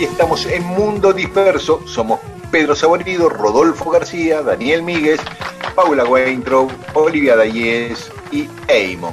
Aquí 0.00 0.08
estamos 0.08 0.46
en 0.46 0.64
Mundo 0.64 1.12
Disperso. 1.12 1.86
Somos 1.86 2.20
Pedro 2.50 2.74
Saborido, 2.74 3.28
Rodolfo 3.28 3.90
García, 3.90 4.40
Daniel 4.40 4.82
Míguez, 4.82 5.20
Paula 5.74 6.06
Weintraub, 6.06 6.70
Olivia 6.94 7.36
Dayes 7.36 8.10
y 8.32 8.48
Eamon. 8.66 9.12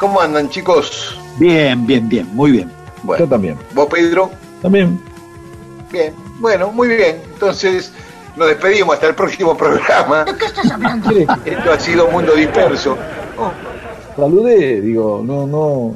¿Cómo 0.00 0.20
andan, 0.20 0.50
chicos? 0.50 1.16
Bien, 1.38 1.86
bien, 1.86 2.08
bien, 2.08 2.26
muy 2.34 2.50
bien. 2.50 2.72
Bueno, 3.04 3.26
Yo 3.26 3.30
también. 3.30 3.56
¿Vos, 3.74 3.86
Pedro? 3.88 4.32
También. 4.60 5.00
Bien. 5.92 6.12
Bueno, 6.40 6.72
muy 6.72 6.88
bien. 6.88 7.22
Entonces, 7.34 7.92
nos 8.34 8.48
despedimos 8.48 8.94
hasta 8.94 9.06
el 9.06 9.14
próximo 9.14 9.56
programa. 9.56 10.24
¿De 10.24 10.36
qué 10.36 10.46
estás 10.46 10.68
hablando? 10.68 11.10
Esto 11.44 11.72
ha 11.72 11.78
sido 11.78 12.08
Mundo 12.08 12.34
Disperso. 12.34 12.98
Oh, 13.38 13.52
Saludé, 14.16 14.80
digo, 14.80 15.22
no, 15.24 15.46
no. 15.46 15.94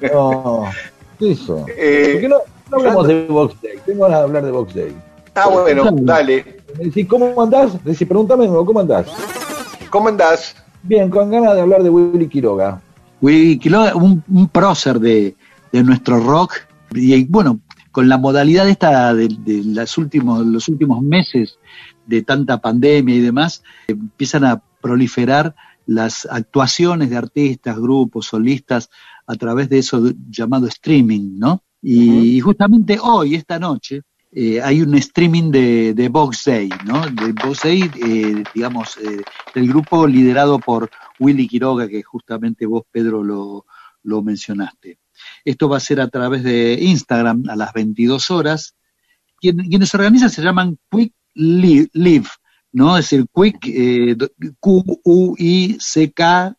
No. 0.12 0.70
¿Qué 1.18 1.32
es 1.32 1.40
eso? 1.40 1.66
Eh, 1.68 2.10
¿Por 2.12 2.20
qué 2.20 2.28
no, 2.28 2.36
no 2.70 2.76
hablamos 2.78 3.08
de 3.08 3.26
Box 3.26 3.62
Day? 3.62 3.78
Tengo 3.84 4.04
ganas 4.04 4.18
de 4.18 4.24
hablar 4.24 4.44
de 4.44 4.50
Box 4.50 4.74
Day. 4.74 4.96
ah, 5.34 5.48
bueno, 5.48 5.90
dale. 5.92 6.62
Me 6.78 6.84
decís, 6.84 7.06
¿cómo 7.08 7.40
andás? 7.42 7.82
Decís, 7.84 8.06
pregúntame, 8.06 8.46
¿cómo 8.46 8.80
andás? 8.80 9.06
¿Cómo 9.90 10.08
andás? 10.08 10.54
Bien, 10.82 11.10
con 11.10 11.30
ganas 11.30 11.54
de 11.54 11.60
hablar 11.60 11.82
de 11.82 11.90
Willy 11.90 12.28
Quiroga. 12.28 12.80
Willy 13.20 13.58
Quiroga, 13.58 13.96
un, 13.96 14.22
un 14.32 14.48
prócer 14.48 15.00
de, 15.00 15.34
de 15.72 15.82
nuestro 15.82 16.20
rock, 16.20 16.54
y 16.94 17.24
bueno, 17.24 17.60
con 17.90 18.08
la 18.08 18.16
modalidad 18.18 18.68
esta 18.68 19.12
de, 19.14 19.28
de 19.28 19.62
las 19.64 19.98
últimos, 19.98 20.46
los 20.46 20.68
últimos 20.68 21.02
meses 21.02 21.58
de 22.06 22.22
tanta 22.22 22.60
pandemia 22.60 23.14
y 23.16 23.20
demás, 23.20 23.62
empiezan 23.88 24.44
a 24.44 24.62
proliferar 24.80 25.54
las 25.86 26.28
actuaciones 26.30 27.10
de 27.10 27.16
artistas, 27.16 27.78
grupos, 27.78 28.26
solistas, 28.26 28.90
a 29.28 29.34
través 29.36 29.68
de 29.68 29.78
eso 29.78 30.12
llamado 30.28 30.66
streaming, 30.66 31.38
¿no? 31.38 31.62
Y, 31.80 32.36
y 32.36 32.40
justamente 32.40 32.98
hoy, 33.00 33.34
esta 33.36 33.58
noche, 33.58 34.02
eh, 34.32 34.60
hay 34.60 34.82
un 34.82 34.94
streaming 34.96 35.50
de, 35.50 35.94
de 35.94 36.08
Box 36.08 36.44
Day, 36.46 36.68
¿no? 36.84 37.00
De 37.08 37.32
Box 37.32 37.60
Day, 37.62 37.90
eh, 38.04 38.42
digamos, 38.54 38.96
eh, 38.98 39.22
del 39.54 39.68
grupo 39.68 40.06
liderado 40.06 40.58
por 40.58 40.90
Willy 41.20 41.46
Quiroga, 41.46 41.86
que 41.88 42.02
justamente 42.02 42.66
vos, 42.66 42.82
Pedro, 42.90 43.22
lo, 43.22 43.64
lo 44.02 44.22
mencionaste. 44.22 44.98
Esto 45.44 45.68
va 45.68 45.76
a 45.76 45.80
ser 45.80 46.00
a 46.00 46.08
través 46.08 46.42
de 46.42 46.78
Instagram 46.80 47.44
a 47.48 47.56
las 47.56 47.72
22 47.72 48.30
horas. 48.30 48.74
Quien- 49.40 49.68
quienes 49.68 49.94
organizan 49.94 50.30
se 50.30 50.42
llaman 50.42 50.78
Quick 50.90 51.12
Li- 51.34 51.88
Live, 51.92 52.28
¿no? 52.72 52.96
Es 52.98 53.08
decir, 53.10 53.26
Quick, 53.34 53.58
eh, 53.66 54.16
Q-U-I-C-K, 55.28 56.56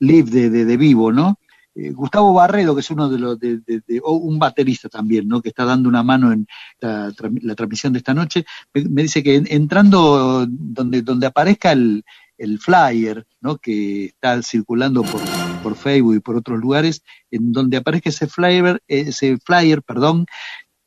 Live 0.00 0.30
de, 0.30 0.50
de, 0.50 0.64
de 0.64 0.76
vivo, 0.76 1.12
¿no? 1.12 1.38
Eh, 1.80 1.92
Gustavo 1.92 2.32
Barredo, 2.32 2.74
que 2.74 2.80
es 2.80 2.90
uno 2.90 3.08
de 3.08 3.18
los, 3.20 3.38
de, 3.38 3.62
un 4.02 4.38
baterista 4.38 4.88
también, 4.88 5.28
¿no? 5.28 5.40
Que 5.40 5.50
está 5.50 5.64
dando 5.64 5.88
una 5.88 6.02
mano 6.02 6.32
en 6.32 6.46
la, 6.80 7.12
la 7.42 7.54
transmisión 7.54 7.92
de 7.92 8.00
esta 8.00 8.14
noche, 8.14 8.44
me, 8.74 9.02
dice 9.02 9.22
que 9.22 9.36
en- 9.36 9.46
entrando 9.48 10.44
donde, 10.48 11.02
donde 11.02 11.26
aparezca 11.28 11.70
el, 11.70 12.02
el 12.36 12.58
flyer, 12.58 13.24
¿no? 13.40 13.58
Que 13.58 14.06
está 14.06 14.42
circulando 14.42 15.04
por, 15.04 15.20
por 15.62 15.76
Facebook 15.76 16.16
y 16.16 16.20
por 16.20 16.36
otros 16.36 16.58
lugares, 16.58 17.02
en 17.30 17.52
donde 17.52 17.76
aparezca 17.76 18.08
ese 18.10 18.26
flyer, 18.26 18.82
ese 18.88 19.38
flyer, 19.38 19.82
perdón, 19.82 20.26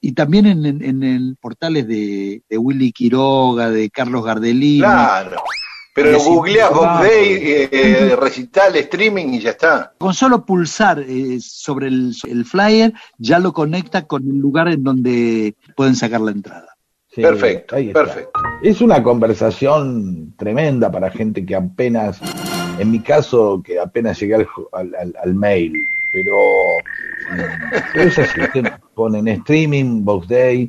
y 0.01 0.11
también 0.11 0.45
en, 0.45 0.65
en, 0.65 1.03
en 1.03 1.35
portales 1.39 1.87
de, 1.87 2.43
de 2.49 2.57
Willy 2.57 2.91
Quiroga, 2.91 3.69
de 3.69 3.89
Carlos 3.89 4.25
Gardellini. 4.25 4.79
Claro. 4.79 5.41
Pero 5.93 6.17
Box 6.19 6.51
claro. 6.51 6.81
Day, 7.03 7.67
eh, 7.71 8.15
recital, 8.17 8.75
streaming 8.77 9.33
y 9.33 9.39
ya 9.41 9.49
está. 9.51 9.93
Con 9.97 10.13
solo 10.13 10.45
pulsar 10.45 10.99
eh, 11.05 11.37
sobre 11.41 11.87
el, 11.87 12.13
el 12.29 12.45
flyer, 12.45 12.93
ya 13.17 13.39
lo 13.39 13.51
conecta 13.51 14.07
con 14.07 14.23
el 14.25 14.37
lugar 14.37 14.69
en 14.69 14.83
donde 14.83 15.53
pueden 15.75 15.95
sacar 15.95 16.21
la 16.21 16.31
entrada. 16.31 16.67
Sí, 17.13 17.21
Perfecto, 17.21 17.75
perfecto. 17.91 18.39
Es 18.63 18.79
una 18.79 19.03
conversación 19.03 20.33
tremenda 20.37 20.89
para 20.89 21.09
gente 21.11 21.45
que 21.45 21.55
apenas, 21.55 22.21
en 22.79 22.89
mi 22.89 23.01
caso, 23.01 23.61
que 23.61 23.77
apenas 23.77 24.17
llegué 24.17 24.35
al, 24.35 24.47
al- 24.71 24.95
al- 24.95 25.15
al 25.21 25.35
mail, 25.35 25.73
pero, 26.13 26.37
eh, 27.37 27.81
pero 27.93 28.07
es 28.07 28.17
así, 28.17 28.39
usted 28.39 28.71
pone 28.95 29.19
en 29.19 29.27
streaming, 29.27 30.05
Box 30.05 30.27
Day, 30.29 30.67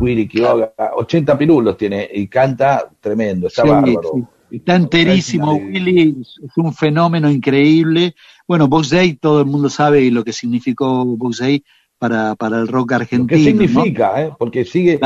Willy 0.00 0.26
Quiroga, 0.26 0.72
80 0.96 1.36
pirulos 1.36 1.76
tiene 1.76 2.08
y 2.12 2.26
canta 2.26 2.88
tremendo, 3.00 3.48
está 3.48 3.62
Sí, 3.62 3.68
bárbaro. 3.68 4.10
sí. 4.14 4.24
Está 4.52 4.74
enterísimo, 4.76 5.54
Willy, 5.54 6.16
es 6.20 6.56
un 6.56 6.72
fenómeno 6.74 7.30
increíble. 7.30 8.14
Bueno, 8.46 8.68
Box 8.68 8.90
Day, 8.90 9.14
todo 9.14 9.40
el 9.40 9.46
mundo 9.46 9.68
sabe 9.70 10.10
lo 10.10 10.22
que 10.24 10.32
significó 10.32 11.04
Box 11.04 11.38
Day 11.38 11.64
para, 11.98 12.34
para 12.34 12.58
el 12.60 12.68
rock 12.68 12.92
argentino. 12.92 13.26
¿Qué 13.28 13.38
significa? 13.38 14.20
eh? 14.22 14.32
Porque 14.38 14.64
sigue, 14.64 14.98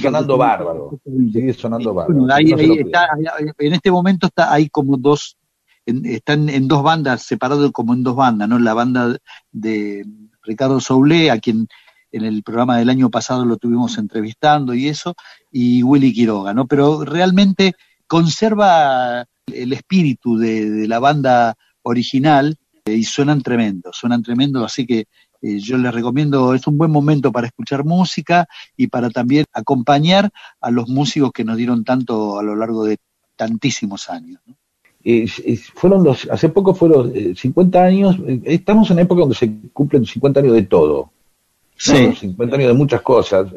sonando 0.00 0.34
¿Qué 0.34 0.38
bárbaro. 0.38 1.00
Sigue 1.32 1.52
sonando 1.52 1.92
bárbaro. 1.92 2.18
Bueno, 2.20 2.34
ahí, 2.34 2.44
No 2.46 2.56
se 2.56 2.62
ahí 2.62 2.68
lo 2.68 2.74
está, 2.74 3.00
ahí- 3.14 3.50
en 3.58 3.72
este 3.74 3.90
momento 3.90 4.26
está, 4.28 4.52
hay 4.52 4.68
como 4.68 4.96
dos, 4.96 5.36
en- 5.86 6.06
están 6.06 6.48
en 6.48 6.66
dos 6.68 6.82
bandas, 6.82 7.22
separados 7.22 7.70
como 7.72 7.92
en 7.94 8.02
dos 8.02 8.16
bandas, 8.16 8.48
¿no? 8.48 8.58
La 8.58 8.74
banda 8.74 9.16
de 9.52 10.06
Ricardo 10.42 10.80
Soule, 10.80 11.30
a 11.30 11.38
quien 11.38 11.66
en 12.12 12.24
el 12.24 12.42
programa 12.44 12.78
del 12.78 12.90
año 12.90 13.10
pasado 13.10 13.44
lo 13.44 13.56
tuvimos 13.56 13.98
entrevistando 13.98 14.72
y 14.72 14.86
eso, 14.88 15.14
y 15.50 15.82
Willy 15.82 16.12
Quiroga, 16.12 16.54
¿no? 16.54 16.66
Pero 16.68 17.04
realmente 17.04 17.74
conserva 18.14 19.26
el 19.52 19.72
espíritu 19.72 20.36
de, 20.38 20.70
de 20.70 20.86
la 20.86 21.00
banda 21.00 21.56
original 21.82 22.56
eh, 22.84 22.92
y 22.92 23.02
suenan 23.02 23.42
tremendo, 23.42 23.90
suenan 23.92 24.22
tremendo, 24.22 24.64
así 24.64 24.86
que 24.86 25.06
eh, 25.42 25.58
yo 25.58 25.76
les 25.78 25.92
recomiendo, 25.92 26.54
es 26.54 26.64
un 26.68 26.78
buen 26.78 26.92
momento 26.92 27.32
para 27.32 27.48
escuchar 27.48 27.84
música 27.84 28.46
y 28.76 28.86
para 28.86 29.10
también 29.10 29.46
acompañar 29.52 30.30
a 30.60 30.70
los 30.70 30.88
músicos 30.88 31.32
que 31.32 31.42
nos 31.42 31.56
dieron 31.56 31.82
tanto 31.82 32.38
a 32.38 32.44
lo 32.44 32.54
largo 32.54 32.84
de 32.84 32.98
tantísimos 33.34 34.08
años. 34.08 34.40
¿no? 34.46 34.54
Eh, 35.02 35.26
fueron 35.74 36.04
los, 36.04 36.28
hace 36.30 36.50
poco 36.50 36.72
fueron 36.72 37.10
eh, 37.16 37.34
50 37.36 37.82
años, 37.82 38.16
eh, 38.28 38.42
estamos 38.44 38.90
en 38.90 38.94
una 38.94 39.02
época 39.02 39.22
donde 39.22 39.34
se 39.34 39.52
cumplen 39.72 40.06
50 40.06 40.38
años 40.38 40.52
de 40.52 40.62
todo. 40.62 41.10
¿no? 41.88 42.14
50 42.14 42.54
años 42.54 42.68
de 42.68 42.74
muchas 42.74 43.02
cosas, 43.02 43.48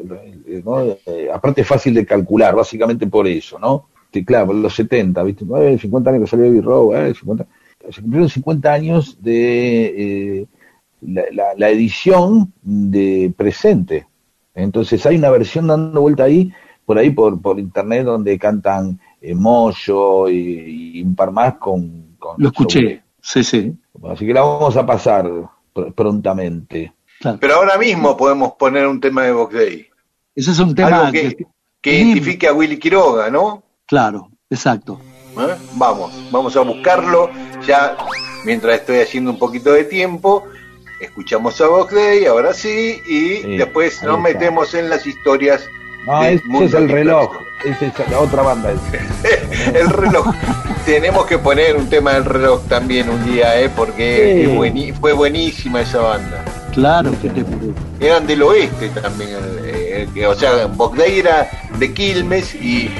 ¿no? 0.64 0.82
Eh, 0.82 1.28
aparte 1.32 1.60
es 1.60 1.68
fácil 1.68 1.94
de 1.94 2.04
calcular, 2.04 2.56
básicamente 2.56 3.06
por 3.06 3.28
eso, 3.28 3.56
¿no? 3.60 3.86
Sí, 4.12 4.24
claro, 4.24 4.52
los 4.52 4.74
70, 4.74 5.22
¿viste? 5.22 5.44
Eh, 5.58 5.78
50 5.78 6.10
años 6.10 6.22
que 6.22 6.26
salió 6.30 6.46
Abbey 6.46 6.60
Road, 6.60 7.06
eh, 7.08 7.14
50. 7.14 7.46
Se 7.90 8.00
cumplieron 8.00 8.28
50 8.28 8.72
años 8.72 9.18
de 9.22 9.86
eh, 10.40 10.46
la, 11.02 11.22
la- 11.32 11.54
la 11.56 11.70
edición 11.70 12.52
de 12.62 13.32
presente. 13.36 14.06
Entonces 14.54 15.04
hay 15.06 15.16
una 15.16 15.30
versión 15.30 15.66
dando 15.68 16.00
vuelta 16.00 16.24
ahí, 16.24 16.52
por 16.84 16.98
ahí 16.98 17.10
por, 17.10 17.40
por 17.40 17.58
internet, 17.60 18.04
donde 18.04 18.38
cantan 18.38 18.98
eh, 19.20 19.34
Moyo 19.34 20.28
y, 20.28 20.98
y 20.98 21.02
un 21.02 21.14
par 21.14 21.30
más 21.30 21.54
con... 21.54 22.16
con 22.18 22.36
Lo 22.38 22.48
escuché, 22.48 23.02
sí, 23.20 23.44
sí. 23.44 23.72
Así 24.10 24.26
que 24.26 24.32
la 24.34 24.40
vamos 24.42 24.76
a 24.76 24.84
pasar 24.86 25.26
pr- 25.74 25.92
prontamente. 25.94 26.92
Claro. 27.20 27.38
Pero 27.40 27.54
ahora 27.56 27.76
mismo 27.78 28.16
podemos 28.16 28.52
poner 28.52 28.86
un 28.86 29.00
tema 29.00 29.22
de 29.24 29.32
Box 29.32 29.54
Day. 29.54 29.86
Ese 30.34 30.50
es 30.52 30.58
un 30.60 30.74
tema 30.74 31.00
Algo 31.00 31.12
que- 31.12 31.34
que, 31.36 31.46
que 31.80 32.00
identifique 32.00 32.46
a 32.48 32.52
Willy 32.54 32.78
Quiroga, 32.78 33.30
¿no? 33.30 33.62
Claro, 33.88 34.30
exacto. 34.50 35.00
¿Eh? 35.38 35.56
Vamos, 35.74 36.12
vamos 36.30 36.54
a 36.56 36.60
buscarlo. 36.60 37.30
Ya 37.66 37.96
mientras 38.44 38.80
estoy 38.80 39.00
haciendo 39.00 39.30
un 39.30 39.38
poquito 39.38 39.72
de 39.72 39.84
tiempo, 39.84 40.44
escuchamos 41.00 41.58
a 41.62 41.68
Vox 41.68 41.94
Day, 41.94 42.26
ahora 42.26 42.52
sí, 42.52 43.00
y 43.06 43.56
después 43.56 44.02
nos 44.02 44.20
metemos 44.20 44.74
en 44.74 44.90
las 44.90 45.06
historias. 45.06 45.66
No, 46.06 46.22
ese 46.22 46.42
es 46.64 46.74
el 46.74 46.88
reloj, 46.88 47.32
esa 47.64 47.86
es 47.86 48.10
la 48.10 48.20
otra 48.20 48.42
banda. 48.42 48.72
el 49.74 49.88
reloj. 49.88 50.34
Tenemos 50.84 51.26
que 51.26 51.38
poner 51.38 51.76
un 51.76 51.88
tema 51.88 52.12
del 52.12 52.24
reloj 52.26 52.62
también 52.68 53.08
un 53.08 53.24
día, 53.24 53.58
¿eh? 53.60 53.70
porque 53.74 54.94
fue 55.00 55.12
buenísima 55.12 55.80
esa 55.80 56.00
banda. 56.00 56.44
Claro 56.72 57.10
que 57.20 57.30
te 57.30 57.44
Eran 58.00 58.26
del 58.26 58.42
oeste 58.42 58.88
también, 58.90 59.38
o 60.26 60.34
sea, 60.34 60.66
Vox 60.66 60.98
era 60.98 61.48
de 61.78 61.92
Quilmes 61.92 62.54
y, 62.54 62.90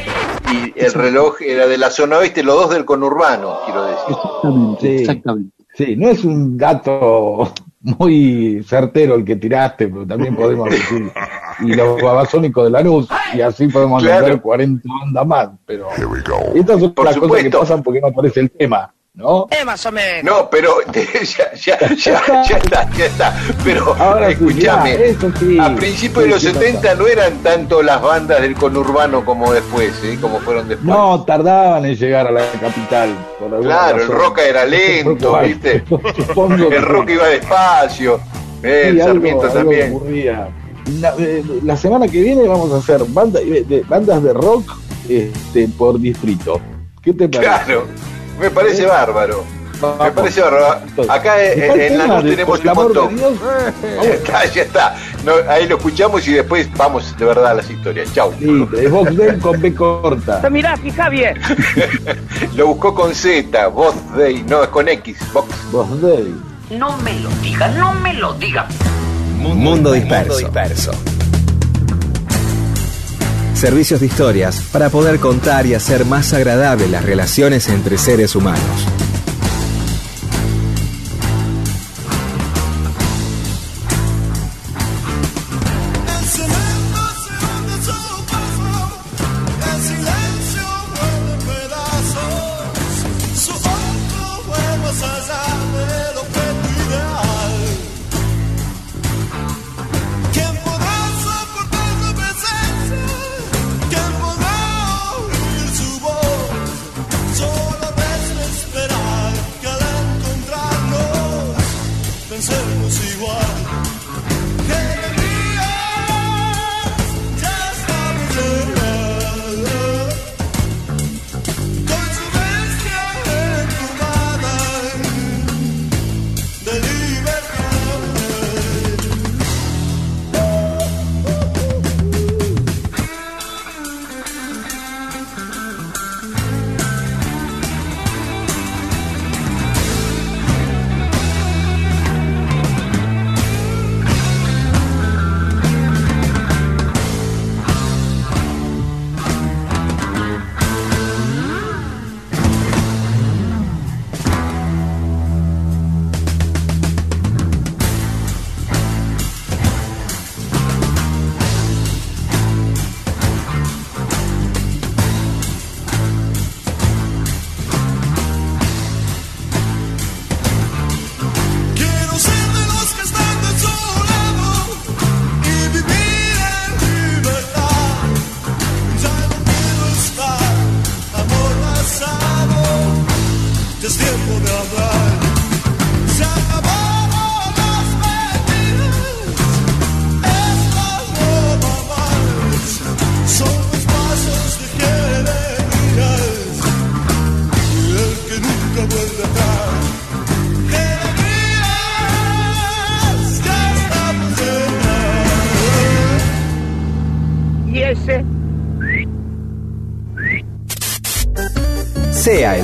el 0.76 0.94
reloj 0.94 1.42
era 1.42 1.66
de 1.66 1.76
la 1.76 1.90
zona 1.90 2.18
oeste, 2.18 2.42
los 2.42 2.54
dos 2.54 2.70
del 2.70 2.86
conurbano, 2.86 3.58
quiero 3.66 3.84
decir. 3.84 4.16
Exactamente, 4.16 4.96
exactamente. 5.00 5.58
Sí, 5.74 5.94
no 5.96 6.08
es 6.08 6.24
un 6.24 6.56
dato 6.56 7.52
muy 7.80 8.62
certero 8.66 9.16
el 9.16 9.24
que 9.24 9.36
tiraste, 9.36 9.88
pero 9.88 10.06
también 10.06 10.34
podemos 10.36 10.70
decir, 10.70 11.12
y 11.60 11.74
los 11.74 12.00
babasónicos 12.00 12.64
de 12.64 12.70
la 12.70 12.80
luz, 12.80 13.08
y 13.34 13.40
así 13.40 13.68
podemos 13.68 14.02
claro. 14.02 14.40
40 14.40 14.88
bandas 14.88 15.26
más, 15.26 15.48
pero 15.66 15.88
estas 16.54 16.80
son 16.80 16.94
las 17.04 17.16
cosas 17.16 17.42
que 17.42 17.50
pasan 17.50 17.82
porque 17.82 18.00
no 18.00 18.08
aparece 18.08 18.40
el 18.40 18.50
tema. 18.50 18.92
¿No? 19.18 19.48
Eh, 19.50 19.64
más 19.64 19.84
o 19.84 19.90
menos. 19.90 20.24
No, 20.24 20.48
pero 20.48 20.76
ya, 20.92 21.52
ya, 21.54 21.78
ya, 21.96 21.96
ya 21.96 22.56
está, 22.56 22.88
ya 22.96 23.04
está. 23.04 23.36
Pero 23.64 23.94
Ahora 23.98 24.30
escúchame, 24.30 25.16
a 25.60 25.74
principios 25.74 26.24
de 26.24 26.30
los 26.30 26.42
70 26.42 26.94
no 26.94 27.06
eran 27.08 27.42
tanto 27.42 27.82
las 27.82 28.00
bandas 28.00 28.40
del 28.40 28.54
conurbano 28.54 29.24
como 29.24 29.52
después, 29.52 29.92
¿eh? 30.04 30.18
como 30.20 30.38
fueron 30.38 30.68
después. 30.68 30.86
No, 30.86 31.24
tardaban 31.24 31.84
en 31.84 31.96
llegar 31.96 32.28
a 32.28 32.30
la 32.30 32.48
capital. 32.60 33.10
claro, 33.60 34.02
el 34.02 34.08
rock 34.08 34.38
era 34.38 34.64
lento, 34.64 35.36
¿viste? 35.42 35.82
el 36.70 36.82
rock 36.82 37.10
iba 37.10 37.26
despacio. 37.26 38.20
Eh, 38.62 38.84
el 38.90 39.02
Sarmiento 39.02 39.48
también. 39.48 40.00
Eh, 40.06 41.44
la, 41.64 41.76
semana 41.76 42.06
que 42.06 42.20
viene 42.22 42.46
vamos 42.46 42.72
a 42.72 42.76
hacer 42.76 43.02
eh, 43.02 43.82
bandas 43.88 44.22
de 44.22 44.32
rock 44.32 44.78
este, 45.08 45.68
por 45.76 45.98
distrito. 45.98 46.60
¿Qué 47.02 47.12
te 47.12 47.28
parece? 47.28 47.64
Claro. 47.64 47.86
Me 48.38 48.50
parece 48.50 48.86
bárbaro. 48.86 49.44
Me 50.02 50.10
parece 50.10 50.40
bárbaro. 50.40 50.80
Acá 51.08 51.42
en, 51.42 51.98
la 51.98 52.20
luz 52.20 52.30
tenemos 52.30 52.60
un 52.60 52.74
montón. 52.74 53.16
Ya 54.02 54.10
está, 54.10 54.44
ya 54.46 54.62
está. 54.62 54.96
ahí 55.48 55.68
lo 55.68 55.76
escuchamos 55.76 56.26
y 56.26 56.32
después 56.32 56.68
vamos 56.76 57.16
de 57.16 57.24
verdad 57.24 57.48
a 57.48 57.54
las 57.54 57.70
historias. 57.70 58.12
Chau. 58.12 58.32
Sí, 58.38 58.68
es 58.76 58.90
Vox 58.90 59.16
Day 59.16 59.38
con 59.38 59.60
B 59.60 59.74
corta. 59.74 60.48
Mirá, 60.50 60.76
fija 60.76 61.08
bien. 61.08 61.38
lo 62.54 62.68
buscó 62.68 62.94
con 62.94 63.14
Z, 63.14 63.68
Vox 63.68 63.96
Day, 64.16 64.44
no, 64.48 64.62
es 64.62 64.68
con 64.68 64.88
X, 64.88 65.18
Vox. 65.32 65.48
Vox 65.70 66.00
Day. 66.02 66.34
No 66.70 66.96
me 66.98 67.18
lo 67.20 67.30
diga, 67.42 67.68
no 67.68 67.94
me 67.94 68.14
lo 68.14 68.34
diga. 68.34 68.66
Mundo, 69.38 69.92
disperso. 69.92 70.32
Mundo 70.32 70.36
disperso. 70.38 70.92
Servicios 73.58 73.98
de 73.98 74.06
historias 74.06 74.60
para 74.70 74.88
poder 74.88 75.18
contar 75.18 75.66
y 75.66 75.74
hacer 75.74 76.04
más 76.04 76.32
agradables 76.32 76.88
las 76.88 77.04
relaciones 77.04 77.68
entre 77.68 77.98
seres 77.98 78.36
humanos. 78.36 79.07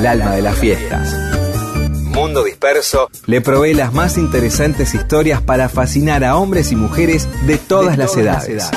El 0.05 0.21
alma 0.21 0.37
de 0.37 0.43
las 0.43 0.59
fiestas. 0.59 1.15
Mundo 2.03 2.45
Disperso 2.45 3.09
le 3.25 3.41
provee 3.41 3.73
las 3.73 3.95
más 3.95 4.19
interesantes 4.19 4.95
historias 4.95 5.41
para 5.41 5.71
fascinar 5.71 6.25
a 6.25 6.37
hombres 6.37 6.73
y 6.73 6.77
mujeres 6.77 7.27
de 7.47 7.57
todas, 7.57 7.97
las, 7.97 8.15
edades. 8.15 8.71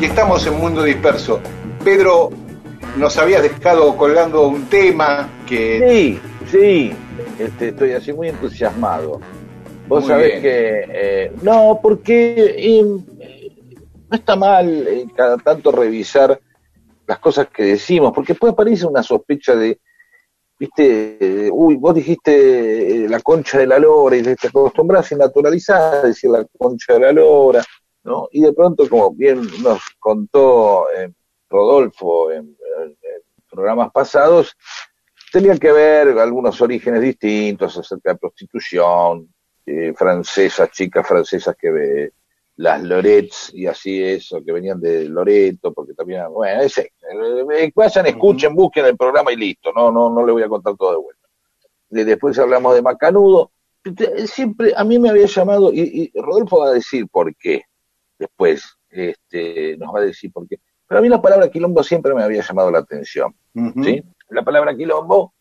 Y 0.00 0.04
estamos 0.04 0.44
en 0.44 0.58
Mundo 0.58 0.82
Disperso. 0.82 1.40
Pedro, 1.84 2.30
nos 2.96 3.16
habías 3.16 3.42
dejado 3.42 3.96
colgando 3.96 4.48
un 4.48 4.66
tema 4.66 5.28
que... 5.46 5.78
Sí, 5.88 6.20
sí, 6.50 6.92
este, 7.38 7.68
estoy 7.68 7.92
así 7.92 8.12
muy 8.12 8.28
entusiasmado. 8.28 9.20
Vos 9.90 10.06
sabés 10.06 10.40
que 10.40 10.84
eh, 10.88 11.32
no, 11.42 11.80
porque 11.82 12.70
no 14.08 14.16
está 14.16 14.36
mal 14.36 14.86
eh, 14.86 15.06
cada 15.16 15.36
tanto 15.38 15.72
revisar 15.72 16.40
las 17.08 17.18
cosas 17.18 17.48
que 17.48 17.64
decimos, 17.64 18.12
porque 18.14 18.34
después 18.34 18.52
aparece 18.52 18.86
una 18.86 19.02
sospecha 19.02 19.56
de, 19.56 19.80
viste, 20.56 21.50
uy, 21.52 21.74
vos 21.74 21.92
dijiste 21.92 23.04
eh, 23.04 23.08
la 23.08 23.18
concha 23.18 23.58
de 23.58 23.66
la 23.66 23.80
lora 23.80 24.16
y 24.16 24.22
te 24.22 24.46
acostumbras 24.46 25.10
y 25.10 25.16
naturalizás 25.16 25.94
a 25.94 26.02
decir 26.02 26.30
la 26.30 26.46
concha 26.56 26.92
de 26.92 27.00
la 27.00 27.10
lora, 27.10 27.64
¿no? 28.04 28.28
Y 28.30 28.42
de 28.42 28.52
pronto, 28.52 28.88
como 28.88 29.10
bien 29.10 29.42
nos 29.60 29.80
contó 29.98 30.84
Rodolfo 31.48 32.30
en, 32.30 32.56
programas 33.50 33.90
pasados, 33.90 34.56
tenía 35.32 35.58
que 35.58 35.72
ver 35.72 36.16
algunos 36.16 36.60
orígenes 36.60 37.02
distintos 37.02 37.76
acerca 37.76 38.12
de 38.12 38.18
prostitución, 38.18 39.28
eh, 39.72 39.94
francesas, 39.94 40.68
chicas 40.72 41.06
francesas 41.06 41.54
que 41.56 42.10
las 42.56 42.82
Lorets 42.82 43.52
y 43.54 43.66
así 43.66 44.02
eso, 44.02 44.42
que 44.44 44.50
venían 44.50 44.80
de 44.80 45.08
Loreto, 45.08 45.72
porque 45.72 45.94
también, 45.94 46.24
bueno, 46.32 46.60
ese, 46.60 46.92
eh, 47.08 47.72
vayan, 47.72 48.06
escuchen, 48.06 48.52
busquen 48.52 48.86
el 48.86 48.96
programa 48.96 49.32
y 49.32 49.36
listo, 49.36 49.72
no, 49.72 49.92
no, 49.92 50.10
no 50.10 50.26
le 50.26 50.32
voy 50.32 50.42
a 50.42 50.48
contar 50.48 50.76
todo 50.76 50.90
de 50.90 50.96
vuelta. 50.96 51.28
después 51.88 52.36
hablamos 52.40 52.74
de 52.74 52.82
Macanudo, 52.82 53.52
siempre 54.26 54.72
a 54.76 54.82
mí 54.82 54.98
me 54.98 55.10
había 55.10 55.26
llamado, 55.26 55.72
y, 55.72 56.10
Rodolfo 56.16 56.58
va 56.58 56.70
a 56.70 56.72
decir 56.72 57.06
por 57.08 57.32
qué, 57.36 57.62
después 58.18 58.76
este, 58.90 59.76
nos 59.78 59.94
va 59.94 60.00
a 60.00 60.04
decir 60.04 60.32
por 60.32 60.48
qué, 60.48 60.58
pero 60.88 60.98
a 60.98 61.02
mí 61.02 61.08
la 61.08 61.22
palabra 61.22 61.48
quilombo 61.48 61.84
siempre 61.84 62.12
me 62.12 62.24
había 62.24 62.42
llamado 62.42 62.72
la 62.72 62.80
atención, 62.80 63.36
¿sí? 63.84 64.02
La 64.30 64.42
palabra 64.42 64.76
quilombo 64.76 65.32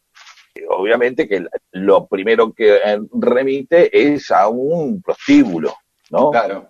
obviamente 0.68 1.28
que 1.28 1.46
lo 1.72 2.08
primero 2.08 2.52
que 2.54 2.78
eh, 2.78 3.00
remite 3.14 4.14
es 4.14 4.32
a 4.32 4.48
un 4.48 5.02
prostíbulo, 5.02 5.74
¿no? 6.10 6.32
Claro. 6.32 6.70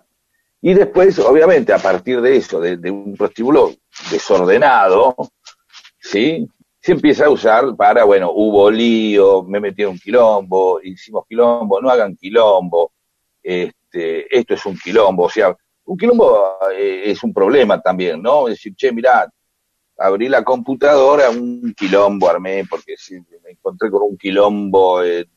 Y 0.62 0.74
después, 0.74 1.18
obviamente, 1.18 1.72
a 1.72 1.78
partir 1.78 2.20
de 2.20 2.36
eso, 2.36 2.60
de, 2.60 2.90
un 2.90 3.16
prostíbulo 3.16 3.72
desordenado, 4.10 5.16
¿sí? 5.98 6.46
Se 6.80 6.92
empieza 6.92 7.26
a 7.26 7.30
usar 7.30 7.74
para, 7.76 8.04
bueno, 8.04 8.30
hubo 8.34 8.70
lío, 8.70 9.42
me 9.42 9.60
metieron 9.60 9.98
quilombo, 9.98 10.80
hicimos 10.82 11.24
quilombo, 11.26 11.80
no 11.80 11.90
hagan 11.90 12.16
quilombo, 12.16 12.92
este, 13.42 14.36
esto 14.36 14.54
es 14.54 14.66
un 14.66 14.78
quilombo, 14.78 15.24
o 15.24 15.30
sea, 15.30 15.56
un 15.84 15.96
quilombo 15.96 16.58
eh, 16.74 17.02
es 17.06 17.22
un 17.22 17.32
problema 17.32 17.80
también, 17.80 18.20
¿no? 18.22 18.48
Es 18.48 18.54
decir, 18.54 18.74
che, 18.76 18.92
mirá, 18.92 19.30
abrí 20.00 20.28
la 20.28 20.42
computadora, 20.42 21.30
un 21.30 21.74
quilombo 21.76 22.28
armé, 22.28 22.64
porque 22.68 22.94
me 23.44 23.50
encontré 23.50 23.90
con 23.90 24.02
un 24.02 24.16
quilombo 24.16 25.02
en, 25.04 25.28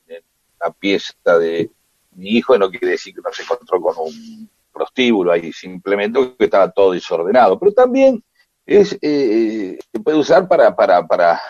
la 0.60 0.72
pieza 0.72 1.14
de 1.38 1.70
mi 2.12 2.30
hijo, 2.38 2.58
no 2.58 2.70
quiere 2.70 2.92
decir 2.92 3.14
que 3.14 3.22
no 3.22 3.34
se 3.34 3.44
encontró 3.44 3.82
con 3.82 3.96
un 3.98 4.50
prostíbulo 4.72 5.34
ahí, 5.34 5.52
simplemente 5.52 6.36
que 6.38 6.46
estaba 6.46 6.72
todo 6.72 6.94
desordenado. 6.94 7.60
Pero 7.60 7.74
también 7.74 8.24
es 8.66 8.98
eh, 9.02 9.78
se 9.92 10.00
puede 10.00 10.18
usar 10.18 10.48
para, 10.48 10.74
para, 10.74 11.06
para 11.06 11.42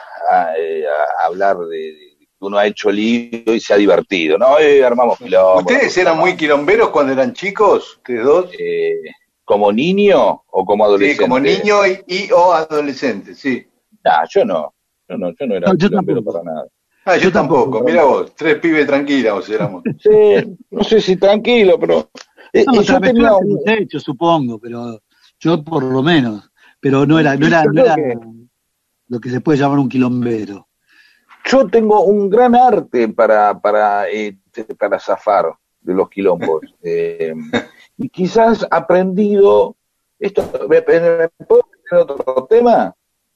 eh, 0.58 0.84
hablar 1.22 1.58
de, 1.60 2.16
que 2.18 2.28
uno 2.40 2.58
ha 2.58 2.66
hecho 2.66 2.92
lío 2.92 3.54
y 3.54 3.60
se 3.60 3.76
ha 3.76 3.78
divertido, 3.78 4.40
¿no? 4.40 4.58
Eh, 4.58 4.84
armamos 4.84 5.20
quilombo. 5.20 5.60
¿Ustedes 5.60 5.96
eran 6.00 6.18
muy 6.18 6.36
quilomberos 6.36 6.90
cuando 6.90 7.14
eran 7.14 7.34
chicos, 7.34 7.98
ustedes 7.98 8.26
dos? 8.26 8.50
Eh, 8.58 9.02
como 9.44 9.72
niño 9.72 10.44
o 10.48 10.66
como 10.66 10.86
adolescente? 10.86 11.16
Sí, 11.16 11.20
como 11.20 11.40
niño 11.40 11.76
y, 12.08 12.32
o 12.32 12.54
adolescente, 12.54 13.36
sí. 13.36 13.66
Nah, 14.04 14.26
yo 14.30 14.46
no. 14.46 14.74
Yo 15.08 15.18
no, 15.18 15.30
yo 15.38 15.46
no 15.46 15.56
era 15.56 15.74
no, 15.74 16.24
para 16.24 16.44
nada. 16.44 16.68
Ah, 17.06 17.18
yo, 17.18 17.32
tampoco. 17.32 17.84
Mira 17.84 18.04
vos, 18.04 18.34
tres 18.36 18.60
pibes 18.60 18.88
tranquilos 18.88 19.50
éramos. 19.50 19.84
Sí, 20.00 20.58
no 20.72 20.84
sé 20.84 21.02
si 21.02 21.18
tranquilo, 21.18 21.78
pero... 21.80 22.10
Eh, 22.54 22.64
no, 22.66 22.82
yo 22.82 23.00
tenía 23.02 23.34
un 23.36 23.60
hecho, 23.66 24.00
supongo, 24.00 24.60
pero 24.60 25.02
yo 25.40 25.64
por 25.64 25.84
lo 25.84 26.02
menos. 26.02 26.50
Pero 26.80 27.06
no 27.06 27.20
era, 27.20 27.36
no 27.36 27.48
era, 27.48 27.64
no 27.66 27.82
era 27.82 27.96
lo 29.08 29.20
que 29.20 29.30
se 29.30 29.42
puede 29.42 29.60
llamar 29.60 29.80
un 29.80 29.90
quilombero. 29.90 30.68
Yo 31.46 31.68
tengo 31.68 32.04
un 32.04 32.30
gran 32.30 32.56
arte 32.56 33.10
para, 33.10 33.60
para, 33.60 34.10
eh, 34.10 34.38
para 34.78 35.00
zafar 35.00 35.54
de 35.82 35.94
los 35.94 36.10
quilombos. 36.10 36.62
eh, 36.84 37.34
y 38.04 38.10
quizás 38.10 38.68
aprendido, 38.70 39.78
esto, 40.20 40.44
¿me, 40.68 40.82
puedo 40.82 41.64
tener 41.90 42.02
otro 42.02 42.46
tema? 42.50 42.94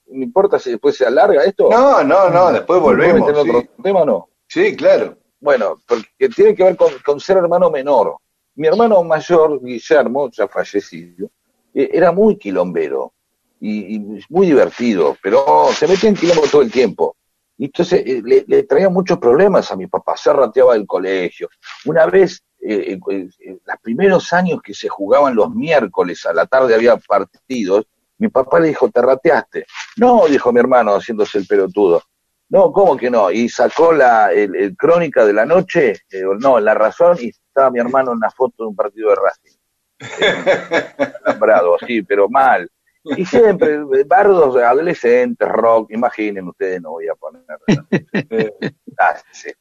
¿Me 0.08 0.26
importa 0.26 0.60
si 0.60 0.72
después 0.72 0.98
se 0.98 1.06
alarga 1.06 1.46
esto? 1.46 1.70
No, 1.70 2.04
no, 2.04 2.30
no, 2.30 2.52
después 2.52 2.82
volvemos. 2.82 3.32
¿Puedo 3.32 3.42
otro 3.44 3.64
tema 3.82 4.02
o 4.02 4.06
no? 4.06 4.30
Sí, 4.46 4.76
claro. 4.76 5.18
Bueno, 5.40 5.78
porque 5.88 6.28
tiene 6.36 6.54
que 6.54 6.66
ver 6.66 6.76
con, 6.76 7.20
ser 7.22 7.38
hermano 7.38 7.72
menor. 7.72 8.18
Mi 8.56 8.68
hermano 8.68 9.02
mayor, 9.04 9.64
Guillermo, 9.64 10.30
ya 10.32 10.50
fallecido, 10.50 11.30
eh, 11.74 11.90
era 11.94 12.12
muy 12.12 12.38
quilombero 12.38 13.14
y, 13.62 14.20
muy 14.28 14.48
divertido, 14.48 15.16
pero 15.24 15.70
se 15.72 15.88
metía 15.88 16.10
en 16.10 16.16
quilombo 16.18 16.44
todo 16.52 16.62
el 16.62 16.72
tiempo. 16.74 17.16
Y 17.58 17.66
entonces 17.66 18.04
eh, 18.06 18.22
le, 18.22 18.44
le, 18.46 18.64
traía 18.64 18.90
muchos 18.90 19.18
problemas 19.18 19.72
a 19.72 19.78
mi 19.78 19.88
papá, 19.88 20.18
se 20.18 20.34
rateaba 20.34 20.74
del 20.74 20.86
colegio. 20.86 21.48
Una 21.86 22.06
vez 22.08 22.44
eh, 22.68 23.00
eh, 23.10 23.30
eh, 23.40 23.58
los 23.66 23.78
primeros 23.82 24.34
años 24.34 24.62
que 24.62 24.74
se 24.74 24.90
jugaban 24.90 25.36
los 25.36 25.54
miércoles 25.54 26.26
a 26.26 26.34
la 26.34 26.46
tarde 26.46 26.76
había 26.76 26.98
partidos, 26.98 27.86
mi 28.18 28.28
papá 28.28 28.60
le 28.60 28.70
dijo, 28.70 28.90
te 28.90 29.02
rateaste. 29.02 29.66
No, 29.98 30.28
dijo 30.28 30.52
mi 30.52 30.60
hermano 30.60 30.96
haciéndose 30.96 31.38
el 31.38 31.48
pelotudo. 31.48 32.04
No, 32.50 32.72
¿cómo 32.72 32.98
que 32.98 33.10
no? 33.10 33.32
Y 33.32 33.48
sacó 33.50 33.94
la 33.94 34.32
el, 34.34 34.76
crónica 34.78 35.26
de 35.26 35.34
la 35.34 35.46
noche, 35.46 36.02
eh, 36.10 36.24
no, 36.40 36.60
la 36.60 36.74
razón, 36.74 37.18
y 37.20 37.30
estaba 37.30 37.70
mi 37.72 37.80
hermano 37.80 38.12
en 38.12 38.18
una 38.18 38.32
foto 38.32 38.64
de 38.64 38.70
un 38.70 38.76
partido 38.76 39.10
de 39.10 39.16
Racing. 39.16 39.58
Alambrado, 41.26 41.76
así, 41.76 42.02
pero 42.02 42.30
mal. 42.30 42.70
Y 43.04 43.26
siempre, 43.26 43.80
bardos 44.06 44.58
adolescentes, 44.58 45.48
rock, 45.48 45.92
imaginen 45.92 46.48
ustedes, 46.48 46.82
no 46.82 46.92
voy 46.92 47.08
a 47.08 47.16
poner. 47.16 47.44
ah, 49.00 49.16
sí 49.32 49.52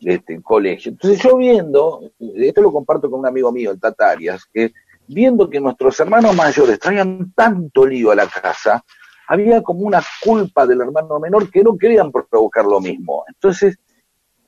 este, 0.00 0.40
colegio. 0.42 0.92
Entonces 0.92 1.22
yo 1.22 1.36
viendo, 1.36 2.10
esto 2.18 2.62
lo 2.62 2.72
comparto 2.72 3.10
con 3.10 3.20
un 3.20 3.26
amigo 3.26 3.52
mío, 3.52 3.70
el 3.70 3.80
Tatarias, 3.80 4.44
que 4.52 4.72
viendo 5.06 5.48
que 5.48 5.60
nuestros 5.60 5.98
hermanos 6.00 6.34
mayores 6.34 6.78
traían 6.78 7.32
tanto 7.34 7.86
lío 7.86 8.10
a 8.10 8.14
la 8.14 8.26
casa, 8.26 8.84
había 9.26 9.62
como 9.62 9.80
una 9.80 10.02
culpa 10.22 10.66
del 10.66 10.80
hermano 10.80 11.18
menor 11.18 11.50
que 11.50 11.62
no 11.62 11.76
querían 11.76 12.10
provocar 12.10 12.64
lo 12.64 12.80
mismo. 12.80 13.24
Entonces, 13.28 13.78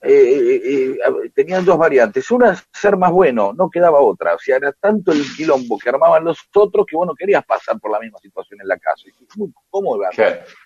eh, 0.03 0.11
eh, 0.11 0.97
eh, 0.99 1.31
tenían 1.35 1.65
dos 1.65 1.77
variantes. 1.77 2.31
Una, 2.31 2.57
ser 2.73 2.97
más 2.97 3.13
bueno, 3.13 3.53
no 3.53 3.69
quedaba 3.69 4.01
otra. 4.01 4.35
O 4.35 4.39
sea, 4.39 4.57
era 4.57 4.73
tanto 4.73 5.13
el 5.13 5.23
quilombo 5.37 5.79
que 5.79 5.91
armaban 5.91 6.25
los 6.25 6.39
otros 6.55 6.87
que 6.87 6.97
vos 6.97 7.07
no 7.07 7.15
querías 7.15 7.45
pasar 7.45 7.79
por 7.79 7.91
la 7.91 8.01
misma 8.01 8.19
situación 8.19 8.61
en 8.63 8.69
la 8.69 8.79
casa. 8.79 9.03
¿Cómo, 9.69 9.99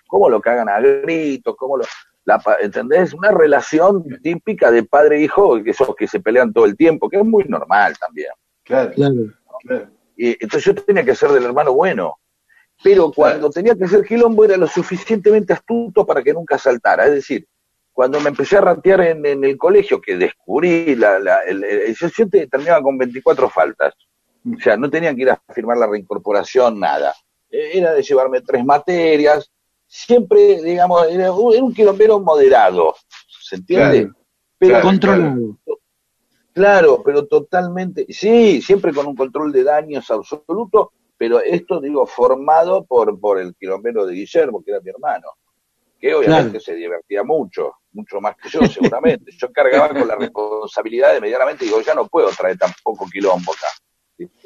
¿Cómo 0.07 0.29
lo 0.29 0.41
cagan 0.41 0.69
a 0.69 0.79
gritos? 0.79 1.55
¿Cómo 1.57 1.77
lo...? 1.77 1.85
La, 2.25 2.41
¿entendés? 2.61 3.13
Una 3.13 3.31
relación 3.31 4.03
típica 4.21 4.71
de 4.71 4.83
padre 4.83 5.17
e 5.17 5.21
hijo, 5.21 5.63
que 5.63 5.71
esos 5.71 5.95
que 5.95 6.07
se 6.07 6.19
pelean 6.19 6.51
todo 6.51 6.65
el 6.65 6.75
tiempo, 6.75 7.09
que 7.09 7.17
es 7.17 7.25
muy 7.25 7.43
normal 7.45 7.95
también. 7.97 8.31
Claro, 8.63 8.91
claro. 8.91 9.89
Y, 10.17 10.31
entonces 10.31 10.63
yo 10.63 10.75
tenía 10.75 11.05
que 11.05 11.15
ser 11.15 11.29
del 11.29 11.45
hermano 11.45 11.73
bueno. 11.73 12.17
Pero 12.83 13.11
cuando 13.11 13.49
tenía 13.49 13.75
que 13.75 13.87
ser 13.87 14.03
quilombo 14.03 14.43
era 14.43 14.57
lo 14.57 14.67
suficientemente 14.67 15.53
astuto 15.53 16.05
para 16.05 16.21
que 16.21 16.33
nunca 16.33 16.57
saltara. 16.57 17.05
Es 17.05 17.13
decir, 17.13 17.47
cuando 17.93 18.19
me 18.19 18.29
empecé 18.29 18.57
a 18.57 18.61
ratear 18.61 19.01
en, 19.01 19.25
el 19.25 19.57
colegio, 19.57 20.01
que 20.01 20.17
descubrí, 20.17 20.95
la, 20.95 21.17
la 21.19 21.39
el, 21.43 21.95
yo, 21.95 22.27
terminaba 22.27 22.81
con 22.81 22.97
24 22.97 23.49
faltas. 23.49 23.93
O 24.45 24.59
sea, 24.59 24.75
no 24.75 24.89
tenían 24.89 25.15
que 25.15 25.21
ir 25.21 25.29
a 25.29 25.41
firmar 25.53 25.77
la 25.77 25.87
reincorporación, 25.87 26.79
nada. 26.79 27.13
E, 27.49 27.77
era 27.77 27.93
de 27.93 28.03
llevarme 28.03 28.41
tres 28.41 28.65
materias, 28.65 29.49
siempre, 29.95 30.61
digamos, 30.61 31.07
era 31.09 31.31
un 31.31 31.73
quilombero 31.73 32.19
moderado, 32.19 32.95
¿se 33.41 33.55
entiende? 33.55 34.11
pero 34.57 34.81
controlado. 34.81 35.57
Claro, 36.53 37.01
pero 37.03 37.25
totalmente, 37.25 38.05
sí, 38.09 38.61
siempre 38.61 38.93
con 38.93 39.07
un 39.07 39.15
control 39.15 39.51
de 39.51 39.63
daños 39.63 40.09
absoluto, 40.09 40.91
pero 41.17 41.39
esto, 41.39 41.79
digo, 41.79 42.05
formado 42.05 42.85
por, 42.85 43.19
por 43.19 43.39
el 43.39 43.55
quilombero 43.55 44.05
de 44.05 44.15
Guillermo, 44.15 44.63
que 44.63 44.71
era 44.71 44.81
mi 44.81 44.89
hermano, 44.89 45.27
que 45.99 46.13
obviamente 46.13 46.59
se 46.59 46.75
divertía 46.75 47.23
mucho, 47.23 47.73
mucho 47.91 48.19
más 48.21 48.35
que 48.37 48.49
yo, 48.49 48.65
seguramente. 48.67 49.31
yo 49.37 49.51
cargaba 49.51 49.89
con 49.89 50.07
la 50.07 50.15
responsabilidad 50.15 51.13
de 51.13 51.21
medianamente, 51.21 51.65
digo, 51.65 51.81
ya 51.81 51.93
no 51.93 52.07
puedo 52.07 52.29
traer 52.29 52.57
tampoco 52.57 53.05
quilombo 53.11 53.53
acá. 53.53 53.67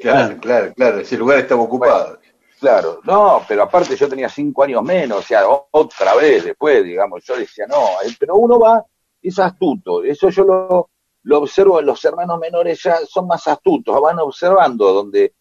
Claro, 0.00 0.36
claro, 0.40 0.72
claro, 0.74 0.98
ese 0.98 1.16
lugar 1.16 1.38
estaba 1.38 1.62
ocupado. 1.62 2.18
Claro, 2.60 3.00
no, 3.04 3.40
pero 3.48 3.62
aparte 3.62 3.96
yo 3.96 4.06
tenía 4.06 4.28
cinco 4.28 4.62
años 4.64 4.82
menos, 4.82 5.20
o 5.20 5.22
sea, 5.22 5.44
otra 5.48 6.14
vez 6.14 6.44
después, 6.44 6.84
digamos, 6.84 7.24
yo 7.24 7.34
decía, 7.34 7.66
no, 7.66 8.02
eh, 8.04 8.14
pero 8.18 8.36
uno 8.36 8.58
va, 8.58 8.84
es 9.22 9.38
astuto, 9.38 10.04
eso 10.04 10.28
yo 10.28 10.44
lo, 10.44 10.90
lo 11.22 11.38
observo, 11.38 11.80
los 11.80 12.04
hermanos 12.04 12.38
menores 12.38 12.82
ya 12.82 12.98
son 13.06 13.26
más 13.26 13.48
astutos, 13.48 13.98
van 14.02 14.18
observando 14.18 14.92
donde 14.92 15.32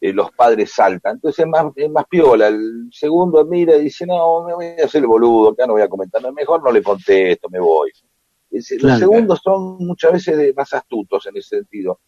eh, 0.00 0.12
los 0.12 0.30
padres 0.30 0.72
saltan, 0.72 1.16
entonces 1.16 1.40
es 1.40 1.50
más, 1.50 1.72
es 1.74 1.90
más 1.90 2.04
piola, 2.08 2.46
el 2.46 2.88
segundo 2.92 3.44
mira 3.44 3.74
y 3.74 3.82
dice, 3.82 4.06
no, 4.06 4.44
me 4.44 4.54
voy 4.54 4.66
a 4.80 4.84
hacer 4.84 5.02
el 5.02 5.08
boludo, 5.08 5.50
acá 5.50 5.66
no 5.66 5.72
voy 5.72 5.82
a 5.82 5.88
comentar, 5.88 6.22
mejor 6.32 6.62
no 6.62 6.70
le 6.70 6.84
contesto, 6.84 7.48
me 7.50 7.58
voy. 7.58 7.90
Los 8.50 8.98
segundos 8.98 9.40
son 9.42 9.76
muchas 9.78 10.12
veces 10.12 10.54
más 10.54 10.72
astutos 10.72 11.26
en 11.26 11.36
ese 11.36 11.56
sentido 11.56 11.98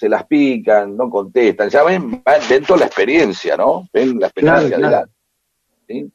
se 0.00 0.08
las 0.08 0.24
pican, 0.24 0.96
no 0.96 1.10
contestan, 1.10 1.68
ya 1.68 1.84
ven, 1.84 2.22
ven 2.48 2.64
toda 2.64 2.80
la 2.80 2.86
experiencia, 2.86 3.54
¿no? 3.54 3.86
Ven 3.92 4.18
la 4.18 4.28
experiencia 4.28 4.78
de 4.78 4.82
la... 4.82 5.06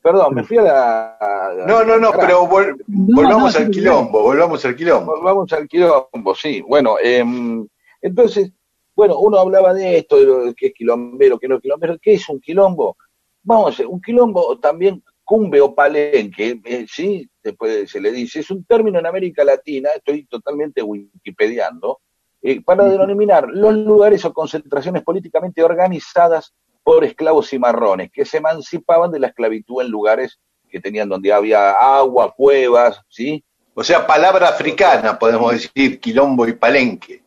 Perdón, 0.01 0.33
me 0.33 0.43
fui 0.43 0.57
a 0.57 0.63
la... 0.63 1.65
no, 1.67 1.83
no, 1.83 1.99
no, 1.99 2.11
pero 2.13 2.47
volvamos 2.47 3.55
al 3.55 3.69
quilombo, 3.69 4.23
volvamos 4.23 4.65
al 4.65 4.75
quilombo. 4.75 5.17
Volvamos 5.17 5.53
al 5.53 5.67
quilombo, 5.67 6.33
sí. 6.33 6.61
Bueno, 6.61 6.95
em, 6.99 7.67
entonces, 8.01 8.51
bueno, 8.95 9.19
uno 9.19 9.37
hablaba 9.37 9.71
de 9.71 9.99
esto, 9.99 10.17
de 10.17 10.25
lo 10.25 10.53
que 10.55 10.67
es 10.67 10.73
quilombero, 10.73 11.37
que 11.37 11.47
no 11.47 11.57
es 11.57 11.61
quilombero. 11.61 11.99
¿Qué 12.01 12.13
es 12.13 12.27
un 12.27 12.39
quilombo? 12.39 12.97
Vamos 13.43 13.75
a 13.75 13.77
ver, 13.77 13.87
un 13.87 14.01
quilombo 14.01 14.57
también 14.57 15.03
cumbe 15.23 15.61
o 15.61 15.75
palenque, 15.75 16.59
eh, 16.65 16.87
sí, 16.89 17.29
después 17.43 17.91
se 17.91 18.01
le 18.01 18.11
dice, 18.11 18.39
es 18.39 18.49
un 18.49 18.65
término 18.65 18.97
en 18.97 19.05
América 19.05 19.43
Latina, 19.43 19.89
estoy 19.95 20.25
totalmente 20.25 20.81
wikipediando, 20.81 21.99
eh, 22.47 22.61
para 22.61 22.85
denominar 22.85 23.47
los 23.49 23.73
lugares 23.73 24.23
o 24.23 24.31
concentraciones 24.31 25.01
políticamente 25.01 25.63
organizadas 25.63 26.53
por 26.83 27.03
esclavos 27.03 27.51
y 27.53 27.57
marrones, 27.57 28.11
que 28.11 28.23
se 28.23 28.37
emancipaban 28.37 29.09
de 29.09 29.17
la 29.17 29.27
esclavitud 29.29 29.81
en 29.81 29.89
lugares 29.89 30.37
que 30.69 30.79
tenían 30.79 31.09
donde 31.09 31.33
había 31.33 31.71
agua, 31.71 32.31
cuevas, 32.37 33.01
¿sí? 33.09 33.43
O 33.73 33.83
sea, 33.83 34.05
palabra 34.05 34.49
africana, 34.49 35.17
podemos 35.17 35.53
decir, 35.53 35.99
quilombo 35.99 36.47
y 36.47 36.53
palenque. 36.53 37.23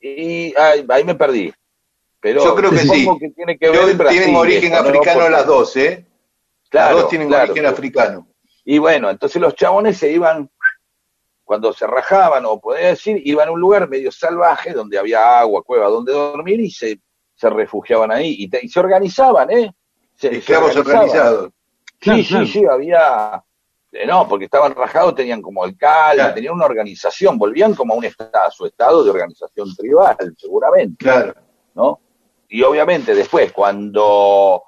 Y 0.00 0.54
ahí, 0.56 1.02
me 1.04 1.16
perdí. 1.16 1.52
Pero 2.20 2.44
Yo 2.44 2.54
creo 2.54 2.70
que 2.70 2.78
sí. 2.78 3.08
Que 3.18 3.30
tiene 3.30 3.58
que 3.58 3.70
ver 3.70 3.98
tienen 4.08 4.36
origen 4.36 4.72
africano 4.74 5.28
las 5.28 5.46
dos, 5.46 5.76
¿eh? 5.76 6.06
Claro, 6.68 6.94
las 6.94 7.02
dos 7.02 7.10
tienen 7.10 7.34
origen 7.34 7.66
africano. 7.66 8.28
Y 8.64 8.78
bueno, 8.78 9.10
entonces 9.10 9.42
los 9.42 9.56
chabones 9.56 9.96
se 9.96 10.12
iban, 10.12 10.48
cuando 11.50 11.72
se 11.72 11.84
rajaban, 11.84 12.44
o 12.46 12.60
podría 12.60 12.90
decir, 12.90 13.20
iban 13.24 13.48
a 13.48 13.50
un 13.50 13.58
lugar 13.58 13.88
medio 13.88 14.12
salvaje 14.12 14.72
donde 14.72 14.96
había 14.96 15.40
agua, 15.40 15.64
cueva, 15.64 15.88
donde 15.88 16.12
dormir 16.12 16.60
y 16.60 16.70
se, 16.70 17.00
se 17.34 17.50
refugiaban 17.50 18.12
ahí. 18.12 18.48
Y, 18.48 18.68
se 18.68 18.78
organizaban, 18.78 19.50
¿eh? 19.50 19.74
Se, 20.14 20.36
Esclavos 20.36 20.76
organizados. 20.76 21.50
Sí, 22.00 22.22
sí, 22.22 22.46
sí, 22.46 22.64
había... 22.64 23.42
Eh, 23.90 24.06
no, 24.06 24.28
porque 24.28 24.44
estaban 24.44 24.76
rajados, 24.76 25.16
tenían 25.16 25.42
como 25.42 25.64
alcalde, 25.64 26.34
tenían 26.34 26.54
una 26.54 26.66
organización, 26.66 27.36
volvían 27.36 27.74
como 27.74 27.94
a 27.94 27.96
un 27.96 28.04
estado, 28.04 28.46
a 28.46 28.50
su 28.52 28.66
estado 28.66 29.02
de 29.02 29.10
organización 29.10 29.74
tribal, 29.74 30.16
seguramente. 30.38 31.04
Claro. 31.04 31.34
¿No? 31.74 31.98
Y 32.48 32.62
obviamente 32.62 33.12
después, 33.12 33.50
cuando 33.50 34.62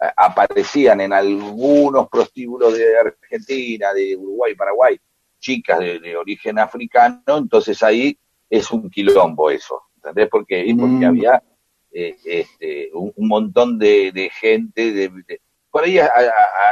eh, 0.00 0.06
aparecían 0.16 1.00
en 1.00 1.12
algunos 1.12 2.08
prostíbulos 2.08 2.78
de 2.78 2.96
Argentina, 2.96 3.92
de 3.92 4.16
Uruguay, 4.16 4.54
Paraguay, 4.54 5.00
chicas 5.38 5.78
de, 5.78 6.16
origen 6.16 6.58
africano, 6.58 7.22
entonces 7.26 7.82
ahí 7.82 8.18
es 8.48 8.70
un 8.70 8.90
quilombo 8.90 9.50
eso, 9.50 9.82
¿entendés? 9.96 10.28
Porque, 10.30 10.64
porque 10.78 10.94
mm. 10.94 11.04
había 11.04 11.42
eh, 11.92 12.16
este, 12.24 12.90
un, 12.92 13.28
montón 13.28 13.78
de, 13.78 14.30
gente, 14.40 14.92
de, 14.92 15.40
por 15.70 15.84
ahí 15.84 15.98
a, 15.98 16.10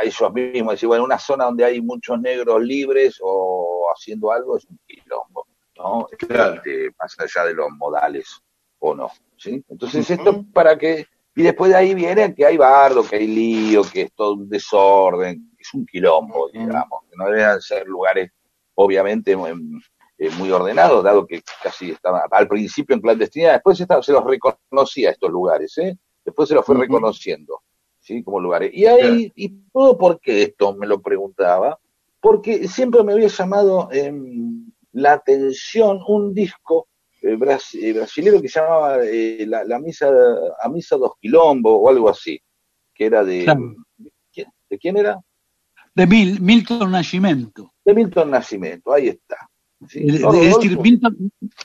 ellos 0.02 0.32
mismos, 0.32 0.74
decir, 0.74 0.88
bueno, 0.88 1.04
una 1.04 1.18
zona 1.18 1.44
donde 1.44 1.64
hay 1.64 1.80
muchos 1.80 2.20
negros 2.20 2.62
libres 2.62 3.18
o 3.22 3.86
haciendo 3.94 4.32
algo 4.32 4.56
es 4.56 4.64
un 4.64 4.78
quilombo, 4.86 5.46
¿no? 5.76 6.08
Este, 6.10 6.90
más 6.98 7.16
allá 7.18 7.46
de 7.46 7.54
los 7.54 7.70
modales 7.72 8.40
o 8.78 8.94
no, 8.94 9.10
¿sí? 9.36 9.64
Entonces 9.68 10.10
esto 10.10 10.44
para 10.52 10.76
que 10.76 11.06
y 11.38 11.42
después 11.42 11.70
de 11.70 11.76
ahí 11.76 11.94
viene 11.94 12.34
que 12.34 12.46
hay 12.46 12.56
bardo, 12.56 13.06
que 13.06 13.16
hay 13.16 13.26
lío, 13.26 13.82
que 13.82 14.02
es 14.02 14.12
todo 14.14 14.32
un 14.32 14.48
desorden, 14.48 15.50
que 15.54 15.62
es 15.62 15.74
un 15.74 15.84
quilombo, 15.84 16.48
digamos, 16.48 17.04
que 17.10 17.14
no 17.14 17.28
deben 17.28 17.60
ser 17.60 17.86
lugares, 17.86 18.30
obviamente, 18.76 19.36
muy, 19.36 19.50
eh, 20.18 20.30
muy 20.38 20.50
ordenados, 20.50 21.04
dado 21.04 21.26
que 21.26 21.42
casi 21.62 21.90
estaban 21.90 22.22
al 22.30 22.48
principio 22.48 22.94
en 22.94 23.02
clandestinidad, 23.02 23.54
después 23.54 23.76
se 23.78 24.12
los 24.12 24.24
reconocía 24.24 25.10
estos 25.10 25.30
lugares, 25.30 25.76
¿eh? 25.78 25.98
Después 26.24 26.48
se 26.48 26.54
los 26.54 26.64
fue 26.64 26.76
reconociendo, 26.76 27.62
¿sí? 28.00 28.22
Como 28.22 28.40
lugares. 28.40 28.70
Y 28.72 28.86
ahí, 28.86 29.32
y 29.36 29.48
todo 29.72 29.96
por 29.96 30.20
qué 30.20 30.42
esto 30.42 30.74
me 30.74 30.86
lo 30.86 31.00
preguntaba, 31.00 31.78
porque 32.20 32.66
siempre 32.66 33.04
me 33.04 33.12
había 33.12 33.28
llamado 33.28 33.88
em, 33.92 34.72
la 34.92 35.12
atención 35.12 36.00
un 36.08 36.34
disco 36.34 36.88
eh, 37.22 37.32
eh, 37.32 37.92
brasileño 37.92 38.40
que 38.40 38.48
se 38.48 38.60
llamaba 38.60 38.98
eh, 39.04 39.46
la, 39.46 39.78
misa 39.78 40.10
a 40.60 40.68
misa 40.68 40.96
dos 40.96 41.12
quilombo 41.20 41.76
o 41.76 41.88
algo 41.88 42.08
así, 42.08 42.40
que 42.94 43.06
era 43.06 43.22
de 43.24 43.46
¿de 44.68 44.78
quién 44.78 44.96
era? 44.96 45.20
De 45.96 46.06
Milton 46.06 46.90
Nascimento. 46.90 47.72
De 47.82 47.94
Milton 47.94 48.30
Nascimento, 48.30 48.92
ahí 48.92 49.08
está. 49.08 49.48
es 49.80 50.20
decir, 50.20 50.78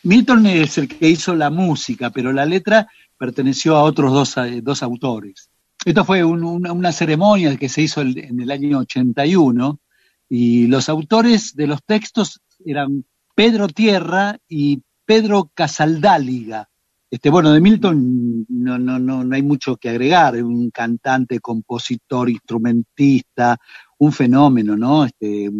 Milton, 0.03 0.45
es 0.45 0.77
el 0.77 0.87
que 0.87 1.09
hizo 1.09 1.35
la 1.35 1.49
música, 1.49 2.11
pero 2.11 2.31
la 2.31 2.45
letra 2.45 2.87
perteneció 3.17 3.75
a 3.75 3.83
otros 3.83 4.13
dos, 4.13 4.35
dos 4.63 4.83
autores. 4.83 5.49
Esto 5.83 6.05
fue 6.05 6.23
una, 6.23 6.91
ceremonia 6.93 7.57
que 7.57 7.67
se 7.67 7.81
hizo 7.81 7.99
en 7.99 8.39
el 8.39 8.51
año 8.51 8.79
81 8.79 9.79
y 10.29 10.67
los 10.67 10.87
autores 10.87 11.53
de 11.53 11.67
los 11.67 11.83
textos 11.83 12.39
eran 12.65 13.03
Pedro 13.35 13.67
Tierra 13.67 14.37
y 14.47 14.81
Pedro 15.03 15.51
Casaldáliga. 15.53 16.69
Este, 17.11 17.29
bueno, 17.29 17.51
de 17.51 17.59
Milton 17.59 18.45
no, 18.47 18.79
no, 18.79 18.97
no, 18.97 19.25
no 19.25 19.35
hay 19.35 19.43
mucho 19.43 19.75
que 19.75 19.89
agregar, 19.89 20.41
un 20.41 20.71
cantante, 20.71 21.41
compositor, 21.41 22.29
instrumentista, 22.29 23.57
un 23.97 24.13
fenómeno, 24.13 24.77
¿no? 24.77 25.03
Este, 25.03 25.51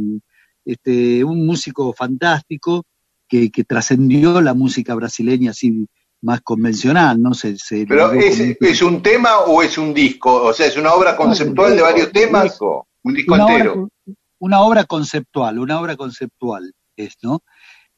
este, 0.63 1.21
un 1.25 1.45
músico 1.45 1.91
fantástico 1.91 2.85
que, 3.27 3.51
que 3.51 3.65
trascendió 3.65 4.39
la 4.39 4.53
música 4.53 4.95
brasileña 4.95 5.51
así 5.51 5.85
más 6.21 6.39
convencional, 6.41 7.21
¿no? 7.21 7.33
Se, 7.33 7.57
Pero 7.85 8.13
es, 8.13 8.39
es, 8.39 8.81
un 8.81 9.01
tema 9.01 9.39
o 9.39 9.61
es 9.61 9.77
un 9.77 9.93
disco? 9.93 10.43
O 10.43 10.53
sea, 10.53 10.67
es 10.67 10.77
una 10.77 10.93
obra 10.93 11.17
conceptual 11.17 11.75
de 11.75 11.81
varios 11.81 12.11
temas, 12.11 12.57
un 13.03 13.13
disco, 13.13 13.35
entero. 13.35 13.89
una 14.39 14.61
obra 14.61 14.85
conceptual, 14.85 15.59
una 15.59 15.81
obra 15.81 15.97
conceptual 15.97 16.71
es, 16.95 17.17
¿no? 17.23 17.41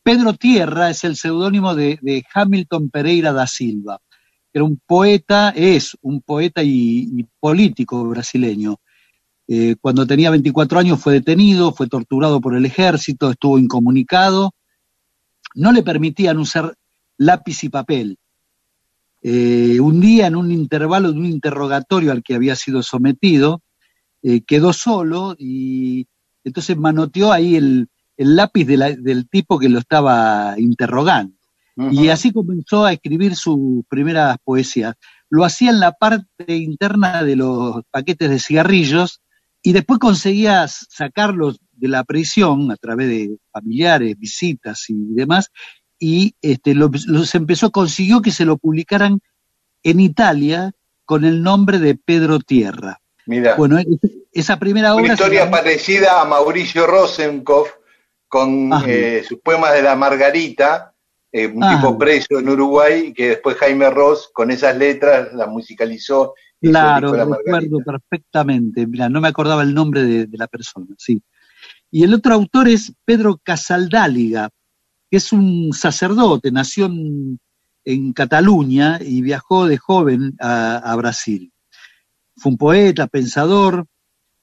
Pedro 0.03 0.33
Tierra 0.33 0.89
es 0.89 1.05
el 1.05 1.15
seudónimo 1.15 1.73
de, 1.75 2.25
Hamilton 2.33 2.89
Pereira 2.89 3.31
da 3.31 3.47
Silva. 3.47 3.99
Era 4.51 4.65
un 4.65 4.79
poeta, 4.85 5.51
es 5.55 5.97
un 6.01 6.21
poeta 6.21 6.61
y, 6.61 7.25
político 7.39 8.03
brasileño. 8.09 8.81
Eh, 9.47 9.75
cuando 9.79 10.05
tenía 10.05 10.29
24 10.29 10.79
años 10.79 10.99
fue 10.99 11.13
detenido, 11.13 11.73
fue 11.73 11.87
torturado 11.87 12.41
por 12.41 12.55
el 12.55 12.65
ejército, 12.65 13.31
estuvo 13.31 13.57
incomunicado. 13.57 14.51
No 15.55 15.71
le 15.71 15.83
permitían 15.83 16.37
usar 16.37 16.75
lápiz 17.17 17.63
y 17.63 17.69
papel. 17.69 18.17
Eh, 19.21 19.79
un 19.79 20.01
día, 20.01 20.27
en 20.27 20.35
un 20.35 20.51
intervalo 20.51 21.13
de 21.13 21.19
un 21.19 21.25
interrogatorio 21.25 22.11
al 22.11 22.23
que 22.23 22.35
había 22.35 22.57
sido 22.57 22.83
sometido, 22.83 23.61
eh, 24.21 24.41
quedó 24.41 24.73
solo 24.73 25.35
y 25.39 26.07
entonces 26.43 26.75
manoteó 26.75 27.31
ahí 27.31 27.55
el, 27.55 27.87
el 28.17 28.36
lápiz 28.36 28.65
del 28.65 29.28
tipo 29.30 29.60
que 29.60 29.69
lo 29.69 29.80
estaba 29.80 30.56
interrogando. 30.58 31.36
Y 31.76 32.10
así 32.10 32.32
comenzó 32.32 32.86
a 32.86 32.93
escribir 32.93 33.36
sus 33.36 33.84
primeras 33.89 34.38
poesías. 34.43 34.93
Lo 35.30 35.43
hacía 35.43 35.71
en 35.71 35.80
la 35.80 35.93
parte 35.93 36.56
interna 36.56 37.23
de 37.23 37.36
los 37.36 37.82
paquetes 37.89 38.30
de 38.30 38.39
cigarrillos 38.39 39.21
y 39.63 39.73
después 39.73 39.99
conseguía 39.99 40.67
sacarlos 40.67 41.60
de 41.71 41.88
la 41.88 42.04
prisión 42.04 42.69
a 42.71 42.76
través 42.76 43.08
de 43.08 43.38
familiares, 43.52 44.17
visitas 44.19 44.89
y 44.89 44.95
demás, 45.15 45.49
y 45.97 46.36
este, 46.41 46.76
los, 46.76 47.34
empezó, 47.34 47.71
consiguió 47.71 48.21
que 48.21 48.32
se 48.32 48.45
lo 48.45 48.58
publicaran 48.58 49.19
en 49.84 49.99
Italia 49.99 50.73
con 51.06 51.23
el 51.26 51.41
nombre 51.41 51.80
de 51.80 51.95
Pedro 51.95 52.39
Tierra. 52.39 52.99
Mira. 53.26 53.56
Bueno, 53.56 53.80
esa 54.32 54.60
primera 54.60 54.93
obra. 54.93 55.06
Una 55.06 55.13
historia 55.13 55.49
parecida 55.49 56.21
a 56.21 56.26
Mauricio 56.26 56.86
Rosenkopf, 56.88 57.69
con 58.33 58.71
eh, 58.87 59.23
sus 59.23 59.37
poemas 59.41 59.73
de 59.73 59.83
la 59.83 59.95
Margarita, 59.95 60.91
eh, 61.31 61.45
un 61.45 61.61
tipo 61.69 61.89
ah. 61.89 61.97
preso 61.99 62.39
en 62.39 62.49
Uruguay, 62.49 63.13
que 63.13 63.29
después 63.29 63.57
Jaime 63.57 63.91
Ross 63.91 64.31
con 64.33 64.49
esas 64.49 64.75
letras 64.75 65.31
las 65.33 65.47
musicalizó. 65.47 66.33
Claro, 66.59 67.13
recuerdo 67.13 67.77
perfectamente. 67.85 68.87
Mira, 68.87 69.07
no 69.07 69.21
me 69.21 69.27
acordaba 69.27 69.61
el 69.61 69.75
nombre 69.75 70.01
de, 70.03 70.27
la 70.35 70.47
persona, 70.47 70.87
sí. 70.97 71.21
Y 71.91 72.03
el 72.03 72.15
otro 72.15 72.33
autor 72.33 72.69
es 72.69 72.91
Pedro 73.05 73.39
Casaldáliga, 73.43 74.49
que 75.11 75.17
es 75.17 75.31
un 75.31 75.71
sacerdote, 75.71 76.51
nació 76.51 76.87
en, 76.87 78.13
Cataluña 78.13 78.97
y 78.99 79.21
viajó 79.21 79.67
de 79.67 79.77
joven 79.77 80.35
a, 80.39 80.95
Brasil. 80.97 81.51
Fue 82.35 82.53
un 82.53 82.57
poeta, 82.57 83.05
pensador, 83.05 83.85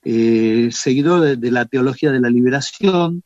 eh, 0.05 0.69
seguidor 0.71 1.37
de, 1.37 1.51
la 1.51 1.65
teología 1.65 2.13
de 2.13 2.21
la 2.21 2.31
liberación, 2.31 3.25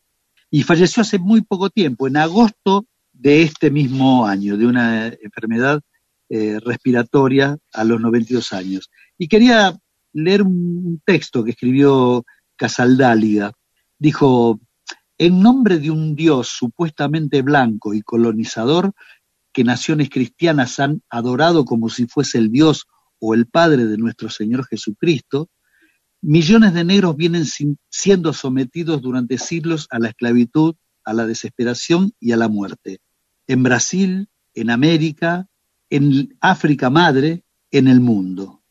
y 0.55 0.63
falleció 0.63 1.01
hace 1.01 1.19
muy 1.19 1.43
poco 1.43 1.69
tiempo, 1.69 2.07
en 2.07 2.17
agosto 2.17 2.87
de 3.13 3.43
este 3.43 3.73
mismo 3.73 4.25
año, 4.25 4.57
de 4.57 4.67
una 4.67 5.09
enfermedad 5.09 5.81
eh, 6.29 6.61
respiratoria 6.61 7.59
a 7.73 7.83
los 7.83 8.01
92 8.01 8.53
años. 8.53 8.89
Y 9.19 9.27
quería 9.27 9.77
leer 10.13 10.43
un 10.43 11.03
texto 11.05 11.43
que 11.43 11.51
escribió 11.51 12.25
Casaldáliga. 12.55 13.51
Dijo, 13.99 14.61
en 15.19 15.41
nombre 15.41 15.81
de 15.81 15.91
un 15.91 16.15
Dios 16.15 16.51
supuestamente 16.51 17.43
blanco 17.43 17.93
y 17.93 18.03
colonizador, 18.03 18.93
que 19.53 19.65
naciones 19.65 20.09
cristianas 20.09 20.79
han 20.79 21.03
adorado 21.11 21.65
como 21.65 21.89
si 21.89 22.07
fuese 22.07 22.39
el 22.39 22.53
Dios 22.53 22.87
o 23.19 23.35
el 23.35 23.47
Padre 23.47 23.87
de 23.87 23.99
nuestro 23.99 24.31
Señor 24.31 24.65
Jesucristo, 24.69 25.49
Millones 26.27 26.73
de 26.73 26.85
negros 26.85 27.17
vienen 27.17 27.45
siendo 27.91 28.33
sometidos 28.33 29.03
durante 29.03 29.37
siglos 29.37 29.87
a 29.91 29.99
la 29.99 30.09
esclavitud, 30.09 30.75
a 31.05 31.13
la 31.13 31.27
desesperación 31.27 32.13
y 32.19 32.33
a 32.33 32.39
la 32.39 32.49
muerte. 32.49 33.01
En 33.47 33.63
Brasil, 33.63 34.29
en 34.55 34.71
América, 34.71 35.47
en 35.91 36.35
África 36.41 36.89
Madre, 36.89 37.43
en 37.71 37.89
el 37.89 38.01
mundo. 38.01 38.63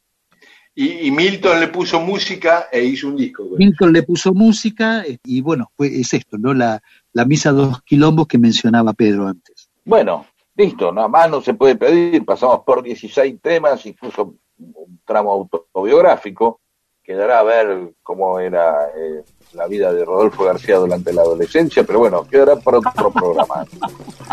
Y, 0.74 1.12
Milton 1.12 1.60
le 1.60 1.68
puso 1.68 2.00
música 2.00 2.70
e 2.72 2.84
hizo 2.84 3.10
un 3.10 3.18
disco. 3.18 3.48
Milton 3.56 3.94
le 3.94 4.02
puso 4.02 4.34
música 4.34 5.04
y 5.24 5.42
bueno, 5.42 5.72
es 5.78 6.12
esto, 6.12 6.39
¿no? 6.39 6.56
La, 6.56 6.82
la 7.12 7.26
misa 7.26 7.52
dos 7.52 7.84
quilombos 7.84 8.26
que 8.26 8.39
mencionaba 8.39 8.94
Pedro 8.94 9.28
antes. 9.28 9.70
Bueno, 9.86 10.26
listo, 10.56 10.92
nada 10.92 11.08
más 11.08 11.30
no 11.30 11.39
se 11.39 11.54
puede 11.54 11.76
pedir, 11.76 12.26
pasamos 12.26 12.62
por 12.66 12.82
16 12.82 13.39
temas, 13.39 13.86
incluso 13.86 14.38
un 14.58 15.00
tramo 15.06 15.32
autobiográfico, 15.32 16.62
quedará 17.04 17.39
a 17.39 17.44
ver 17.44 17.94
cómo 18.02 18.39
era 18.39 18.88
eh, 18.96 19.24
la 19.54 19.68
vida 19.68 19.94
de 19.94 20.06
Rodolfo 20.06 20.46
García 20.46 20.78
durante 20.78 21.13
la 21.13 21.22
adolescencia, 21.22 21.84
pero 21.84 22.00
bueno, 22.00 22.26
quedará 22.28 22.56
para 22.56 22.80
otro 22.80 23.12
programa. 23.12 23.66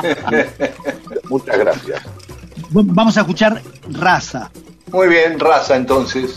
Muchas 1.29 1.59
gracias. 1.59 2.03
Vamos 2.71 3.17
a 3.17 3.21
escuchar 3.21 3.61
Raza. 3.91 4.51
Muy 4.93 5.09
bien, 5.09 5.39
Raza 5.39 5.77
entonces. 5.77 6.37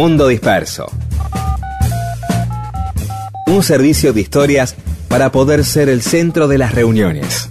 Mundo 0.00 0.28
Disperso. 0.28 0.90
Un 3.46 3.62
servicio 3.62 4.14
de 4.14 4.22
historias 4.22 4.74
para 5.08 5.30
poder 5.30 5.62
ser 5.62 5.90
el 5.90 6.00
centro 6.00 6.48
de 6.48 6.56
las 6.56 6.74
reuniones. 6.74 7.49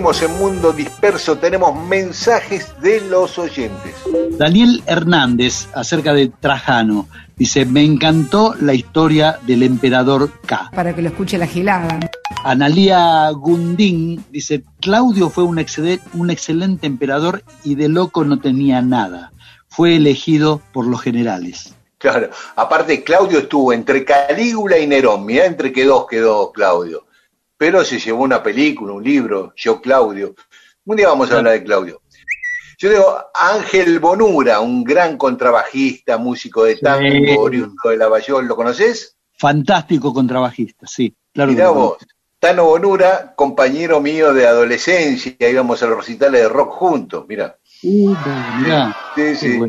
Seguimos 0.00 0.22
en 0.22 0.38
Mundo 0.38 0.72
Disperso, 0.72 1.36
tenemos 1.36 1.76
mensajes 1.86 2.72
de 2.80 3.02
los 3.02 3.38
oyentes. 3.38 3.94
Daniel 4.30 4.82
Hernández, 4.86 5.68
acerca 5.74 6.14
de 6.14 6.28
Trajano. 6.28 7.06
Dice, 7.36 7.66
me 7.66 7.84
encantó 7.84 8.54
la 8.58 8.72
historia 8.72 9.38
del 9.46 9.62
emperador 9.62 10.30
K. 10.46 10.70
Para 10.74 10.94
que 10.94 11.02
lo 11.02 11.10
escuche 11.10 11.36
la 11.36 11.46
gilada. 11.46 12.00
Analía 12.44 13.28
Gundín 13.32 14.24
dice, 14.30 14.64
Claudio 14.80 15.28
fue 15.28 15.44
un, 15.44 15.62
un 16.14 16.30
excelente 16.30 16.86
emperador 16.86 17.42
y 17.62 17.74
de 17.74 17.90
loco 17.90 18.24
no 18.24 18.38
tenía 18.38 18.80
nada. 18.80 19.32
Fue 19.68 19.96
elegido 19.96 20.62
por 20.72 20.86
los 20.86 21.02
generales. 21.02 21.74
Claro, 21.98 22.30
aparte 22.56 23.04
Claudio 23.04 23.40
estuvo 23.40 23.74
entre 23.74 24.02
Calígula 24.06 24.78
y 24.78 24.86
Nerón, 24.86 25.26
mirá 25.26 25.44
entre 25.44 25.70
qué 25.70 25.84
dos 25.84 26.06
quedó 26.08 26.52
Claudio. 26.52 27.04
Pero 27.60 27.84
se 27.84 27.98
llevó 27.98 28.24
una 28.24 28.42
película, 28.42 28.94
un 28.94 29.04
libro, 29.04 29.52
Yo 29.54 29.82
Claudio. 29.82 30.34
Un 30.86 30.96
día 30.96 31.08
vamos 31.08 31.30
a 31.30 31.36
hablar 31.36 31.52
de 31.52 31.62
Claudio. 31.62 32.00
Yo 32.78 32.88
digo, 32.88 33.22
Ángel 33.34 33.98
Bonura, 33.98 34.60
un 34.60 34.82
gran 34.82 35.18
contrabajista, 35.18 36.16
músico 36.16 36.64
de 36.64 36.76
tango, 36.76 37.38
oriundo 37.38 37.90
de 37.90 37.98
Lavallol, 37.98 38.46
¿lo 38.46 38.56
conoces? 38.56 39.14
Fantástico 39.36 40.14
contrabajista, 40.14 40.86
sí. 40.86 41.14
Claro 41.34 41.52
Mirá 41.52 41.68
vos, 41.68 41.98
Tano 42.38 42.64
Bonura, 42.64 43.34
compañero 43.36 44.00
mío 44.00 44.32
de 44.32 44.46
adolescencia, 44.46 45.36
íbamos 45.38 45.82
a 45.82 45.86
los 45.86 45.98
recitales 45.98 46.40
de 46.40 46.48
rock 46.48 46.72
juntos, 46.72 47.26
mira. 47.28 47.58
Uh, 47.82 48.16
mirá. 48.62 48.96
Sí, 49.14 49.36
sí. 49.36 49.60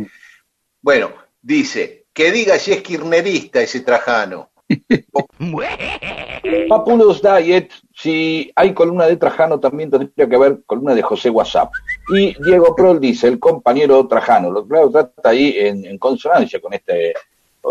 Bueno. 0.81 1.11
dice, 1.41 2.05
que 2.13 2.31
diga 2.31 2.57
si 2.57 2.71
es 2.71 2.81
kirnerista 2.81 3.61
ese 3.61 3.81
Trajano. 3.81 4.50
Papulos 6.69 7.21
Diet, 7.21 7.71
si 7.93 8.51
hay 8.55 8.73
columna 8.73 9.05
de 9.05 9.17
Trajano, 9.17 9.59
también 9.59 9.89
tendría 9.89 10.27
que 10.27 10.35
haber 10.35 10.63
columna 10.65 10.95
de 10.95 11.01
José 11.01 11.29
WhatsApp. 11.29 11.71
Y 12.15 12.35
Diego 12.43 12.75
Prol 12.75 12.99
dice, 12.99 13.27
el 13.27 13.39
compañero 13.39 14.07
Trajano, 14.07 14.51
lo 14.51 14.65
claro 14.65 14.89
trata 14.89 15.29
ahí 15.29 15.55
en, 15.57 15.97
consonancia 15.97 16.59
con 16.59 16.73
este 16.73 17.13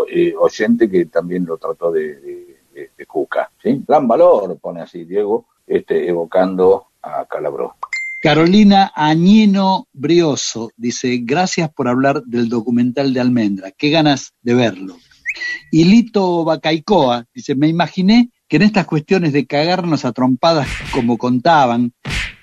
eh, 0.09 0.33
oyente 0.39 0.89
que 0.89 1.05
también 1.05 1.45
lo 1.45 1.57
trató 1.57 1.91
de, 1.91 2.15
de. 2.15 2.51
¿sí? 3.61 3.83
Gran 3.87 4.07
valor, 4.07 4.57
pone 4.59 4.81
así 4.81 5.03
Diego, 5.03 5.47
este, 5.67 6.07
evocando 6.07 6.87
a 7.01 7.25
Calabró. 7.25 7.75
Carolina 8.21 8.91
Añino 8.95 9.87
Brioso 9.93 10.69
dice, 10.77 11.19
gracias 11.23 11.71
por 11.73 11.87
hablar 11.87 12.23
del 12.23 12.49
documental 12.49 13.13
de 13.13 13.19
Almendra, 13.19 13.71
qué 13.71 13.89
ganas 13.89 14.33
de 14.43 14.53
verlo. 14.53 14.95
Y 15.71 15.85
Lito 15.85 16.43
Bacaicoa 16.43 17.25
dice, 17.33 17.55
me 17.55 17.67
imaginé 17.67 18.29
que 18.47 18.57
en 18.57 18.63
estas 18.63 18.85
cuestiones 18.85 19.33
de 19.33 19.45
cagarnos 19.45 20.03
a 20.03 20.11
trompadas, 20.11 20.67
como 20.93 21.17
contaban, 21.17 21.93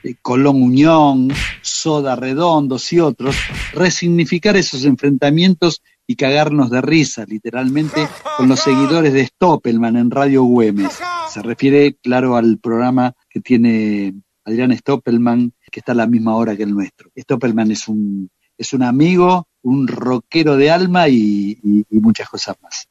eh, 0.02 0.14
Colón 0.22 0.62
Unión, 0.62 1.30
Soda 1.60 2.16
Redondos 2.16 2.92
y 2.92 3.00
otros, 3.00 3.36
resignificar 3.72 4.56
esos 4.56 4.84
enfrentamientos 4.84 5.82
y 6.06 6.16
cagarnos 6.16 6.70
de 6.70 6.80
risa, 6.80 7.24
literalmente, 7.26 8.08
con 8.36 8.48
los 8.48 8.60
seguidores 8.60 9.12
de 9.12 9.26
Stoppelman 9.26 9.96
en 9.96 10.10
Radio 10.10 10.44
Güemes. 10.44 10.98
Se 11.28 11.42
refiere, 11.42 11.96
claro, 12.02 12.36
al 12.36 12.58
programa 12.58 13.12
que 13.28 13.40
tiene 13.40 14.14
Adrián 14.44 14.74
Stoppelman, 14.74 15.52
que 15.70 15.80
está 15.80 15.92
a 15.92 15.96
la 15.96 16.06
misma 16.06 16.36
hora 16.36 16.56
que 16.56 16.62
el 16.62 16.72
nuestro. 16.72 17.10
Stoppelman 17.18 17.70
es 17.72 17.88
un, 17.88 18.30
es 18.56 18.72
un 18.72 18.82
amigo, 18.82 19.47
un 19.68 19.86
rockero 19.86 20.56
de 20.56 20.70
alma 20.70 21.08
y, 21.08 21.58
muchas 21.90 22.28
cosas 22.28 22.56
más. 22.62 22.88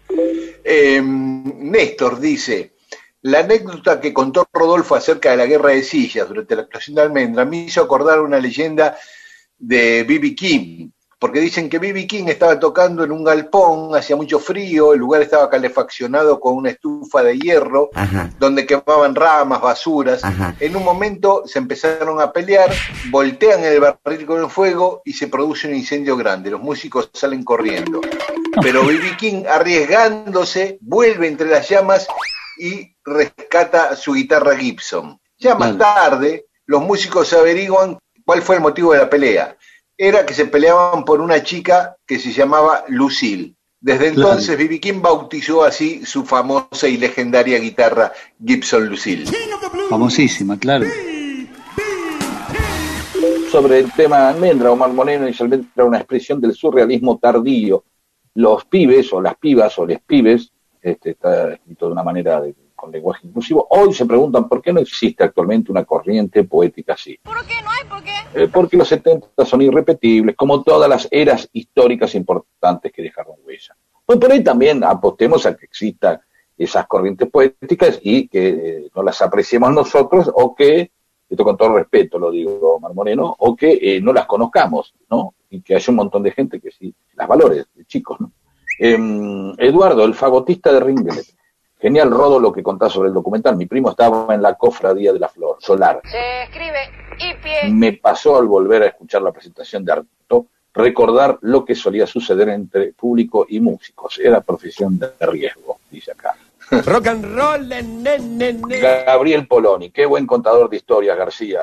Eh, 0.63 1.01
Néstor 1.01 2.19
dice, 2.19 2.75
la 3.21 3.39
anécdota 3.39 3.99
que 3.99 4.13
contó 4.13 4.47
Rodolfo 4.53 4.95
acerca 4.95 5.31
de 5.31 5.37
la 5.37 5.47
guerra 5.47 5.71
de 5.71 5.83
sillas 5.83 6.27
durante 6.27 6.55
la 6.55 6.61
actuación 6.63 6.95
de 6.95 7.01
Almendra 7.01 7.45
me 7.45 7.65
hizo 7.65 7.81
acordar 7.81 8.21
una 8.21 8.39
leyenda 8.39 8.95
de 9.57 10.03
B.B. 10.03 10.35
King. 10.35 10.89
Porque 11.19 11.39
dicen 11.39 11.67
que 11.67 11.79
B.B. 11.79 12.05
King 12.05 12.25
estaba 12.27 12.59
tocando 12.59 13.03
en 13.03 13.11
un 13.11 13.23
galpón, 13.23 13.95
hacía 13.95 14.15
mucho 14.15 14.39
frío, 14.39 14.93
el 14.93 14.99
lugar 14.99 15.23
estaba 15.23 15.49
calefaccionado 15.49 16.39
con 16.39 16.55
una 16.55 16.69
estufa 16.69 17.23
de 17.23 17.39
hierro, 17.39 17.89
donde 18.37 18.67
quemaban 18.67 19.15
ramas, 19.15 19.59
basuras. 19.59 20.21
En 20.59 20.75
un 20.75 20.83
momento 20.83 21.43
se 21.45 21.57
empezaron 21.57 22.21
a 22.21 22.31
pelear, 22.31 22.71
voltean 23.09 23.63
el 23.63 23.79
barril 23.79 24.27
con 24.27 24.43
el 24.43 24.49
fuego 24.49 25.01
y 25.05 25.13
se 25.13 25.27
produce 25.27 25.67
un 25.67 25.75
incendio 25.75 26.15
grande. 26.15 26.51
Los 26.51 26.61
músicos 26.61 27.09
salen 27.13 27.43
corriendo. 27.43 27.99
Pero 28.61 28.85
B.B. 28.85 29.17
King, 29.17 29.43
arriesgándose, 29.49 30.77
vuelve 30.81 31.27
entre 31.27 31.49
las 31.49 31.67
llamas 31.67 32.07
y 32.59 32.95
rescata 33.03 33.95
su 33.95 34.13
guitarra 34.13 34.55
Gibson. 34.55 35.19
Ya 35.39 35.55
más 35.55 35.77
tarde, 35.79 36.45
los 36.67 36.81
músicos 36.83 37.33
averiguan 37.33 37.97
cuál 38.23 38.43
fue 38.43 38.57
el 38.57 38.61
motivo 38.61 38.93
de 38.93 38.99
la 38.99 39.09
pelea 39.09 39.57
era 39.97 40.25
que 40.25 40.33
se 40.33 40.45
peleaban 40.45 41.03
por 41.03 41.21
una 41.21 41.41
chica 41.41 41.97
que 42.05 42.19
se 42.19 42.31
llamaba 42.31 42.83
Lucille. 42.87 43.55
Desde 43.79 44.07
entonces, 44.07 44.57
B.B. 44.57 44.79
King 44.79 45.01
bautizó 45.01 45.63
así 45.63 46.05
su 46.05 46.25
famosa 46.25 46.87
y 46.87 46.97
legendaria 46.97 47.59
guitarra 47.59 48.11
Gibson 48.43 48.87
Lucille. 48.87 49.25
Famosísima, 49.89 50.57
claro. 50.57 50.85
Sobre 53.51 53.79
el 53.79 53.91
tema 53.93 54.29
Almendra, 54.29 54.71
Omar 54.71 54.91
Moreno 54.91 55.25
inicialmente 55.25 55.69
era 55.75 55.85
una 55.85 55.97
expresión 55.97 56.41
del 56.41 56.53
surrealismo 56.53 57.17
tardío. 57.17 57.83
Los 58.33 58.65
pibes, 58.65 59.11
o 59.13 59.21
las 59.21 59.35
pibas, 59.37 59.77
o 59.79 59.85
les 59.85 59.99
pibes, 60.01 60.51
este, 60.81 61.11
está 61.11 61.53
escrito 61.53 61.87
de 61.87 61.91
una 61.93 62.03
manera 62.03 62.41
con 62.87 62.93
lenguaje 62.93 63.27
inclusivo, 63.27 63.67
hoy 63.69 63.93
se 63.93 64.05
preguntan 64.05 64.47
por 64.47 64.61
qué 64.61 64.71
no 64.71 64.79
existe 64.79 65.23
actualmente 65.23 65.71
una 65.71 65.83
corriente 65.83 66.45
poética 66.45 66.93
así. 66.93 67.19
¿Por 67.21 67.45
qué 67.45 67.55
no 67.61 67.69
hay? 67.69 67.89
¿Por 67.89 68.01
qué? 68.01 68.13
Eh, 68.33 68.47
porque 68.47 68.77
los 68.77 68.87
70 68.87 69.45
son 69.45 69.61
irrepetibles, 69.61 70.37
como 70.37 70.63
todas 70.63 70.89
las 70.89 71.07
eras 71.11 71.49
históricas 71.51 72.15
importantes 72.15 72.91
que 72.93 73.01
dejaron 73.01 73.35
huella. 73.45 73.75
Pues 74.05 74.17
por 74.19 74.31
ahí 74.31 74.41
también 74.41 74.85
apostemos 74.85 75.45
a 75.45 75.55
que 75.57 75.65
existan 75.65 76.19
esas 76.57 76.87
corrientes 76.87 77.29
poéticas 77.29 77.99
y 78.01 78.29
que 78.29 78.47
eh, 78.47 78.89
no 78.95 79.03
las 79.03 79.21
apreciemos 79.21 79.73
nosotros 79.73 80.31
o 80.33 80.55
que, 80.55 80.91
esto 81.29 81.43
con 81.43 81.57
todo 81.57 81.75
respeto 81.75 82.17
lo 82.17 82.31
digo, 82.31 82.79
Mar 82.79 82.93
Moreno, 82.93 83.35
o 83.37 83.53
que 83.53 83.77
eh, 83.81 84.01
no 84.01 84.13
las 84.13 84.25
conozcamos, 84.25 84.93
¿no? 85.11 85.33
Y 85.49 85.61
que 85.61 85.75
haya 85.75 85.91
un 85.91 85.97
montón 85.97 86.23
de 86.23 86.31
gente 86.31 86.61
que 86.61 86.71
sí 86.71 86.93
las 87.15 87.27
valores, 87.27 87.65
chicos, 87.85 88.17
¿no? 88.21 88.31
Em, 88.79 89.53
Eduardo, 89.57 90.05
el 90.05 90.13
fagotista 90.13 90.71
de 90.71 90.79
Ringlet. 90.79 91.37
Genial, 91.79 92.09
Rodo, 92.09 92.39
lo 92.39 92.51
que 92.51 92.63
contás 92.63 92.91
sobre 92.91 93.09
el 93.09 93.13
documental. 93.13 93.55
Mi 93.55 93.65
primo 93.65 93.91
estaba 93.91 94.33
en 94.33 94.41
la 94.41 94.55
cofradía 94.55 95.13
de 95.13 95.19
la 95.19 95.29
flor 95.29 95.57
solar. 95.59 96.01
Se 96.05 96.43
escribe 96.43 96.89
y 97.19 97.33
pie. 97.43 97.69
Me 97.69 97.93
pasó 97.93 98.37
al 98.37 98.47
volver 98.47 98.83
a 98.83 98.87
escuchar 98.87 99.21
la 99.21 99.31
presentación 99.31 99.85
de 99.85 99.91
Arto 99.91 100.47
recordar 100.77 101.39
lo 101.41 101.65
que 101.65 101.75
solía 101.75 102.05
suceder 102.05 102.49
entre 102.49 102.93
público 102.93 103.45
y 103.49 103.59
músicos. 103.59 104.19
Era 104.19 104.41
profesión 104.41 104.97
de 104.99 105.11
riesgo, 105.19 105.79
dice 105.89 106.11
acá. 106.11 106.35
Rock 106.85 107.07
and 107.07 107.25
roll, 107.35 107.69
Gabriel 108.81 109.47
Poloni, 109.47 109.89
qué 109.89 110.05
buen 110.05 110.27
contador 110.27 110.69
de 110.69 110.77
historias, 110.77 111.17
García. 111.17 111.61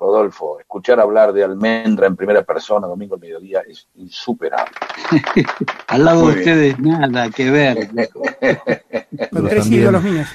Rodolfo, 0.00 0.58
escuchar 0.58 0.98
hablar 0.98 1.32
de 1.34 1.44
almendra 1.44 2.06
en 2.06 2.16
primera 2.16 2.42
persona 2.42 2.86
domingo 2.86 3.16
al 3.16 3.20
mediodía 3.20 3.60
es 3.68 3.86
insuperable. 3.96 4.74
al 5.88 6.04
lado 6.04 6.28
de 6.28 6.38
ustedes 6.38 6.78
nada 6.78 7.28
que 7.28 7.50
ver. 7.50 7.90
Con 9.30 9.46
tres 9.46 9.70
ídolos 9.70 10.02
míos. 10.02 10.28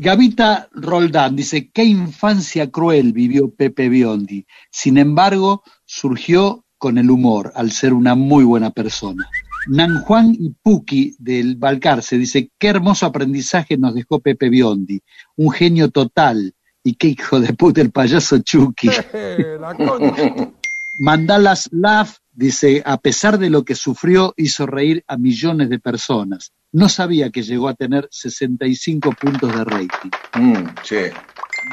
Gavita 0.00 0.68
Roldán 0.72 1.36
dice, 1.36 1.70
qué 1.70 1.84
infancia 1.84 2.70
cruel 2.70 3.12
vivió 3.12 3.54
Pepe 3.54 3.88
Biondi. 3.88 4.44
Sin 4.70 4.98
embargo, 4.98 5.62
surgió 5.84 6.64
con 6.76 6.98
el 6.98 7.10
humor, 7.10 7.52
al 7.54 7.70
ser 7.72 7.92
una 7.94 8.14
muy 8.14 8.44
buena 8.44 8.70
persona. 8.70 9.28
Nan 9.68 10.02
Juan 10.02 10.34
y 10.38 10.50
Puki 10.62 11.16
del 11.18 11.56
Balcarce 11.56 12.18
dice, 12.18 12.50
qué 12.58 12.68
hermoso 12.68 13.06
aprendizaje 13.06 13.76
nos 13.76 13.94
dejó 13.94 14.20
Pepe 14.20 14.48
Biondi. 14.48 15.00
Un 15.36 15.50
genio 15.50 15.90
total, 15.90 16.54
y 16.82 16.94
qué 16.94 17.08
hijo 17.08 17.40
de 17.40 17.52
puta 17.52 17.80
el 17.80 17.90
payaso 17.90 18.38
Chucky. 18.38 18.88
Mandalas 20.98 21.68
Love 21.70 22.16
dice, 22.32 22.82
a 22.84 22.98
pesar 22.98 23.38
de 23.38 23.50
lo 23.50 23.64
que 23.64 23.74
sufrió, 23.74 24.34
hizo 24.36 24.66
reír 24.66 25.04
a 25.06 25.16
millones 25.16 25.70
de 25.70 25.78
personas. 25.78 26.52
No 26.72 26.88
sabía 26.88 27.30
que 27.30 27.42
llegó 27.42 27.68
a 27.68 27.74
tener 27.74 28.08
65 28.10 29.12
puntos 29.12 29.54
de 29.54 29.64
rating. 29.64 30.10
Mm, 30.34 30.66
sí. 30.82 30.96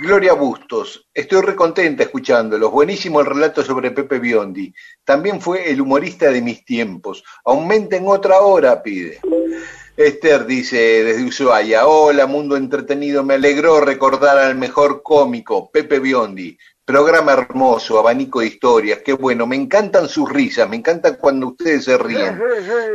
Gloria 0.02 0.34
Bustos, 0.34 1.08
estoy 1.13 1.41
recontenta 1.41 2.04
escuchándolos. 2.04 2.72
Buenísimo 2.72 3.20
el 3.20 3.28
relato 3.28 3.63
sobre 3.63 3.91
Pepe 3.91 4.20
Biondi. 4.20 4.74
También 5.04 5.39
fue 5.39 5.70
el 5.70 5.82
humorista 5.82 6.32
de 6.32 6.41
mis 6.41 6.65
tiempos. 6.65 7.24
Aumenten 7.46 8.06
otra 8.08 8.39
hora, 8.39 8.82
pide. 8.82 9.20
Esther 9.97 10.45
dice 10.45 11.05
desde 11.05 11.23
Ushuaia, 11.23 11.88
hola 11.88 12.27
mundo 12.27 12.58
entretenido, 12.58 13.23
me 13.23 13.36
alegró 13.36 13.79
recordar 13.79 14.38
al 14.38 14.55
mejor 14.55 15.01
cómico, 15.01 15.71
Pepe 15.71 15.99
Biondi. 15.99 16.58
Programa 16.84 17.31
hermoso, 17.31 17.97
abanico 17.97 18.41
de 18.41 18.47
historias, 18.47 18.99
qué 19.05 19.13
bueno, 19.13 19.47
me 19.47 19.55
encantan 19.55 20.10
sus 20.10 20.29
risas, 20.29 20.69
me 20.69 20.75
encantan 20.75 21.15
cuando 21.15 21.47
ustedes 21.47 21.86
se 21.86 21.97
ríen. 21.97 22.38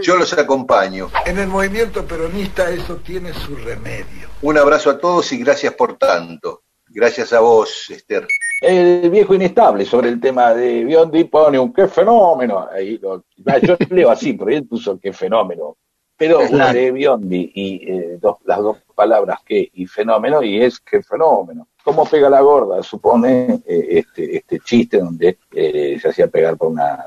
Yo 0.03 0.17
los 0.17 0.35
acompaño. 0.35 1.11
En 1.25 1.39
el 1.39 1.49
movimiento 1.49 2.05
peronista 2.05 2.71
eso 2.71 2.97
tiene 2.97 3.33
su 3.33 3.57
remedio. 3.57 4.29
Un 4.43 4.59
abrazo 4.59 4.91
a 4.91 4.99
todos 4.99 5.33
y 5.33 5.39
gracias 5.39 5.73
por 5.73 5.97
tanto. 5.97 6.65
Gracias 6.87 7.33
a 7.33 7.41
vos, 7.41 7.89
Esther. 7.89 8.27
El 8.61 9.09
viejo 9.09 9.35
inestable 9.35 9.87
sobre 9.87 10.11
el 10.11 10.21
tema 10.21 10.53
de 10.53 10.85
Biondi 10.85 11.25
pone 11.25 11.59
un 11.59 11.73
qué 11.73 11.89
fenómeno. 11.89 12.69
Ahí 12.71 12.99
lo, 12.99 13.25
yo 13.63 13.77
leo 13.89 14.11
así, 14.11 14.35
pero 14.35 14.51
él 14.51 14.67
puso 14.67 15.01
qué 15.01 15.15
fenómeno. 15.15 15.79
Pero 16.21 16.41
una 16.51 16.71
de 16.71 16.93
Biondi 16.93 17.51
y 17.55 17.91
eh, 17.91 18.19
las 18.45 18.59
dos 18.59 18.77
palabras 18.95 19.39
que 19.43 19.71
y 19.73 19.87
fenómeno, 19.87 20.43
y 20.43 20.61
es 20.61 20.79
que 20.79 21.03
fenómeno. 21.03 21.69
¿Cómo 21.83 22.05
pega 22.05 22.29
la 22.29 22.43
gorda? 22.43 22.83
Supone 22.83 23.63
eh, 23.67 23.87
este, 23.89 24.37
este 24.37 24.61
chiste 24.61 24.99
donde 24.99 25.39
eh, 25.51 25.99
se 25.99 26.11
hacía 26.11 26.29
pegar 26.29 26.59
por 26.59 26.73
una 26.73 27.03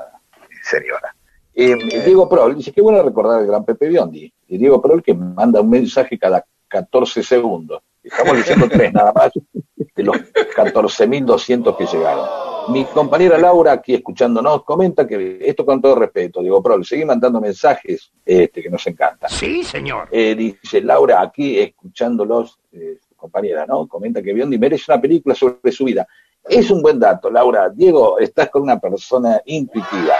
señora. 0.64 1.14
Diego 1.54 2.28
Prol 2.28 2.56
dice, 2.56 2.72
qué 2.72 2.80
bueno 2.80 3.04
recordar 3.04 3.38
al 3.38 3.46
gran 3.46 3.64
Pepe 3.64 3.86
Biondi. 3.86 4.32
Y 4.48 4.58
Diego 4.58 4.82
Prol 4.82 5.00
que 5.00 5.14
manda 5.14 5.60
un 5.60 5.70
mensaje 5.70 6.18
cada 6.18 6.44
14 6.66 7.22
segundos. 7.22 7.82
Estamos 8.04 8.36
diciendo 8.36 8.68
tres 8.68 8.92
nada 8.92 9.12
más 9.14 9.32
de 9.32 10.02
los 10.02 10.16
14.200 10.16 11.76
que 11.76 11.86
llegaron. 11.86 12.28
Mi 12.68 12.84
compañera 12.84 13.38
Laura, 13.38 13.72
aquí 13.72 13.94
escuchándonos, 13.94 14.64
comenta 14.64 15.06
que 15.06 15.38
esto 15.40 15.64
con 15.64 15.80
todo 15.80 15.94
respeto, 15.94 16.42
digo, 16.42 16.62
pero 16.62 16.82
seguí 16.84 17.04
mandando 17.04 17.40
mensajes 17.40 18.12
este, 18.24 18.62
que 18.62 18.70
nos 18.70 18.86
encantan. 18.86 19.30
Sí, 19.30 19.64
señor. 19.64 20.08
Eh, 20.10 20.34
dice 20.34 20.80
Laura, 20.82 21.20
aquí 21.20 21.58
escuchándolos, 21.58 22.58
eh, 22.72 22.98
compañera, 23.16 23.66
¿no? 23.66 23.86
Comenta 23.86 24.22
que 24.22 24.32
Biondi 24.32 24.58
merece 24.58 24.84
una 24.92 25.00
película 25.00 25.34
sobre 25.34 25.72
su 25.72 25.84
vida. 25.84 26.06
Es 26.46 26.70
un 26.70 26.82
buen 26.82 26.98
dato, 26.98 27.30
Laura. 27.30 27.70
Diego, 27.70 28.18
estás 28.18 28.50
con 28.50 28.62
una 28.62 28.78
persona 28.78 29.40
intuitiva 29.46 30.14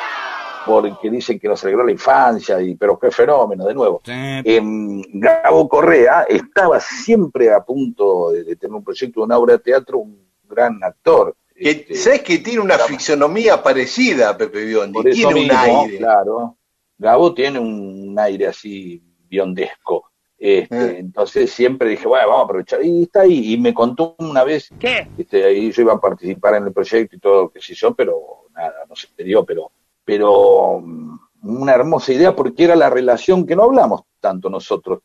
porque 0.67 1.11
dicen 1.11 1.39
que 1.39 1.49
nos 1.49 1.63
alegró 1.65 1.85
la 1.85 1.93
infancia, 1.93 2.61
y, 2.61 2.75
pero 2.75 2.99
qué 2.99 3.11
fenómeno, 3.11 3.67
de 3.67 3.75
nuevo. 3.75 4.01
Em, 4.07 5.03
Gabo 5.13 5.69
Correa 5.69 6.23
estaba 6.29 6.81
siempre 6.81 7.53
a 7.53 7.61
punto 7.61 8.31
de, 8.31 8.57
tener 8.57 8.75
un 8.75 8.85
proyecto 8.85 9.21
de 9.21 9.25
una 9.25 9.39
obra 9.39 9.55
de 9.55 9.59
teatro, 9.61 9.99
un 9.99 10.27
gran 10.45 10.83
actor. 10.83 11.37
Este, 11.55 11.95
¿Sabes 11.95 12.23
que 12.23 12.39
tiene 12.39 12.61
una 12.61 12.79
fisonomía 12.79 13.63
parecida 13.63 14.31
a 14.31 14.37
Pepe 14.37 14.65
Biondi? 14.65 15.03
Tiene 15.13 15.45
un 15.45 15.51
aire. 15.51 15.99
Claro. 15.99 16.57
Gabo 16.99 17.35
tiene 17.35 17.59
un 17.59 18.15
aire 18.19 18.49
así 18.49 19.03
biondesco. 19.29 20.11
Este, 20.37 20.77
eh. 20.77 20.99
Entonces 20.99 21.51
siempre 21.51 21.89
dije, 21.89 22.07
bueno, 22.09 22.29
vamos 22.29 22.43
a 22.43 22.45
aprovechar. 22.45 22.85
Y 22.85 23.05
está 23.05 23.23
ahí. 23.23 23.53
Y 23.55 23.57
me 23.59 23.73
contó 23.73 24.17
una 24.19 24.45
vez 24.45 24.69
¿Qué? 24.79 25.09
Este, 25.17 25.45
ahí 25.45 25.71
yo 25.71 25.83
iba 25.83 25.95
a 25.95 26.01
participar 26.01 26.57
en 26.57 26.65
el 26.65 26.73
proyecto 26.73 27.17
y 27.17 27.19
todo, 27.19 27.51
que 27.51 27.61
sé 27.61 27.75
yo, 27.75 27.95
pero 27.95 28.47
nada, 28.53 28.75
no 28.89 28.97
se 28.97 29.09
me 29.17 29.25
dio, 29.25 29.45
pero 29.45 29.71
pero 30.05 30.81
mm, 30.81 31.19
una 31.43 31.75
hermosa 31.75 32.13
idea 32.13 32.35
porque 32.35 32.65
era 32.65 32.77
la 32.77 32.91
relación 32.91 33.47
que 33.47 33.57
no 33.57 33.65
hablamos 33.65 34.03
tanto 34.21 34.49
nosotros 34.49 35.01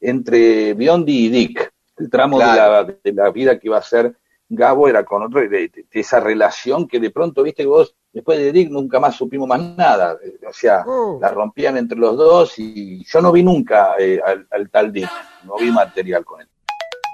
entre 0.00 0.74
Biondi 0.74 1.26
y 1.26 1.28
Dick. 1.28 1.72
El 1.96 2.10
tramo 2.10 2.38
de, 2.38 3.12
la, 3.12 3.30
vida 3.30 3.58
que 3.58 3.68
iba 3.68 3.78
a 3.78 3.82
ser 3.82 4.16
Gabo 4.48 4.88
era 4.88 5.04
con 5.04 5.22
otro, 5.22 5.40
de, 5.40 5.70
esa 5.92 6.20
relación 6.20 6.88
que 6.88 6.98
de 6.98 7.10
pronto, 7.10 7.42
viste, 7.42 7.64
vos 7.64 7.94
después 8.12 8.38
de 8.38 8.52
Dick 8.52 8.70
nunca 8.70 8.98
más 8.98 9.14
supimos 9.14 9.48
más 9.48 9.60
nada. 9.76 10.18
O 10.48 10.52
sea, 10.52 10.84
la 11.20 11.28
rompían 11.28 11.76
entre 11.76 11.98
los 11.98 12.16
dos 12.16 12.58
y 12.58 13.04
yo 13.04 13.20
no 13.20 13.32
vi 13.32 13.42
nunca 13.42 13.94
eh, 13.98 14.20
al, 14.50 14.70
tal 14.70 14.92
Dick, 14.92 15.08
no 15.44 15.56
vi 15.56 15.70
material 15.70 16.24
con 16.24 16.40
él. 16.40 16.48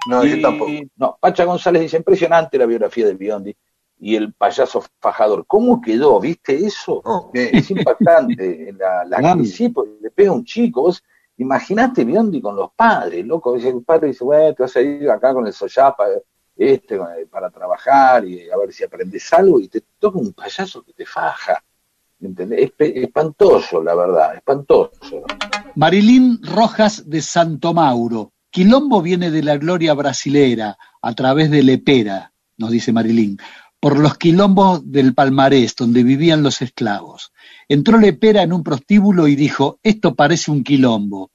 No, 0.08 0.24
yo 0.24 0.40
tampoco. 0.40 0.72
No, 0.96 1.18
Pacha 1.20 1.44
González 1.44 1.82
dice, 1.82 1.98
impresionante 1.98 2.56
la 2.56 2.64
biografía 2.64 3.06
de 3.06 3.14
Biondi 3.14 3.54
y 4.00 4.16
el 4.16 4.32
payaso 4.32 4.82
fajador. 4.98 5.44
¿Cómo 5.46 5.80
quedó? 5.80 6.18
¿Viste 6.18 6.56
eso? 6.56 7.02
Oh. 7.04 7.30
Es 7.34 7.70
impactante. 7.70 8.74
La, 8.78 9.04
la 9.04 9.34
le 9.34 10.10
pega 10.10 10.30
a 10.30 10.34
un 10.34 10.44
chico. 10.44 10.82
Vos 10.82 11.04
imaginaste 11.36 12.04
Biondi 12.04 12.40
con 12.40 12.56
los 12.56 12.72
padres, 12.72 13.24
loco. 13.26 13.54
El 13.56 13.82
padre 13.82 14.08
dice, 14.08 14.24
bueno, 14.24 14.54
te 14.54 14.62
vas 14.62 14.76
a 14.76 14.80
ir 14.80 15.10
acá 15.10 15.34
con 15.34 15.46
el 15.46 15.52
soyapa 15.52 16.06
este, 16.56 16.98
para 17.30 17.50
trabajar 17.50 18.24
y 18.24 18.50
a 18.50 18.56
ver 18.56 18.72
si 18.72 18.84
aprendes 18.84 19.30
algo 19.32 19.60
y 19.60 19.68
te 19.68 19.82
toca 19.98 20.18
un 20.18 20.32
payaso 20.32 20.82
que 20.82 20.94
te 20.94 21.04
faja. 21.04 21.62
¿entendés? 22.20 22.72
Es 22.78 22.96
espantoso, 22.96 23.82
la 23.82 23.94
verdad, 23.94 24.36
espantoso. 24.36 25.24
Marilín 25.74 26.40
Rojas 26.42 27.08
de 27.08 27.22
Santo 27.22 27.74
Mauro. 27.74 28.32
Quilombo 28.50 29.00
viene 29.00 29.30
de 29.30 29.42
la 29.42 29.58
gloria 29.58 29.94
brasilera, 29.94 30.76
a 31.02 31.14
través 31.14 31.50
de 31.50 31.62
Lepera, 31.62 32.32
nos 32.58 32.70
dice 32.70 32.92
Marilín, 32.92 33.38
por 33.80 33.98
los 33.98 34.18
quilombos 34.18 34.82
del 34.92 35.14
palmarés, 35.14 35.74
donde 35.74 36.02
vivían 36.02 36.42
los 36.42 36.60
esclavos. 36.60 37.32
Entró 37.66 37.98
Lepera 37.98 38.42
en 38.42 38.52
un 38.52 38.62
prostíbulo 38.62 39.26
y 39.26 39.34
dijo, 39.34 39.78
esto 39.82 40.14
parece 40.14 40.50
un 40.50 40.62
quilombo. 40.62 41.30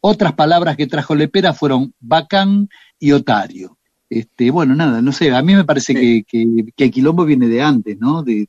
Otras 0.00 0.32
palabras 0.32 0.78
que 0.78 0.86
trajo 0.86 1.14
Lepera 1.14 1.52
fueron 1.52 1.92
bacán 2.00 2.70
y 2.98 3.12
otario. 3.12 3.76
Este, 4.08 4.50
bueno, 4.50 4.74
nada, 4.74 5.02
no 5.02 5.12
sé, 5.12 5.30
a 5.30 5.42
mí 5.42 5.54
me 5.54 5.64
parece 5.64 5.94
que, 5.94 6.24
el 6.76 6.90
quilombo 6.90 7.24
viene 7.26 7.48
de 7.48 7.62
antes, 7.62 7.98
¿no? 7.98 8.22
De, 8.22 8.48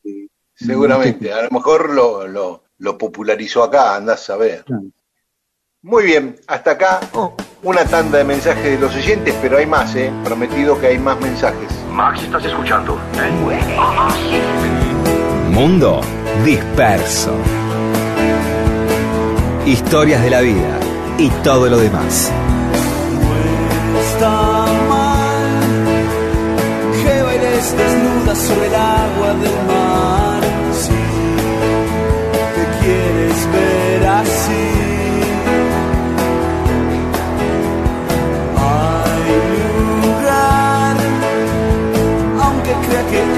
Seguramente, 0.55 1.33
a 1.33 1.43
lo 1.43 1.51
mejor 1.51 1.93
lo, 1.93 2.27
lo, 2.77 2.97
popularizó 2.97 3.63
acá, 3.63 3.95
andás 3.95 4.29
a 4.29 4.37
ver. 4.37 4.63
Muy 5.83 6.03
bien, 6.03 6.35
hasta 6.45 6.71
acá 6.71 6.99
una 7.63 7.83
tanda 7.85 8.19
de 8.19 8.23
mensajes 8.23 8.63
de 8.63 8.77
los 8.77 8.95
oyentes, 8.95 9.33
pero 9.41 9.57
hay 9.57 9.65
más, 9.65 9.95
¿eh? 9.95 10.11
Prometido 10.23 10.79
que 10.79 10.85
hay 10.85 10.99
más 10.99 11.19
mensajes. 11.19 11.71
Max, 11.89 12.21
¿estás 12.21 12.45
escuchando? 12.45 12.99
Mundo 15.49 16.01
disperso. 16.45 17.33
Historias 19.65 20.21
de 20.21 20.29
la 20.29 20.41
vida 20.41 20.79
y 21.17 21.29
todo 21.43 21.67
lo 21.67 21.79
demás. 21.79 22.31
está 24.13 24.65
mal 24.87 25.63
que 27.03 27.21
bailes 27.23 27.75
desnuda 27.75 28.35
sobre 28.35 28.67
el 28.67 28.75
agua 28.75 29.33
del 29.33 29.65
mar. 29.65 29.70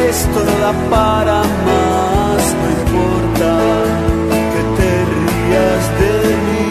Esto 0.10 0.40
no 0.44 0.60
da 0.60 0.74
para 0.90 1.40
más, 1.68 2.42
no 2.60 2.68
importa 2.80 3.52
que 4.52 4.62
te 4.78 4.92
rías 5.12 5.84
de 6.00 6.14
mí. 6.48 6.66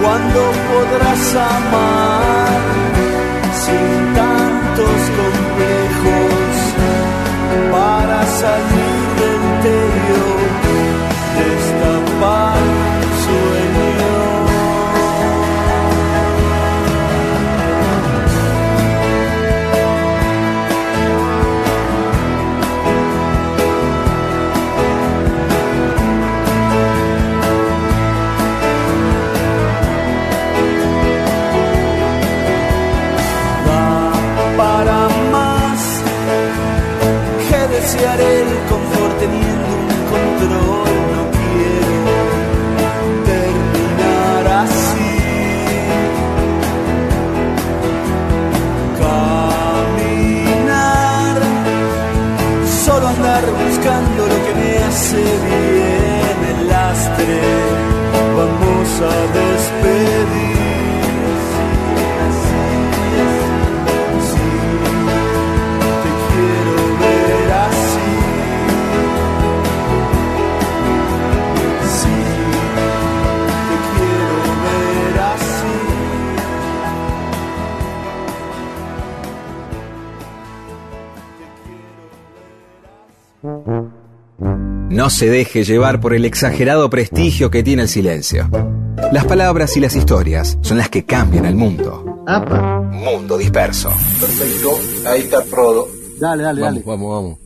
¿Cuándo 0.00 0.40
podrás 0.70 1.24
amar 1.34 2.58
No 85.08 85.14
se 85.14 85.30
deje 85.30 85.64
llevar 85.64 86.02
por 86.02 86.12
el 86.12 86.26
exagerado 86.26 86.90
prestigio 86.90 87.50
que 87.50 87.62
tiene 87.62 87.80
el 87.80 87.88
silencio. 87.88 88.46
Las 89.10 89.24
palabras 89.24 89.74
y 89.74 89.80
las 89.80 89.96
historias 89.96 90.58
son 90.60 90.76
las 90.76 90.90
que 90.90 91.06
cambian 91.06 91.46
el 91.46 91.54
mundo. 91.54 92.22
Apa. 92.26 92.82
Mundo 92.92 93.38
disperso. 93.38 93.88
Perfecto, 93.88 94.78
ahí 95.06 95.22
está 95.22 95.42
Rodo. 95.50 95.88
Dale, 96.20 96.42
dale, 96.42 96.60
dale. 96.60 96.82
Vamos, 96.84 97.10
vamos. 97.10 97.38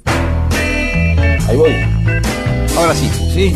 Ahí 1.48 1.57
voy. 1.57 1.70
Ahora 2.77 2.94
sí, 2.96 3.09
sí. 3.33 3.55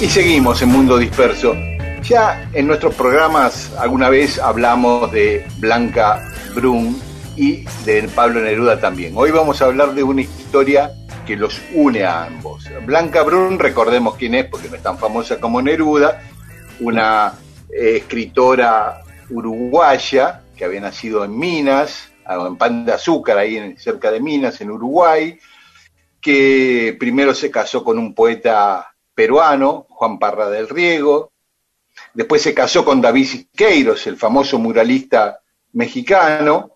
Y 0.00 0.06
seguimos 0.08 0.62
en 0.62 0.68
Mundo 0.68 0.98
Disperso. 0.98 1.56
Ya 2.04 2.48
en 2.52 2.68
nuestros 2.68 2.94
programas 2.94 3.72
alguna 3.76 4.08
vez 4.08 4.38
hablamos 4.38 5.10
de 5.10 5.44
Blanca 5.58 6.24
Brun 6.54 6.96
y 7.34 7.64
de 7.84 8.08
Pablo 8.14 8.40
Neruda 8.40 8.78
también. 8.78 9.14
Hoy 9.16 9.32
vamos 9.32 9.60
a 9.60 9.64
hablar 9.64 9.96
de 9.96 10.04
una 10.04 10.20
historia 10.20 10.92
que 11.24 11.36
los 11.36 11.60
une 11.74 12.04
a 12.04 12.24
ambos. 12.24 12.68
Blanca 12.84 13.22
Brun, 13.22 13.58
recordemos 13.58 14.16
quién 14.16 14.34
es, 14.34 14.46
porque 14.46 14.68
no 14.68 14.76
es 14.76 14.82
tan 14.82 14.98
famosa 14.98 15.40
como 15.40 15.60
Neruda, 15.62 16.22
una 16.80 17.34
eh, 17.70 17.96
escritora 17.98 19.00
uruguaya 19.30 20.42
que 20.56 20.64
había 20.64 20.80
nacido 20.80 21.24
en 21.24 21.36
Minas, 21.38 22.10
ah, 22.24 22.44
en 22.46 22.56
Pan 22.56 22.84
de 22.84 22.92
Azúcar, 22.92 23.38
ahí 23.38 23.56
en- 23.56 23.76
cerca 23.78 24.10
de 24.10 24.20
Minas, 24.20 24.60
en 24.60 24.70
Uruguay, 24.70 25.38
que 26.20 26.96
primero 26.98 27.34
se 27.34 27.50
casó 27.50 27.82
con 27.84 27.98
un 27.98 28.14
poeta 28.14 28.94
peruano, 29.14 29.86
Juan 29.90 30.18
Parra 30.18 30.48
del 30.48 30.68
Riego, 30.68 31.32
después 32.12 32.42
se 32.42 32.54
casó 32.54 32.84
con 32.84 33.00
David 33.00 33.26
Siqueiros, 33.26 34.06
el 34.06 34.16
famoso 34.16 34.58
muralista 34.58 35.40
mexicano. 35.72 36.73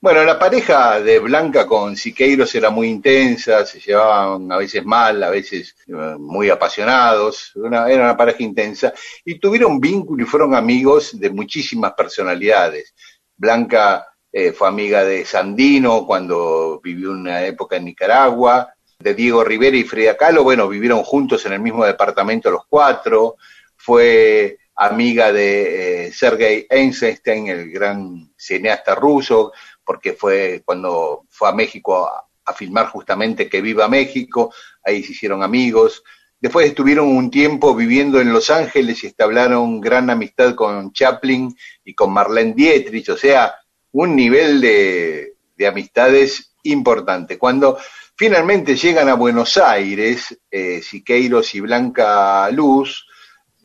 Bueno, 0.00 0.22
la 0.24 0.38
pareja 0.38 1.00
de 1.00 1.18
Blanca 1.18 1.66
con 1.66 1.96
Siqueiros 1.96 2.54
era 2.54 2.70
muy 2.70 2.86
intensa, 2.88 3.66
se 3.66 3.80
llevaban 3.80 4.50
a 4.52 4.56
veces 4.56 4.84
mal, 4.84 5.20
a 5.24 5.30
veces 5.30 5.74
eh, 5.88 5.92
muy 6.18 6.50
apasionados, 6.50 7.50
una- 7.56 7.88
era 7.90 8.04
una 8.04 8.16
pareja 8.16 8.44
intensa, 8.44 8.92
y 9.24 9.40
tuvieron 9.40 9.80
vínculo 9.80 10.22
y 10.22 10.26
fueron 10.26 10.54
amigos 10.54 11.18
de 11.18 11.30
muchísimas 11.30 11.94
personalidades. 11.94 12.94
Blanca 13.36 14.06
eh, 14.30 14.52
fue 14.52 14.68
amiga 14.68 15.02
de 15.04 15.24
Sandino 15.24 16.06
cuando 16.06 16.80
vivió 16.82 17.10
una 17.10 17.44
época 17.44 17.76
en 17.76 17.86
Nicaragua, 17.86 18.72
de 19.00 19.14
Diego 19.14 19.42
Rivera 19.42 19.76
y 19.76 19.84
Frida 19.84 20.16
Kahlo, 20.16 20.44
bueno, 20.44 20.68
vivieron 20.68 21.02
juntos 21.02 21.44
en 21.46 21.54
el 21.54 21.60
mismo 21.60 21.84
departamento 21.84 22.50
los 22.52 22.66
cuatro, 22.68 23.36
fue 23.76 24.58
amiga 24.76 25.32
de 25.32 26.06
eh, 26.06 26.12
Sergei 26.12 26.66
Eisenstein, 26.70 27.48
el 27.48 27.70
gran 27.70 28.32
cineasta 28.36 28.94
ruso, 28.94 29.52
porque 29.88 30.12
fue 30.12 30.60
cuando 30.66 31.24
fue 31.30 31.48
a 31.48 31.52
México 31.52 32.06
a, 32.06 32.28
a 32.44 32.52
filmar 32.52 32.88
justamente 32.88 33.48
Que 33.48 33.62
Viva 33.62 33.88
México, 33.88 34.52
ahí 34.84 35.02
se 35.02 35.12
hicieron 35.12 35.42
amigos. 35.42 36.02
Después 36.38 36.66
estuvieron 36.66 37.08
un 37.08 37.30
tiempo 37.30 37.74
viviendo 37.74 38.20
en 38.20 38.30
Los 38.30 38.50
Ángeles 38.50 39.02
y 39.02 39.06
establecieron 39.06 39.80
gran 39.80 40.10
amistad 40.10 40.54
con 40.54 40.92
Chaplin 40.92 41.56
y 41.84 41.94
con 41.94 42.12
Marlene 42.12 42.52
Dietrich, 42.52 43.08
o 43.08 43.16
sea, 43.16 43.54
un 43.92 44.14
nivel 44.14 44.60
de, 44.60 45.36
de 45.56 45.66
amistades 45.66 46.54
importante. 46.64 47.38
Cuando 47.38 47.78
finalmente 48.14 48.76
llegan 48.76 49.08
a 49.08 49.14
Buenos 49.14 49.56
Aires, 49.56 50.38
eh, 50.50 50.82
Siqueiros 50.82 51.54
y 51.54 51.60
Blanca 51.60 52.50
Luz, 52.50 53.06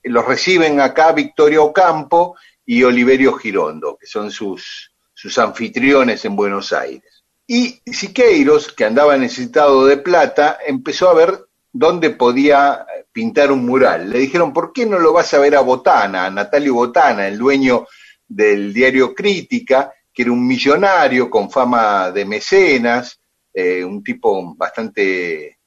los 0.04 0.26
reciben 0.26 0.80
acá 0.80 1.12
Victoria 1.12 1.62
Ocampo 1.62 2.38
y 2.66 2.82
Oliverio 2.84 3.34
Girondo, 3.34 3.98
que 4.00 4.08
son 4.08 4.32
sus, 4.32 4.93
sus 5.24 5.38
anfitriones 5.38 6.26
en 6.26 6.36
Buenos 6.36 6.74
Aires. 6.74 7.24
Y 7.48 7.82
Siqueiros, 7.86 8.74
que 8.74 8.84
andaba 8.84 9.16
necesitado 9.16 9.86
de 9.86 9.96
plata, 9.96 10.58
empezó 10.68 11.10
a 11.10 11.14
ver 11.14 11.46
dónde 11.72 12.10
podía 12.10 12.86
pintar 13.10 13.50
un 13.50 13.66
mural. 13.66 14.10
Le 14.10 14.20
dijeron, 14.20 14.52
¿por 14.52 14.74
qué 14.74 14.86
no 14.86 15.00
lo 15.00 15.14
vas 15.14 15.34
a 15.34 15.40
ver 15.40 15.56
a 15.56 15.62
Botana, 15.62 16.26
a 16.26 16.30
Natalio 16.30 16.74
Botana, 16.74 17.26
el 17.26 17.38
dueño 17.38 17.88
del 18.28 18.74
diario 18.74 19.16
Crítica, 19.16 19.94
que 20.14 20.24
era 20.24 20.32
un 20.34 20.46
millonario 20.46 21.30
con 21.30 21.50
fama 21.50 22.12
de 22.12 22.26
mecenas, 22.26 23.18
eh, 23.54 23.82
un 23.82 24.04
tipo 24.04 24.54
bastante 24.58 25.60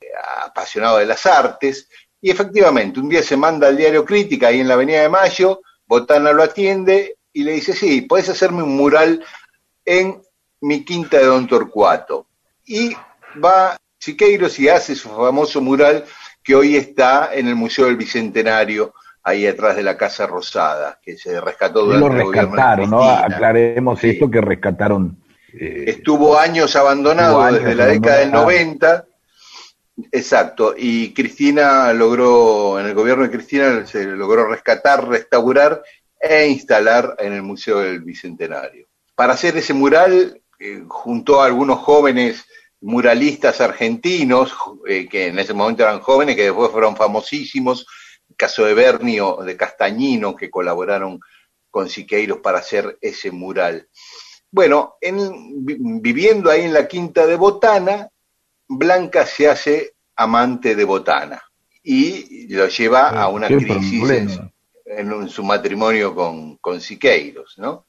apasionado 0.44 0.98
de 0.98 1.06
las 1.06 1.24
artes, 1.24 1.88
y 2.20 2.30
efectivamente, 2.30 3.00
un 3.00 3.08
día 3.08 3.22
se 3.22 3.38
manda 3.38 3.68
al 3.68 3.76
diario 3.78 4.04
Crítica 4.04 4.48
ahí 4.48 4.60
en 4.60 4.68
la 4.68 4.74
Avenida 4.74 5.00
de 5.00 5.08
Mayo, 5.08 5.62
Botana 5.86 6.32
lo 6.32 6.42
atiende 6.42 7.16
y 7.32 7.42
le 7.42 7.52
dice, 7.52 7.74
sí, 7.74 8.00
puedes 8.00 8.30
hacerme 8.30 8.62
un 8.62 8.76
mural 8.76 9.22
en 9.86 10.20
mi 10.60 10.84
quinta 10.84 11.18
de 11.18 11.24
Don 11.24 11.46
Torcuato. 11.46 12.26
Y 12.66 12.94
va 13.42 13.76
Siqueiros 13.98 14.58
y 14.58 14.68
hace 14.68 14.94
su 14.94 15.08
famoso 15.08 15.60
mural 15.60 16.04
que 16.42 16.54
hoy 16.54 16.76
está 16.76 17.30
en 17.32 17.48
el 17.48 17.56
Museo 17.56 17.86
del 17.86 17.96
Bicentenario, 17.96 18.94
ahí 19.22 19.46
atrás 19.46 19.76
de 19.76 19.82
la 19.82 19.96
Casa 19.96 20.26
Rosada, 20.26 21.00
que 21.02 21.16
se 21.16 21.40
rescató 21.40 21.84
durante 21.84 22.08
lo 22.08 22.30
rescataron, 22.30 22.90
¿no? 22.90 23.02
Aclaremos 23.02 24.02
esto 24.04 24.30
que 24.30 24.40
rescataron. 24.40 25.16
Eh, 25.52 25.84
Estuvo 25.88 26.38
años 26.38 26.76
abandonado 26.76 27.52
desde 27.52 27.74
la 27.74 27.86
década 27.86 28.18
del 28.18 28.30
90. 28.30 29.06
Exacto, 30.12 30.74
y 30.76 31.14
Cristina 31.14 31.92
logró, 31.94 32.78
en 32.78 32.86
el 32.86 32.94
gobierno 32.94 33.24
de 33.24 33.30
Cristina 33.30 33.86
se 33.86 34.04
logró 34.04 34.46
rescatar, 34.46 35.08
restaurar 35.08 35.82
e 36.20 36.46
instalar 36.48 37.16
en 37.18 37.32
el 37.32 37.42
Museo 37.42 37.80
del 37.80 38.00
Bicentenario. 38.00 38.85
Para 39.16 39.32
hacer 39.32 39.56
ese 39.56 39.74
mural, 39.74 40.42
eh, 40.58 40.84
juntó 40.86 41.42
a 41.42 41.46
algunos 41.46 41.80
jóvenes 41.80 42.44
muralistas 42.80 43.60
argentinos, 43.60 44.54
eh, 44.86 45.08
que 45.08 45.28
en 45.28 45.38
ese 45.38 45.54
momento 45.54 45.82
eran 45.82 46.00
jóvenes, 46.00 46.36
que 46.36 46.44
después 46.44 46.70
fueron 46.70 46.96
famosísimos, 46.96 47.86
el 48.28 48.36
caso 48.36 48.64
de 48.64 48.74
Bernio, 48.74 49.38
de 49.44 49.56
Castañino, 49.56 50.36
que 50.36 50.50
colaboraron 50.50 51.18
con 51.70 51.88
Siqueiros 51.88 52.38
para 52.38 52.58
hacer 52.58 52.98
ese 53.00 53.30
mural. 53.30 53.88
Bueno, 54.50 54.96
viviendo 55.00 56.50
ahí 56.50 56.62
en 56.62 56.72
la 56.72 56.86
quinta 56.86 57.26
de 57.26 57.36
Botana, 57.36 58.08
Blanca 58.68 59.26
se 59.26 59.48
hace 59.48 59.94
amante 60.14 60.74
de 60.74 60.84
Botana 60.84 61.42
y 61.82 62.48
lo 62.48 62.68
lleva 62.68 63.10
a 63.10 63.28
una 63.28 63.48
crisis 63.48 64.10
en, 64.84 65.28
su 65.28 65.44
matrimonio 65.44 66.14
con, 66.14 66.56
con 66.56 66.80
Siqueiros, 66.80 67.58
¿no? 67.58 67.86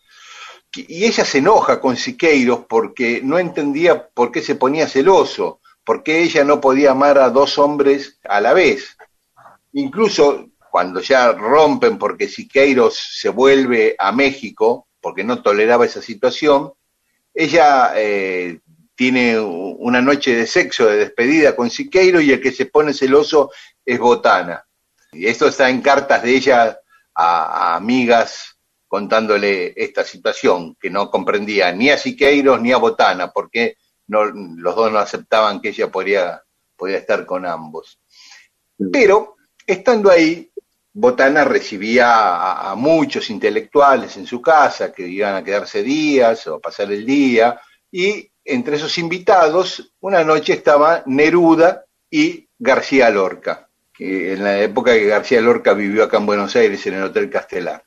Y 0.88 1.06
ella 1.06 1.26
se 1.26 1.40
enoja 1.40 1.80
con 1.80 1.96
Siqueiros 1.96 2.66
porque 2.68 3.22
no 3.24 3.40
entendía 3.40 4.08
por 4.10 4.32
qué 4.32 4.42
se 4.42 4.56
ponía 4.56 4.88
celoso, 4.88 5.62
por 5.84 6.04
qué 6.04 6.22
ella 6.22 6.44
no 6.44 6.60
podía 6.60 6.92
amar 6.92 7.18
a 7.18 7.30
dos 7.30 7.58
hombres 7.58 8.20
a 8.24 8.42
la 8.42 8.54
vez. 8.54 8.98
Incluso 9.74 10.50
cuando 10.70 11.00
ya 11.02 11.32
rompen 11.32 11.98
porque 11.98 12.28
Siqueiros 12.28 13.00
se 13.14 13.30
vuelve 13.30 13.96
a 13.98 14.12
México, 14.12 14.88
porque 15.00 15.24
no 15.24 15.42
toleraba 15.42 15.86
esa 15.86 16.02
situación, 16.02 16.74
ella 17.34 17.94
eh, 17.96 18.60
tiene 18.96 19.40
una 19.40 20.02
noche 20.02 20.36
de 20.36 20.48
sexo 20.48 20.88
de 20.88 20.98
despedida 20.98 21.56
con 21.56 21.70
Siqueiros 21.70 22.24
y 22.24 22.32
el 22.32 22.42
que 22.42 22.52
se 22.52 22.66
pone 22.66 22.94
celoso 22.94 23.52
es 23.86 24.00
Botana. 24.00 24.66
Y 25.12 25.28
esto 25.28 25.48
está 25.48 25.70
en 25.70 25.82
cartas 25.82 26.24
de 26.24 26.36
ella 26.36 26.80
a 27.16 27.76
amigas 27.76 28.57
contándole 28.88 29.74
esta 29.76 30.04
situación, 30.04 30.76
que 30.80 30.90
no 30.90 31.12
comprendía 31.12 31.72
ni 31.72 31.90
a 31.90 31.98
Siqueiros 31.98 32.62
ni 32.62 32.72
a 32.72 32.78
Botana, 32.78 33.32
porque 33.32 33.78
no, 34.08 34.26
los 34.26 34.76
dos 34.76 34.92
no 34.92 35.00
aceptaban 35.00 35.62
que 35.62 35.70
ella 35.70 35.92
podía, 35.92 36.42
podía 36.76 36.98
estar 36.98 37.26
con 37.26 37.46
ambos. 37.46 38.00
Pero, 38.92 39.36
estando 39.66 40.10
ahí, 40.10 40.50
Botana 40.94 41.44
recibía 41.44 42.70
a, 42.72 42.76
muchos 42.76 43.30
intelectuales 43.30 44.18
en 44.18 44.26
su 44.26 44.42
casa 44.42 44.92
que 44.92 45.08
iban 45.08 45.36
a 45.36 45.44
quedarse 45.44 45.84
días 45.84 46.48
o 46.48 46.56
a 46.56 46.60
pasar 46.60 46.92
el 46.92 47.06
día, 47.06 47.60
y 47.92 48.32
entre 48.46 48.78
esos 48.78 48.98
invitados, 48.98 49.94
una 50.00 50.24
noche 50.24 50.54
estaba 50.54 51.04
Neruda 51.06 51.86
y 52.10 52.48
García 52.58 53.10
Lorca, 53.10 53.70
que 53.94 54.34
en 54.34 54.44
la 54.44 54.60
época 54.60 54.94
que 54.94 55.06
García 55.06 55.42
Lorca 55.42 55.74
vivió 55.74 56.06
acá 56.06 56.18
en 56.18 56.26
Buenos 56.26 56.56
Aires, 56.56 56.86
en 56.88 56.96
el 56.96 57.04
Hotel 57.04 57.30
Castelar. 57.30 57.87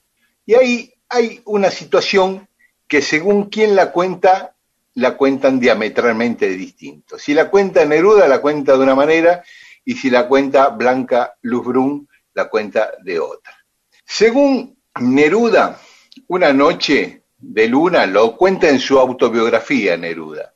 Y 0.51 0.55
ahí 0.57 0.95
hay 1.09 1.41
una 1.45 1.71
situación 1.71 2.49
que 2.89 3.03
según 3.03 3.51
quien 3.51 3.77
la 3.77 3.93
cuenta, 3.93 4.57
la 4.95 5.17
cuentan 5.17 5.61
diametralmente 5.61 6.49
distinto. 6.49 7.21
Si 7.21 7.35
la 7.35 7.49
cuenta 7.49 7.85
Neruda, 7.85 8.27
la 8.27 8.41
cuenta 8.41 8.73
de 8.73 8.83
una 8.83 8.97
manera, 8.97 9.45
y 9.85 9.95
si 9.95 10.11
la 10.11 10.27
cuenta 10.27 10.71
Blanca 10.71 11.37
Luzbrun, 11.43 12.09
la 12.35 12.49
cuenta 12.49 12.91
de 13.01 13.21
otra. 13.21 13.65
Según 14.05 14.77
Neruda, 14.99 15.81
una 16.27 16.53
noche 16.53 17.23
de 17.39 17.69
luna, 17.69 18.05
lo 18.07 18.37
cuenta 18.37 18.69
en 18.69 18.81
su 18.81 18.99
autobiografía 18.99 19.97
Neruda. 19.97 20.53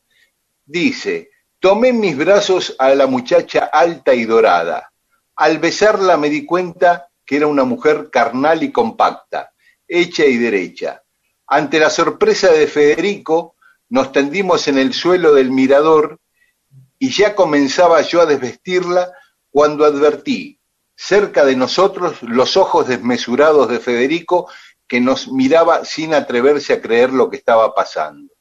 Dice, 0.66 1.30
tomé 1.61 1.90
en 1.90 2.01
mis 2.01 2.16
brazos 2.16 2.74
a 2.80 2.92
la 2.97 3.07
muchacha 3.07 3.66
alta 3.72 4.12
y 4.12 4.24
dorada. 4.24 4.90
Al 5.36 5.61
besarla 5.61 6.16
me 6.16 6.30
di 6.30 6.45
cuenta 6.45 7.11
que 7.24 7.36
era 7.36 7.47
una 7.47 7.62
mujer 7.62 8.11
carnal 8.11 8.64
y 8.64 8.72
compacta 8.72 9.53
hecha 9.89 10.24
y 10.24 10.37
derecha. 10.37 11.03
Ante 11.47 11.78
la 11.78 11.91
sorpresa 11.91 12.51
de 12.51 12.66
Federico, 12.66 13.57
nos 13.89 14.12
tendimos 14.12 14.66
en 14.68 14.78
el 14.78 14.93
suelo 14.93 15.35
del 15.35 15.51
mirador 15.51 16.20
y 16.99 17.11
ya 17.11 17.35
comenzaba 17.35 18.01
yo 18.03 18.22
a 18.22 18.26
desvestirla 18.26 19.12
cuando 19.51 19.85
advertí 19.85 20.59
cerca 20.97 21.45
de 21.45 21.57
nosotros 21.57 22.22
los 22.22 22.57
ojos 22.57 22.89
desmesurados 22.89 23.68
de 23.68 23.80
Federico 23.80 24.49
que 24.87 25.01
nos 25.01 25.30
miraba 25.30 25.85
sin 25.85 26.14
atreverse 26.14 26.74
a 26.74 26.80
creer 26.80 27.12
lo 27.12 27.30
que 27.30 27.37
estaba 27.37 27.74
pasando. 27.74 28.32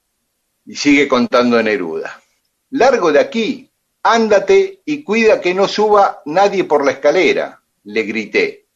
Y 0.65 0.75
sigue 0.75 1.07
contando 1.07 1.61
Neruda. 1.61 2.21
Largo 2.69 3.11
de 3.11 3.19
aquí, 3.19 3.71
ándate 4.03 4.81
y 4.85 5.03
cuida 5.03 5.41
que 5.41 5.53
no 5.53 5.67
suba 5.67 6.21
nadie 6.25 6.63
por 6.63 6.85
la 6.85 6.91
escalera, 6.91 7.61
le 7.83 8.03
grité 8.03 8.67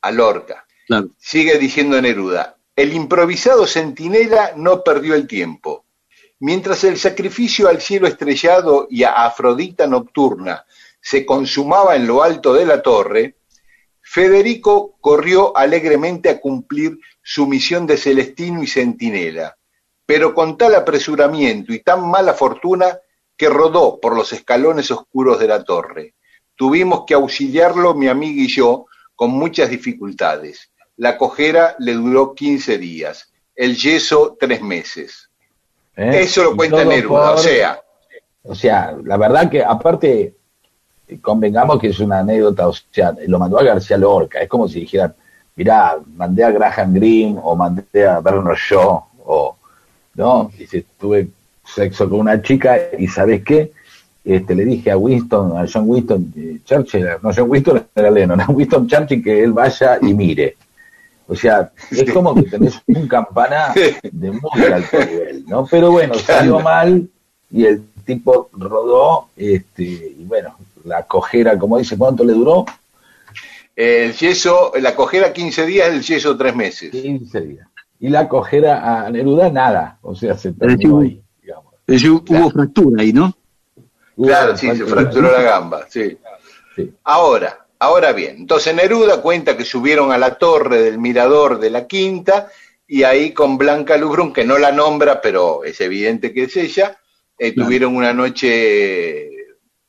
a 0.00 0.10
Lorca. 0.10 0.63
Sigue 1.18 1.58
diciendo 1.58 2.00
Neruda, 2.00 2.56
el 2.76 2.92
improvisado 2.92 3.66
centinela 3.66 4.52
no 4.56 4.82
perdió 4.82 5.14
el 5.14 5.26
tiempo. 5.26 5.84
Mientras 6.40 6.84
el 6.84 6.98
sacrificio 6.98 7.68
al 7.68 7.80
cielo 7.80 8.06
estrellado 8.06 8.86
y 8.90 9.04
a 9.04 9.12
Afrodita 9.12 9.86
nocturna 9.86 10.64
se 11.00 11.24
consumaba 11.24 11.96
en 11.96 12.06
lo 12.06 12.22
alto 12.22 12.52
de 12.52 12.66
la 12.66 12.82
torre, 12.82 13.36
Federico 14.00 14.96
corrió 15.00 15.56
alegremente 15.56 16.28
a 16.28 16.40
cumplir 16.40 16.98
su 17.22 17.46
misión 17.46 17.86
de 17.86 17.96
celestino 17.96 18.62
y 18.62 18.66
centinela, 18.66 19.56
pero 20.04 20.34
con 20.34 20.58
tal 20.58 20.74
apresuramiento 20.74 21.72
y 21.72 21.80
tan 21.80 22.08
mala 22.08 22.34
fortuna 22.34 22.98
que 23.36 23.48
rodó 23.48 23.98
por 24.00 24.14
los 24.14 24.32
escalones 24.32 24.90
oscuros 24.90 25.38
de 25.38 25.48
la 25.48 25.64
torre. 25.64 26.14
Tuvimos 26.54 27.04
que 27.06 27.14
auxiliarlo 27.14 27.94
mi 27.94 28.08
amiga 28.08 28.42
y 28.42 28.48
yo 28.48 28.86
con 29.14 29.30
muchas 29.30 29.70
dificultades. 29.70 30.70
La 30.96 31.18
cojera 31.18 31.74
le 31.78 31.94
duró 31.94 32.34
15 32.34 32.78
días, 32.78 33.32
el 33.54 33.76
yeso 33.76 34.36
tres 34.38 34.62
meses. 34.62 35.28
¿Eh? 35.96 36.20
Eso 36.22 36.44
lo 36.44 36.56
cuenta 36.56 36.84
Neruda, 36.84 37.32
o 37.32 37.38
sea. 37.38 37.80
O 38.42 38.54
sea, 38.54 38.94
la 39.04 39.16
verdad 39.16 39.50
que 39.50 39.64
aparte, 39.64 40.34
convengamos 41.20 41.80
que 41.80 41.88
es 41.88 41.98
una 42.00 42.20
anécdota, 42.20 42.68
o 42.68 42.72
sea, 42.90 43.14
lo 43.26 43.38
mandó 43.38 43.58
a 43.58 43.64
García 43.64 43.96
Lorca, 43.96 44.40
es 44.40 44.48
como 44.48 44.68
si 44.68 44.80
dijeran, 44.80 45.14
mirá, 45.56 45.98
mandé 46.14 46.44
a 46.44 46.50
Graham 46.50 46.94
Greene 46.94 47.38
o 47.42 47.56
mandé 47.56 48.06
a 48.06 48.20
Bernard 48.20 48.56
Shaw, 48.56 49.02
o, 49.24 49.56
¿no? 50.14 50.50
Dice, 50.58 50.84
tuve 50.98 51.28
sexo 51.64 52.08
con 52.08 52.20
una 52.20 52.42
chica 52.42 52.76
y 52.98 53.06
¿sabes 53.06 53.42
qué? 53.42 53.72
Este, 54.24 54.54
le 54.54 54.64
dije 54.64 54.90
a 54.90 54.96
Winston, 54.96 55.56
a 55.56 55.66
John 55.70 55.84
Winston 55.86 56.32
eh, 56.36 56.58
Churchill, 56.64 57.06
no 57.22 57.30
John 57.34 57.50
Winston 57.50 57.86
era 57.94 58.10
Lennon, 58.10 58.40
a 58.40 58.46
Winston 58.46 58.86
Churchill 58.86 59.22
que 59.22 59.42
él 59.42 59.52
vaya 59.52 59.98
y 60.00 60.14
mire. 60.14 60.56
O 61.26 61.34
sea, 61.34 61.72
es 61.90 62.12
como 62.12 62.34
que 62.34 62.42
tenés 62.42 62.80
un 62.86 63.08
campana 63.08 63.72
de 63.74 64.30
muy 64.30 64.64
alto 64.72 64.98
nivel, 64.98 65.44
¿no? 65.46 65.66
Pero 65.66 65.90
bueno, 65.90 66.14
salió 66.14 66.60
mal 66.60 67.08
y 67.50 67.64
el 67.64 67.82
tipo 68.04 68.50
rodó, 68.52 69.28
este, 69.36 69.82
y 69.82 70.24
bueno, 70.24 70.56
la 70.84 71.04
cojera, 71.04 71.58
como 71.58 71.78
dice, 71.78 71.96
¿cuánto 71.96 72.24
le 72.24 72.34
duró? 72.34 72.66
El 73.74 74.12
yeso, 74.12 74.72
la 74.80 74.94
cojera 74.94 75.32
15 75.32 75.66
días, 75.66 75.88
el 75.88 76.02
yeso 76.02 76.36
3 76.36 76.54
meses. 76.54 76.90
15 76.90 77.40
días. 77.40 77.68
Y 77.98 78.08
la 78.08 78.28
cojera 78.28 79.06
a 79.06 79.10
Neruda, 79.10 79.50
nada. 79.50 79.98
O 80.02 80.14
sea, 80.14 80.36
se 80.36 80.52
terminó 80.52 81.00
ahí, 81.00 81.22
digamos. 81.42 81.72
Hubo 82.28 82.50
fractura 82.50 83.02
ahí, 83.02 83.12
¿no? 83.12 83.34
Claro, 84.16 84.56
sí, 84.56 84.68
se 84.76 84.84
fracturó 84.84 85.32
la 85.32 85.42
gamba, 85.42 85.86
sí. 85.88 86.16
sí. 86.76 86.92
Ahora, 87.02 87.63
Ahora 87.84 88.12
bien, 88.12 88.36
entonces 88.38 88.74
Neruda 88.74 89.20
cuenta 89.20 89.58
que 89.58 89.64
subieron 89.66 90.10
a 90.10 90.16
la 90.16 90.36
torre 90.36 90.80
del 90.80 90.98
mirador 90.98 91.58
de 91.58 91.68
la 91.68 91.86
quinta 91.86 92.48
y 92.86 93.02
ahí 93.02 93.32
con 93.32 93.58
Blanca 93.58 93.98
Lubrun, 93.98 94.32
que 94.32 94.42
no 94.42 94.56
la 94.56 94.72
nombra, 94.72 95.20
pero 95.20 95.64
es 95.64 95.82
evidente 95.82 96.32
que 96.32 96.44
es 96.44 96.56
ella, 96.56 96.96
eh, 97.38 97.52
tuvieron 97.52 97.94
una 97.94 98.14
noche 98.14 99.28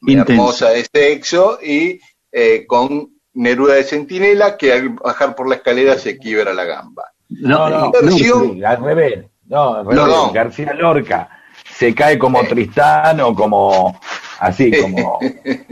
hermosa 0.06 0.72
de 0.72 0.86
sexo 0.93 1.58
y 1.64 2.02
eh, 2.34 2.66
con 2.68 3.14
Neruda 3.36 3.76
de 3.76 3.86
Centinela, 3.86 4.58
que 4.58 4.74
al 4.74 4.89
bajar 4.89 5.34
por 5.34 5.48
la 5.48 5.56
escalera 5.56 5.98
se 5.98 6.18
quiebra 6.18 6.54
la 6.54 6.66
gamba. 6.66 7.04
No, 7.30 7.70
no, 7.70 7.91
versión... 7.93 8.64
al 8.66 8.84
revés. 8.84 9.26
No, 9.46 9.86
No, 9.86 10.06
no. 10.06 10.34
García 10.34 10.74
Lorca 10.74 11.30
se 11.74 11.96
cae 11.96 12.20
como 12.20 12.43
Tristán 12.43 13.22
o 13.22 13.34
como 13.34 14.02
así, 14.40 14.72
como 14.72 15.20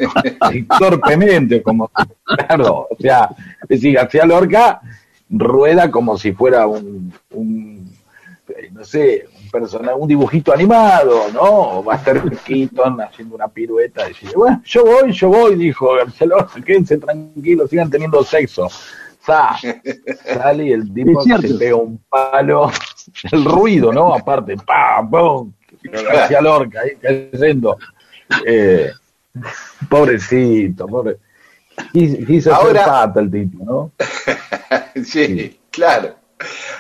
torpemente, 0.79 1.61
como 1.61 1.89
claro, 2.23 2.87
o 2.89 2.95
sea, 2.99 3.29
es 3.61 3.69
decir, 3.69 3.93
García 3.95 4.25
Lorca 4.25 4.81
rueda 5.29 5.89
como 5.89 6.17
si 6.17 6.31
fuera 6.33 6.67
un, 6.67 7.13
un 7.31 7.93
eh, 8.49 8.69
no 8.71 8.83
sé, 8.83 9.25
un 9.41 9.49
personaje, 9.49 9.95
un 9.97 10.07
dibujito 10.07 10.53
animado, 10.53 11.31
¿no? 11.33 11.79
O 11.79 11.83
Buster 11.83 12.21
Keaton 12.45 12.99
haciendo 13.01 13.35
una 13.35 13.47
pirueta 13.47 14.05
y 14.05 14.09
dice, 14.09 14.35
bueno, 14.35 14.61
yo 14.65 14.83
voy, 14.83 15.11
yo 15.13 15.29
voy, 15.29 15.55
dijo 15.55 15.93
García 15.95 16.27
Lorca, 16.27 16.61
quédense 16.65 16.97
tranquilos, 16.97 17.69
sigan 17.69 17.89
teniendo 17.89 18.23
sexo. 18.23 18.69
Sa, 19.25 19.55
sale 20.25 20.65
y 20.65 20.71
el 20.73 20.93
tipo 20.93 21.21
se 21.23 21.53
pega 21.53 21.77
un 21.77 21.97
palo, 22.09 22.69
el 23.31 23.45
ruido, 23.45 23.93
¿no? 23.93 24.13
Aparte, 24.13 24.57
¡pam! 24.57 25.09
¡pum! 25.09 25.53
García 25.81 26.41
Lorca 26.41 26.81
ahí 26.81 26.97
cayendo. 27.31 27.77
Eh, 28.45 28.91
pobrecito, 29.89 30.87
pobre. 30.87 31.17
Quis- 31.93 32.25
Quiso 32.25 32.53
Ahora- 32.53 32.83
ser 32.83 32.89
pata 32.91 33.19
el 33.19 33.31
tipo, 33.31 33.63
¿no? 33.65 33.91
sí, 35.03 35.59
claro. 35.71 36.15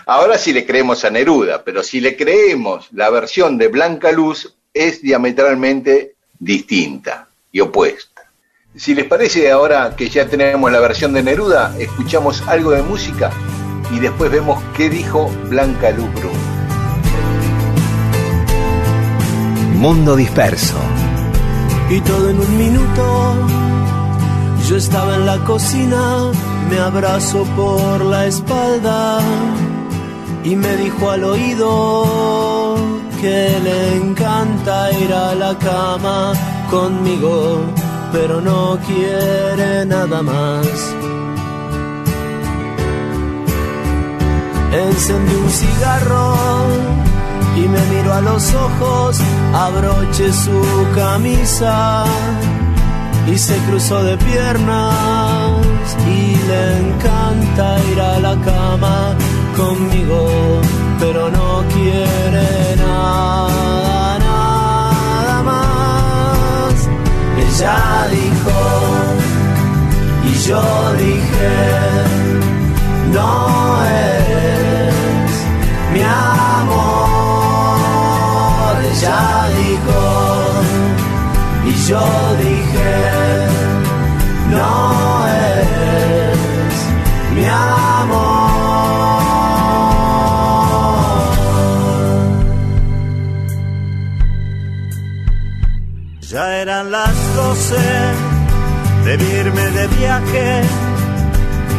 Ahora 0.05 0.37
sí 0.37 0.51
le 0.53 0.65
creemos 0.65 1.03
a 1.05 1.09
Neruda, 1.09 1.63
pero 1.63 1.81
si 1.83 2.01
le 2.01 2.15
creemos 2.17 2.89
la 2.91 3.09
versión 3.09 3.57
de 3.57 3.69
Blanca 3.69 4.11
Luz 4.11 4.55
es 4.73 5.01
diametralmente 5.01 6.15
distinta 6.37 7.27
y 7.51 7.61
opuesta. 7.61 8.23
Si 8.75 8.93
les 8.95 9.05
parece 9.05 9.49
ahora 9.51 9.95
que 9.95 10.09
ya 10.09 10.27
tenemos 10.27 10.71
la 10.71 10.79
versión 10.79 11.13
de 11.13 11.23
Neruda, 11.23 11.75
escuchamos 11.79 12.41
algo 12.47 12.71
de 12.71 12.81
música 12.81 13.31
y 13.91 13.99
después 13.99 14.29
vemos 14.31 14.61
qué 14.75 14.89
dijo 14.89 15.29
Blanca 15.49 15.91
Luz 15.91 16.11
Brun. 16.15 16.33
Mundo 19.79 20.15
disperso. 20.15 20.77
Y 21.95 22.01
todo 22.01 22.29
en 22.29 22.39
un 22.39 22.57
minuto. 22.57 23.35
Yo 24.67 24.77
estaba 24.77 25.15
en 25.15 25.25
la 25.25 25.37
cocina, 25.43 26.31
me 26.69 26.79
abrazó 26.79 27.43
por 27.55 28.01
la 28.05 28.25
espalda 28.25 29.19
y 30.43 30.55
me 30.55 30.75
dijo 30.77 31.11
al 31.11 31.23
oído 31.23 32.75
que 33.21 33.59
le 33.67 33.97
encanta 33.97 34.91
ir 35.03 35.13
a 35.13 35.35
la 35.35 35.57
cama 35.57 36.33
conmigo, 36.71 37.61
pero 38.11 38.41
no 38.41 38.79
quiere 38.87 39.85
nada 39.85 40.21
más. 40.21 40.65
Encendí 44.71 45.35
un 45.35 45.49
cigarro 45.49 46.35
y 47.55 47.67
me 47.73 47.82
a 48.11 48.21
los 48.21 48.53
ojos, 48.53 49.19
abroché 49.53 50.31
su 50.33 50.61
camisa 50.95 52.05
y 53.27 53.37
se 53.37 53.55
cruzó 53.69 54.03
de 54.03 54.17
piernas 54.17 55.97
y 56.07 56.35
le 56.47 56.77
encanta 56.79 57.79
ir 57.91 58.01
a 58.01 58.19
la 58.19 58.35
cama 58.41 59.15
conmigo, 59.55 60.61
pero 60.99 61.29
no 61.29 61.63
quiere 61.73 62.75
nada, 62.77 64.19
nada 64.19 65.43
más. 65.43 66.73
Ella 67.37 68.07
dijo 68.11 68.59
y 70.25 70.33
yo 70.47 70.61
dije, 70.97 71.55
no 73.13 73.85
eres 73.85 74.93
mi 75.93 76.01
amor. 76.01 76.32
Ella 78.95 79.49
dijo 79.57 80.01
y 81.65 81.73
yo 81.89 82.05
dije, 82.37 82.93
no 84.51 85.27
eres 85.27 86.77
mi 87.35 87.45
amor. 87.45 88.43
Ya 96.29 96.61
eran 96.61 96.91
las 96.91 97.35
doce, 97.35 97.75
debí 99.05 99.25
irme 99.25 99.65
de 99.71 99.87
viaje, 99.87 100.61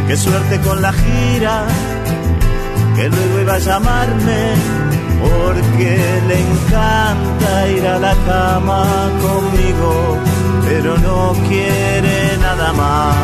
qué 0.09 0.17
suerte 0.17 0.61
con 0.61 0.83
la 0.83 0.93
gira, 0.93 1.67
que 2.97 3.09
luego 3.09 3.41
iba 3.41 3.55
a 3.55 3.59
llamarme, 3.59 4.55
porque 5.25 6.23
le 6.29 6.37
encanta 6.49 7.69
ir 7.77 7.87
a 7.87 7.99
la 7.99 8.15
cama 8.31 8.85
conmigo, 9.27 10.19
pero 10.67 10.99
no 10.99 11.33
quiere 11.49 12.37
nada 12.47 12.73
más. 12.73 13.17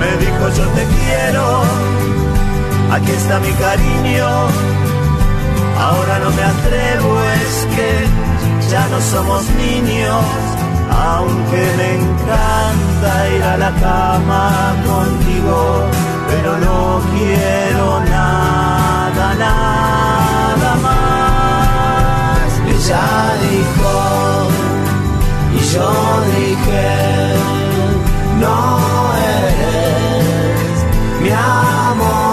Me 0.00 0.10
dijo 0.24 0.44
yo 0.58 0.64
te 0.76 0.84
quiero, 0.96 1.44
aquí 2.92 3.12
está 3.12 3.40
mi 3.40 3.52
cariño, 3.66 4.28
ahora 5.86 6.18
no 6.24 6.30
me 6.38 6.44
atrevo, 6.54 7.10
es 7.42 7.54
que 7.74 7.90
ya 8.70 8.86
no 8.88 9.00
somos 9.00 9.42
niños, 9.64 10.24
aunque 10.90 11.62
me 11.78 11.88
encanta 12.02 13.10
ir 13.36 13.42
a 13.42 13.56
la 13.56 13.70
cama 13.86 14.74
contigo, 14.84 15.60
pero 16.34 16.52
no 16.58 17.00
quiero 17.12 18.00
nada, 18.00 19.26
nada 19.46 20.70
más. 20.86 22.48
Ella 22.74 23.06
dijo, 23.46 23.92
y 25.56 25.60
yo 25.72 25.90
dije, 26.36 26.88
no 28.40 28.58
eres 29.38 30.74
mi 31.22 31.30
amor. 31.30 32.24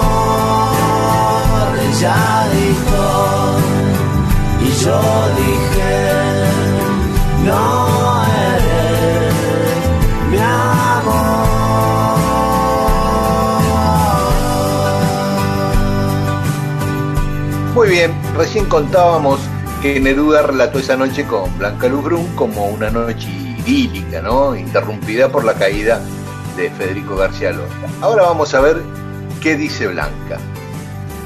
Ella 1.88 2.22
dijo, 2.58 3.04
y 4.66 4.70
yo 4.84 4.99
dije, 5.41 5.95
no 7.45 8.01
Muy 17.74 17.88
bien, 17.88 18.11
recién 18.36 18.65
contábamos 18.65 19.39
que 19.82 19.97
Neruda 19.97 20.41
relató 20.41 20.80
esa 20.80 20.97
noche 20.97 21.26
con 21.26 21.57
Blanca 21.57 21.88
Luz 21.88 22.28
como 22.36 22.65
una 22.65 22.89
noche 22.89 23.30
idílica, 23.30 24.22
¿no? 24.22 24.57
Interrumpida 24.57 25.30
por 25.30 25.45
la 25.45 25.53
caída 25.53 26.01
de 26.57 26.69
Federico 26.72 27.15
García 27.15 27.53
Lorca. 27.53 27.88
Ahora 28.01 28.24
vamos 28.24 28.53
a 28.53 28.59
ver 28.59 28.82
qué 29.41 29.55
dice 29.55 29.88
Blanca. 29.88 30.38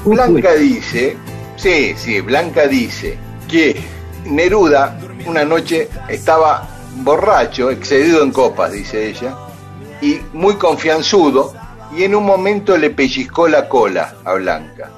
Blanca 0.04 0.54
dice, 0.54 1.16
sí, 1.56 1.94
sí, 1.96 2.20
Blanca 2.20 2.68
dice 2.68 3.18
que 3.48 3.82
Neruda 4.24 4.96
una 5.26 5.44
noche 5.44 5.88
estaba 6.08 6.68
borracho, 6.98 7.72
excedido 7.72 8.22
en 8.22 8.30
copas, 8.30 8.70
dice 8.70 9.08
ella, 9.08 9.34
y 10.00 10.20
muy 10.32 10.54
confianzudo, 10.54 11.54
y 11.96 12.04
en 12.04 12.14
un 12.14 12.24
momento 12.24 12.76
le 12.76 12.90
pellizcó 12.90 13.48
la 13.48 13.68
cola 13.68 14.14
a 14.24 14.34
Blanca. 14.34 14.90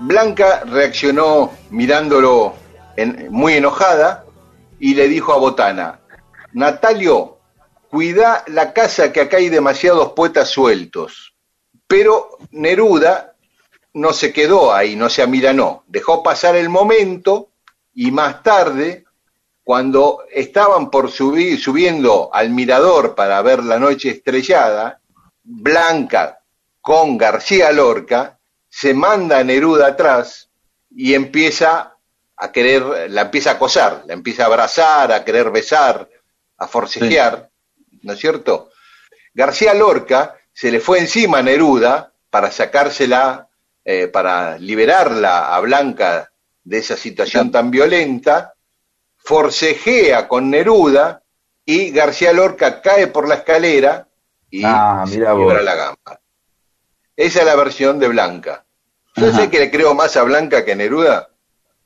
Blanca 0.00 0.62
reaccionó 0.64 1.52
mirándolo 1.70 2.54
muy 3.30 3.54
enojada 3.54 4.24
y 4.78 4.94
le 4.94 5.08
dijo 5.08 5.32
a 5.32 5.38
Botana, 5.38 6.00
Natalio, 6.52 7.38
cuida 7.90 8.44
la 8.46 8.72
casa 8.72 9.12
que 9.12 9.22
acá 9.22 9.38
hay 9.38 9.48
demasiados 9.48 10.12
poetas 10.12 10.48
sueltos. 10.50 11.34
Pero 11.86 12.38
Neruda 12.52 13.34
no 13.94 14.12
se 14.12 14.32
quedó 14.32 14.72
ahí, 14.72 14.94
no 14.94 15.08
se 15.08 15.22
amilanó, 15.22 15.84
dejó 15.86 16.22
pasar 16.22 16.54
el 16.54 16.68
momento 16.68 17.50
y 17.94 18.12
más 18.12 18.42
tarde, 18.42 19.04
cuando 19.64 20.20
estaban 20.32 20.90
por 20.90 21.10
subir, 21.10 21.60
subiendo 21.60 22.30
al 22.32 22.50
mirador 22.50 23.14
para 23.14 23.42
ver 23.42 23.62
la 23.64 23.78
noche 23.78 24.10
estrellada, 24.10 25.00
Blanca 25.42 26.40
con 26.80 27.18
García 27.18 27.72
Lorca 27.72 28.37
se 28.68 28.94
manda 28.94 29.38
a 29.38 29.44
Neruda 29.44 29.88
atrás 29.88 30.48
y 30.90 31.14
empieza 31.14 31.96
a 32.36 32.52
querer, 32.52 33.10
la 33.10 33.22
empieza 33.22 33.50
a 33.50 33.54
acosar, 33.54 34.04
la 34.06 34.14
empieza 34.14 34.44
a 34.44 34.46
abrazar, 34.46 35.12
a 35.12 35.24
querer 35.24 35.50
besar, 35.50 36.08
a 36.58 36.66
forcejear, 36.68 37.50
¿no 38.02 38.12
es 38.12 38.18
cierto? 38.20 38.70
García 39.34 39.74
Lorca 39.74 40.36
se 40.52 40.70
le 40.70 40.80
fue 40.80 40.98
encima 41.00 41.38
a 41.38 41.42
Neruda 41.42 42.12
para 42.30 42.50
sacársela, 42.50 43.48
eh, 43.84 44.08
para 44.08 44.58
liberarla 44.58 45.54
a 45.54 45.60
Blanca 45.60 46.30
de 46.62 46.78
esa 46.78 46.96
situación 46.96 47.50
tan 47.50 47.70
violenta, 47.70 48.54
forcejea 49.16 50.28
con 50.28 50.50
Neruda 50.50 51.22
y 51.64 51.90
García 51.90 52.32
Lorca 52.32 52.80
cae 52.80 53.08
por 53.08 53.28
la 53.28 53.36
escalera 53.36 54.08
y 54.50 54.62
Ah, 54.64 55.04
se 55.06 55.16
mira 55.16 55.34
quiebra 55.34 55.54
vos. 55.56 55.64
la 55.64 55.74
gamba. 55.74 56.17
Esa 57.18 57.40
es 57.40 57.46
la 57.46 57.56
versión 57.56 57.98
de 57.98 58.06
Blanca. 58.06 58.64
Yo 59.16 59.32
sé 59.32 59.50
que 59.50 59.58
le 59.58 59.72
creo 59.72 59.92
más 59.92 60.16
a 60.16 60.22
Blanca 60.22 60.64
que 60.64 60.70
a 60.70 60.76
Neruda. 60.76 61.28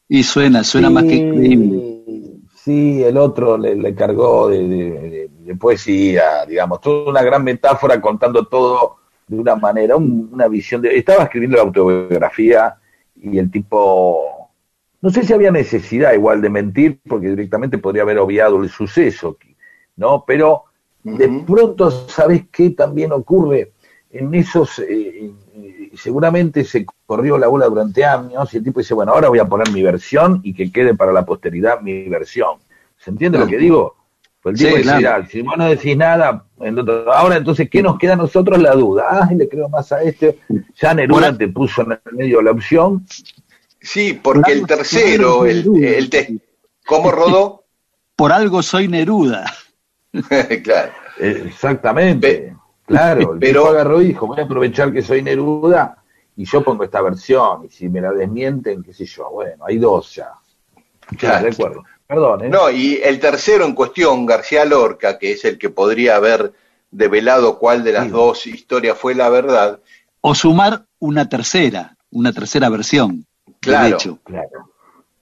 Y 0.06 0.24
suena, 0.24 0.62
suena 0.62 0.90
más 0.90 1.04
que 1.04 1.14
increíble. 1.14 2.42
Sí, 2.54 3.02
el 3.02 3.16
otro 3.16 3.56
le, 3.56 3.94
cargó 3.94 4.50
de, 4.50 5.30
poesía, 5.58 6.44
digamos, 6.46 6.82
toda 6.82 7.10
una 7.10 7.22
gran 7.22 7.42
metáfora 7.44 7.98
contando 7.98 8.44
todo 8.46 8.96
de 9.26 9.38
una 9.38 9.56
manera, 9.56 9.96
una 9.96 10.48
visión 10.48 10.82
de... 10.82 10.98
Estaba 10.98 11.24
escribiendo 11.24 11.56
la 11.56 11.62
autobiografía 11.62 12.74
y 13.16 13.38
el 13.38 13.50
tipo, 13.50 14.50
no 15.00 15.08
sé 15.08 15.24
si 15.24 15.32
había 15.32 15.50
necesidad 15.50 16.12
igual 16.12 16.42
de 16.42 16.50
mentir, 16.50 17.00
porque 17.08 17.28
directamente 17.28 17.78
podría 17.78 18.02
haber 18.02 18.18
obviado 18.18 18.62
el 18.62 18.68
suceso, 18.68 19.38
¿no? 19.96 20.24
Pero 20.26 20.64
de 21.02 21.42
pronto, 21.46 21.90
¿sabes 21.90 22.44
qué 22.52 22.68
también 22.68 23.12
ocurre? 23.12 23.72
En 24.12 24.34
esos, 24.34 24.78
eh, 24.78 25.30
seguramente 25.96 26.64
se 26.64 26.84
corrió 27.06 27.38
la 27.38 27.48
bola 27.48 27.66
durante 27.66 28.04
años 28.04 28.52
y 28.52 28.58
el 28.58 28.64
tipo 28.64 28.80
dice, 28.80 28.92
bueno, 28.92 29.12
ahora 29.12 29.30
voy 29.30 29.38
a 29.38 29.46
poner 29.46 29.70
mi 29.70 29.82
versión 29.82 30.40
y 30.44 30.52
que 30.52 30.70
quede 30.70 30.94
para 30.94 31.12
la 31.12 31.24
posteridad 31.24 31.80
mi 31.80 32.08
versión. 32.08 32.58
¿Se 32.98 33.10
entiende 33.10 33.38
lo 33.38 33.46
que 33.46 33.56
digo? 33.56 33.96
Pues 34.42 34.60
el 34.60 34.66
tipo 34.66 34.76
dice, 34.76 35.26
si 35.30 35.40
vos 35.40 35.56
no 35.56 35.66
decís 35.66 35.96
nada, 35.96 36.44
ahora 37.14 37.36
entonces, 37.36 37.70
¿qué 37.70 37.82
nos 37.82 37.98
queda 37.98 38.12
a 38.12 38.16
nosotros? 38.16 38.60
La 38.60 38.72
duda. 38.74 39.06
Ah, 39.08 39.30
le 39.34 39.48
creo 39.48 39.68
más 39.68 39.92
a 39.92 40.02
este. 40.02 40.40
Ya 40.80 40.92
Neruda 40.92 41.36
te 41.36 41.48
puso 41.48 41.82
en 41.82 41.92
el 41.92 42.16
medio 42.16 42.42
la 42.42 42.50
opción. 42.50 43.06
Sí, 43.80 44.18
porque 44.22 44.52
el 44.52 44.66
tercero, 44.66 45.46
el, 45.46 45.64
el 45.82 46.40
¿cómo 46.86 47.10
rodó? 47.12 47.64
Por 48.14 48.30
algo 48.32 48.62
soy 48.62 48.88
Neruda. 48.88 49.50
claro. 50.62 50.92
Exactamente. 51.18 52.54
Claro, 52.86 53.34
el 53.34 53.38
pero, 53.38 53.68
agarró 53.68 54.02
y 54.02 54.08
dijo, 54.08 54.26
voy 54.26 54.40
a 54.40 54.44
aprovechar 54.44 54.92
que 54.92 55.02
soy 55.02 55.22
Neruda 55.22 56.02
y 56.36 56.44
yo 56.44 56.62
pongo 56.62 56.84
esta 56.84 57.02
versión, 57.02 57.64
y 57.64 57.68
si 57.68 57.88
me 57.88 58.00
la 58.00 58.12
desmienten, 58.12 58.82
qué 58.82 58.92
sé 58.92 59.04
yo, 59.04 59.30
bueno, 59.30 59.64
hay 59.66 59.78
dos 59.78 60.14
ya. 60.14 60.32
Claro. 61.18 61.44
de 61.44 61.50
acuerdo. 61.50 61.84
Perdón, 62.06 62.44
¿eh? 62.44 62.48
No, 62.48 62.70
y 62.70 63.00
el 63.02 63.20
tercero 63.20 63.64
en 63.64 63.74
cuestión, 63.74 64.26
García 64.26 64.64
Lorca, 64.64 65.18
que 65.18 65.32
es 65.32 65.44
el 65.44 65.58
que 65.58 65.70
podría 65.70 66.16
haber 66.16 66.52
develado 66.90 67.58
cuál 67.58 67.84
de 67.84 67.92
las 67.92 68.10
dos 68.10 68.46
historias 68.46 68.98
fue 68.98 69.14
la 69.14 69.28
verdad. 69.28 69.80
O 70.20 70.34
sumar 70.34 70.84
una 70.98 71.28
tercera, 71.28 71.96
una 72.10 72.32
tercera 72.32 72.68
versión. 72.68 73.26
Claro, 73.60 73.98
claro. 74.24 74.70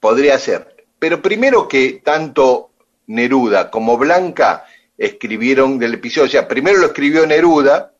Podría 0.01 0.39
ser. 0.39 0.87
Pero 0.99 1.23
primero 1.23 1.69
que 1.69 2.03
tanto 2.05 2.71
Neruda 3.07 3.71
como 3.71 3.97
Blanca 3.97 4.65
escribieron 5.01 5.79
del 5.79 5.95
episodio. 5.95 6.27
O 6.27 6.31
sea, 6.31 6.47
primero 6.47 6.79
lo 6.79 6.87
escribió 6.89 7.27
Neruda 7.27 7.95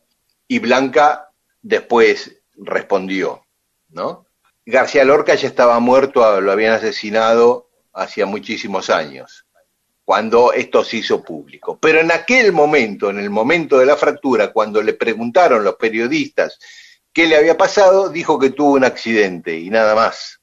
y 0.47 0.59
Blanca 0.59 1.31
después 1.61 2.39
respondió, 2.55 3.43
¿no? 3.89 4.27
García 4.65 5.03
Lorca 5.03 5.33
ya 5.33 5.47
estaba 5.47 5.79
muerto, 5.79 6.39
lo 6.39 6.51
habían 6.51 6.73
asesinado 6.73 7.69
hacía 7.93 8.25
muchísimos 8.25 8.89
años, 8.89 9.45
cuando 10.05 10.53
esto 10.53 10.83
se 10.83 10.97
hizo 10.97 11.23
público. 11.23 11.79
Pero 11.81 11.99
en 11.99 12.11
aquel 12.11 12.53
momento, 12.53 13.09
en 13.09 13.19
el 13.19 13.31
momento 13.31 13.79
de 13.79 13.87
la 13.87 13.97
fractura, 13.97 14.53
cuando 14.53 14.81
le 14.81 14.93
preguntaron 14.93 15.63
los 15.63 15.75
periodistas 15.75 16.59
qué 17.11 17.25
le 17.25 17.35
había 17.35 17.57
pasado, 17.57 18.09
dijo 18.09 18.37
que 18.37 18.51
tuvo 18.51 18.73
un 18.73 18.85
accidente 18.85 19.57
y 19.57 19.71
nada 19.71 19.95
más, 19.95 20.39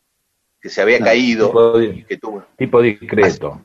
que 0.60 0.68
se 0.68 0.82
había 0.82 0.98
caído. 0.98 1.46
Tipo, 1.46 2.06
que 2.08 2.16
tuvo... 2.18 2.44
tipo 2.58 2.82
discreto. 2.82 3.64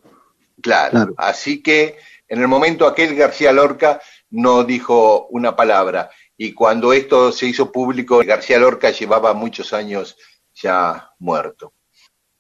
claro, 0.61 1.13
así 1.17 1.63
que 1.63 1.97
en 2.28 2.41
el 2.41 2.47
momento 2.47 2.88
aquel 2.88 3.15
García 3.15 3.51
Lorca 3.51 4.01
no 4.30 4.63
dijo 4.63 5.28
una 5.28 5.55
palabra 5.55 6.09
y 6.38 6.53
cuando 6.53 6.93
esto 6.93 7.32
se 7.32 7.45
hizo 7.45 7.71
público, 7.71 8.21
García 8.26 8.59
Lorca 8.59 8.91
llevaba 8.91 9.34
muchos 9.34 9.74
años 9.74 10.17
ya 10.53 11.11
muerto. 11.19 11.74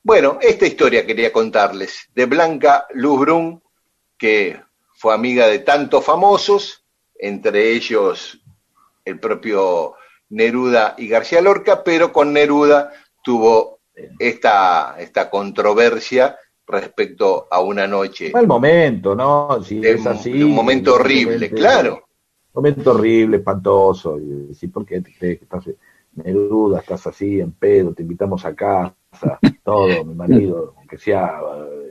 Bueno, 0.01 0.37
esta 0.41 0.65
historia 0.65 1.05
quería 1.05 1.31
contarles 1.31 2.09
de 2.13 2.25
Blanca 2.25 2.87
Luzbrun, 2.93 3.61
que 4.17 4.59
fue 4.95 5.13
amiga 5.13 5.47
de 5.47 5.59
tantos 5.59 6.03
famosos, 6.03 6.83
entre 7.15 7.71
ellos 7.71 8.39
el 9.05 9.19
propio 9.19 9.95
Neruda 10.29 10.95
y 10.97 11.07
García 11.07 11.41
Lorca, 11.41 11.83
pero 11.83 12.11
con 12.11 12.33
Neruda 12.33 12.91
tuvo 13.23 13.79
esta, 14.19 14.95
esta 14.97 15.29
controversia 15.29 16.37
respecto 16.67 17.47
a 17.49 17.61
una 17.61 17.87
noche. 17.87 18.31
Mal 18.33 18.47
momento, 18.47 19.15
¿no? 19.15 19.61
Si 19.63 19.79
es 19.85 20.05
así. 20.05 20.43
un 20.43 20.51
momento 20.51 20.95
horrible, 20.95 21.49
claro. 21.49 22.05
Un 22.53 22.63
momento 22.63 22.91
horrible, 22.91 23.37
espantoso. 23.37 24.19
Y 24.19 24.47
decir, 24.47 24.71
¿por 24.71 24.85
qué 24.85 25.01
te 25.01 25.13
crees 25.13 25.39
que 25.39 25.43
estás 25.45 25.65
Neruda, 26.15 26.79
estás 26.79 27.07
así, 27.07 27.39
en 27.39 27.51
pedo, 27.53 27.93
te 27.93 28.03
invitamos 28.03 28.45
a 28.45 28.53
casa, 28.53 28.95
todo, 29.63 30.05
mi 30.05 30.13
marido, 30.13 30.75
aunque 30.77 30.97
sea 30.97 31.39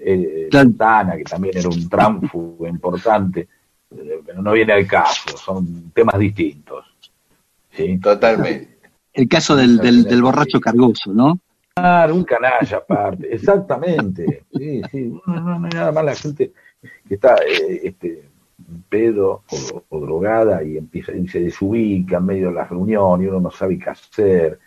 eh, 0.00 0.48
Santana, 0.50 1.16
que 1.16 1.24
también 1.24 1.56
era 1.56 1.68
un 1.68 1.88
tránfugo 1.88 2.66
importante, 2.68 3.48
pero 4.24 4.40
no 4.40 4.52
viene 4.52 4.74
al 4.74 4.86
caso, 4.86 5.36
son 5.36 5.90
temas 5.90 6.18
distintos. 6.18 6.84
¿sí? 7.70 7.98
Totalmente. 7.98 8.78
El 9.12 9.28
caso 9.28 9.56
del, 9.56 9.78
del, 9.78 10.04
del 10.04 10.22
borracho 10.22 10.60
cargoso, 10.60 11.12
¿no? 11.12 11.38
Claro, 11.74 12.14
un 12.14 12.24
canalla 12.24 12.76
aparte, 12.76 13.34
exactamente. 13.34 14.44
Sí, 14.52 14.82
sí, 14.90 15.20
no, 15.26 15.40
no, 15.40 15.58
no 15.58 15.66
hay 15.66 15.72
nada 15.72 15.92
más 15.92 16.04
la 16.04 16.14
gente 16.14 16.52
que 17.08 17.14
está 17.14 17.36
eh, 17.36 17.80
este, 17.84 18.28
pedo 18.88 19.42
o, 19.88 20.00
drogada 20.00 20.62
y 20.62 20.76
empieza 20.76 21.12
y 21.12 21.26
se 21.28 21.40
desubica 21.40 22.18
en 22.18 22.26
medio 22.26 22.48
de 22.48 22.54
la 22.54 22.64
reunión 22.64 23.22
y 23.22 23.26
uno 23.26 23.40
no 23.40 23.50
sabe 23.50 23.78
qué 23.78 23.90
hacer 23.90 24.58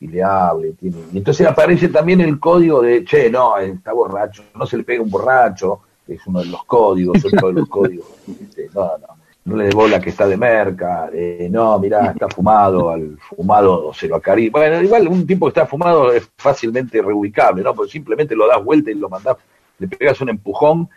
y 0.00 0.08
le 0.08 0.22
habla. 0.22 0.66
Y, 0.66 0.76
entonces 1.16 1.46
aparece 1.46 1.88
también 1.88 2.20
el 2.20 2.40
código 2.40 2.82
de, 2.82 3.04
che, 3.04 3.30
no, 3.30 3.56
está 3.58 3.92
borracho, 3.92 4.42
no 4.56 4.66
se 4.66 4.76
le 4.76 4.84
pega 4.84 5.02
un 5.02 5.10
borracho, 5.10 5.82
es 6.08 6.26
uno 6.26 6.40
de 6.40 6.46
los 6.46 6.64
códigos, 6.64 7.24
otro 7.24 7.48
de 7.48 7.54
los 7.54 7.68
códigos. 7.68 8.06
No, 8.74 8.98
no 8.98 9.23
no 9.44 9.56
le 9.56 9.64
dé 9.64 9.74
bola 9.74 10.00
que 10.00 10.10
está 10.10 10.26
de 10.26 10.36
merca, 10.36 11.10
eh, 11.12 11.48
no, 11.50 11.78
mirá, 11.78 12.10
está 12.12 12.28
fumado, 12.28 12.90
al 12.90 13.18
fumado 13.18 13.92
se 13.92 14.08
lo 14.08 14.16
acaricia. 14.16 14.50
Bueno, 14.52 14.82
igual 14.82 15.08
un 15.08 15.26
tipo 15.26 15.46
que 15.46 15.50
está 15.50 15.66
fumado 15.66 16.12
es 16.12 16.30
fácilmente 16.36 17.02
reubicable, 17.02 17.62
¿no? 17.62 17.74
Porque 17.74 17.92
simplemente 17.92 18.34
lo 18.34 18.46
das 18.46 18.62
vuelta 18.64 18.90
y 18.90 18.94
lo 18.94 19.08
mandás, 19.08 19.36
le 19.78 19.88
pegas 19.88 20.20
un 20.20 20.30
empujón. 20.30 20.88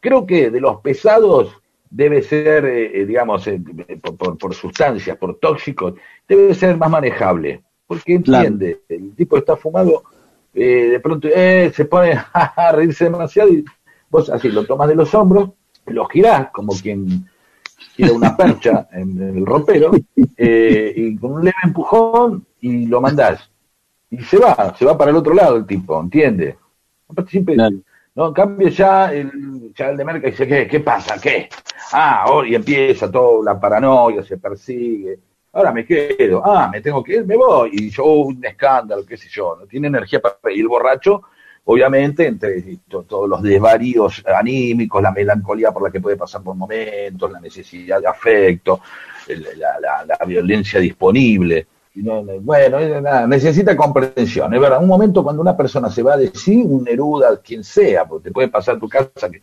Creo 0.00 0.26
que 0.26 0.50
de 0.50 0.60
los 0.60 0.80
pesados 0.80 1.54
debe 1.90 2.22
ser, 2.22 2.64
eh, 2.64 3.00
eh, 3.00 3.04
digamos, 3.04 3.48
por, 4.16 4.38
por, 4.38 4.54
sustancias, 4.54 5.16
por 5.16 5.38
tóxicos, 5.38 5.94
debe 6.26 6.54
ser 6.54 6.78
más 6.78 6.88
manejable, 6.88 7.62
porque 7.86 8.14
entiende, 8.14 8.80
el 8.88 9.14
tipo 9.14 9.36
está 9.36 9.56
fumado, 9.56 10.04
de 10.54 11.00
pronto 11.02 11.28
se 11.28 11.84
pone 11.84 12.12
a 12.32 12.72
reírse 12.72 13.04
demasiado 13.04 13.50
y 13.50 13.64
vos 14.08 14.30
así 14.30 14.48
lo 14.48 14.64
tomas 14.64 14.88
de 14.88 14.94
los 14.94 15.14
hombros, 15.14 15.50
lo 15.86 16.06
girás 16.06 16.50
como 16.50 16.72
quien 16.72 17.26
tira 18.00 18.12
una 18.12 18.36
percha 18.36 18.88
en, 18.92 19.20
el 19.20 19.46
ropero 19.46 19.90
eh, 20.36 20.92
y 20.96 21.16
con 21.16 21.32
un 21.32 21.44
leve 21.44 21.56
empujón 21.64 22.46
y 22.60 22.86
lo 22.86 23.00
mandás. 23.00 23.50
Y 24.10 24.22
se 24.22 24.38
va, 24.38 24.74
se 24.76 24.84
va 24.84 24.96
para 24.96 25.10
el 25.10 25.16
otro 25.16 25.34
lado 25.34 25.56
el 25.56 25.66
tipo, 25.66 26.00
¿entiende? 26.00 26.56
¿no? 28.14 28.28
En 28.28 28.34
cambio 28.34 28.68
ya 28.68 29.12
el 29.12 29.72
chaval 29.74 29.96
de 29.96 30.04
merca 30.04 30.26
dice, 30.28 30.46
¿qué, 30.46 30.66
qué 30.66 30.80
pasa? 30.80 31.20
¿Qué? 31.20 31.48
Ah, 31.92 32.26
hoy 32.28 32.54
empieza 32.54 33.10
toda 33.10 33.52
la 33.52 33.60
paranoia, 33.60 34.22
se 34.22 34.38
persigue. 34.38 35.18
Ahora 35.52 35.72
me 35.72 35.84
quedo, 35.84 36.42
ah, 36.44 36.68
me 36.72 36.80
tengo 36.80 37.02
que 37.02 37.14
ir, 37.14 37.26
me 37.26 37.36
voy. 37.36 37.70
Y 37.72 37.90
yo, 37.90 38.04
un 38.04 38.44
escándalo, 38.44 39.04
qué 39.04 39.16
sé 39.16 39.28
yo, 39.28 39.56
no 39.58 39.66
tiene 39.66 39.88
energía 39.88 40.20
para 40.20 40.36
ir 40.52 40.60
el 40.60 40.68
borracho 40.68 41.22
obviamente 41.64 42.26
entre 42.26 42.78
todos 42.88 43.28
los 43.28 43.42
desvaríos 43.42 44.22
anímicos, 44.26 45.02
la 45.02 45.12
melancolía 45.12 45.70
por 45.72 45.82
la 45.82 45.90
que 45.90 46.00
puede 46.00 46.16
pasar 46.16 46.42
por 46.42 46.56
momentos, 46.56 47.30
la 47.30 47.40
necesidad 47.40 48.00
de 48.00 48.06
afecto, 48.06 48.80
la, 49.28 50.26
violencia 50.26 50.80
disponible. 50.80 51.66
bueno, 52.40 52.78
necesita 53.26 53.76
comprensión, 53.76 54.52
es 54.54 54.60
verdad. 54.60 54.82
Un 54.82 54.88
momento 54.88 55.22
cuando 55.22 55.42
una 55.42 55.56
persona 55.56 55.90
se 55.90 56.02
va 56.02 56.16
de 56.16 56.30
sí, 56.34 56.62
un 56.64 56.84
Neruda, 56.84 57.40
quien 57.40 57.62
sea, 57.62 58.04
porque 58.04 58.28
te 58.28 58.32
puede 58.32 58.48
pasar 58.48 58.78
tu 58.78 58.88
casa 58.88 59.30
que, 59.30 59.40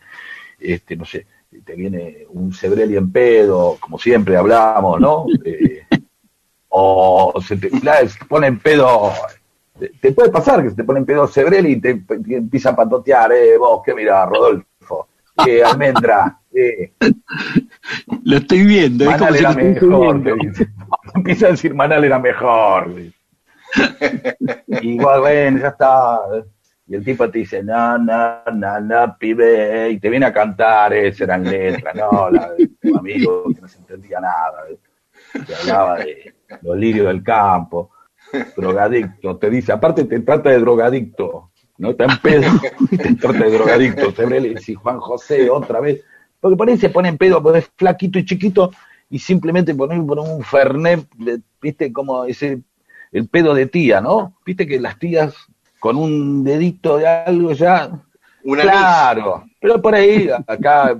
este, 0.58 0.96
no 0.96 1.04
sé, 1.04 1.26
te 1.64 1.74
viene 1.74 2.26
un 2.30 2.52
Sebrelli 2.52 2.96
en 2.96 3.10
pedo, 3.10 3.76
como 3.80 3.98
siempre 3.98 4.36
hablamos, 4.36 5.00
¿no? 5.00 5.26
Eh, 5.44 5.86
o 6.70 7.40
se 7.40 7.56
te, 7.56 7.70
pone 8.28 8.46
en 8.46 8.58
pedo 8.58 9.10
te, 9.78 10.12
puede 10.12 10.30
pasar 10.30 10.62
que 10.62 10.70
se 10.70 10.76
te 10.76 10.84
ponen 10.84 11.06
pedo 11.06 11.26
Sebrel 11.26 11.66
y 11.66 11.80
te, 11.80 12.02
empieza 12.28 12.70
a 12.70 12.76
patotear, 12.76 13.32
eh, 13.32 13.56
vos, 13.56 13.82
que 13.84 13.94
mira, 13.94 14.26
Rodolfo, 14.26 15.08
que 15.44 15.62
almendra, 15.62 16.40
eh. 16.54 16.92
Lo 18.24 18.36
estoy 18.38 18.64
viendo, 18.64 19.04
Manal 19.04 19.36
era 19.36 19.52
mejor, 19.52 20.22
empieza 21.14 21.46
a 21.46 21.50
decir 21.50 21.74
Manal 21.74 22.04
era 22.04 22.18
mejor. 22.18 22.90
Igual, 24.82 25.20
bueno, 25.20 25.58
ya 25.60 25.68
está. 25.68 26.20
Y 26.86 26.94
el 26.94 27.04
tipo 27.04 27.28
te 27.30 27.40
dice, 27.40 27.62
na, 27.62 27.98
na, 27.98 28.42
na, 28.54 28.80
na, 28.80 29.16
pibe, 29.16 29.90
y 29.90 29.98
te 29.98 30.08
viene 30.08 30.24
a 30.24 30.32
cantar, 30.32 30.94
esa 30.94 31.24
eran 31.24 31.44
letras, 31.44 31.94
no, 31.94 32.30
la 32.30 32.52
de 32.52 32.66
tu 32.80 32.96
amigo 32.96 33.44
que 33.54 33.60
no 33.60 33.68
se 33.68 33.78
entendía 33.78 34.20
nada, 34.20 34.64
que 35.46 35.54
hablaba 35.54 35.98
de 35.98 36.34
los 36.62 36.76
lirios 36.78 37.08
del 37.08 37.22
campo. 37.22 37.90
Drogadicto, 38.56 39.36
te 39.36 39.50
dice, 39.50 39.72
aparte 39.72 40.04
te 40.04 40.20
trata 40.20 40.50
de 40.50 40.58
drogadicto, 40.58 41.50
no 41.78 41.94
tan 41.94 42.20
pedo, 42.20 42.50
te 42.90 43.14
trata 43.14 43.44
de 43.44 43.50
drogadicto, 43.50 44.12
Sebrelli, 44.12 44.54
y 44.66 44.74
Juan 44.74 44.98
José 44.98 45.48
otra 45.50 45.80
vez, 45.80 46.02
porque 46.40 46.56
por 46.56 46.68
ahí 46.68 46.76
se 46.76 46.90
pone 46.90 47.08
en 47.08 47.18
pedo, 47.18 47.42
porque 47.42 47.60
es 47.60 47.70
flaquito 47.76 48.18
y 48.18 48.24
chiquito, 48.24 48.70
y 49.10 49.18
simplemente 49.18 49.74
poner 49.74 50.04
por 50.04 50.18
un 50.18 50.42
fernet, 50.42 51.06
viste, 51.60 51.92
como 51.92 52.24
ese, 52.24 52.60
el 53.12 53.28
pedo 53.28 53.54
de 53.54 53.66
tía, 53.66 54.00
¿no? 54.00 54.34
Viste 54.44 54.66
que 54.66 54.80
las 54.80 54.98
tías 54.98 55.34
con 55.78 55.96
un 55.96 56.44
dedito 56.44 56.98
de 56.98 57.06
algo 57.06 57.52
ya, 57.52 57.90
claro, 58.42 59.44
pero 59.60 59.80
por 59.80 59.94
ahí, 59.94 60.28
acá, 60.46 60.98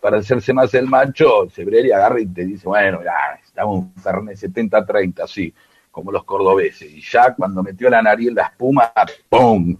para 0.00 0.18
hacerse 0.18 0.52
más 0.52 0.72
el 0.74 0.86
macho, 0.86 1.48
Sebrelli 1.50 1.92
agarra 1.92 2.20
y 2.20 2.26
te 2.26 2.44
dice, 2.44 2.66
bueno, 2.66 3.02
ya, 3.02 3.40
estamos 3.44 3.78
un 3.78 3.94
fernet 3.94 4.36
70-30, 4.36 5.20
así, 5.20 5.52
como 5.96 6.12
los 6.12 6.24
cordobeses, 6.24 6.92
y 6.92 7.00
ya 7.00 7.34
cuando 7.34 7.62
metió 7.62 7.88
la 7.88 8.02
nariz 8.02 8.28
en 8.28 8.34
la 8.34 8.42
espuma, 8.42 8.92
¡pum! 9.30 9.74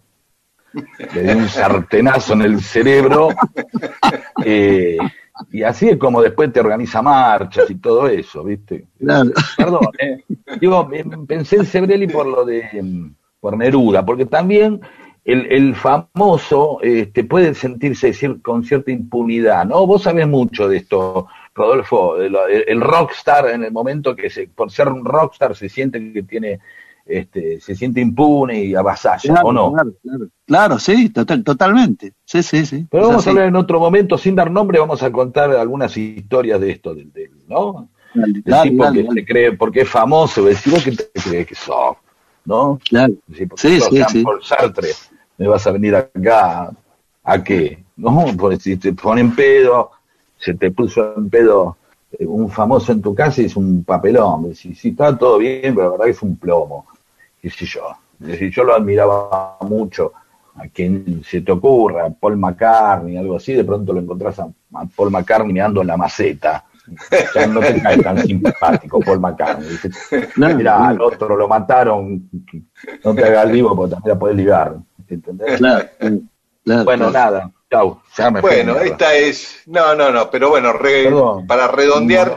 Le 1.12 1.22
dio 1.22 1.36
un 1.36 1.46
sartenazo 1.46 2.32
en 2.32 2.40
el 2.40 2.62
cerebro, 2.62 3.28
eh, 4.42 4.96
y 5.52 5.62
así 5.62 5.90
es 5.90 5.98
como 5.98 6.22
después 6.22 6.50
te 6.54 6.60
organiza 6.60 7.02
marchas 7.02 7.70
y 7.70 7.74
todo 7.74 8.08
eso, 8.08 8.44
¿viste? 8.44 8.86
Perdón, 9.58 9.88
¿eh? 9.98 10.24
Digo, 10.58 10.88
pensé 11.28 11.56
en 11.56 11.66
Sebrelli 11.66 12.06
por 12.06 12.26
lo 12.26 12.46
de, 12.46 13.12
por 13.38 13.58
Neruda, 13.58 14.02
porque 14.02 14.24
también 14.24 14.80
el, 15.22 15.52
el 15.52 15.74
famoso 15.74 16.78
este, 16.80 17.24
puede 17.24 17.52
sentirse 17.52 18.40
con 18.40 18.64
cierta 18.64 18.90
impunidad, 18.90 19.66
¿no? 19.66 19.86
Vos 19.86 20.04
sabés 20.04 20.26
mucho 20.26 20.66
de 20.66 20.78
esto, 20.78 21.26
Rodolfo, 21.56 22.20
el, 22.20 22.80
rockstar 22.80 23.48
en 23.48 23.64
el 23.64 23.72
momento 23.72 24.14
que 24.14 24.28
se, 24.28 24.46
por 24.46 24.70
ser 24.70 24.88
un 24.88 25.04
rockstar 25.04 25.56
se 25.56 25.70
siente 25.70 26.12
que 26.12 26.22
tiene 26.22 26.60
este, 27.06 27.60
se 27.60 27.74
siente 27.74 28.00
impune 28.00 28.64
y 28.64 28.74
avasalla, 28.74 29.40
¿o 29.42 29.52
no? 29.52 29.72
Claro, 29.72 29.94
claro, 30.02 30.28
claro 30.44 30.78
sí, 30.78 31.08
total, 31.08 31.42
totalmente. 31.44 32.12
Sí, 32.24 32.42
sí, 32.42 32.66
sí. 32.66 32.86
Pero 32.90 33.08
vamos 33.08 33.26
a 33.26 33.30
hablar 33.30 33.46
en 33.46 33.56
otro 33.56 33.80
momento, 33.80 34.18
sin 34.18 34.34
dar 34.34 34.50
nombre, 34.50 34.80
vamos 34.80 35.02
a 35.02 35.10
contar 35.10 35.50
algunas 35.52 35.96
historias 35.96 36.60
de 36.60 36.72
esto, 36.72 36.94
del, 36.94 37.12
¿no? 37.48 37.88
Del 38.12 38.42
tipo 38.42 38.92
que 38.92 39.06
se 39.14 39.24
cree, 39.24 39.52
porque 39.52 39.82
es 39.82 39.88
famoso, 39.88 40.44
decir 40.44 40.72
vos 40.72 40.84
que 40.84 40.92
te 40.92 41.08
crees 41.14 41.46
que 41.46 41.54
sos, 41.54 41.96
¿no? 42.44 42.78
Claro. 42.88 43.14
sí, 43.32 43.80
sí, 43.80 44.02
sí. 44.08 44.22
Por 44.22 44.44
Sartre, 44.44 44.88
me 45.38 45.46
vas 45.46 45.66
a 45.66 45.70
venir 45.70 45.94
acá, 45.94 46.70
¿a 47.22 47.44
qué? 47.44 47.84
¿No? 47.96 48.26
Porque 48.36 48.58
si 48.58 48.76
te 48.76 48.92
ponen 48.92 49.34
pedo, 49.34 49.92
se 50.36 50.54
te 50.54 50.70
puso 50.70 51.14
en 51.16 51.30
pedo 51.30 51.76
eh, 52.12 52.26
un 52.26 52.50
famoso 52.50 52.92
en 52.92 53.02
tu 53.02 53.14
casa 53.14 53.42
y 53.42 53.46
es 53.46 53.56
un 53.56 53.84
papelón. 53.84 54.54
Si, 54.54 54.74
si 54.74 54.90
está 54.90 55.16
todo 55.16 55.38
bien, 55.38 55.74
pero 55.74 55.84
la 55.84 55.90
verdad 55.90 56.04
que 56.06 56.10
es 56.12 56.22
un 56.22 56.36
plomo 56.36 56.86
qué 57.46 57.50
sé 57.50 57.66
yo. 57.66 57.82
decir, 58.18 58.50
yo 58.50 58.64
lo 58.64 58.74
admiraba 58.74 59.58
mucho. 59.60 60.12
A 60.56 60.68
quien 60.68 61.22
se 61.22 61.42
te 61.42 61.52
ocurra, 61.52 62.08
Paul 62.08 62.38
McCartney, 62.38 63.18
algo 63.18 63.36
así, 63.36 63.52
de 63.52 63.62
pronto 63.62 63.92
lo 63.92 64.00
encontrás 64.00 64.38
a, 64.40 64.48
Paul 64.96 65.10
McCartney 65.10 65.52
mirando 65.52 65.82
en 65.82 65.86
la 65.86 65.96
maceta. 65.98 66.64
Ya 67.34 67.46
no 67.46 67.60
te 67.60 67.82
cae 67.82 67.98
tan 67.98 68.18
simpático 68.26 69.00
Paul 69.00 69.20
McCartney. 69.20 69.68
mira, 70.56 70.88
al 70.88 71.00
otro 71.00 71.36
lo 71.36 71.46
mataron, 71.46 72.30
no 73.04 73.14
te 73.14 73.24
hagas 73.24 73.50
vivo 73.52 73.76
porque 73.76 73.94
también 73.94 74.14
la 74.14 74.18
podés 74.18 74.36
ligar. 74.36 74.76
¿Entendés? 75.08 75.60
bueno, 76.84 77.10
nada. 77.10 77.52
Bueno, 78.40 78.78
esta 78.78 79.14
es. 79.14 79.62
No, 79.66 79.94
no, 79.94 80.10
no, 80.10 80.30
pero 80.30 80.50
bueno, 80.50 80.72
para 81.46 81.68
redondear, 81.68 82.36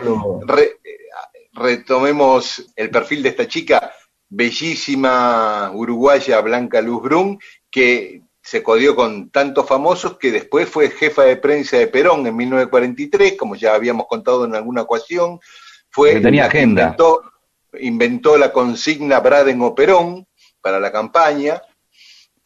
retomemos 1.54 2.72
el 2.76 2.90
perfil 2.90 3.24
de 3.24 3.30
esta 3.30 3.48
chica 3.48 3.92
bellísima 4.30 5.72
uruguaya 5.74 6.40
Blanca 6.42 6.82
Luz 6.82 7.02
Brun, 7.02 7.40
que 7.70 8.22
se 8.42 8.64
codió 8.64 8.96
con 8.96 9.30
tantos 9.30 9.68
famosos 9.68 10.18
que 10.18 10.32
después 10.32 10.70
fue 10.70 10.90
jefa 10.90 11.24
de 11.24 11.36
prensa 11.36 11.78
de 11.78 11.88
Perón 11.88 12.26
en 12.26 12.36
1943, 12.36 13.36
como 13.38 13.56
ya 13.56 13.76
habíamos 13.76 14.08
contado 14.08 14.46
en 14.46 14.56
alguna 14.56 14.84
ocasión. 14.84 15.40
Fue, 15.90 16.20
tenía 16.20 16.46
agenda. 16.46 16.84
Inventó, 16.84 17.22
inventó 17.80 18.38
la 18.38 18.52
consigna 18.52 19.20
Braden 19.20 19.62
o 19.62 19.76
Perón 19.76 20.26
para 20.62 20.80
la 20.80 20.92
campaña, 20.92 21.62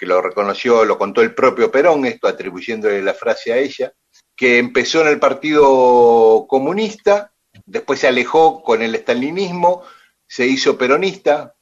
que 0.04 0.08
lo 0.10 0.22
reconoció, 0.22 0.84
lo 0.84 0.98
contó 0.98 1.22
el 1.22 1.34
propio 1.34 1.72
Perón, 1.72 2.06
esto 2.06 2.28
atribuyéndole 2.28 3.02
la 3.02 3.14
frase 3.14 3.54
a 3.54 3.58
ella, 3.58 3.94
que 4.36 4.58
empezó 4.58 5.02
en 5.02 5.08
el 5.08 5.20
Partido 5.20 6.46
Comunista, 6.48 7.32
después 7.66 8.02
se 8.02 8.08
alejó 8.10 8.62
con 8.62 8.82
el 8.82 8.96
estalinismo, 8.96 9.84
se 10.28 10.46
hizo 10.46 10.78
peronista, 10.78 11.56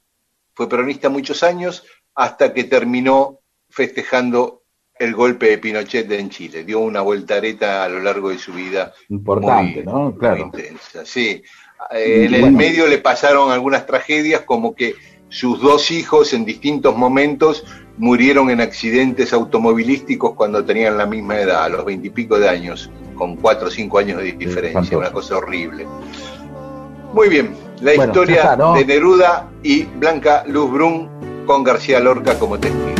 fue 0.53 0.67
peronista 0.67 1.09
muchos 1.09 1.43
años 1.43 1.83
hasta 2.15 2.51
que 2.51 2.63
terminó 2.63 3.39
festejando 3.69 4.63
el 4.97 5.13
golpe 5.13 5.49
de 5.49 5.57
Pinochet 5.59 6.11
en 6.11 6.29
Chile. 6.29 6.63
Dio 6.63 6.79
una 6.79 7.01
voltareta 7.01 7.83
a 7.83 7.89
lo 7.89 7.99
largo 7.99 8.29
de 8.29 8.39
su 8.39 8.53
vida. 8.53 8.93
Importante, 9.09 9.83
¿no? 9.83 10.15
Claro. 10.17 10.45
intensa, 10.45 11.05
sí. 11.05 11.43
Eh, 11.91 12.25
en 12.25 12.33
el 12.33 12.51
medio 12.51 12.87
le 12.87 12.97
pasaron 12.97 13.51
algunas 13.51 13.85
tragedias 13.85 14.41
como 14.41 14.75
que 14.75 14.95
sus 15.31 15.61
dos 15.61 15.91
hijos 15.91 16.33
en 16.33 16.45
distintos 16.45 16.95
momentos 16.95 17.65
murieron 18.01 18.49
en 18.49 18.61
accidentes 18.61 19.31
automovilísticos 19.31 20.33
cuando 20.33 20.65
tenían 20.65 20.97
la 20.97 21.05
misma 21.05 21.39
edad, 21.39 21.65
a 21.65 21.69
los 21.69 21.85
veintipico 21.85 22.39
de 22.39 22.49
años, 22.49 22.89
con 23.15 23.35
cuatro 23.35 23.67
o 23.67 23.71
cinco 23.71 23.99
años 23.99 24.17
de 24.17 24.31
diferencia, 24.31 24.97
una 24.97 25.11
cosa 25.11 25.37
horrible. 25.37 25.85
Muy 27.13 27.29
bien, 27.29 27.53
la 27.79 27.93
historia 27.93 28.57
de 28.75 28.85
Neruda 28.85 29.47
y 29.61 29.83
Blanca 29.83 30.43
Luz 30.47 30.71
Brun 30.71 31.09
con 31.45 31.63
García 31.63 31.99
Lorca 31.99 32.39
como 32.39 32.59
testigo. 32.59 32.95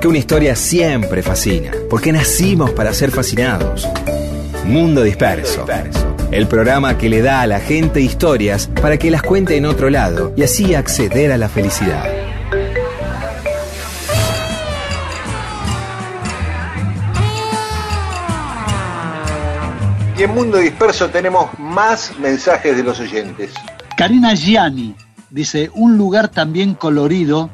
Porque 0.00 0.08
una 0.08 0.18
historia 0.18 0.56
siempre 0.56 1.22
fascina. 1.22 1.72
Porque 1.90 2.10
nacimos 2.10 2.70
para 2.70 2.94
ser 2.94 3.10
fascinados. 3.10 3.86
Mundo 4.64 5.02
Disperso. 5.02 5.66
El 6.30 6.46
programa 6.46 6.96
que 6.96 7.10
le 7.10 7.20
da 7.20 7.42
a 7.42 7.46
la 7.46 7.60
gente 7.60 8.00
historias 8.00 8.70
para 8.80 8.96
que 8.96 9.10
las 9.10 9.22
cuente 9.22 9.58
en 9.58 9.66
otro 9.66 9.90
lado 9.90 10.32
y 10.38 10.42
así 10.42 10.74
acceder 10.74 11.32
a 11.32 11.36
la 11.36 11.50
felicidad. 11.50 12.06
Y 20.16 20.22
en 20.22 20.30
Mundo 20.34 20.56
Disperso 20.56 21.10
tenemos 21.10 21.50
más 21.58 22.18
mensajes 22.18 22.74
de 22.74 22.84
los 22.84 22.98
oyentes. 23.00 23.52
Karina 23.98 24.32
Gianni 24.32 24.96
dice, 25.28 25.70
un 25.74 25.98
lugar 25.98 26.28
también 26.28 26.72
colorido, 26.72 27.50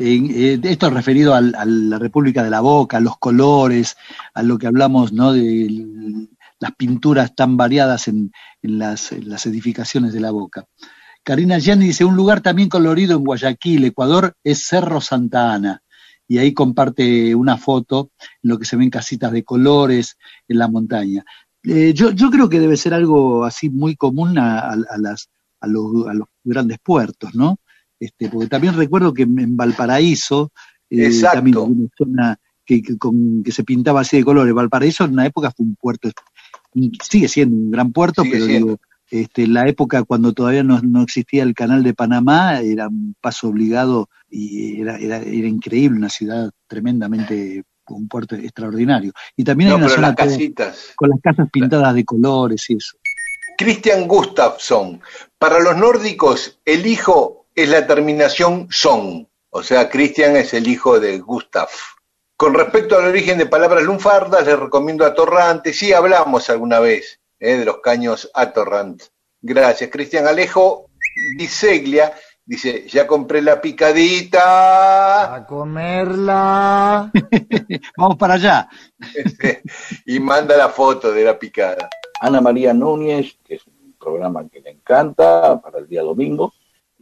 eh, 0.00 0.60
esto 0.62 0.86
es 0.86 0.92
referido 0.92 1.34
al- 1.34 1.54
a 1.54 1.64
la 1.64 1.98
República 1.98 2.42
de 2.42 2.50
la 2.50 2.60
Boca, 2.60 2.96
a 2.96 3.00
los 3.00 3.18
colores, 3.18 3.96
a 4.34 4.42
lo 4.42 4.58
que 4.58 4.66
hablamos 4.66 5.12
¿no? 5.12 5.32
de 5.32 6.28
las 6.58 6.72
pinturas 6.76 7.34
tan 7.34 7.56
variadas 7.56 8.08
en, 8.08 8.32
en 8.62 8.78
las, 8.78 9.12
en 9.12 9.30
edificaciones 9.32 10.12
de 10.12 10.20
la 10.20 10.30
Boca. 10.30 10.64
Karina 11.22 11.58
Gianni 11.58 11.86
dice, 11.86 12.04
un 12.04 12.16
lugar 12.16 12.40
también 12.40 12.68
colorido 12.68 13.16
en 13.16 13.24
Guayaquil, 13.24 13.84
Ecuador, 13.84 14.34
es 14.42 14.64
Cerro 14.66 15.00
Santa 15.00 15.52
Ana. 15.52 15.82
Y 16.26 16.38
ahí 16.38 16.54
comparte 16.54 17.34
una 17.34 17.56
foto 17.58 18.10
en 18.42 18.50
lo 18.50 18.58
que 18.58 18.64
se 18.64 18.76
ven 18.76 18.88
casitas 18.88 19.32
de 19.32 19.44
colores 19.44 20.16
en 20.48 20.58
la 20.58 20.68
montaña. 20.68 21.24
Eh, 21.62 21.92
yo, 21.92 22.14
creo 22.30 22.48
que 22.48 22.60
debe 22.60 22.76
ser 22.76 22.94
algo 22.94 23.44
así 23.44 23.68
muy 23.68 23.96
común 23.96 24.38
a 24.38 24.76
los 25.66 26.28
grandes 26.44 26.78
puertos, 26.78 27.34
¿no? 27.34 27.58
Este, 28.00 28.28
porque 28.30 28.48
también 28.48 28.74
recuerdo 28.76 29.12
que 29.14 29.22
en, 29.24 29.56
Valparaíso 29.56 30.50
eh, 30.88 31.10
también 31.20 31.58
una 31.58 31.88
zona 31.96 32.38
que, 32.64 32.80
que, 32.82 32.96
con- 32.98 33.42
que 33.44 33.52
se 33.52 33.62
pintaba 33.62 34.00
así 34.00 34.16
de 34.16 34.24
colores. 34.24 34.54
Valparaíso 34.54 35.04
en 35.04 35.12
una 35.12 35.26
época 35.26 35.52
fue 35.54 35.66
un 35.66 35.76
puerto, 35.76 36.10
sigue 37.08 37.28
siendo 37.28 37.54
un 37.56 37.70
gran 37.70 37.92
puerto, 37.92 38.22
Sigue 38.22 38.32
pero 38.34 38.46
siendo. 38.46 38.66
digo, 38.68 38.80
este, 39.10 39.46
la 39.48 39.68
época 39.68 40.04
cuando 40.04 40.32
todavía 40.32 40.62
no, 40.62 40.80
no 40.82 41.02
existía 41.02 41.42
el 41.42 41.52
canal 41.54 41.82
de 41.82 41.94
Panamá 41.94 42.60
era 42.60 42.88
un 42.88 43.14
paso 43.20 43.48
obligado 43.48 44.08
y 44.30 44.80
era, 44.80 44.96
era, 44.98 45.16
era 45.18 45.48
increíble, 45.48 45.98
una 45.98 46.08
ciudad 46.08 46.50
tremendamente, 46.68 47.64
un 47.88 48.06
puerto 48.08 48.36
extraordinario. 48.36 49.12
Y 49.36 49.42
también 49.44 49.70
No, 49.70 49.76
hay 49.76 49.82
una 49.82 49.90
zona 49.90 50.06
las 50.08 50.16
toda- 50.16 50.28
casitas. 50.28 50.92
con 50.96 51.10
las 51.10 51.20
casas 51.20 51.48
pintadas 51.52 51.92
de 51.94 52.04
colores 52.04 52.64
y 52.70 52.74
eso. 52.76 52.96
Christian 53.58 54.06
Gustafsson. 54.08 55.00
Para 55.38 55.58
los 55.60 55.76
nórdicos, 55.76 56.58
el 56.64 56.86
hijo 56.86 57.39
es 57.62 57.68
la 57.68 57.86
terminación 57.86 58.68
son. 58.70 59.28
O 59.50 59.62
sea, 59.62 59.88
Christian 59.88 60.36
es 60.36 60.54
el 60.54 60.68
hijo 60.68 61.00
de 61.00 61.18
Gustav. 61.18 61.68
Con 62.36 62.54
respecto 62.54 62.96
al 62.96 63.06
origen 63.06 63.38
de 63.38 63.46
palabras 63.46 63.82
lunfardas, 63.82 64.46
les 64.46 64.58
recomiendo 64.58 65.04
Atorrante. 65.04 65.72
Sí, 65.72 65.92
hablamos 65.92 66.48
alguna 66.48 66.80
vez 66.80 67.20
eh, 67.38 67.56
de 67.56 67.64
los 67.64 67.80
caños 67.80 68.30
Atorrant. 68.34 69.02
Gracias, 69.42 69.90
Cristian 69.90 70.26
Alejo. 70.26 70.86
Diseglia 71.36 72.14
dice, 72.50 72.86
ya 72.88 73.06
compré 73.06 73.42
la 73.42 73.60
picadita. 73.60 75.34
A 75.34 75.46
comerla. 75.46 77.12
Vamos 77.96 78.16
para 78.16 78.34
allá. 78.34 78.68
y 80.04 80.18
manda 80.18 80.56
la 80.56 80.68
foto 80.68 81.12
de 81.12 81.24
la 81.24 81.38
picada. 81.38 81.88
Ana 82.20 82.40
María 82.40 82.74
Núñez, 82.74 83.38
que 83.44 83.54
es 83.54 83.66
un 83.66 83.94
programa 83.98 84.48
que 84.48 84.60
le 84.60 84.70
encanta 84.70 85.60
para 85.60 85.78
el 85.78 85.88
día 85.88 86.02
domingo, 86.02 86.52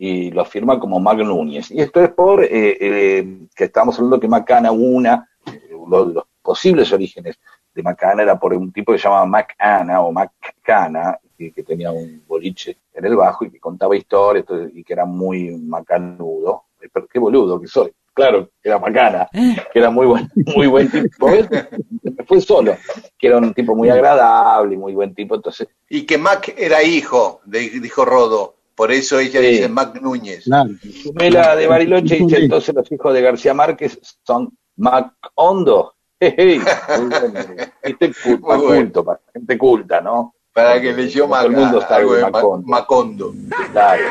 y 0.00 0.30
lo 0.30 0.42
afirma 0.42 0.78
como 0.78 1.00
Mac 1.00 1.18
Núñez. 1.18 1.72
Y 1.72 1.80
esto 1.80 2.00
es 2.00 2.10
por 2.10 2.44
eh, 2.44 2.48
eh, 2.52 3.38
que 3.54 3.64
estamos 3.64 3.96
hablando 3.98 4.20
que 4.20 4.28
Macana, 4.28 4.70
una, 4.70 5.28
eh, 5.44 5.70
lo- 5.88 6.04
los 6.06 6.24
posibles 6.40 6.92
orígenes 6.92 7.36
de 7.74 7.82
Macana 7.82 8.22
era 8.22 8.38
por 8.38 8.54
un 8.54 8.72
tipo 8.72 8.92
que 8.92 8.98
se 8.98 9.04
llamaba 9.04 9.26
Macana 9.26 10.00
o 10.00 10.12
Macana, 10.12 11.18
que, 11.36 11.50
que 11.52 11.62
tenía 11.64 11.90
un 11.90 12.22
boliche 12.28 12.76
en 12.94 13.04
el 13.06 13.16
bajo 13.16 13.44
y 13.44 13.50
que 13.50 13.58
contaba 13.60 13.96
historias 13.96 14.44
y 14.72 14.82
que 14.84 14.92
era 14.92 15.04
muy 15.04 15.50
macanudo. 15.56 16.64
Eh, 16.80 16.88
Pero 16.92 17.06
qué 17.08 17.18
boludo 17.18 17.60
que 17.60 17.66
soy. 17.66 17.92
Claro, 18.14 18.50
que 18.62 18.68
era 18.68 18.78
Macana, 18.78 19.28
que 19.72 19.78
era 19.78 19.90
muy 19.90 20.06
buen, 20.06 20.28
muy 20.56 20.66
buen 20.68 20.90
tipo. 20.90 21.28
Me 21.28 22.24
fue 22.24 22.40
solo, 22.40 22.76
que 23.18 23.26
era 23.28 23.38
un 23.38 23.52
tipo 23.54 23.74
muy 23.76 23.88
agradable, 23.90 24.76
muy 24.76 24.94
buen 24.94 25.14
tipo, 25.14 25.34
entonces 25.36 25.68
Y 25.88 26.04
que 26.06 26.18
Mac 26.18 26.54
era 26.56 26.82
hijo, 26.82 27.40
de- 27.44 27.80
dijo 27.80 28.04
Rodo. 28.04 28.54
Por 28.78 28.90
eso 28.92 29.18
ella 29.18 29.40
Sí. 29.40 29.46
dice 29.46 29.68
Mac 29.68 30.00
Núñez. 30.00 30.44
Claro. 30.44 30.70
Sumela 31.02 31.54
de 31.56 31.66
Bariloche 31.66 32.14
dice 32.16 32.38
entonces 32.38 32.74
los 32.74 32.90
hijos 32.90 33.12
de 33.12 33.20
García 33.20 33.52
Márquez 33.52 33.98
son 34.24 34.56
Macondo. 34.76 35.94
Jeje. 36.20 36.60
Muy 36.98 37.08
bueno. 37.10 37.40
Viste, 37.84 38.12
Cul- 38.24 38.40
Muy 38.40 38.56
bueno. 38.56 38.66
culto, 38.82 39.04
para 39.04 39.20
gente 39.34 39.58
culta, 39.58 40.00
¿no? 40.00 40.34
Para 40.54 40.80
que 40.80 40.92
leyó 40.92 41.24
Todo 41.24 41.28
Mac, 41.28 41.44
el 41.46 41.50
mundo 41.52 41.80
sabe 41.80 41.94
algo 41.96 42.14
de 42.14 42.22
Macondo. 42.22 42.66
Ma- 42.66 42.78
Macondo. 42.78 43.34
Claro. 43.72 44.04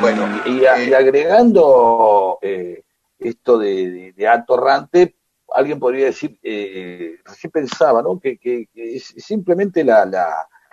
Bueno, 0.00 0.42
Y, 0.46 0.50
y 0.50 0.64
eh, 0.64 0.88
y 0.88 0.92
agregando 0.92 2.38
eh, 2.42 2.82
esto 3.18 3.58
de, 3.58 3.90
de, 3.90 4.12
de 4.12 4.28
atorrante, 4.28 5.14
alguien 5.54 5.78
podría 5.78 6.06
decir, 6.06 6.38
eh, 6.42 7.16
recién 7.24 7.50
pensaba, 7.50 8.02
¿no? 8.02 8.18
Que, 8.18 8.36
que- 8.38 8.66
que 8.74 8.96
es 8.96 9.14
simplemente 9.18 9.82
la, 9.84 10.04
la 10.04 10.26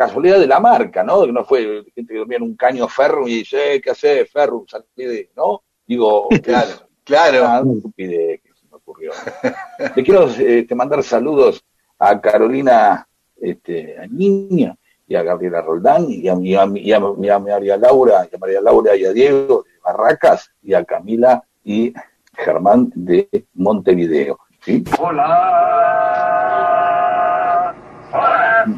casualidad 0.06 0.40
de 0.40 0.48
la 0.48 0.60
marca, 0.60 1.04
¿no? 1.04 1.26
Que 1.26 1.32
no 1.32 1.44
fue 1.46 1.84
gente 1.94 2.14
que 2.14 2.20
dormía 2.20 2.38
en 2.38 2.44
un 2.44 2.56
caño 2.56 2.88
ferro 2.88 3.28
y 3.28 3.36
dice, 3.40 3.76
eh, 3.76 3.82
¿qué 3.82 3.92
hace 3.92 4.26
ferro? 4.26 4.64
Salí 4.68 4.86
de, 4.96 5.30
¿no? 5.36 5.62
Digo, 5.86 6.28
claro, 6.44 6.72
claro. 7.04 7.46
Ah, 7.46 7.64
que 7.96 8.42
se 8.60 8.66
me 8.70 8.78
ocurrió. 8.78 9.12
Le 9.96 10.04
quiero 10.04 10.26
este, 10.28 10.74
mandar 10.76 11.04
saludos 11.04 11.64
a 12.00 12.20
Carolina 12.20 13.08
este, 13.40 13.98
a 14.00 14.08
Niña 14.08 14.76
y 15.08 15.16
a 15.16 15.22
Gabriela 15.24 15.62
Roldán 15.62 16.06
y 16.10 16.28
a, 16.30 16.34
y 16.36 16.56
a- 16.56 16.66
y 16.74 16.92
a- 16.94 17.14
y 17.22 17.30
a 17.30 17.40
María 17.40 17.78
Laura, 17.78 18.28
y 18.32 18.36
a 18.36 18.40
María 18.40 18.62
Laura 18.62 18.96
y 18.96 19.06
a 19.06 19.12
Diego 19.14 19.64
de 19.64 19.80
Barracas 19.84 20.50
y 20.64 20.74
a 20.74 20.84
Camila 20.86 21.44
y 21.64 21.94
Germán 22.34 22.92
de 22.96 23.28
Montevideo. 23.54 24.40
¿sí? 24.64 24.84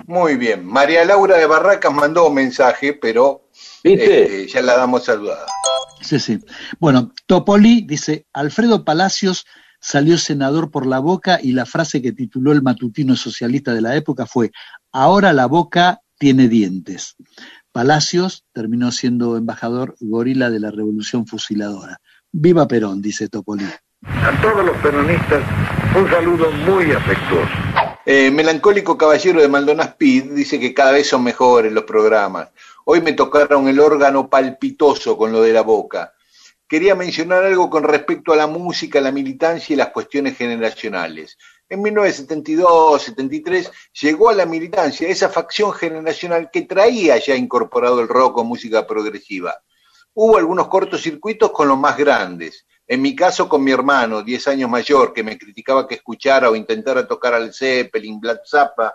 Muy 0.08 0.38
bien. 0.38 0.66
María 0.66 1.06
Laura 1.06 1.38
de 1.38 1.46
Barracas 1.46 1.94
mandó 1.94 2.28
un 2.28 2.36
mensaje, 2.36 2.94
pero 2.94 3.48
¿Viste? 3.84 4.24
este, 4.24 4.48
ya 4.48 4.62
la 4.62 4.78
damos 4.78 5.06
saludada. 5.06 5.46
Sí, 6.02 6.20
sí. 6.20 6.40
Bueno, 6.80 7.14
Topoli 7.26 7.86
dice, 7.88 8.26
Alfredo 8.34 8.84
Palacios 8.84 9.46
salió 9.80 10.18
senador 10.18 10.72
por 10.72 10.86
la 10.86 11.00
boca 11.00 11.40
y 11.42 11.52
la 11.52 11.66
frase 11.66 12.02
que 12.02 12.14
tituló 12.14 12.52
el 12.52 12.62
matutino 12.62 13.16
socialista 13.16 13.74
de 13.74 13.82
la 13.82 13.96
época 13.96 14.26
fue, 14.26 14.52
ahora 14.92 15.34
la 15.34 15.46
boca 15.46 16.00
tiene 16.18 16.48
dientes. 16.48 17.16
Palacios 17.72 18.46
terminó 18.54 18.92
siendo 18.92 19.36
embajador 19.36 19.96
gorila 20.00 20.50
de 20.50 20.60
la 20.60 20.72
revolución 20.72 21.26
fusiladora. 21.26 21.98
Viva 22.32 22.68
Perón, 22.68 23.02
dice 23.02 23.28
Topoli. 23.30 23.66
A 24.06 24.42
todos 24.42 24.66
los 24.66 24.78
peronistas, 24.78 25.44
un 25.98 26.10
saludo 26.10 26.52
muy 26.66 26.92
afectuoso. 26.92 27.52
Eh, 28.06 28.30
Melancólico 28.32 28.98
Caballero 28.98 29.40
de 29.42 29.48
Maldonado 29.48 29.92
Speed 29.92 30.34
dice 30.34 30.60
que 30.60 30.74
cada 30.74 30.92
vez 30.92 31.08
son 31.08 31.24
mejores 31.24 31.72
los 31.72 31.86
programas. 31.86 32.50
Hoy 32.84 33.00
me 33.00 33.14
tocaron 33.14 33.70
el 33.70 33.80
órgano 33.80 34.30
palpitoso 34.30 35.18
con 35.18 35.32
lo 35.32 35.42
de 35.42 35.54
la 35.54 35.62
boca. 35.62 36.14
Quería 36.68 36.96
mencionar 36.96 37.46
algo 37.46 37.70
con 37.70 37.84
respecto 37.84 38.34
a 38.34 38.36
la 38.36 38.46
música, 38.48 39.00
la 39.00 39.14
militancia 39.14 39.74
y 39.74 39.78
las 39.78 39.92
cuestiones 39.92 40.38
generacionales. 40.38 41.38
En 41.70 41.82
1972-73 41.82 43.72
llegó 44.02 44.30
a 44.30 44.34
la 44.34 44.46
militancia 44.46 45.08
esa 45.08 45.30
facción 45.30 45.72
generacional 45.72 46.50
que 46.52 46.64
traía 46.64 47.18
ya 47.20 47.38
incorporado 47.38 48.02
el 48.02 48.10
rock 48.10 48.40
o 48.40 48.44
música 48.44 48.86
progresiva. 48.86 49.56
Hubo 50.14 50.38
algunos 50.38 50.68
cortocircuitos 50.68 51.52
con 51.52 51.70
los 51.70 51.78
más 51.78 51.96
grandes. 51.96 52.66
En 52.88 53.02
mi 53.02 53.16
caso 53.16 53.48
con 53.48 53.64
mi 53.64 53.72
hermano, 53.72 54.24
10 54.24 54.48
años 54.50 54.70
mayor, 54.70 55.14
que 55.14 55.24
me 55.24 55.38
criticaba 55.38 55.88
que 55.88 55.96
escuchara 55.96 56.50
o 56.50 56.56
intentara 56.56 57.08
tocar 57.08 57.34
al 57.34 57.54
Zeppelin, 57.54 58.20
Black 58.20 58.42
Zappa 58.46 58.94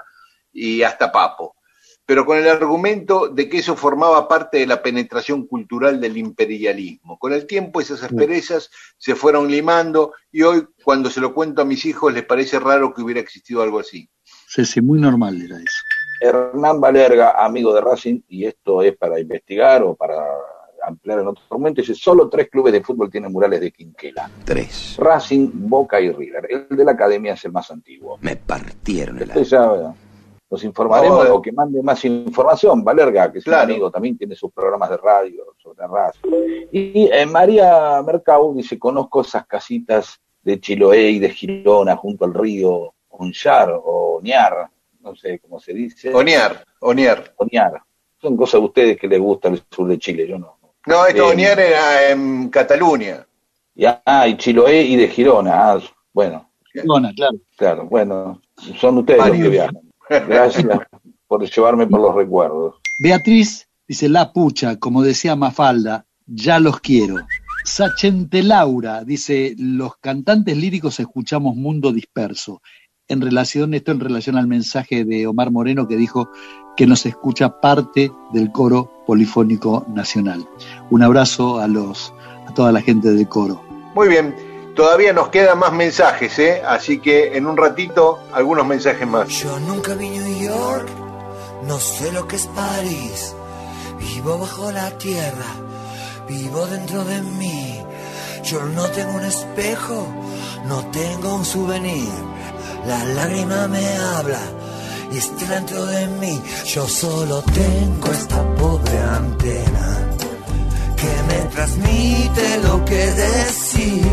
y 0.53 0.83
hasta 0.83 1.11
Papo. 1.11 1.57
Pero 2.05 2.25
con 2.25 2.39
el 2.39 2.49
argumento 2.49 3.29
de 3.29 3.49
que 3.49 3.59
eso 3.59 3.77
formaba 3.77 4.27
parte 4.27 4.59
de 4.59 4.67
la 4.67 4.83
penetración 4.83 5.47
cultural 5.47 6.01
del 6.01 6.17
imperialismo. 6.17 7.19
Con 7.19 7.35
el 7.35 7.47
tiempo 7.47 7.81
esas 7.81 8.03
asperezas 8.03 8.71
se 8.97 9.15
fueron 9.15 9.51
limando 9.51 10.15
y 10.33 10.43
hoy 10.43 10.67
cuando 10.83 11.11
se 11.11 11.21
lo 11.21 11.35
cuento 11.35 11.61
a 11.61 11.67
mis 11.67 11.85
hijos 11.85 12.15
les 12.15 12.25
parece 12.25 12.59
raro 12.61 12.95
que 12.95 13.03
hubiera 13.03 13.21
existido 13.21 13.63
algo 13.63 13.81
así. 13.81 14.09
Sí, 14.47 14.65
sí, 14.65 14.81
muy 14.81 14.99
normal 14.99 15.41
era 15.43 15.57
eso. 15.57 15.83
Hernán 16.21 16.81
Valerga, 16.81 17.45
amigo 17.45 17.75
de 17.75 17.81
Racing, 17.81 18.21
y 18.27 18.47
esto 18.47 18.83
es 18.83 18.97
para 18.97 19.21
investigar 19.21 19.83
o 19.83 19.95
para 19.95 20.25
ampliar 20.89 21.21
en 21.21 21.29
otro 21.29 21.43
momento, 21.51 21.81
dice, 21.81 21.95
solo 21.95 22.29
tres 22.29 22.49
clubes 22.51 22.73
de 22.73 22.83
fútbol 22.83 23.11
tienen 23.11 23.33
murales 23.33 23.61
de 23.61 23.71
Quinquela. 23.71 24.31
Tres. 24.45 24.97
Racing, 24.99 25.51
Boca 25.53 26.01
y 26.01 26.11
River. 26.11 26.47
El 26.51 26.77
de 26.77 26.85
la 26.85 26.93
academia 26.93 27.35
es 27.35 27.45
el 27.45 27.53
más 27.53 27.71
antiguo. 27.71 28.19
Me 28.21 28.37
partieron 28.37 29.19
el 29.21 29.45
ya 29.45 29.95
nos 30.51 30.65
informaremos 30.65 31.29
No, 31.29 31.35
o 31.35 31.43
que 31.43 31.53
mande 31.53 31.83
más 31.83 32.05
información. 32.05 32.83
Valerga, 32.83 33.31
que 33.31 33.39
es 33.39 33.45
Claro. 33.45 33.65
un 33.67 33.71
amigo, 33.71 33.91
también 33.91 34.17
tiene 34.17 34.35
sus 34.35 34.51
programas 34.53 34.91
de 34.91 34.97
radio 34.97 35.45
sobre 35.59 35.87
Racing. 35.87 36.69
Y 36.73 37.09
eh, 37.13 37.27
María 37.27 38.03
Mercado 38.03 38.53
dice, 38.55 38.79
conozco 38.79 39.21
esas 39.21 39.47
casitas 39.47 40.21
de 40.43 40.61
Chiloé 40.61 41.11
y 41.11 41.19
de 41.19 41.31
Girona 41.31 41.97
junto 41.97 42.25
al 42.25 42.33
río 42.35 42.95
Onchar 43.11 43.71
o 43.73 44.17
Oñar, 44.19 44.69
no 45.01 45.15
sé 45.15 45.39
cómo 45.39 45.61
se 45.61 45.75
dice. 45.75 46.15
Oñar, 46.15 46.65
Oñar. 46.81 47.35
Oñar. 47.37 47.83
Son 48.21 48.37
cosas 48.37 48.61
de 48.61 48.67
ustedes 48.67 48.99
que 48.99 49.07
les 49.07 49.21
gusta 49.21 49.49
el 49.49 49.63
sur 49.71 49.87
de 49.87 49.99
Chile, 49.99 50.27
yo 50.27 50.39
no. 50.39 50.58
No, 50.89 51.07
esto 51.07 51.33
Eh, 51.33 51.43
era 51.43 52.11
en 52.11 52.49
Cataluña. 52.49 53.27
Y, 53.75 53.85
ah, 53.85 54.27
y 54.27 54.37
Chiloé 54.39 54.83
y 54.83 54.97
de 54.97 55.09
Girona. 55.09 55.73
Ah, 55.73 55.81
bueno, 56.15 56.51
Girona, 56.73 57.13
claro. 57.15 57.37
claro, 57.57 57.87
bueno, 57.87 58.41
son 58.81 58.99
ustedes 58.99 59.27
los 59.27 59.37
que 59.37 59.49
viajan. 59.51 59.81
Gracias 60.09 60.67
por 61.27 61.45
llevarme 61.45 61.87
por 61.87 62.01
los 62.01 62.15
recuerdos. 62.15 62.77
Beatriz 63.01 63.69
dice, 63.87 64.09
la 64.09 64.33
pucha, 64.33 64.77
como 64.79 65.03
decía 65.03 65.37
Mafalda, 65.37 66.07
ya 66.27 66.59
los 66.59 66.81
quiero. 66.81 67.17
Sachente 67.65 68.43
Laura 68.43 69.05
dice, 69.05 69.55
los 69.59 69.99
cantantes 69.99 70.57
líricos 70.57 70.99
escuchamos 71.01 71.55
mundo 71.55 71.93
disperso. 71.93 72.63
En 73.11 73.23
relación, 73.23 73.73
esto 73.73 73.91
en 73.91 74.01
relación 74.01 74.37
al 74.37 74.47
mensaje 74.47 75.07
de 75.07 75.27
Omar 75.27 75.51
Moreno 75.51 75.89
que 75.89 75.97
dijo 75.97 76.29
que 76.77 76.87
nos 76.87 77.07
escucha 77.07 77.59
parte 77.59 78.13
del 78.35 78.53
coro 78.53 78.93
polifónico 79.07 79.87
nacional. 79.89 80.47
Un 80.91 81.03
abrazo 81.03 81.59
a 81.59 81.67
los, 81.67 82.13
a 82.47 82.53
toda 82.53 82.71
la 82.71 82.83
gente 82.83 83.11
del 83.11 83.27
coro. 83.27 83.63
Muy 83.95 84.09
bien, 84.09 84.37
todavía 84.77 85.15
nos 85.15 85.31
quedan 85.31 85.59
más 85.59 85.73
mensajes, 85.73 86.39
¿eh? 86.39 86.61
Así 86.69 86.99
que 86.99 87.35
en 87.35 87.47
un 87.47 87.57
ratito, 87.57 88.19
algunos 88.31 88.67
mensajes 88.67 89.09
más. 89.09 89.27
Yo 89.31 89.59
nunca 89.61 89.95
vi 89.95 90.11
New 90.11 90.43
York, 90.43 90.87
no 91.67 91.79
sé 91.79 92.13
lo 92.13 92.29
que 92.29 92.37
es 92.37 92.47
París. 92.49 93.35
Vivo 93.99 94.37
bajo 94.37 94.71
la 94.71 94.91
tierra, 94.99 95.47
vivo 96.29 96.67
dentro 96.67 97.03
de 97.07 97.23
mí. 97.23 97.81
Yo 98.45 98.63
no 98.67 98.85
tengo 98.89 99.15
un 99.15 99.25
espejo, 99.25 100.07
no 100.67 100.85
tengo 100.91 101.37
un 101.37 101.47
souvenir. 101.47 102.38
La 102.89 103.05
lágrima 103.05 103.69
me 103.69 103.87
habla 103.99 104.41
y 105.13 105.19
está 105.19 105.45
dentro 105.45 105.85
de 105.85 106.07
mí. 106.07 106.41
Yo 106.65 106.89
solo 106.89 107.43
tengo 107.43 108.11
esta 108.11 108.55
pobre 108.55 108.99
antena 108.99 109.89
que 110.97 111.13
me 111.29 111.39
transmite 111.55 112.59
lo 112.63 112.83
que 112.87 113.05
decir. 113.27 114.07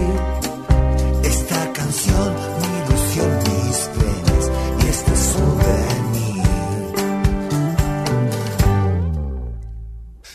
Esta 1.23 1.71
canción, 1.71 2.35
mi 2.59 2.71
ilusión, 2.81 3.29
mis 3.47 3.77
penas 3.95 4.43
y 4.83 4.87
este 4.95 5.13
souvenir. 5.31 6.43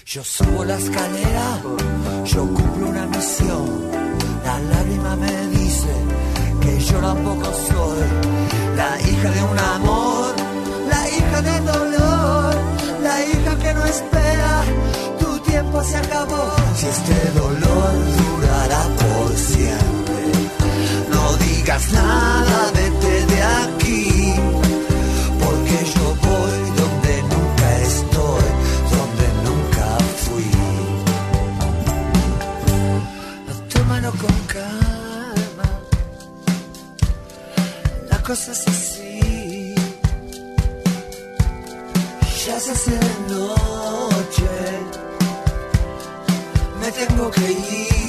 Yo 0.07 0.25
subo 0.25 0.65
la 0.65 0.77
escalera, 0.79 1.61
yo 2.25 2.41
cumplo 2.55 2.89
una 2.89 3.07
misión. 3.07 3.91
La 4.47 4.59
lágrima 4.59 5.15
me 5.17 5.47
dice 5.49 5.93
que 6.91 6.95
yo 6.95 7.01
tampoco 7.01 7.45
soy 7.45 8.09
la 8.77 9.01
hija 9.01 9.31
de 9.31 9.43
un 9.43 9.59
amor, 9.59 10.35
la 10.89 11.09
hija 11.09 11.43
del 11.43 11.65
dolor, 11.65 12.55
la 13.03 13.25
hija 13.25 13.59
que 13.59 13.75
no 13.75 13.85
espera. 13.85 14.63
Tu 15.19 15.39
tiempo 15.41 15.83
se 15.83 15.97
acabó. 15.97 16.53
Si 16.77 16.87
este 16.87 17.31
dolor 17.39 17.93
durará 18.19 18.83
por 19.01 19.37
siempre, 19.37 20.23
no 21.11 21.37
digas 21.37 21.93
nada, 21.93 22.71
de 22.73 22.85
aquí. 22.87 23.00
La 38.31 38.37
cosa 38.37 38.53
es 38.53 38.69
así. 38.69 39.75
Ya 42.47 42.61
se 42.61 42.71
hace 42.71 42.91
de 42.93 43.35
noche, 43.35 44.51
me 46.81 46.93
tengo 46.93 47.31
que 47.33 47.51
ir. 47.51 48.00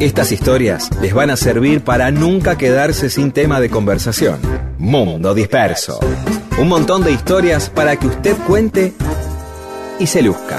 Estas 0.00 0.32
historias 0.32 0.88
les 1.02 1.12
van 1.12 1.28
a 1.28 1.36
servir 1.36 1.84
para 1.84 2.10
nunca 2.10 2.56
quedarse 2.56 3.10
sin 3.10 3.32
tema 3.32 3.60
de 3.60 3.68
conversación. 3.68 4.40
Mundo 4.78 5.34
Disperso. 5.34 6.00
Un 6.58 6.68
montón 6.68 7.04
de 7.04 7.12
historias 7.12 7.68
para 7.68 7.96
que 7.96 8.06
usted 8.06 8.34
cuente 8.46 8.94
y 9.98 10.06
se 10.06 10.22
luzca. 10.22 10.58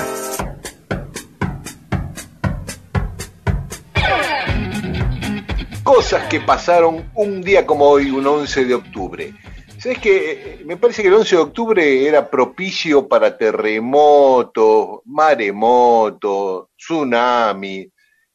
Cosas 5.83 6.27
que 6.27 6.41
pasaron 6.41 7.09
un 7.15 7.41
día 7.41 7.65
como 7.65 7.85
hoy, 7.85 8.11
un 8.11 8.27
11 8.27 8.65
de 8.65 8.75
octubre. 8.75 9.33
¿Sabes 9.79 9.97
que 9.97 10.61
Me 10.67 10.77
parece 10.77 11.01
que 11.01 11.07
el 11.07 11.15
11 11.15 11.35
de 11.35 11.41
octubre 11.41 12.07
era 12.07 12.29
propicio 12.29 13.07
para 13.07 13.35
terremotos, 13.35 14.99
maremotos, 15.05 16.67
tsunami. 16.77 17.91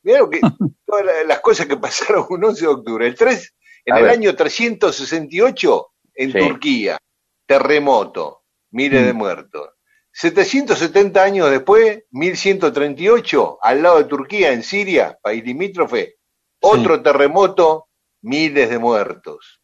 Mirá 0.06 0.20
lo 0.20 0.30
que, 0.30 0.40
todas 0.86 1.04
la- 1.04 1.24
las 1.24 1.40
cosas 1.40 1.66
que 1.66 1.76
pasaron 1.76 2.24
un 2.30 2.44
11 2.44 2.60
de 2.60 2.68
octubre. 2.68 3.06
El 3.08 3.16
3, 3.16 3.54
en 3.86 3.94
A 3.94 3.98
el 3.98 4.04
ver. 4.04 4.12
año 4.12 4.36
368, 4.36 5.86
en 6.14 6.32
Sí. 6.32 6.38
Turquía, 6.38 6.96
terremoto, 7.44 8.44
miles 8.70 9.04
de 9.04 9.12
muertos. 9.12 9.70
770 10.12 11.22
años 11.22 11.50
después, 11.50 12.04
1138, 12.12 13.58
al 13.60 13.82
lado 13.82 13.98
de 13.98 14.04
Turquía, 14.04 14.52
en 14.52 14.62
Siria, 14.62 15.18
país 15.20 15.44
limítrofe, 15.44 16.16
otro 16.60 17.02
terremoto, 17.02 17.88
miles 18.22 18.70
de 18.70 18.78
muertos. 18.78 19.60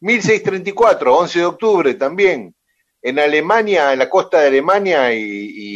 1634, 0.00 1.16
11 1.16 1.38
de 1.38 1.44
octubre 1.44 1.94
también, 1.94 2.54
en 3.02 3.18
Alemania, 3.18 3.92
en 3.92 3.98
la 3.98 4.08
costa 4.10 4.40
de 4.40 4.48
Alemania 4.48 5.12
y, 5.14 5.22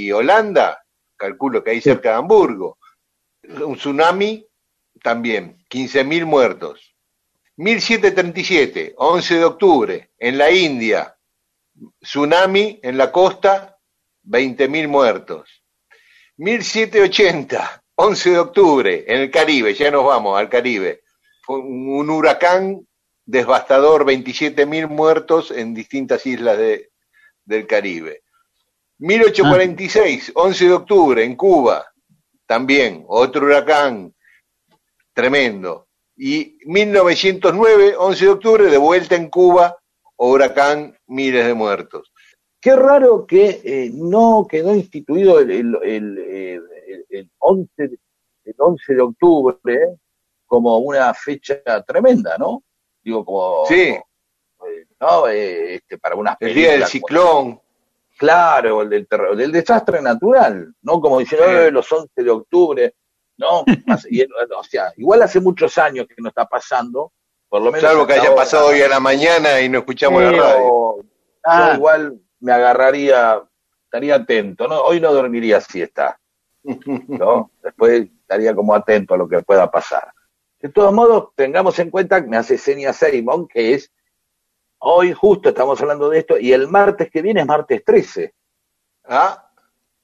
y 0.07 0.13
Holanda, 0.13 0.79
calculo 1.17 1.65
que 1.65 1.71
ahí 1.73 1.81
cerca 1.81 2.11
de 2.11 2.17
Hamburgo, 2.17 2.79
un 3.65 3.77
tsunami 3.77 4.47
también, 5.03 5.65
15.000 5.71 6.25
muertos. 6.25 6.95
1737, 7.57 8.95
11 8.97 9.35
de 9.39 9.45
octubre, 9.45 10.11
en 10.19 10.39
la 10.39 10.51
India, 10.51 11.17
tsunami 12.01 12.81
en 12.83 12.97
la 12.99 13.13
costa, 13.13 13.79
20.000 14.25 14.89
muertos. 14.89 15.63
1780, 16.37 17.83
11 17.97 18.31
de 18.31 18.39
octubre, 18.39 19.05
en 19.07 19.21
el 19.21 19.31
Caribe, 19.31 19.75
ya 19.75 19.91
nos 19.91 20.05
vamos 20.05 20.39
al 20.39 20.49
Caribe. 20.49 21.03
Un 21.47 22.11
huracán 22.11 22.87
devastador, 23.25 24.05
27.000 24.05 24.89
muertos 24.89 25.51
en 25.51 25.75
distintas 25.75 26.27
islas 26.27 26.59
de- 26.59 26.91
del 27.45 27.67
Caribe. 27.67 28.23
1846, 28.99 30.33
11 30.35 30.65
de 30.67 30.73
octubre, 30.73 31.25
en 31.25 31.37
Cuba, 31.37 31.87
también, 32.47 33.05
otro 33.09 33.47
huracán 33.47 34.15
tremendo. 35.13 35.87
Y 36.17 36.59
1909, 36.67 37.95
11 37.99 38.25
de 38.25 38.31
octubre, 38.31 38.65
de 38.71 38.79
vuelta 38.79 39.17
en 39.17 39.29
Cuba, 39.29 39.77
huracán, 40.17 40.97
miles 41.07 41.47
de 41.47 41.55
muertos. 41.55 42.13
Qué 42.61 42.75
raro 42.77 43.27
que 43.27 43.61
eh, 43.65 43.91
no 43.93 44.47
quedó 44.49 44.75
instituido 44.75 45.39
el, 45.41 45.51
el, 45.51 45.77
el, 45.83 46.19
eh, 46.19 46.61
el- 46.89 47.07
el 47.11 47.31
11, 47.39 47.71
de- 47.89 47.99
el 48.45 48.55
11 48.57 48.95
de 48.95 49.01
octubre 49.03 49.57
eh, 49.67 49.97
como 50.47 50.79
una 50.79 51.13
fecha 51.15 51.61
tremenda, 51.87 52.37
¿no? 52.39 52.63
Digo, 53.03 53.25
como... 53.25 53.67
Sí. 53.67 53.95
¿no? 55.01 55.27
Este, 55.29 55.99
para 55.99 56.15
unas 56.17 56.37
El 56.41 56.55
día 56.55 56.73
del 56.73 56.85
ciclón. 56.87 57.61
Claro, 58.19 58.83
el 58.83 58.89
del, 58.91 59.07
terror, 59.09 59.37
del 59.37 59.51
desastre 59.53 60.01
natural, 60.01 60.73
¿no? 60.83 61.01
Como 61.01 61.19
diciendo 61.19 61.47
Sí. 61.49 61.53
"Eh, 61.55 61.71
los 61.71 61.91
11 61.93 62.23
de 62.23 62.31
octubre, 62.31 62.95
¿no? 63.39 63.65
Y, 64.11 64.23
o 64.23 64.65
sea, 64.65 64.93
igual 64.97 65.23
hace 65.23 65.41
muchos 65.41 65.77
años 65.79 66.07
que 66.09 66.15
no 66.23 66.29
está 66.29 66.47
pasando, 66.47 67.13
por 67.49 67.61
lo 67.63 67.73
menos. 67.73 67.89
Salvo 67.91 68.07
que 68.07 68.15
haya 68.15 68.35
pasado 68.35 68.69
hoy 68.69 68.81
a 68.83 68.89
la 68.89 69.01
mañana 69.01 69.61
y 69.61 69.69
no 69.69 69.79
escuchamos 69.81 70.23
la 70.23 70.31
radio. 70.33 70.59
o- 70.63 71.05
Ah. 71.47 71.71
Yo 71.73 71.77
igual 71.77 72.19
me 72.41 72.53
agarraría, 72.53 73.43
estaría 73.85 74.15
atento, 74.15 74.67
¿no? 74.67 74.81
Hoy 74.81 74.99
no 75.01 75.13
dormiría 75.13 75.61
siesta, 75.61 76.19
¿no? 76.63 77.51
Después 77.63 78.09
estaría 78.23 78.55
como 78.55 78.75
atento 78.75 79.13
a 79.15 79.19
lo 79.19 79.29
que 79.29 79.43
pueda 79.43 79.71
pasar. 79.71 80.11
De 80.61 80.71
todos 80.71 80.93
modos, 80.95 81.29
tengamos 81.35 81.79
en 81.81 81.91
cuenta 81.91 82.23
que 82.23 82.29
me 82.29 82.39
hace 82.39 82.57
seña 82.57 82.95
Simon, 82.95 83.47
que 83.47 83.75
es, 83.75 83.93
hoy 84.87 85.13
justo 85.13 85.49
estamos 85.51 85.81
hablando 85.81 86.09
de 86.09 86.19
esto, 86.19 86.39
y 86.39 86.53
el 86.53 86.69
martes 86.69 87.11
que 87.11 87.23
viene 87.23 87.41
es 87.41 87.47
martes 87.47 87.85
13. 87.85 88.35
Ah, 89.05 89.51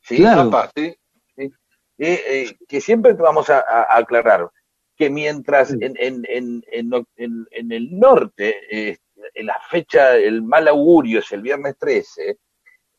¿sí? 0.01 0.16
Claro. 0.16 0.51
papá, 0.51 0.70
sí. 0.74 0.97
Eh, 1.37 1.53
eh, 1.99 2.57
que 2.66 2.81
siempre 2.81 3.12
vamos 3.12 3.51
a, 3.51 3.62
aclarar 3.95 4.49
que 4.97 5.11
mientras 5.11 5.70
en, 5.72 5.95
en, 5.99 6.24
en, 6.28 6.64
en, 6.70 7.72
el 7.72 7.99
norte, 7.99 8.55
eh, 8.70 8.99
en 9.35 9.47
la 9.47 9.59
fecha, 9.70 10.16
el 10.16 10.43
mal 10.43 10.66
augurio 10.68 11.18
es 11.20 11.31
el 11.33 11.43
viernes 11.43 11.76
13, 11.78 12.39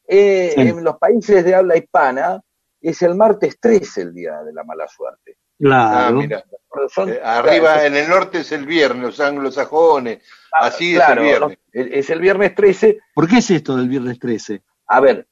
eh, 0.08 0.52
Sí. 0.54 0.62
en 0.62 0.84
los 0.84 0.98
países 0.98 1.44
de 1.44 1.56
habla 1.56 1.78
hispana 1.78 2.42
es 2.80 3.02
el 3.02 3.16
martes 3.16 3.60
13 3.60 4.02
el 4.02 4.14
día 4.14 4.42
de 4.44 4.54
la 4.54 4.64
mala 4.64 4.88
suerte. 4.88 5.38
Ah, 5.66 6.08
Claro. 6.10 6.18
mira. 6.18 6.44
Son- 6.90 7.10
Eh, 7.10 7.20
arriba 7.24 7.86
en 7.86 7.96
el 7.98 8.08
norte 8.10 8.40
es 8.40 8.52
el 8.54 8.66
viernes, 8.66 9.04
los 9.04 9.20
anglosajones. 9.20 10.24
Así 10.54 10.96
es 10.96 11.04
el 11.10 11.20
viernes. 11.20 11.58
¿no? 11.74 11.82
es 11.82 12.10
el 12.10 12.20
viernes 12.20 12.56
13 12.56 12.98
¿Por 13.14 13.28
qué 13.28 13.38
es 13.38 13.50
esto 13.52 13.76
del 13.76 13.88
viernes 13.90 14.20
13? 14.20 14.62
A 14.88 15.00
ver, 15.02 15.28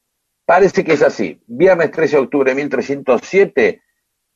parece 0.45 0.83
que 0.83 0.93
es 0.93 1.01
así. 1.01 1.41
Viernes 1.47 1.91
13 1.91 2.17
de 2.17 2.21
octubre 2.23 2.51
de 2.51 2.55
1307, 2.55 3.81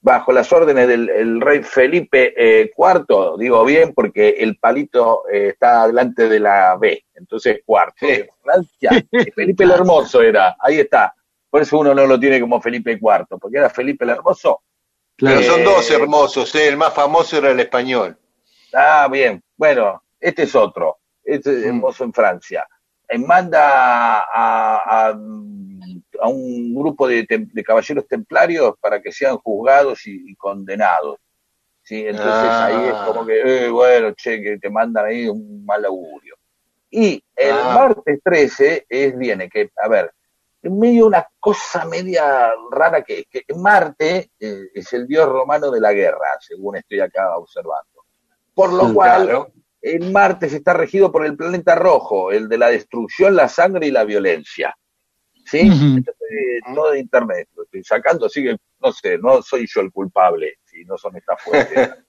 bajo 0.02 0.32
las 0.34 0.52
órdenes 0.52 0.88
del 0.88 1.10
el 1.10 1.42
rey 1.42 1.62
Felipe 1.64 2.34
eh, 2.38 2.72
IV, 2.78 3.36
digo 3.38 3.64
bien 3.66 3.94
porque 3.94 4.30
el 4.40 4.58
palito 4.58 5.24
eh, 5.32 5.50
está 5.50 5.88
delante 5.88 6.28
de 6.28 6.40
la 6.40 6.76
B, 6.78 7.06
entonces 7.16 7.62
cuarto. 7.66 8.06
Sí. 8.06 8.24
Francia, 8.42 8.92
eh, 9.12 9.32
Felipe 9.34 9.64
el 9.66 9.72
Hermoso 9.72 10.22
era, 10.22 10.56
ahí 10.60 10.80
está. 10.80 11.14
Por 11.50 11.62
eso 11.62 11.78
uno 11.80 11.94
no 11.94 12.06
lo 12.06 12.20
tiene 12.20 12.40
como 12.42 12.60
Felipe 12.62 12.94
IV, 12.94 13.38
porque 13.40 13.58
era 13.58 13.70
Felipe 13.70 14.04
el 14.06 14.12
Hermoso. 14.12 14.62
Claro. 15.18 15.38
Pero 15.40 15.52
son 15.52 15.62
Eh, 15.62 15.64
dos 15.64 15.92
hermosos, 15.92 16.56
¿eh? 16.56 16.68
el 16.68 16.78
más 16.78 16.94
famoso 16.94 17.38
era 17.38 17.52
el 17.52 17.60
español. 17.60 18.18
Ah, 18.74 19.08
bien. 19.12 19.42
Bueno, 19.56 20.02
este 20.20 20.44
es 20.44 20.56
otro. 20.56 20.98
Este 21.24 21.52
es 21.52 21.66
Mm. 21.66 21.68
hermoso 21.70 22.04
en 22.04 22.14
Francia. 22.14 22.68
Eh, 23.08 23.18
manda 23.20 24.20
a, 24.22 24.28
a- 25.08 25.10
a 26.22 26.28
un 26.30 26.74
grupo 26.76 27.08
de, 27.08 27.26
de 27.30 27.64
caballeros 27.64 28.08
templarios 28.08 28.76
para 28.80 29.02
que 29.02 29.12
sean 29.12 29.38
juzgados 29.38 30.06
y, 30.08 30.32
y 30.32 30.36
condenados. 30.36 31.18
¿sí? 31.84 32.00
Entonces 32.08 32.34
Ah. 32.34 32.66
ahí 32.68 32.88
es 32.88 32.94
como 33.06 33.26
que, 33.26 33.66
eh, 33.66 33.70
bueno, 33.70 34.12
che, 34.14 34.42
que 34.42 34.58
te 34.58 34.70
mandan 34.70 35.06
ahí 35.06 35.28
un 35.28 35.66
mal 35.66 35.84
augurio. 35.86 36.36
Y 36.90 37.22
el 37.36 37.52
Ah. 37.52 37.74
martes 37.76 38.20
13 38.24 38.86
es, 38.88 39.18
viene 39.18 39.50
que, 39.50 39.70
a 39.82 39.88
ver, 39.90 40.12
en 40.64 40.80
medio 40.80 41.06
una 41.06 41.28
cosa 41.40 41.86
media 41.86 42.52
rara 42.72 43.04
que 43.04 43.20
es 43.20 43.28
que 43.30 43.54
Marte 43.54 44.32
eh, 44.40 44.70
es 44.74 44.94
el 44.94 45.06
dios 45.06 45.28
romano 45.28 45.70
de 45.70 45.82
la 45.82 45.92
guerra, 45.92 46.28
según 46.40 46.78
estoy 46.78 47.02
acá 47.02 47.38
observando. 47.38 48.06
Por 48.56 48.72
lo 48.72 48.88
Sí, 48.88 48.94
cual, 48.94 49.48
el 49.82 50.12
Martes 50.12 50.54
está 50.54 50.74
regido 50.74 51.12
por 51.12 51.26
el 51.26 51.36
planeta 51.36 51.76
rojo, 51.76 52.32
el 52.32 52.48
de 52.48 52.58
la 52.58 52.70
destrucción, 52.70 53.36
la 53.36 53.50
sangre 53.50 53.88
y 53.88 53.92
la 53.92 54.06
violencia. 54.06 54.76
¿Sí? 55.46 55.60
Entonces, 55.60 56.16
todo 56.74 56.92
de 56.92 57.00
internet 57.00 57.50
lo 57.56 57.64
estoy 57.64 57.84
sacando, 57.84 58.28
así 58.28 58.42
que 58.42 58.56
no 58.82 58.92
sé, 58.94 59.18
no 59.18 59.42
soy 59.42 59.68
yo 59.68 59.82
el 59.82 59.92
culpable, 59.92 60.60
si 60.64 60.86
no 60.86 60.98
son 60.98 61.18
estas 61.18 61.42
fuentes. 61.42 61.90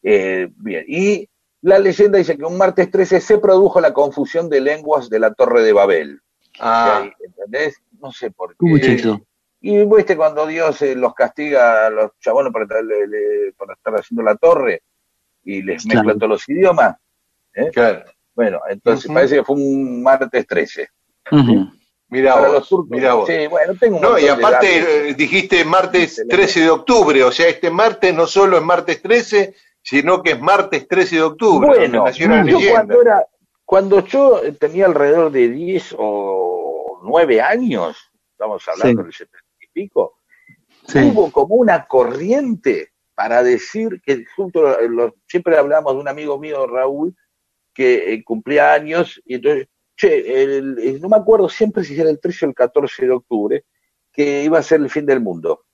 Eh, 0.00 0.48
bien, 0.54 0.84
y 0.86 1.28
la 1.60 1.80
leyenda 1.80 2.18
dice 2.18 2.38
que 2.38 2.44
un 2.44 2.56
martes 2.56 2.88
13 2.88 3.20
se 3.20 3.38
produjo 3.38 3.80
la 3.80 3.92
confusión 3.92 4.48
de 4.48 4.60
lenguas 4.60 5.10
de 5.10 5.18
la 5.18 5.34
Torre 5.34 5.62
de 5.62 5.72
Babel. 5.72 6.20
Ah, 6.60 7.00
Ahí, 7.02 7.12
¿Entendés? 7.24 7.80
No 8.00 8.12
sé 8.12 8.30
por 8.30 8.50
qué. 8.50 8.56
¿Cómo 8.58 8.76
es 8.76 8.86
eso? 8.86 9.20
Y 9.60 9.84
viste 9.84 10.16
cuando 10.16 10.46
Dios 10.46 10.80
eh, 10.82 10.94
los 10.94 11.14
castiga 11.14 11.86
a 11.86 11.90
los 11.90 12.12
chabones 12.20 12.52
por 12.52 12.62
estar, 12.62 12.82
le- 12.84 13.06
le- 13.08 13.52
por 13.56 13.72
estar 13.72 13.94
haciendo 13.94 14.22
la 14.22 14.36
torre 14.36 14.82
y 15.44 15.62
les 15.62 15.82
Claro. 15.84 16.00
mezcla 16.04 16.14
todos 16.18 16.28
los 16.30 16.48
idiomas. 16.48 16.96
¿eh? 17.54 17.70
claro. 17.72 18.04
Bueno, 18.34 18.60
entonces 18.68 19.06
Ujú. 19.06 19.14
parece 19.14 19.34
que 19.36 19.44
fue 19.44 19.56
un 19.56 20.00
martes 20.02 20.46
13. 20.46 20.88
Ujú. 21.32 21.70
Mira 22.10 22.34
Para 22.36 22.48
vos, 22.50 22.70
mira 22.88 23.14
vos. 23.14 23.26
Sí, 23.28 23.46
bueno, 23.48 23.74
tengo 23.78 23.96
un 23.96 24.02
No, 24.02 24.18
y 24.18 24.28
aparte 24.28 25.08
eh, 25.10 25.14
dijiste 25.14 25.64
martes 25.64 26.02
Excelente. 26.20 26.36
13 26.36 26.60
de 26.60 26.70
octubre, 26.70 27.24
o 27.24 27.32
sea, 27.32 27.48
este 27.48 27.70
martes 27.70 28.14
no 28.14 28.26
solo 28.26 28.56
es 28.58 28.62
martes 28.62 29.02
13, 29.02 29.54
sino 29.82 30.22
que 30.22 30.30
es 30.32 30.40
martes 30.40 30.86
13 30.88 31.16
de 31.16 31.22
octubre. 31.22 31.66
Bueno, 31.68 32.08
yo 32.12 32.28
leyenda. 32.28 32.70
cuando 32.70 33.02
era, 33.02 33.26
cuando 33.68 34.00
yo 34.06 34.40
tenía 34.58 34.86
alrededor 34.86 35.30
de 35.30 35.46
10 35.50 35.94
o 35.98 37.00
9 37.02 37.42
años, 37.42 37.98
estamos 38.32 38.66
hablando 38.66 39.02
Sí. 39.02 39.04
del 39.04 39.12
70 39.12 39.44
y 39.60 39.66
pico, 39.74 40.14
Sí. 40.86 41.00
hubo 41.12 41.30
como 41.30 41.56
una 41.56 41.86
corriente 41.86 42.92
para 43.14 43.42
decir 43.42 44.00
que 44.02 44.24
justo 44.34 44.80
eh, 44.80 44.88
lo- 44.88 45.16
siempre 45.26 45.58
hablamos 45.58 45.92
de 45.92 46.00
un 46.00 46.08
amigo 46.08 46.38
mío, 46.38 46.66
Raúl, 46.66 47.14
que 47.74 48.14
eh, 48.14 48.24
cumplía 48.24 48.72
años, 48.72 49.20
y 49.26 49.34
entonces, 49.34 49.68
che, 49.94 50.42
el- 50.44 50.78
el- 50.78 51.00
no 51.02 51.10
me 51.10 51.18
acuerdo 51.18 51.46
siempre 51.50 51.84
si 51.84 52.00
era 52.00 52.08
el 52.08 52.20
13 52.20 52.46
o 52.46 52.48
el 52.48 52.54
14 52.54 53.04
de 53.04 53.12
octubre, 53.12 53.66
que 54.10 54.44
iba 54.44 54.58
a 54.58 54.62
ser 54.62 54.80
el 54.80 54.88
fin 54.88 55.04
del 55.04 55.20
mundo. 55.20 55.66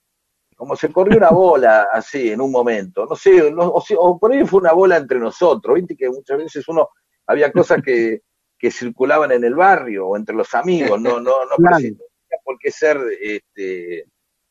Como 0.57 0.75
se 0.75 0.91
corrió 0.91 1.17
una 1.17 1.29
bola 1.39 1.87
así 1.93 2.29
en 2.29 2.41
un 2.41 2.51
momento, 2.51 3.05
no 3.05 3.15
sé, 3.15 3.49
no- 3.51 3.71
o, 3.71 3.79
sea, 3.79 3.95
o 3.99 4.19
por 4.19 4.33
ahí 4.33 4.45
fue 4.45 4.59
una 4.59 4.73
bola 4.73 4.97
entre 4.97 5.17
nosotros, 5.17 5.75
viste 5.75 5.95
que 5.95 6.09
muchas 6.09 6.37
veces 6.39 6.67
uno, 6.67 6.89
había 7.27 7.51
cosas 7.51 7.81
que, 7.83 8.21
que 8.57 8.71
circulaban 8.71 9.31
en 9.31 9.43
el 9.43 9.55
barrio 9.55 10.07
o 10.07 10.17
entre 10.17 10.35
los 10.35 10.53
amigos, 10.53 10.99
no, 11.01 11.19
no, 11.19 11.45
no, 11.45 11.55
Claro. 11.57 11.77
tenía 11.77 11.97
por 12.43 12.57
qué 12.59 12.71
ser, 12.71 12.99
este, 13.21 14.05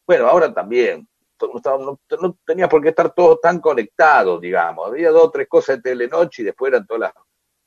bueno, 0.06 0.26
ahora 0.26 0.52
también, 0.52 1.06
no, 1.40 1.78
no- 1.78 2.00
no 2.20 2.38
tenía 2.46 2.68
por 2.68 2.82
qué 2.82 2.88
estar 2.90 3.12
todo 3.14 3.38
tan 3.38 3.60
conectado, 3.60 4.38
digamos. 4.40 4.88
Había 4.88 5.10
dos 5.10 5.24
o 5.24 5.30
tres 5.30 5.46
cosas 5.48 5.76
de 5.76 5.82
telenoche 5.90 6.42
y 6.42 6.44
después 6.46 6.72
eran 6.72 6.86
todas 6.86 7.00
las 7.00 7.12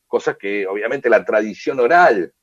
cosas 0.07 0.37
que 0.37 0.65
obviamente 0.65 1.09
la 1.09 1.23
tradición 1.23 1.79
oral 1.79 2.33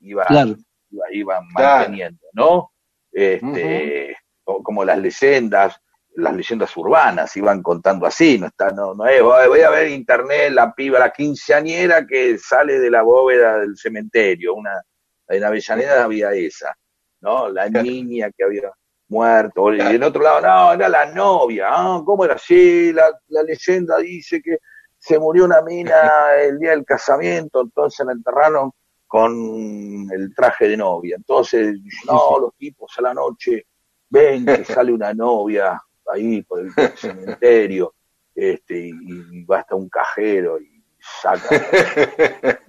iba, 0.00 0.24
Claro. 0.26 0.56
iba, 0.90 1.04
iba 1.12 1.40
Claro. 1.54 1.78
manteniendo, 1.80 2.26
¿no? 2.32 2.72
Este, 3.12 4.16
o 4.44 4.62
como 4.62 4.84
las 4.84 4.98
leyendas, 4.98 5.80
las 6.16 6.34
leyendas 6.34 6.76
urbanas 6.76 7.36
iban 7.36 7.62
contando 7.62 8.06
así, 8.06 8.38
no 8.38 8.48
está, 8.48 8.70
no, 8.70 8.94
no 8.94 9.06
es, 9.06 9.22
voy 9.22 9.60
a 9.60 9.70
ver 9.70 9.86
en 9.86 9.94
internet 9.94 10.52
la 10.52 10.74
piba, 10.74 10.98
la 10.98 11.12
quinceañera 11.12 12.06
que 12.06 12.36
sale 12.38 12.78
de 12.78 12.90
la 12.90 13.02
bóveda 13.02 13.58
del 13.58 13.76
cementerio, 13.76 14.54
una, 14.54 14.82
en 15.28 15.44
Avellaneda 15.44 16.04
había 16.04 16.32
esa, 16.32 16.76
¿no? 17.20 17.48
La 17.48 17.68
niña 17.68 18.30
que 18.36 18.44
había 18.44 18.72
muerto, 19.08 19.72
y 19.72 19.78
del 19.78 20.02
otro 20.02 20.22
lado, 20.22 20.40
no, 20.40 20.72
era 20.72 20.88
la 20.88 21.06
novia, 21.06 21.68
ah, 21.70 22.02
¿cómo 22.04 22.24
era 22.24 22.34
así? 22.34 22.92
La, 22.92 23.10
la 23.28 23.42
leyenda 23.42 23.98
dice 23.98 24.42
que 24.42 24.58
se 24.98 25.18
murió 25.18 25.44
una 25.44 25.62
mina 25.62 26.34
el 26.40 26.58
día 26.58 26.70
del 26.70 26.84
casamiento, 26.84 27.62
entonces 27.62 28.04
la 28.04 28.12
enterraron 28.12 28.72
con 29.06 30.08
el 30.12 30.32
traje 30.36 30.68
de 30.68 30.76
novia. 30.76 31.16
Entonces, 31.16 31.76
no, 32.06 32.38
los 32.38 32.54
tipos 32.56 32.92
a 32.98 33.02
la 33.02 33.14
noche 33.14 33.66
ven 34.08 34.46
que 34.46 34.64
sale 34.64 34.92
una 34.92 35.12
novia 35.12 35.80
ahí 36.12 36.42
por 36.42 36.60
el 36.60 36.72
cementerio, 36.96 37.94
este, 38.34 38.78
y, 38.78 38.92
y 39.32 39.44
va 39.44 39.60
hasta 39.60 39.74
un 39.74 39.88
cajero 39.88 40.60
y 40.60 40.82
saca 40.98 41.48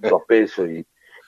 dos 0.00 0.22
pesos 0.26 0.68
y, 0.68 0.84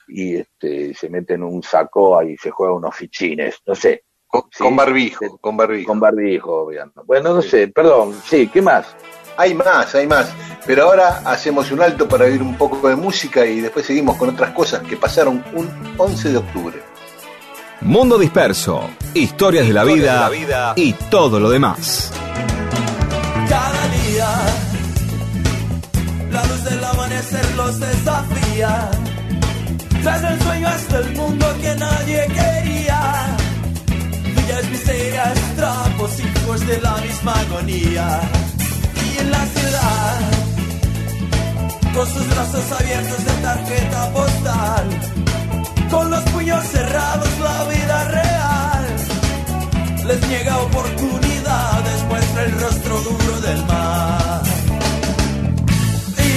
y 0.07 0.37
este, 0.37 0.93
se 0.93 1.09
mete 1.09 1.33
en 1.35 1.43
un 1.43 1.61
saco 1.63 2.21
y 2.23 2.37
se 2.37 2.51
juega 2.51 2.73
unos 2.73 2.95
fichines, 2.95 3.59
no 3.65 3.75
sé. 3.75 4.03
Con, 4.27 4.43
Sí. 4.51 4.63
con 4.63 4.75
barbijo, 4.75 5.37
con 5.37 5.55
barbijo. 5.55 5.87
Con 5.87 5.99
barbijo, 5.99 6.63
obviamente. 6.63 6.99
Bueno, 7.05 7.33
no 7.35 7.41
sé, 7.41 7.67
perdón, 7.69 8.13
sí, 8.25 8.47
¿qué 8.47 8.61
más? 8.61 8.95
Hay 9.37 9.53
más, 9.53 9.93
hay 9.95 10.07
más. 10.07 10.33
Pero 10.65 10.85
ahora 10.85 11.21
hacemos 11.25 11.71
un 11.71 11.81
alto 11.81 12.07
para 12.07 12.25
oír 12.25 12.41
un 12.41 12.57
poco 12.57 12.89
de 12.89 12.95
música 12.95 13.45
y 13.45 13.61
después 13.61 13.85
seguimos 13.85 14.17
con 14.17 14.29
otras 14.29 14.51
cosas 14.51 14.81
que 14.87 14.97
pasaron 14.97 15.43
un 15.53 15.69
11 15.97 16.29
de 16.31 16.37
octubre. 16.37 16.81
Mundo 17.81 18.17
Disperso, 18.17 18.89
historias 19.13 19.67
de 19.67 19.73
la 19.73 19.83
vida 19.83 20.29
y 20.75 20.93
todo 20.93 21.39
lo 21.39 21.49
demás. 21.49 22.11
Cada 23.47 23.87
día, 23.89 24.27
la 26.31 26.45
luz 26.45 26.63
del 26.63 26.83
amanecer 26.83 27.55
los 27.55 27.79
desafía. 27.79 28.89
Tras 30.01 30.23
el 30.23 30.41
sueño 30.41 30.67
hasta 30.67 30.97
el 30.99 31.15
mundo 31.15 31.45
que 31.61 31.75
nadie 31.75 32.25
quería. 32.27 33.37
Villas 34.35 34.69
misterias, 34.69 35.39
trapos, 35.55 36.11
hijos 36.19 36.67
de 36.67 36.81
la 36.81 36.95
misma 36.97 37.33
agonía. 37.33 38.21
Y 39.05 39.19
en 39.19 39.31
la 39.31 39.45
ciudad, 39.45 40.19
con 41.93 42.07
sus 42.07 42.27
brazos 42.29 42.71
abiertos 42.79 43.25
de 43.25 43.31
tarjeta 43.41 44.11
postal 44.11 45.14
con 45.89 46.09
los 46.09 46.23
puños 46.31 46.63
cerrados 46.67 47.29
la 47.39 47.63
vida 47.65 48.03
real. 48.05 48.85
Les 50.07 50.27
niega 50.27 50.57
oportunidades, 50.59 52.03
muestra 52.07 52.43
el 52.43 52.51
rostro 52.59 53.01
duro 53.01 53.41
del 53.41 53.65
mar. 53.65 54.41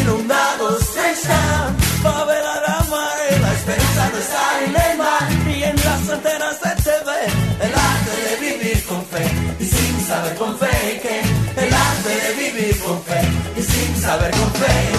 Inundados 0.01 0.83
están, 1.13 1.77
va 2.05 2.21
a 2.21 2.25
ver 2.25 2.43
la 2.43 2.85
mar 2.91 3.17
y 3.31 3.41
la 3.41 3.53
esperanza 3.53 4.11
no 4.13 4.19
está 4.19 4.45
en 4.65 4.91
el 4.91 4.99
mar. 4.99 5.23
Y 5.57 5.63
en 5.63 5.77
las 5.77 6.11
antenas 6.11 6.57
se 6.63 6.83
te 6.83 6.97
ve 7.09 7.23
el 7.67 7.73
arte 7.93 8.13
de 8.27 8.35
vivir 8.47 8.85
con 8.85 9.05
fe 9.07 9.25
y 9.61 9.65
sin 9.65 10.07
saber 10.07 10.35
con 10.37 10.59
fe 10.59 11.01
que 11.03 11.21
el 11.63 11.75
arte 11.75 12.13
de 12.25 12.31
vivir 12.43 12.81
con 12.81 13.03
fe 13.03 13.21
y 13.57 13.63
sin 13.63 14.01
saber 14.01 14.31
con 14.31 14.51
fe. 14.55 14.98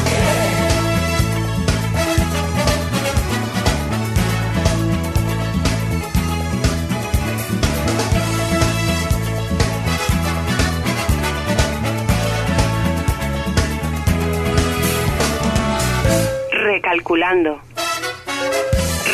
Recalculando. 16.81 17.59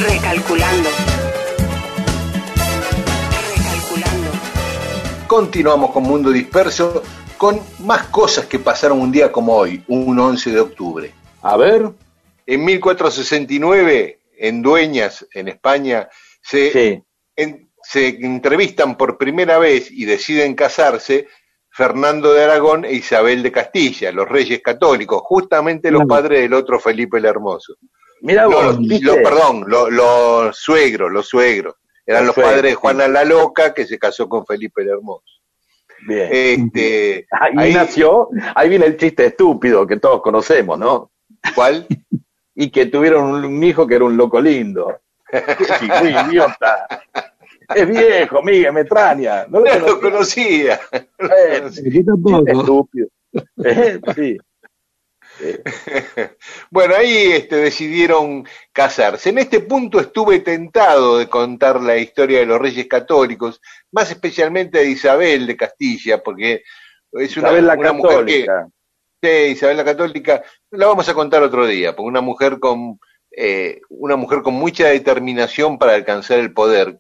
Recalculando. 0.08 0.90
Recalculando. 3.56 4.30
Continuamos 5.26 5.90
con 5.90 6.04
Mundo 6.04 6.30
Disperso 6.30 7.02
con 7.38 7.60
más 7.80 8.04
cosas 8.10 8.46
que 8.46 8.60
pasaron 8.60 9.02
un 9.02 9.12
día 9.12 9.32
como 9.32 9.56
hoy, 9.56 9.84
un 9.88 10.20
11 10.20 10.52
de 10.52 10.60
octubre. 10.60 11.12
A 11.42 11.58
ver. 11.58 11.90
En 12.46 12.64
1469, 12.66 14.20
en 14.38 14.62
Dueñas, 14.62 15.26
en 15.34 15.48
España, 15.48 16.08
se, 16.44 16.72
Sí. 16.72 17.04
en- 17.36 17.72
se 17.82 18.10
entrevistan 18.10 18.96
por 18.96 19.18
primera 19.18 19.58
vez 19.58 19.90
y 19.90 20.06
deciden 20.06 20.54
casarse 20.54 21.28
Fernando 21.76 22.32
de 22.34 22.42
Aragón 22.42 22.86
e 22.86 22.94
Isabel 22.94 23.44
de 23.44 23.52
Castilla, 23.52 24.10
los 24.14 24.30
reyes 24.30 24.62
católicos, 24.62 25.22
justamente 25.26 25.92
los 25.92 26.06
padres 26.06 26.40
del 26.42 26.54
otro 26.54 26.80
Felipe 26.80 27.18
el 27.18 27.26
Hermoso. 27.26 27.76
Mira 28.22 28.48
vos, 28.48 28.80
los, 28.80 29.02
los- 29.02 29.18
perdón, 29.18 29.66
los, 29.68 30.58
suegros, 30.58 31.12
los 31.12 31.28
suegros. 31.28 31.76
Eran 32.06 32.28
Los 32.28 32.38
los, 32.38 32.46
padres 32.46 32.72
de 32.72 32.76
Juana 32.76 33.10
la 33.10 33.26
Loca 33.26 33.74
que 33.74 33.86
se 33.86 34.00
casó 34.00 34.30
con 34.30 34.46
Felipe 34.46 34.84
el 34.84 34.90
Hermoso. 34.90 35.26
Bien. 36.08 36.30
Este, 36.32 37.28
Ahí, 37.32 37.54
ahí- 37.58 37.74
nació, 37.74 38.30
ahí 38.56 38.70
viene 38.70 38.86
el 38.86 38.96
chiste 38.96 39.26
estúpido 39.26 39.86
que 39.86 39.98
todos 39.98 40.22
conocemos, 40.22 40.80
¿no? 40.80 41.12
¿Cuál? 41.54 41.86
Y 42.58 42.70
que 42.72 42.86
tuvieron 42.86 43.44
un, 43.44 43.64
hijo 43.66 43.86
que 43.86 43.96
era 43.96 44.06
un 44.06 44.16
loco 44.16 44.40
lindo. 44.40 44.98
Idiota. 46.30 46.88
Es 47.74 47.88
viejo, 47.88 48.42
Miguel, 48.44 48.74
me 48.74 48.82
extraña. 48.82 49.46
No 49.48 49.60
lo 49.60 49.66
No 49.80 49.88
lo 49.88 50.02
conocía. 50.02 50.80
chiste 51.72 52.04
tampoco. 52.06 52.48
estúpido. 52.48 53.08
Eh, 53.64 54.00
Sí. 54.16 54.38
Bueno, 56.70 56.96
ahí 56.96 57.34
este, 57.34 57.58
decidieron 57.58 58.48
casarse. 58.72 59.30
En 59.32 59.38
este 59.38 59.60
punto 59.60 60.00
estuve 60.00 60.40
tentado 60.40 61.18
de 61.18 61.28
contar 61.28 61.82
la 61.82 61.98
historia 61.98 62.40
de 62.40 62.46
los 62.46 62.58
reyes 62.58 62.88
católicos, 62.88 63.60
más 63.92 64.10
especialmente 64.10 64.78
de 64.80 64.92
Isabel 64.92 65.46
de 65.46 65.58
Castilla, 65.58 66.24
porque 66.24 66.64
es 67.12 67.36
una, 67.36 67.50
Isabel 67.50 67.68
la 67.68 67.74
una 67.74 67.92
mujer 67.92 68.26
que. 68.26 68.48
Sí, 69.22 69.52
Isabel 69.52 69.76
la 69.76 69.84
Católica, 69.84 70.42
la 70.72 70.88
vamos 70.88 71.10
a 71.10 71.14
contar 71.14 71.44
otro 71.44 71.66
día, 71.66 71.94
porque 71.94 72.08
una 72.08 72.22
mujer 72.22 72.60
con 72.60 72.98
eh, 73.38 73.82
una 73.90 74.16
mujer 74.16 74.42
con 74.42 74.54
mucha 74.54 74.88
determinación 74.88 75.78
para 75.78 75.96
alcanzar 75.96 76.40
el 76.40 76.54
poder. 76.54 77.00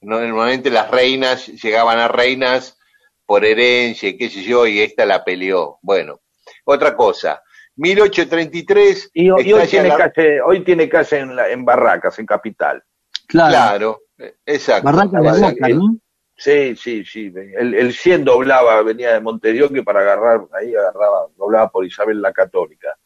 No- 0.00 0.20
Normalmente 0.20 0.70
las 0.70 0.90
reinas 0.90 1.46
llegaban 1.46 1.98
a 1.98 2.08
reinas 2.08 2.78
por 3.26 3.44
herencia, 3.44 4.08
y 4.08 4.16
qué 4.16 4.28
sé 4.28 4.42
yo, 4.42 4.66
y 4.66 4.80
esta 4.80 5.04
la 5.06 5.24
peleó. 5.24 5.78
Bueno, 5.82 6.20
otra 6.64 6.96
cosa. 6.96 7.42
1833 7.76 9.10
Y, 9.14 9.30
hoy- 9.30 9.42
y 9.48 9.52
hoy, 9.52 9.66
tiene 9.66 9.88
la- 9.88 9.96
calle, 10.10 10.40
hoy 10.42 10.64
tiene 10.64 10.88
calle 10.88 11.18
en, 11.18 11.36
la- 11.36 11.48
en 11.48 11.64
Barracas, 11.64 12.18
en 12.18 12.26
Capital. 12.26 12.82
Claro. 13.26 13.50
Claro, 13.52 14.00
eh, 14.18 14.34
exacto. 14.46 14.84
Barraca 14.84 15.20
de 15.20 15.30
O 15.30 15.34
sea, 15.34 15.50
Boca, 15.50 15.66
el- 15.68 15.78
¿no? 15.78 15.96
Sí, 16.36 16.74
sí, 16.74 17.04
sí. 17.04 17.30
El, 17.34 17.74
el 17.74 17.92
100 17.92 18.24
doblaba, 18.24 18.82
venía 18.82 19.12
de 19.12 19.20
Montevideo 19.20 19.68
que 19.68 19.82
para 19.82 20.00
agarrar, 20.00 20.40
ahí 20.58 20.74
agarraba, 20.74 21.26
doblaba 21.36 21.68
por 21.70 21.84
Isabel 21.84 22.20
la 22.22 22.32
Católica. 22.32 22.96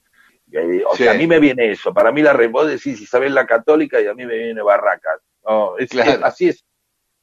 Y 0.50 0.56
ahí- 0.56 0.82
o 0.86 0.94
Sí. 0.94 1.02
sea, 1.02 1.12
a 1.12 1.14
mí 1.16 1.26
me 1.26 1.40
viene 1.40 1.70
eso. 1.72 1.92
Para 1.92 2.12
mí 2.12 2.22
la 2.22 2.32
vos 2.48 2.68
decís 2.68 3.00
Isabel 3.00 3.34
la 3.34 3.44
Católica 3.44 4.00
y 4.00 4.06
a 4.06 4.14
mí 4.14 4.24
me 4.24 4.36
viene 4.36 4.62
Barracas. 4.62 5.20
No, 5.44 5.76
es, 5.78 5.90
Claro. 5.90 6.12
es- 6.12 6.22
así 6.22 6.48
es, 6.48 6.64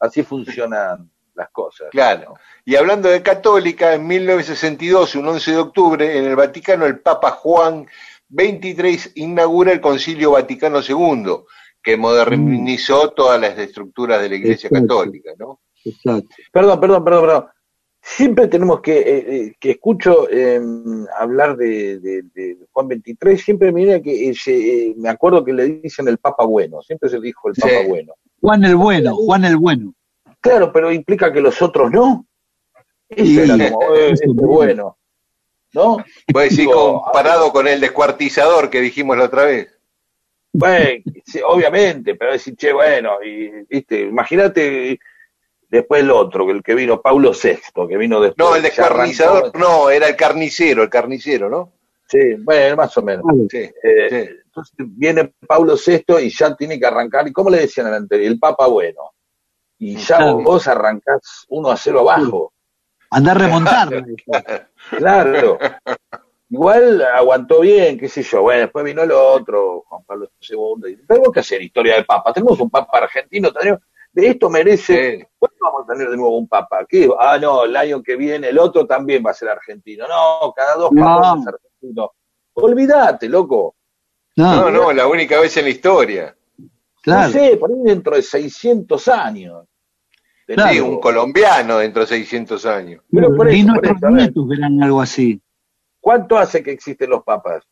así 0.02 0.24
funcionan 0.24 1.10
las 1.36 1.50
cosas. 1.52 1.88
Claro. 1.92 2.34
Y 2.66 2.76
hablando 2.76 3.08
de 3.08 3.22
católica, 3.24 3.94
en 3.94 4.06
1962, 4.06 5.16
un 5.16 5.28
11 5.30 5.52
de 5.52 5.58
octubre, 5.58 6.18
en 6.18 6.26
el 6.26 6.36
Vaticano, 6.36 6.86
el 6.86 7.00
Papa 7.00 7.32
Juan 7.32 7.88
XXIII 8.30 9.12
inaugura 9.16 9.72
el 9.72 9.80
Concilio 9.82 10.32
Vaticano 10.32 10.80
II, 10.82 11.38
que 11.82 11.96
modernizó 11.98 13.12
todas 13.12 13.40
las 13.40 13.58
estructuras 13.58 14.22
de 14.22 14.30
la 14.30 14.36
Iglesia 14.36 14.68
Exacto. 14.68 14.88
Católica, 14.98 15.32
¿no? 15.40 15.62
Exacto. 15.86 16.28
Perdón, 16.52 16.80
perdón, 16.80 17.04
perdón, 17.04 17.22
perdón. 17.26 17.46
Siempre 18.04 18.48
tenemos 18.48 18.82
que, 18.82 18.98
eh, 18.98 19.04
eh, 19.36 19.56
que 19.60 19.72
escucho 19.72 20.28
eh, 20.30 20.60
hablar 21.20 21.56
de, 21.56 22.00
de- 22.00 22.24
de 22.34 22.58
Juan 22.72 22.88
23, 22.88 23.40
siempre 23.40 23.72
me 23.72 23.84
viene 23.86 24.02
que 24.02 24.30
eh, 24.30 24.34
se- 24.36 24.88
eh, 24.90 24.94
me 24.98 25.10
acuerdo 25.10 25.46
que 25.46 25.54
le 25.54 25.66
dicen 25.82 26.08
el 26.08 26.18
Papa 26.18 26.46
Bueno, 26.46 26.82
siempre 26.82 27.10
se 27.10 27.20
dijo 27.20 27.50
el 27.50 27.56
Sí. 27.56 27.62
Papa 27.62 27.88
Bueno. 27.88 28.14
Juan 28.42 28.64
el 28.66 28.76
Bueno, 28.76 29.16
Juan 29.16 29.46
el 29.46 29.58
Bueno. 29.58 29.94
Claro, 30.42 30.74
pero 30.74 30.92
implica 30.92 31.32
que 31.32 31.40
los 31.40 31.62
otros 31.62 31.92
no. 31.92 32.26
Ese 33.08 33.44
era 33.44 33.72
como, 33.72 33.96
eh, 33.96 34.12
este 34.12 34.28
bueno. 34.28 34.98
¿No? 35.74 36.04
Puede 36.32 36.50
decir, 36.50 36.66
Digo, 36.66 37.02
comparado 37.02 37.52
con 37.52 37.68
el 37.68 37.80
descuartizador 37.80 38.70
que 38.70 38.82
dijimos 38.82 39.18
la 39.18 39.26
otra 39.26 39.46
vez. 39.46 39.70
Bueno, 40.54 41.04
sí, 41.26 41.40
obviamente, 41.46 42.16
pero 42.16 42.34
decir, 42.34 42.58
che, 42.58 42.74
bueno, 42.74 43.24
y, 43.24 43.50
viste, 43.70 44.02
imagínate 44.02 45.00
después 45.70 46.02
el 46.02 46.12
otro, 46.12 46.50
el 46.52 46.62
que 46.62 46.76
vino, 46.76 47.02
Paulo 47.02 47.32
VI, 47.32 47.88
que 47.88 47.98
vino 47.98 48.20
después. 48.20 48.50
No, 48.50 48.56
el 48.56 48.64
descuartizador 48.64 49.58
no, 49.58 49.90
era 49.90 50.10
el 50.10 50.18
carnicero, 50.18 50.84
el 50.84 50.90
carnicero, 50.90 51.50
¿no? 51.50 51.72
Sí, 52.08 52.34
bueno, 52.40 52.76
más 52.76 52.98
o 52.98 53.02
menos. 53.02 53.26
Sí, 53.50 53.70
Eh, 53.82 54.10
sí. 54.10 54.41
Entonces 54.54 54.76
viene 54.98 55.34
Pablo 55.48 55.76
VI 55.76 56.04
y 56.26 56.30
ya 56.30 56.54
tiene 56.56 56.78
que 56.80 56.86
arrancar. 56.86 57.28
¿Y 57.28 57.32
cómo 57.32 57.50
le 57.50 57.60
decían 57.60 57.88
al 57.88 57.94
anterior? 57.96 58.32
El 58.32 58.40
Papa 58.40 58.68
Bueno. 58.68 59.12
Y 59.78 59.96
ya 59.96 60.18
Claro. 60.18 60.42
vos 60.44 60.68
arrancás 60.68 61.46
uno 61.50 61.72
a 61.72 61.78
cero 61.78 62.02
abajo. 62.02 62.54
Andá 63.10 63.32
a 63.32 63.36
remontar. 63.36 63.90
Claro. 64.98 65.58
Igual 66.50 67.02
aguantó 67.02 67.62
bien, 67.62 67.98
qué 67.98 68.10
sé 68.10 68.24
yo. 68.24 68.42
Bueno, 68.42 68.62
después 68.62 68.84
vino 68.84 69.04
el 69.04 69.12
otro, 69.12 69.84
Juan 69.88 70.04
Pablo 70.06 70.30
II. 70.42 70.92
Y 70.92 70.98
tenemos 71.08 71.32
que 71.32 71.40
hacer 71.40 71.62
historia 71.62 71.96
de 71.96 72.04
Papa. 72.04 72.34
Tenemos 72.34 72.60
un 72.60 72.70
Papa 72.70 72.98
argentino. 73.00 73.52
tenemos- 73.54 73.80
de 74.14 74.28
esto 74.28 74.50
merece. 74.50 75.30
¿Cuándo 75.40 75.56
vamos 75.62 75.84
a 75.86 75.94
tener 75.94 76.10
de 76.10 76.18
nuevo 76.18 76.38
un 76.38 76.48
Papa? 76.50 76.86
¿Qué? 76.90 77.10
Ah, 77.18 77.38
no, 77.38 77.64
el 77.64 77.74
año 77.78 78.04
que 78.04 78.18
viene 78.18 78.50
el 78.50 78.60
otro 78.60 78.86
también 78.86 79.24
va 79.26 79.32
a 79.32 79.34
ser 79.34 79.48
argentino. 79.48 80.06
No, 80.08 80.52
cada 80.54 80.76
dos 80.76 80.92
No. 80.92 81.02
papas 81.06 81.40
es 81.40 81.48
argentino. 81.48 82.12
Olvídate, 82.54 83.30
loco. 83.30 83.76
No, 84.36 84.56
No, 84.56 84.72
no, 84.72 84.94
la 84.94 85.08
única 85.08 85.40
vez 85.40 85.56
en 85.58 85.66
la 85.66 85.70
historia. 85.72 86.36
claro. 87.02 87.28
No 87.28 87.34
sé, 87.34 87.58
por 87.58 87.70
ahí 87.72 87.78
dentro 87.84 88.16
de 88.16 88.22
600 88.22 89.08
años. 89.08 89.66
Claro. 90.48 90.74
Sí, 90.74 90.80
un 90.80 91.00
colombiano 91.00 91.78
dentro 91.78 92.02
de 92.02 92.08
600 92.08 92.66
años. 92.66 93.04
Pero 93.12 93.34
por 93.36 93.52
y 93.54 93.60
eso, 93.62 93.68
por 93.74 93.76
nuestros 93.84 93.98
eso, 93.98 94.06
ver. 94.08 94.14
nietos 94.16 94.48
verán 94.48 94.84
algo 94.84 95.02
así. 95.02 95.42
¿Cuánto 96.00 96.38
hace 96.38 96.62
que 96.64 96.72
existen 96.72 97.10
los 97.10 97.24
papas? 97.24 97.64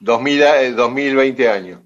2000, 0.00 0.42
a- 0.42 0.62
eh, 0.62 0.72
2020 0.72 1.48
años. 1.48 1.80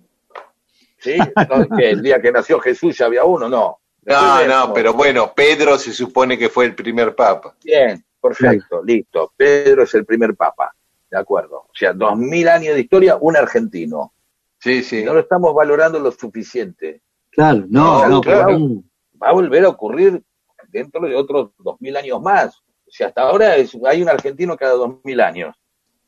¿Sí? 0.99 1.17
¿No? 1.19 1.27
¿Qué, 1.79 1.91
¿El 1.91 2.03
día 2.03 2.21
que 2.21 2.33
nació 2.33 2.59
Jesús 2.61 2.97
ya 2.97 3.07
había 3.07 3.25
uno? 3.25 3.49
No. 3.49 3.79
No, 4.03 4.47
no, 4.47 4.73
pero 4.73 4.95
bueno, 4.95 5.35
Pedro 5.35 5.77
se 5.77 5.93
supone 5.93 6.39
que 6.39 6.49
fue 6.49 6.65
el 6.65 6.75
primer 6.75 7.15
papa. 7.15 7.55
Bien, 7.63 8.03
perfecto, 8.23 8.83
listo. 8.83 9.35
Pedro 9.37 9.83
es 9.83 9.93
el 9.95 10.07
primer 10.07 10.35
papa. 10.35 10.75
De 11.11 11.19
acuerdo. 11.19 11.57
O 11.69 11.71
sea, 11.75 11.93
dos 11.93 12.17
mil 12.17 12.49
años 12.49 12.75
de 12.75 12.81
historia, 12.81 13.17
un 13.21 13.37
argentino. 13.37 14.15
Sí, 14.61 14.83
sí. 14.83 15.05
No 15.05 15.15
lo 15.15 15.21
estamos 15.21 15.55
valorando 15.55 15.99
lo 15.99 16.11
suficiente. 16.11 17.03
Claro, 17.31 17.65
no, 17.69 18.03
No, 18.03 18.09
no, 18.09 18.21
claro. 18.21 18.47
pero 18.47 18.59
no. 18.59 18.83
Va 19.23 19.29
a 19.31 19.33
volver 19.33 19.65
a 19.65 19.69
ocurrir 19.69 20.23
dentro 20.69 21.01
de 21.07 21.15
otros 21.15 21.51
dos 21.59 21.81
mil 21.81 21.97
años 21.97 22.21
más. 22.21 22.57
O 22.59 22.91
sea, 22.91 23.09
hasta 23.09 23.23
ahora 23.23 23.57
es, 23.57 23.77
hay 23.85 24.03
un 24.03 24.09
argentino 24.09 24.57
cada 24.57 24.73
dos 24.75 24.97
mil 25.05 25.21
años. 25.21 25.55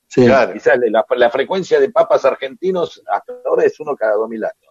Sí. 0.07 0.25
Claro, 0.27 0.53
Quizás 0.53 0.79
la, 0.91 1.05
la 1.09 1.31
frecuencia 1.31 1.79
de 1.79 1.91
papas 1.91 2.25
argentinos 2.25 3.03
hasta 3.09 3.33
ahora 3.47 3.65
es 3.65 3.79
uno 3.81 3.95
cada 3.97 4.15
dos 4.15 4.29
mil 4.29 4.45
años. 4.45 4.55
No 4.65 4.71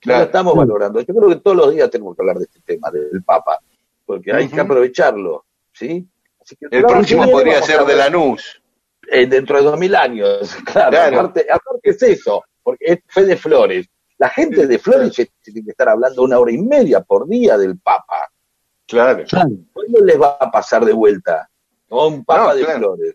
claro. 0.00 0.20
lo 0.20 0.26
estamos 0.26 0.52
Claro. 0.54 0.66
valorando. 0.68 1.00
Yo 1.00 1.14
creo 1.14 1.28
que 1.30 1.36
todos 1.36 1.56
los 1.56 1.72
días 1.72 1.90
tenemos 1.90 2.14
que 2.14 2.22
hablar 2.22 2.36
de 2.36 2.44
este 2.44 2.60
tema, 2.60 2.90
del 2.90 3.22
Papa, 3.24 3.58
porque 4.04 4.32
hay 4.32 4.48
que 4.48 4.60
aprovecharlo, 4.60 5.46
¿sí? 5.72 6.06
Así 6.40 6.54
que 6.56 6.66
El 6.70 6.84
próximo 6.84 7.28
podría 7.30 7.62
ser 7.62 7.84
de 7.84 7.96
Lanús. 7.96 8.62
eh, 9.10 9.26
dentro 9.26 9.56
de 9.58 9.64
dos 9.64 9.78
mil 9.78 9.94
años, 9.94 10.54
claro. 10.66 10.90
Claro. 10.90 11.20
Aparte, 11.20 11.46
aparte 11.50 11.90
es 11.90 12.02
eso, 12.02 12.44
porque 12.66 12.84
es 12.84 12.98
fe 13.06 13.24
de 13.24 13.36
Flores. 13.36 13.86
La 14.18 14.28
gente 14.28 14.66
de 14.66 14.78
Flores 14.80 15.14
tiene 15.40 15.62
que 15.62 15.70
estar 15.70 15.88
hablando 15.88 16.24
una 16.24 16.36
hora 16.36 16.50
y 16.50 16.58
media 16.58 17.00
por 17.00 17.28
día 17.28 17.56
del 17.56 17.78
Papa. 17.78 18.28
Claro. 18.88 19.24
¿Cuándo 19.72 20.04
les 20.04 20.20
va 20.20 20.36
a 20.40 20.50
pasar 20.50 20.84
de 20.84 20.92
vuelta? 20.92 21.48
¿No? 21.88 22.08
Un 22.08 22.24
papa 22.24 22.56
de 22.56 22.64
flores. 22.64 23.14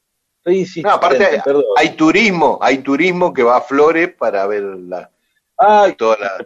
no, 0.82 0.90
aparte 0.90 1.42
hay 1.76 1.90
turismo, 1.98 2.58
hay 2.62 2.78
turismo 2.78 3.34
que 3.34 3.44
va 3.44 3.58
a 3.58 3.62
Flores 3.62 4.14
para 4.18 4.48
ver 4.48 4.64
la, 4.64 5.12
Ay, 5.58 5.98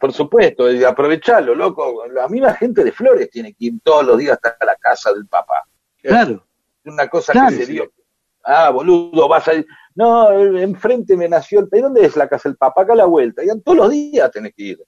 por 0.01 0.11
supuesto, 0.11 0.65
aprovecharlo, 0.87 1.53
loco. 1.53 2.07
La 2.07 2.27
misma 2.27 2.55
gente 2.55 2.83
de 2.83 2.91
Flores 2.91 3.29
tiene 3.29 3.53
que 3.53 3.65
ir 3.65 3.73
todos 3.83 4.03
los 4.03 4.17
días 4.17 4.39
hasta 4.41 4.65
la 4.65 4.75
casa 4.77 5.13
del 5.13 5.27
Papa. 5.27 5.63
Claro. 6.01 6.43
Una 6.85 7.07
cosa 7.07 7.33
que 7.33 7.55
se 7.55 7.65
dio. 7.67 7.91
Ah, 8.43 8.71
boludo, 8.71 9.27
vas 9.27 9.47
a 9.47 9.53
ir. 9.53 9.67
No, 9.95 10.31
enfrente 10.31 11.17
me 11.17 11.27
nació 11.27 11.59
el. 11.59 11.69
¿Dónde 11.69 12.05
es 12.05 12.15
la 12.15 12.27
casa 12.27 12.49
del 12.49 12.57
Papa? 12.57 12.81
Acá 12.81 12.93
a 12.93 12.97
la 12.97 13.05
vuelta. 13.05 13.43
Y 13.43 13.47
todos 13.61 13.77
los 13.77 13.89
días 13.89 14.29
tenés 14.31 14.53
que 14.53 14.63
ir. 14.63 14.79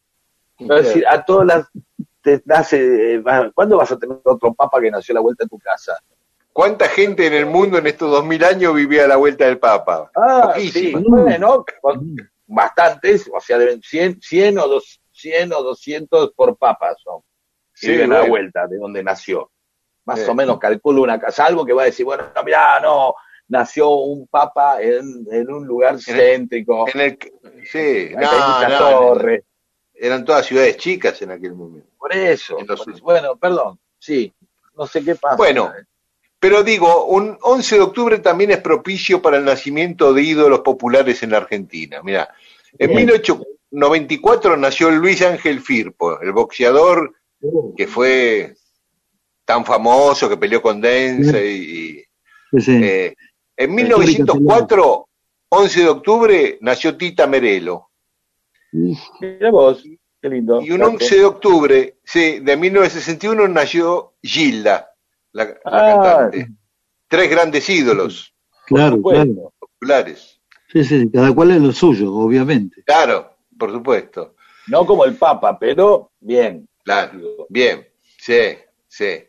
Es 0.60 0.68
decir, 0.68 1.08
a 1.08 1.24
todas 1.24 1.48
las. 1.48 1.68
Te 2.22 2.42
nace, 2.46 3.24
¿Cuándo 3.56 3.78
vas 3.78 3.92
a 3.92 3.98
tener 3.98 4.18
otro 4.24 4.54
Papa 4.54 4.82
que 4.82 4.92
nació 4.92 5.14
a 5.14 5.16
la 5.16 5.22
vuelta 5.22 5.46
de 5.46 5.50
tu 5.50 5.58
casa? 5.60 5.98
¿Cuánta 6.52 6.90
gente 6.90 7.26
en 7.26 7.34
el 7.34 7.46
mundo 7.46 7.78
en 7.78 7.88
estos 7.88 8.12
dos 8.12 8.26
mil 8.26 8.44
años 8.44 8.74
vivía 8.74 9.06
a 9.06 9.08
la 9.08 9.16
vuelta 9.16 9.46
del 9.46 9.60
Papa? 9.60 10.12
Ah, 10.16 10.56
sí, 10.58 10.94
bueno, 10.94 11.64
bastantes, 12.48 13.30
o 13.34 13.40
sea, 13.40 13.58
deben 13.58 13.82
100, 13.82 14.22
100 14.22 14.60
o 14.60 14.68
200 14.68 15.08
100 15.18 15.54
o 15.54 15.64
200 15.64 16.32
por 16.34 16.58
papa 16.58 16.96
son. 17.04 17.22
Sí, 17.74 17.92
viven 17.92 18.14
a 18.14 18.20
la 18.20 18.28
vuelta 18.28 18.68
de 18.68 18.78
donde 18.78 19.04
nació. 19.04 19.52
Más 20.06 20.28
o 20.28 20.34
menos 20.34 20.58
calculo 20.58 21.02
una 21.02 21.20
casa, 21.20 21.46
algo 21.46 21.66
que 21.66 21.74
va 21.74 21.82
a 21.82 21.86
decir, 21.86 22.06
bueno, 22.06 22.32
no, 22.34 22.44
mirá, 22.44 22.80
no, 22.80 23.14
nació 23.48 23.90
un 23.90 24.28
papa 24.28 24.82
en, 24.82 25.26
en 25.32 25.52
un 25.52 25.66
lugar 25.66 26.00
céntrico. 26.00 26.86
En 26.94 27.02
el, 27.02 27.20
sí, 27.72 28.10
no, 28.16 28.70
no, 28.70 28.80
torre. 28.80 29.44
Eran 29.94 30.26
todas 30.26 30.46
ciudades 30.46 30.78
chicas 30.78 31.22
en 31.22 31.32
aquel 31.32 31.56
momento. 31.56 31.90
Por 31.98 32.14
eso, 32.14 32.58
bueno, 33.02 33.36
perdón, 33.36 33.80
sí, 33.98 34.32
no 34.76 34.86
sé 34.86 35.04
qué 35.04 35.16
pasa. 35.16 35.36
Bueno, 35.36 35.74
pero 36.40 36.64
digo, 36.64 37.06
un 37.06 37.38
11 37.42 37.76
de 37.76 37.82
octubre 37.82 38.20
también 38.20 38.52
es 38.52 38.60
propicio 38.60 39.22
para 39.22 39.38
el 39.38 39.46
nacimiento 39.46 40.14
de 40.14 40.22
ídolos 40.22 40.60
populares 40.60 41.24
en 41.24 41.32
la 41.32 41.38
Argentina. 41.38 42.02
Mira, 42.04 42.30
en 42.78 42.94
1894 42.94 44.56
nació 44.56 44.92
Luis 44.92 45.22
Ángel 45.24 45.62
Firpo, 45.62 46.20
el 46.22 46.32
boxeador 46.32 47.16
que 47.76 47.88
fue 47.88 48.54
tan 49.46 49.66
famoso, 49.66 50.30
que 50.30 50.38
peleó 50.38 50.62
con 50.62 50.80
Dense 50.80 51.46
y... 51.52 52.04
Eh, 52.66 53.14
en 53.58 53.76
1904, 53.76 55.08
11 55.50 55.80
de 55.82 55.90
octubre, 55.90 56.58
nació 56.62 56.96
Tita 56.96 57.28
Merelo. 57.28 57.90
Mira 58.72 59.52
vos, 59.52 59.84
qué 60.22 60.30
lindo. 60.30 60.62
Y 60.62 60.72
un 60.72 60.84
11 60.84 61.18
de 61.18 61.26
octubre, 61.26 61.98
sí, 62.04 62.40
de 62.40 62.56
1961 62.56 63.48
nació 63.48 64.14
Gilda 64.22 64.92
la, 65.32 65.58
ah. 65.66 66.00
cantante. 66.04 66.48
Tres 67.08 67.30
grandes 67.30 67.70
ídolos. 67.70 68.34
Claro, 68.66 69.02
claro. 69.02 69.54
Populares. 69.60 70.42
Sí, 70.72 70.84
sí, 70.84 71.10
cada 71.12 71.34
cual 71.34 71.52
es 71.52 71.62
lo 71.62 71.72
suyo, 71.72 72.14
obviamente. 72.14 72.84
Claro, 72.86 73.38
por 73.58 73.72
supuesto. 73.72 74.36
No 74.68 74.86
como 74.86 75.06
el 75.06 75.16
Papa, 75.16 75.58
pero 75.58 76.12
bien. 76.20 76.68
Claro, 76.84 77.48
bien, 77.50 77.88
sí, 78.18 78.58
sí. 78.88 79.24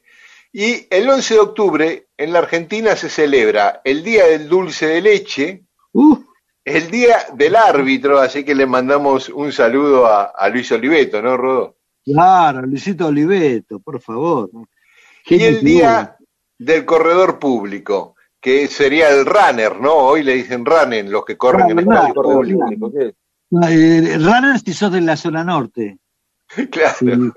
Y 0.59 0.89
el 0.91 1.09
11 1.09 1.35
de 1.35 1.41
octubre 1.41 2.09
en 2.17 2.33
la 2.33 2.41
Argentina 2.41 2.97
se 2.97 3.09
celebra 3.09 3.81
el 3.85 4.03
Día 4.03 4.27
del 4.27 4.49
Dulce 4.49 4.87
de 4.87 5.01
Leche, 5.01 5.65
uh. 5.93 6.19
el 6.65 6.91
Día 6.91 7.19
del 7.35 7.55
Árbitro, 7.55 8.19
así 8.19 8.45
que 8.45 8.57
le 8.57 8.67
mandamos 8.67 9.29
un 9.29 9.53
saludo 9.53 10.07
a, 10.07 10.25
a 10.25 10.49
Luis 10.49 10.73
Oliveto, 10.73 11.23
¿no, 11.23 11.37
Rodo? 11.37 11.77
Claro, 12.05 12.63
Luisito 12.63 13.07
Oliveto, 13.07 13.79
por 13.79 14.01
favor 14.01 14.51
y 15.37 15.45
el 15.45 15.61
día 15.61 16.17
del 16.59 16.85
corredor 16.85 17.39
público, 17.39 18.17
que 18.41 18.67
sería 18.67 19.11
el 19.11 19.27
runner, 19.27 19.81
¿no? 19.81 19.95
Hoy 19.95 20.23
le 20.23 20.35
dicen 20.35 20.65
runner 20.65 21.05
los 21.07 21.25
que 21.25 21.37
corren 21.37 21.71
en 21.71 21.79
el 21.79 21.85
espacio 21.85 22.15
público. 22.15 22.93
Eh, 22.99 24.19
runner 24.19 24.59
si 24.65 24.73
sos 24.73 24.93
de 24.93 25.01
la 25.01 25.17
zona 25.17 25.45
norte. 25.45 25.99
Claro. 26.71 27.35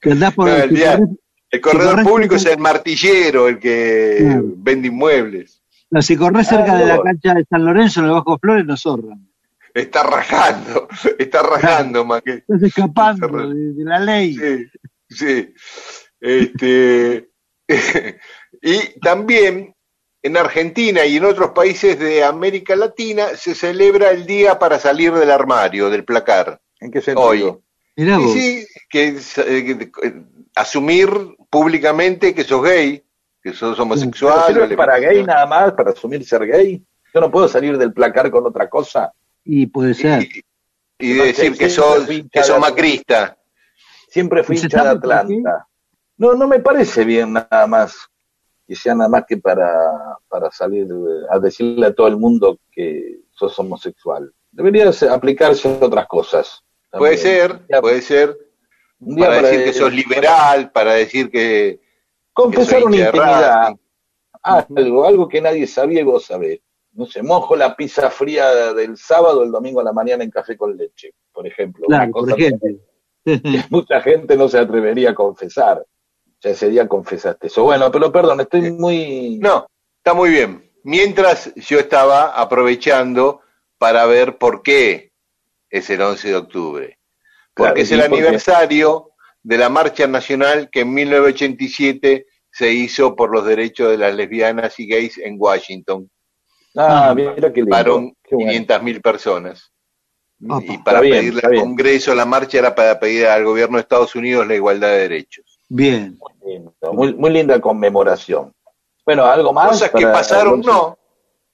el, 0.00 1.18
corredor 1.60 2.02
público 2.02 2.36
es 2.36 2.46
el 2.46 2.58
martillero, 2.58 3.48
el 3.48 3.58
que 3.58 4.40
vende 4.56 4.88
inmuebles. 4.88 5.62
si 6.00 6.16
corres 6.16 6.48
cerca 6.48 6.76
de 6.76 6.86
la 6.86 7.02
cancha 7.02 7.34
de 7.34 7.44
San 7.44 7.64
Lorenzo, 7.64 8.00
en 8.00 8.06
el 8.06 8.12
Bajo 8.12 8.38
Flores, 8.38 8.64
no 8.64 8.76
zorran. 8.76 9.28
Está 9.74 10.02
rajando, 10.02 10.88
está 11.18 11.42
rajando, 11.42 12.04
más 12.04 12.22
que. 12.22 12.34
Estás 12.34 12.62
escapando 12.62 13.48
de, 13.48 13.72
de, 13.72 13.84
la 13.84 14.00
ley. 14.00 14.34
Sí, 14.34 14.66
sí. 15.08 15.54
Este, 16.20 17.30
y 18.62 19.00
también 19.00 19.74
en 20.22 20.36
Argentina 20.36 21.04
y 21.04 21.16
en 21.16 21.24
otros 21.24 21.50
países 21.50 21.98
de 21.98 22.22
América 22.22 22.76
Latina 22.76 23.28
se 23.36 23.54
celebra 23.54 24.10
el 24.10 24.24
día 24.24 24.58
para 24.58 24.78
salir 24.78 25.12
del 25.12 25.30
armario, 25.30 25.90
del 25.90 26.04
placar. 26.04 26.60
¿En 26.80 26.90
qué 26.90 27.00
sentido? 27.00 27.26
Hoy. 27.26 27.58
Sí, 27.96 28.66
que, 28.88 29.18
eh, 29.36 29.92
asumir 30.54 31.08
públicamente 31.50 32.34
que 32.34 32.44
sos 32.44 32.62
gay, 32.62 33.02
que 33.42 33.52
sos 33.52 33.78
homosexual. 33.78 34.74
para 34.76 34.98
gay 34.98 35.22
nada 35.24 35.46
más, 35.46 35.72
para 35.72 35.90
asumir 35.90 36.24
ser 36.24 36.46
gay? 36.46 36.82
Yo 37.14 37.20
no 37.20 37.30
puedo 37.30 37.48
salir 37.48 37.76
del 37.76 37.92
placar 37.92 38.30
con 38.30 38.46
otra 38.46 38.68
cosa. 38.68 39.12
Y 39.44 39.66
puede 39.66 39.94
ser. 39.94 40.26
Y, 40.98 41.12
decir 41.14 41.56
que 41.56 41.68
sos, 41.68 42.06
que 42.06 42.42
sos 42.42 42.58
macrista. 42.58 43.36
Siempre 44.08 44.42
fui 44.42 44.56
hincha 44.56 44.82
de 44.82 44.90
Atlanta. 44.90 45.66
No, 46.16 46.34
no 46.34 46.46
me 46.46 46.60
parece 46.60 47.04
bien 47.04 47.32
nada 47.32 47.66
más 47.66 48.08
que 48.66 48.76
sea 48.76 48.94
nada 48.94 49.08
más 49.08 49.24
que 49.26 49.36
para, 49.36 50.16
para 50.28 50.50
salir 50.50 50.86
a 51.30 51.38
decirle 51.38 51.86
a 51.86 51.94
todo 51.94 52.08
el 52.08 52.16
mundo 52.16 52.58
que 52.70 53.20
sos 53.30 53.58
homosexual. 53.58 54.32
Debería 54.50 54.90
aplicarse 55.10 55.68
a 55.68 55.84
otras 55.84 56.06
cosas. 56.06 56.62
Puede 56.92 57.16
ser, 57.16 57.60
puede 57.80 58.02
ser. 58.02 58.36
para, 59.18 59.42
decir 59.42 59.64
que 59.64 59.72
sos 59.72 59.92
liberal, 59.92 60.70
para 60.70 60.94
decir 60.94 61.30
que. 61.30 61.80
Confesar 62.32 62.84
una 62.84 62.96
intimidad. 62.96 63.74
Algo, 64.42 65.06
algo 65.06 65.28
que 65.28 65.40
nadie 65.40 65.66
sabía 65.66 66.00
y 66.00 66.04
vos 66.04 66.24
sabés. 66.24 66.60
No 66.92 67.06
sé, 67.06 67.22
mojo 67.22 67.56
la 67.56 67.74
pizza 67.74 68.10
fría 68.10 68.74
del 68.74 68.96
sábado, 68.96 69.42
el 69.42 69.50
domingo 69.50 69.80
a 69.80 69.84
la 69.84 69.92
mañana 69.92 70.24
en 70.24 70.30
café 70.30 70.56
con 70.56 70.76
leche, 70.76 71.14
por 71.32 71.46
ejemplo. 71.46 71.86
Claro, 71.86 72.12
por 72.12 72.30
ejemplo. 72.30 72.70
mucha 73.70 74.00
gente 74.00 74.36
no 74.36 74.48
se 74.48 74.58
atrevería 74.58 75.10
a 75.10 75.14
confesar 75.14 75.86
ya 76.42 76.50
ese 76.50 76.68
día 76.68 76.88
confesaste 76.88 77.46
eso. 77.46 77.62
Bueno, 77.62 77.90
pero 77.90 78.10
perdón, 78.10 78.40
estoy 78.40 78.72
muy... 78.72 79.38
No, 79.40 79.66
está 79.96 80.12
muy 80.12 80.30
bien. 80.30 80.70
Mientras 80.82 81.54
yo 81.54 81.78
estaba 81.78 82.40
aprovechando 82.40 83.40
para 83.78 84.04
ver 84.06 84.38
por 84.38 84.62
qué 84.62 85.11
es 85.72 85.88
el 85.90 86.02
11 86.02 86.28
de 86.28 86.36
octubre. 86.36 86.98
Porque 87.54 87.80
es 87.80 87.90
el 87.90 88.02
aniversario 88.02 89.10
de 89.42 89.58
la 89.58 89.68
marcha 89.68 90.06
nacional 90.06 90.68
que 90.70 90.80
en 90.80 90.94
1987 90.94 92.26
se 92.50 92.70
hizo 92.70 93.16
por 93.16 93.32
los 93.32 93.44
derechos 93.44 93.90
de 93.90 93.98
las 93.98 94.14
lesbianas 94.14 94.78
y 94.78 94.86
gays 94.86 95.18
en 95.18 95.36
Washington. 95.38 96.08
Ah, 96.76 97.12
mira 97.16 97.52
qué 97.52 97.62
lindo. 97.62 97.70
Para 97.70 97.90
500.000 97.90 99.02
personas. 99.02 99.72
y 100.38 100.78
para 100.78 101.00
pedirle 101.00 101.40
al 101.42 101.60
Congreso, 101.60 102.14
la 102.14 102.26
marcha 102.26 102.58
era 102.58 102.74
para 102.74 103.00
pedir 103.00 103.26
al 103.26 103.44
gobierno 103.44 103.78
de 103.78 103.82
Estados 103.82 104.14
Unidos 104.14 104.46
la 104.46 104.54
igualdad 104.54 104.88
de 104.88 104.98
derechos. 104.98 105.58
Bien. 105.68 106.18
Muy, 106.92 107.14
muy, 107.14 107.30
linda 107.30 107.60
conmemoración. 107.60 108.52
Bueno, 109.06 109.24
algo 109.24 109.52
más. 109.52 109.68
Cosas 109.68 109.90
que 109.90 110.06
pasaron, 110.06 110.60
no. 110.60 110.98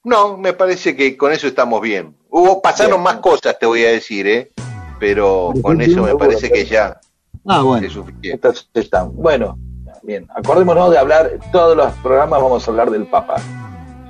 No, 0.03 0.37
me 0.37 0.53
parece 0.53 0.95
que 0.95 1.17
con 1.17 1.31
eso 1.31 1.47
estamos 1.47 1.81
bien. 1.81 2.15
Hubo, 2.29 2.61
pasaron 2.61 3.03
más 3.03 3.17
cosas, 3.17 3.57
te 3.59 3.65
voy 3.65 3.83
a 3.83 3.89
decir, 3.89 4.27
¿eh? 4.27 4.51
Pero 4.99 5.53
con 5.61 5.81
eso 5.81 6.03
me 6.03 6.15
parece 6.15 6.49
que 6.49 6.65
ya 6.65 6.99
ah, 7.45 7.61
bueno. 7.61 7.85
es 7.85 7.93
suficiente. 7.93 8.49
están. 8.73 9.15
Bueno, 9.15 9.57
bien. 10.03 10.27
Acordémonos 10.35 10.91
de 10.91 10.97
hablar, 10.97 11.39
todos 11.51 11.75
los 11.75 11.91
programas 11.95 12.41
vamos 12.41 12.67
a 12.67 12.71
hablar 12.71 12.89
del 12.91 13.07
Papa. 13.07 13.41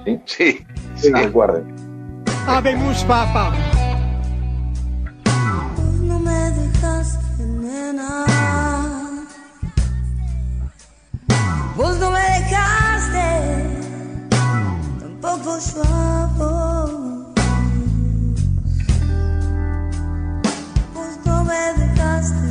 ¿Sí? 0.05 0.19
Sí. 0.25 0.65
sí. 0.95 1.11
Recuerden. 1.11 1.75
Habemos 2.47 3.03
Papa. 3.05 3.53
No 6.01 6.19
me 6.19 6.51
dejaste, 6.51 7.43
nena. 7.43 8.25
Vos 11.75 11.97
no 11.97 12.08
vos. 15.43 15.73
Me 21.45 21.73
dejaste. 21.73 22.49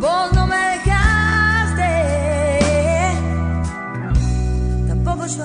Vos 0.00 0.32
no 0.34 0.46
me 0.46 0.56
dejaste, 0.56 1.90
tampoco 4.86 5.26
yo 5.26 5.44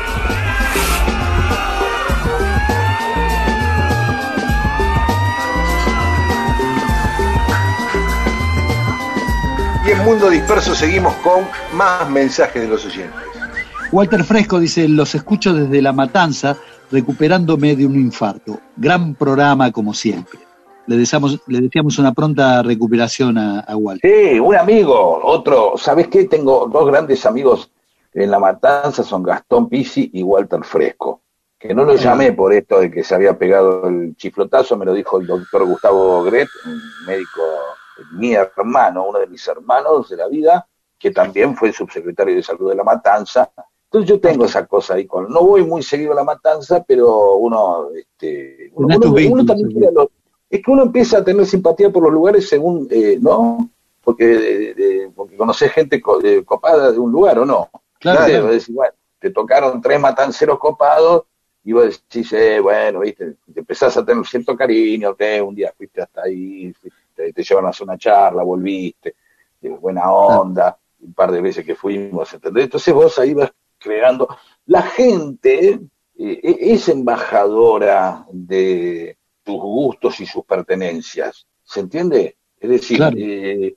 En 9.91 10.05
Mundo 10.05 10.29
Disperso 10.29 10.73
seguimos 10.73 11.13
con 11.15 11.45
más 11.73 12.09
mensajes 12.09 12.61
de 12.61 12.67
los 12.69 12.85
oyentes. 12.85 13.13
Walter 13.91 14.23
Fresco 14.23 14.57
dice, 14.57 14.87
los 14.87 15.13
escucho 15.15 15.53
desde 15.53 15.81
La 15.81 15.91
Matanza, 15.91 16.55
recuperándome 16.89 17.75
de 17.75 17.85
un 17.85 17.95
infarto. 17.95 18.57
Gran 18.77 19.15
programa 19.15 19.69
como 19.73 19.93
siempre. 19.93 20.39
Le 20.87 20.95
deseamos, 20.95 21.41
le 21.47 21.59
deseamos 21.59 21.99
una 21.99 22.13
pronta 22.13 22.63
recuperación 22.63 23.37
a, 23.37 23.59
a 23.59 23.75
Walter. 23.75 24.09
Sí, 24.09 24.39
un 24.39 24.55
amigo, 24.55 25.19
otro, 25.23 25.73
¿sabes 25.75 26.07
qué? 26.07 26.23
Tengo 26.23 26.69
dos 26.71 26.87
grandes 26.87 27.25
amigos 27.25 27.69
en 28.13 28.31
La 28.31 28.39
Matanza, 28.39 29.03
son 29.03 29.23
Gastón 29.23 29.67
Pisi 29.67 30.09
y 30.13 30.23
Walter 30.23 30.63
Fresco. 30.63 31.19
Que 31.59 31.73
no 31.75 31.83
lo 31.83 31.95
llamé 31.95 32.31
por 32.31 32.53
esto 32.53 32.79
de 32.79 32.89
que 32.89 33.03
se 33.03 33.13
había 33.13 33.37
pegado 33.37 33.89
el 33.89 34.15
chiflotazo, 34.15 34.77
me 34.77 34.85
lo 34.85 34.93
dijo 34.93 35.19
el 35.19 35.27
doctor 35.27 35.65
Gustavo 35.65 36.23
Gret, 36.23 36.47
un 36.65 36.81
médico, 37.05 37.41
mi 38.13 38.33
hermano, 38.33 39.07
uno 39.07 39.19
de 39.19 39.27
mis 39.27 39.47
hermanos 39.47 40.09
de 40.09 40.17
la 40.17 40.27
vida, 40.27 40.67
que 40.97 41.11
también 41.11 41.55
fue 41.55 41.71
subsecretario 41.73 42.35
de 42.35 42.43
salud 42.43 42.69
de 42.69 42.75
La 42.75 42.83
Matanza. 42.83 43.51
Entonces 43.85 44.09
yo 44.09 44.19
tengo 44.21 44.45
esa 44.45 44.65
cosa 44.67 44.93
ahí 44.93 45.05
con, 45.05 45.29
no 45.29 45.41
voy 45.43 45.63
muy 45.65 45.83
seguido 45.83 46.13
a 46.13 46.15
La 46.15 46.23
Matanza, 46.23 46.83
pero 46.87 47.35
uno, 47.35 47.89
este, 47.95 48.71
uno, 48.73 48.87
uno- 49.07 49.15
uno 49.33 49.45
también 49.45 49.93
los- 49.93 50.07
es 50.49 50.61
que 50.63 50.71
uno 50.71 50.83
empieza 50.83 51.17
a 51.19 51.23
tener 51.23 51.45
simpatía 51.45 51.89
por 51.89 52.03
los 52.03 52.11
lugares 52.11 52.47
según, 52.47 52.87
eh, 52.91 53.17
¿no? 53.19 53.69
Porque, 54.03 54.25
de- 54.25 54.73
de- 54.73 55.11
porque 55.15 55.35
conoces 55.37 55.71
gente 55.71 56.01
co- 56.01 56.21
eh, 56.23 56.43
copada 56.45 56.91
de 56.91 56.99
un 56.99 57.11
lugar 57.11 57.39
o 57.39 57.45
no. 57.45 57.69
Claro, 57.99 58.47
bueno, 58.69 58.93
te 59.19 59.29
tocaron 59.29 59.81
tres 59.81 59.99
matanceros 59.99 60.57
copados 60.57 61.23
y 61.63 61.71
vos 61.73 61.85
decís, 62.09 62.33
eh, 62.33 62.59
bueno, 62.59 63.01
viste, 63.01 63.35
te 63.53 63.59
empezás 63.59 63.95
a 63.97 64.03
tener 64.05 64.25
cierto 64.25 64.55
cariño, 64.57 65.15
que 65.15 65.41
un 65.41 65.53
día 65.53 65.71
fuiste 65.77 66.01
hasta 66.01 66.23
ahí, 66.23 66.73
fuiste- 66.73 66.97
te, 67.33 67.43
llevan 67.43 67.65
a 67.65 67.69
hacer 67.69 67.85
una 67.87 67.97
charla, 67.97 68.43
volviste, 68.43 69.15
de 69.59 69.69
buena 69.69 70.11
onda, 70.11 70.77
un 71.01 71.13
par 71.13 71.31
de 71.31 71.41
veces 71.41 71.65
que 71.65 71.75
fuimos, 71.75 72.33
¿entendés? 72.33 72.65
Entonces 72.65 72.93
vos 72.93 73.17
ahí 73.19 73.33
vas 73.33 73.51
creando. 73.77 74.27
La 74.67 74.81
gente 74.83 75.79
eh, 76.17 76.39
es 76.43 76.89
embajadora 76.89 78.25
de 78.31 79.17
tus 79.43 79.57
gustos 79.59 80.19
y 80.19 80.25
sus 80.25 80.43
pertenencias, 80.45 81.47
¿se 81.63 81.79
entiende? 81.79 82.37
Es 82.59 82.69
decir, 82.69 82.97
Claro. 82.97 83.15
eh, 83.19 83.75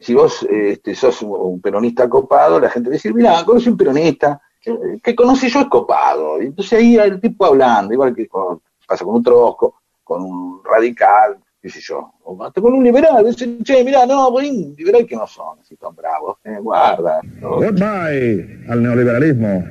si 0.00 0.14
vos 0.14 0.42
este, 0.50 0.94
sos 0.94 1.22
un, 1.22 1.32
un 1.38 1.60
peronista 1.60 2.08
copado, 2.08 2.58
la 2.58 2.70
gente 2.70 2.90
dice, 2.90 3.12
mira, 3.12 3.44
conoce 3.44 3.70
un 3.70 3.76
peronista, 3.76 4.40
que, 4.60 4.74
que 5.02 5.14
conoce 5.14 5.48
yo 5.48 5.60
es 5.60 5.66
copado. 5.68 6.40
Y 6.42 6.46
entonces 6.46 6.78
ahí 6.78 6.96
el 6.96 7.20
tipo 7.20 7.44
hablando, 7.46 7.92
igual 7.92 8.14
que 8.14 8.26
con- 8.28 8.60
pasa 8.86 9.04
con 9.04 9.16
un 9.16 9.22
trosco, 9.22 9.82
con 10.02 10.22
un 10.22 10.62
radical, 10.64 11.38
qué 11.62 11.70
sé 11.70 11.80
yo, 11.80 12.12
o 12.24 12.42
hasta 12.44 12.60
con 12.60 12.74
un 12.74 12.82
liberal, 12.82 13.24
dicen, 13.24 13.62
che, 13.62 13.84
mira, 13.84 14.04
no, 14.04 14.30
un 14.30 14.74
liberal 14.76 15.06
que 15.06 15.14
no 15.14 15.28
son 15.28 15.60
así 15.60 15.76
tan 15.76 15.94
bravos, 15.94 16.38
eh, 16.42 16.58
guarda. 16.60 17.20
¿no? 17.40 17.50
Goodbye 17.56 18.64
al 18.68 18.82
neoliberalismo. 18.82 19.64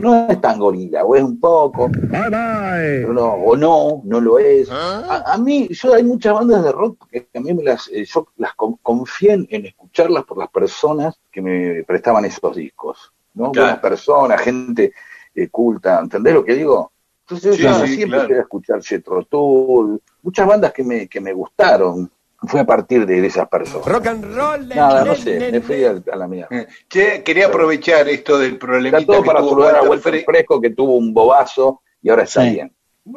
no 0.00 0.28
es 0.28 0.40
tan 0.42 0.58
gorila, 0.58 1.02
o 1.04 1.16
es 1.16 1.22
un 1.22 1.40
poco, 1.40 1.88
Bye 1.88 2.28
bye. 2.28 3.14
no, 3.14 3.32
o 3.32 3.56
no, 3.56 4.02
no 4.04 4.20
lo 4.20 4.38
es. 4.38 4.70
A, 4.70 5.32
a 5.32 5.38
mí, 5.38 5.66
yo 5.70 5.94
hay 5.94 6.02
muchas 6.02 6.34
bandas 6.34 6.62
de 6.62 6.72
rock 6.72 7.06
que 7.10 7.26
a 7.34 7.40
mí 7.40 7.54
me 7.54 7.62
las, 7.62 7.88
eh, 7.88 8.04
yo 8.04 8.28
las 8.36 8.54
con- 8.54 8.76
confié 8.82 9.32
en, 9.32 9.46
en 9.50 9.64
escucharlas 9.66 10.24
por 10.24 10.36
las 10.36 10.50
personas 10.50 11.18
que 11.32 11.40
me 11.40 11.84
prestaban 11.84 12.24
esos 12.26 12.54
discos, 12.54 13.12
¿no? 13.32 13.50
Claro. 13.52 13.66
Buenas 13.68 13.80
personas, 13.80 14.40
gente 14.42 14.92
eh, 15.34 15.48
culta, 15.48 16.00
¿entendés 16.00 16.34
lo 16.34 16.44
que 16.44 16.54
digo? 16.54 16.92
Entonces 17.30 17.56
Sí, 17.56 17.62
yo 17.62 17.74
sí, 17.86 17.94
siempre 17.94 18.16
claro. 18.16 18.28
quería 18.28 18.42
escuchar 18.42 18.82
Jethro 18.82 19.24
Tull, 19.24 20.00
muchas 20.22 20.46
bandas 20.46 20.72
que 20.72 20.82
me, 20.82 21.06
que 21.08 21.20
me 21.20 21.32
gustaron, 21.32 22.10
fue 22.42 22.60
a 22.60 22.64
partir 22.66 23.06
de, 23.06 23.24
esas 23.24 23.48
personas. 23.48 23.86
Rock 23.86 24.06
and 24.08 24.34
roll. 24.34 24.68
Nada, 24.68 25.04
no 25.04 25.14
sé, 25.14 25.38
me 25.52 25.60
fui 25.60 25.84
a, 25.84 26.02
a 26.12 26.16
la 26.16 26.26
mía. 26.26 26.48
Che, 26.88 27.22
quería 27.22 27.46
aprovechar 27.46 28.08
esto 28.08 28.38
del 28.38 28.54
Está 28.54 28.66
problemita 28.66 29.04
todo 29.06 29.22
que 29.22 29.26
para 29.26 29.40
saludar 29.40 29.76
a 29.76 29.82
Walter 29.82 29.90
Walter 29.90 30.14
Fre- 30.14 30.24
Fresco 30.24 30.60
que 30.60 30.70
tuvo 30.70 30.96
un 30.96 31.12
bobazo 31.14 31.82
y 32.02 32.08
ahora 32.08 32.22
está 32.24 32.42
Sí. 32.42 32.50
bien. 32.50 32.72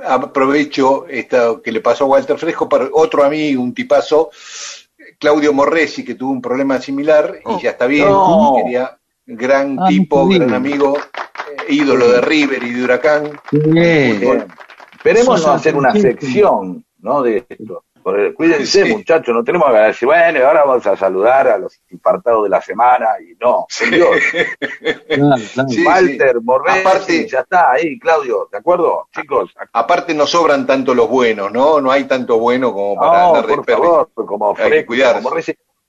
aprovecho 0.06 1.08
esto 1.08 1.62
que 1.62 1.72
le 1.72 1.82
pasó 1.82 2.04
a 2.04 2.08
Walter 2.08 2.38
Fresco 2.38 2.68
para 2.70 2.90
otro 2.92 3.24
amigo, 3.24 3.62
un 3.64 3.74
tipazo, 3.74 4.30
Claudio 5.20 5.54
Morresi, 5.54 6.04
que 6.04 6.16
tuvo 6.16 6.32
un 6.32 6.42
problema 6.42 6.80
similar 6.80 7.40
y 7.46 7.62
ya 7.62 7.72
está 7.72 7.88
bien. 7.88 8.10
No. 8.10 8.56
Quería, 8.58 8.98
gran 9.26 9.78
Ah, 9.80 9.88
tipo, 9.88 10.28
bien. 10.28 10.44
gran 10.44 10.56
amigo, 10.56 10.98
eh, 10.98 11.74
ídolo 11.74 12.08
de 12.12 12.22
River 12.22 12.64
y 12.64 12.74
de 12.74 12.84
Huracán. 12.84 13.40
Bien. 13.52 14.46
No 15.26 15.34
hacer 15.54 15.76
una 15.76 15.92
sección, 15.94 16.86
¿no? 17.00 17.22
De 17.24 17.46
esto. 17.50 17.84
Cuídense, 18.36 18.86
Sí. 18.86 18.94
muchachos, 18.94 19.34
no 19.34 19.46
tenemos 19.46 19.72
que 19.72 19.78
decir, 19.78 20.06
bueno, 20.08 20.38
y 20.38 20.42
ahora 20.42 20.66
vamos 20.66 20.86
a 20.88 20.98
saludar 20.98 21.48
a 21.48 21.58
los 21.58 21.80
infartados 21.90 22.44
de 22.44 22.50
la 22.50 22.62
semana, 22.62 23.08
y 23.22 23.34
no, 23.40 23.66
por 23.80 23.90
Dios. 23.90 24.10
Claro, 25.08 25.36
claro. 25.54 25.70
Sí, 25.70 25.86
Walter, 25.86 26.42
Morresi, 26.42 26.80
Aparte- 26.80 27.28
ya 27.30 27.40
está 27.40 27.72
ahí, 27.72 27.98
Claudio, 28.00 28.50
¿de 28.52 28.58
acuerdo? 28.58 29.08
Chicos, 29.16 29.54
Aparte 29.72 30.14
no 30.14 30.28
sobran 30.28 30.68
tanto 30.68 30.94
los 30.94 31.08
buenos, 31.10 31.50
¿no? 31.54 31.80
No 31.80 31.92
hay 31.92 32.04
tanto 32.04 32.40
bueno 32.40 32.74
como 32.74 32.96
para 33.00 33.20
no, 33.20 33.28
andar 33.30 33.48
de 33.48 33.56
por 33.56 33.66
favor, 33.72 34.10
como 34.14 34.54
Hay 34.58 34.70
que 34.72 34.86
cuidarse. 34.86 35.24
como. 35.24 35.36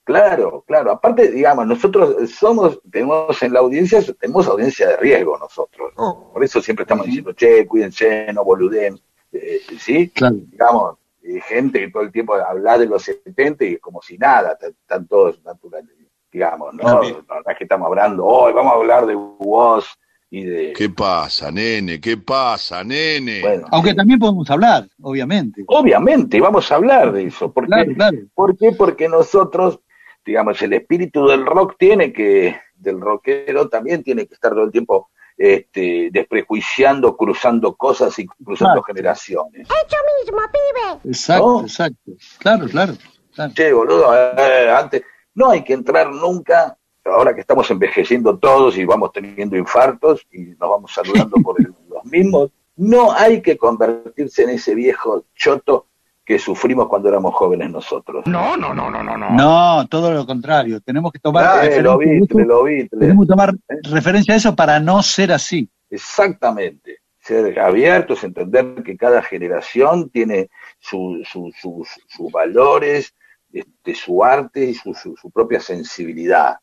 Claro, 0.05 0.63
claro. 0.67 0.91
Aparte, 0.91 1.31
digamos, 1.31 1.65
nosotros 1.67 2.29
somos, 2.31 2.79
tenemos 2.91 3.41
en 3.43 3.53
la 3.53 3.59
audiencia, 3.59 4.01
tenemos 4.19 4.47
audiencia 4.47 4.87
de 4.89 4.97
riesgo 4.97 5.37
nosotros. 5.37 5.91
Por 5.95 6.43
eso 6.43 6.61
siempre 6.61 6.83
estamos 6.83 7.07
diciendo, 7.07 7.33
che, 7.33 7.65
cuídense, 7.67 8.31
no 8.31 8.43
boluden. 8.45 8.99
Eh, 9.31 9.59
¿Sí? 9.79 10.09
Claro. 10.09 10.35
digamos, 10.47 10.97
eh, 11.23 11.41
gente 11.41 11.79
que 11.79 11.89
todo 11.91 12.03
el 12.03 12.11
tiempo 12.11 12.35
habla 12.35 12.77
de 12.77 12.85
los 12.85 13.01
70 13.03 13.65
y 13.65 13.73
es 13.73 13.79
como 13.81 14.01
si 14.01 14.17
nada, 14.17 14.57
están 14.61 15.07
todos 15.07 15.43
naturales, 15.43 15.89
digamos, 16.31 16.73
¿no? 16.75 16.83
No, 16.83 16.99
Bien. 17.01 17.17
no 17.27 17.51
es 17.51 17.57
que 17.57 17.63
estamos 17.65 17.87
hablando, 17.87 18.23
hoy 18.23 18.53
vamos 18.53 18.73
a 18.73 18.75
hablar 18.77 19.05
de 19.07 19.15
Woz 19.15 19.87
y 20.29 20.43
de... 20.43 20.73
¿Qué 20.73 20.89
pasa, 20.89 21.51
nene? 21.51 21.99
¿Qué 21.99 22.15
pasa, 22.17 22.83
nene? 22.83 23.41
Bueno, 23.41 23.67
Aunque 23.71 23.93
también 23.93 24.19
podemos 24.19 24.49
hablar, 24.49 24.87
obviamente. 25.01 25.63
obviamente 25.67 26.39
vamos 26.39 26.71
a 26.71 26.75
hablar 26.75 27.11
de 27.11 27.23
eso, 27.25 27.51
porque, 27.51 27.67
Claro, 27.69 27.93
claro. 27.95 28.17
¿por 28.33 28.55
qué? 28.57 28.71
Porque 28.71 29.09
nosotros, 29.09 29.79
digamos, 30.25 30.61
el 30.61 30.73
espíritu 30.73 31.27
del 31.27 31.45
rock 31.45 31.75
tiene 31.77 32.11
que, 32.11 32.59
del 32.75 32.99
rockero 32.99 33.69
también 33.69 34.03
tiene 34.03 34.25
que 34.27 34.33
estar 34.33 34.51
todo 34.51 34.63
el 34.63 34.71
tiempo 34.71 35.09
este, 35.37 36.09
desprejuiciando, 36.11 37.15
cruzando 37.15 37.75
cosas 37.75 38.17
y 38.19 38.25
cruzando 38.25 38.79
Exacto. 38.79 38.83
generaciones. 38.83 39.67
Hecho 39.67 39.97
mismo, 40.23 40.39
pibe. 40.51 41.09
Exacto, 41.11 41.45
¿No? 41.45 41.61
exacto. 41.61 42.11
Claro, 42.39 42.67
claro. 42.67 42.93
claro. 43.33 43.53
Che, 43.53 43.71
boludo, 43.73 44.13
eh, 44.37 44.71
antes 44.71 45.03
no 45.35 45.51
hay 45.51 45.63
que 45.63 45.73
entrar 45.73 46.09
nunca, 46.11 46.77
ahora 47.03 47.35
que 47.35 47.41
estamos 47.41 47.69
envejeciendo 47.69 48.37
todos 48.39 48.77
y 48.77 48.85
vamos 48.85 49.11
teniendo 49.11 49.57
infartos 49.57 50.25
y 50.31 50.39
nos 50.59 50.69
vamos 50.69 50.93
saludando 50.93 51.37
por 51.43 51.59
el- 51.59 51.73
los 51.89 52.05
mismos, 52.05 52.51
no 52.77 53.11
hay 53.13 53.41
que 53.41 53.57
convertirse 53.57 54.43
en 54.43 54.49
ese 54.51 54.73
viejo 54.75 55.25
choto 55.35 55.87
que 56.25 56.39
sufrimos 56.39 56.87
cuando 56.87 57.07
éramos 57.09 57.33
jóvenes 57.35 57.69
nosotros. 57.69 58.25
No, 58.25 58.57
no, 58.57 58.73
no, 58.73 58.89
no, 58.89 59.03
no, 59.03 59.15
no. 59.17 59.29
No, 59.29 59.87
todo 59.87 60.11
lo 60.11 60.25
contrario. 60.25 60.81
Tenemos 60.81 61.11
que 61.11 61.19
tomar 61.19 61.43
Eh, 61.43 61.47
referencia 61.69 61.83
lo 61.83 61.91
a 61.91 61.97
vi, 61.97 62.17
eso. 62.17 62.39
lo 62.39 62.63
vi. 62.63 62.87
Tenemos 62.89 63.25
que 63.25 63.29
tomar 63.29 63.53
referencia 63.83 64.33
a 64.33 64.37
eso 64.37 64.55
para 64.55 64.79
no 64.79 65.03
ser 65.03 65.31
así. 65.31 65.69
Exactamente. 65.89 66.97
Ser 67.19 67.59
abiertos, 67.59 68.23
entender 68.23 68.83
que 68.83 68.97
cada 68.97 69.21
generación 69.21 70.09
tiene 70.09 70.49
su- 70.79 71.21
su- 71.23 71.51
sus- 71.59 71.89
sus 72.07 72.31
valores, 72.31 73.13
este, 73.51 73.95
su 73.95 74.23
arte 74.23 74.65
y 74.65 74.73
su, 74.73 74.93
su- 74.93 75.15
su 75.15 75.29
propia 75.31 75.59
sensibilidad. 75.59 76.57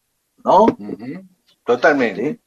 ¿No? 0.44 0.66
Totalmente. 1.64 2.32
¿Sí? 2.32 2.40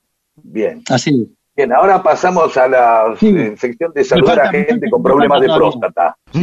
Bien. 0.44 0.84
Así 0.90 1.10
es. 1.12 1.45
Bien, 1.56 1.72
ahora 1.72 2.04
pasamos 2.04 2.58
a 2.58 2.68
la 2.68 3.16
Sí. 3.18 3.30
eh, 3.30 3.56
sección 3.58 3.94
de 3.94 4.04
saludar 4.04 4.40
a 4.42 4.50
gente 4.50 4.72
falta- 4.72 4.90
con 4.92 5.04
problemas 5.04 5.40
de 5.42 5.48
próstata. 5.48 6.18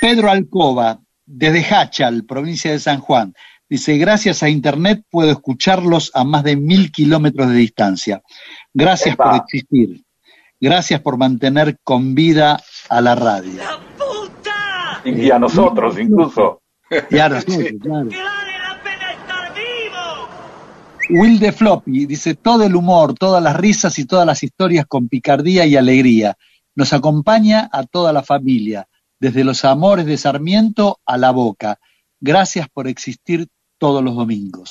Pedro 0.00 0.30
Alcoba, 0.30 1.00
desde 1.26 1.64
Hachal, 1.74 2.24
provincia 2.24 2.70
de 2.72 2.78
San 2.78 3.00
Juan, 3.00 3.34
dice, 3.68 3.98
gracias 3.98 4.42
a 4.42 4.48
Internet 4.48 5.02
puedo 5.10 5.30
escucharlos 5.30 6.10
a 6.14 6.24
más 6.24 6.42
de 6.44 6.56
mil 6.56 6.90
kilómetros 6.90 7.48
de 7.48 7.54
distancia. 7.54 8.22
Gracias 8.72 9.14
Epa. 9.14 9.24
por 9.32 9.36
existir. 9.42 10.02
Gracias 10.60 11.00
por 11.00 11.16
mantener 11.16 11.78
con 11.82 12.14
vida 12.14 12.60
a 12.88 13.00
la 13.00 13.14
radio. 13.14 13.60
Y 15.04 15.30
a 15.30 15.38
nosotros 15.38 15.98
incluso. 15.98 16.60
Y 17.10 17.18
a 17.18 17.28
nosotros, 17.28 17.68
claro. 17.82 18.08
Will 21.10 21.40
de 21.40 21.52
Floppy 21.52 22.06
dice, 22.06 22.34
todo 22.34 22.64
el 22.64 22.76
humor, 22.76 23.14
todas 23.14 23.42
las 23.42 23.56
risas 23.56 23.98
y 23.98 24.04
todas 24.04 24.26
las 24.26 24.42
historias 24.42 24.86
con 24.86 25.08
picardía 25.08 25.66
y 25.66 25.76
alegría. 25.76 26.36
Nos 26.76 26.92
acompaña 26.92 27.68
a 27.72 27.84
toda 27.84 28.12
la 28.12 28.22
familia, 28.22 28.86
desde 29.18 29.42
los 29.42 29.64
amores 29.64 30.06
de 30.06 30.16
Sarmiento 30.16 31.00
a 31.04 31.18
la 31.18 31.32
boca. 31.32 31.78
Gracias 32.20 32.68
por 32.72 32.86
existir 32.86 33.48
todos 33.78 34.04
los 34.04 34.14
domingos. 34.14 34.68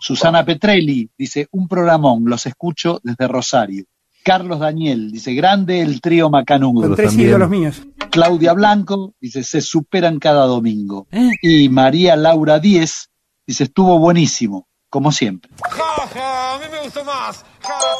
Susana 0.00 0.44
Petrelli 0.44 1.10
dice, 1.16 1.46
un 1.52 1.68
programón, 1.68 2.24
los 2.24 2.46
escucho 2.46 3.00
desde 3.02 3.28
Rosario. 3.28 3.84
Carlos 4.24 4.58
Daniel 4.58 5.10
dice, 5.10 5.32
grande 5.34 5.80
el 5.80 6.00
trío 6.00 6.28
Macanudo. 6.28 6.88
Con 6.88 6.96
tres 6.96 7.16
ídolos 7.16 7.48
míos. 7.48 7.82
Claudia 8.10 8.52
Blanco 8.52 9.14
dice, 9.20 9.44
se 9.44 9.60
superan 9.60 10.18
cada 10.18 10.44
domingo. 10.46 11.06
Y 11.40 11.68
María 11.68 12.16
Laura 12.16 12.58
Díez 12.58 13.10
dice, 13.46 13.64
estuvo 13.64 13.98
buenísimo, 13.98 14.66
como 14.90 15.12
siempre. 15.12 15.50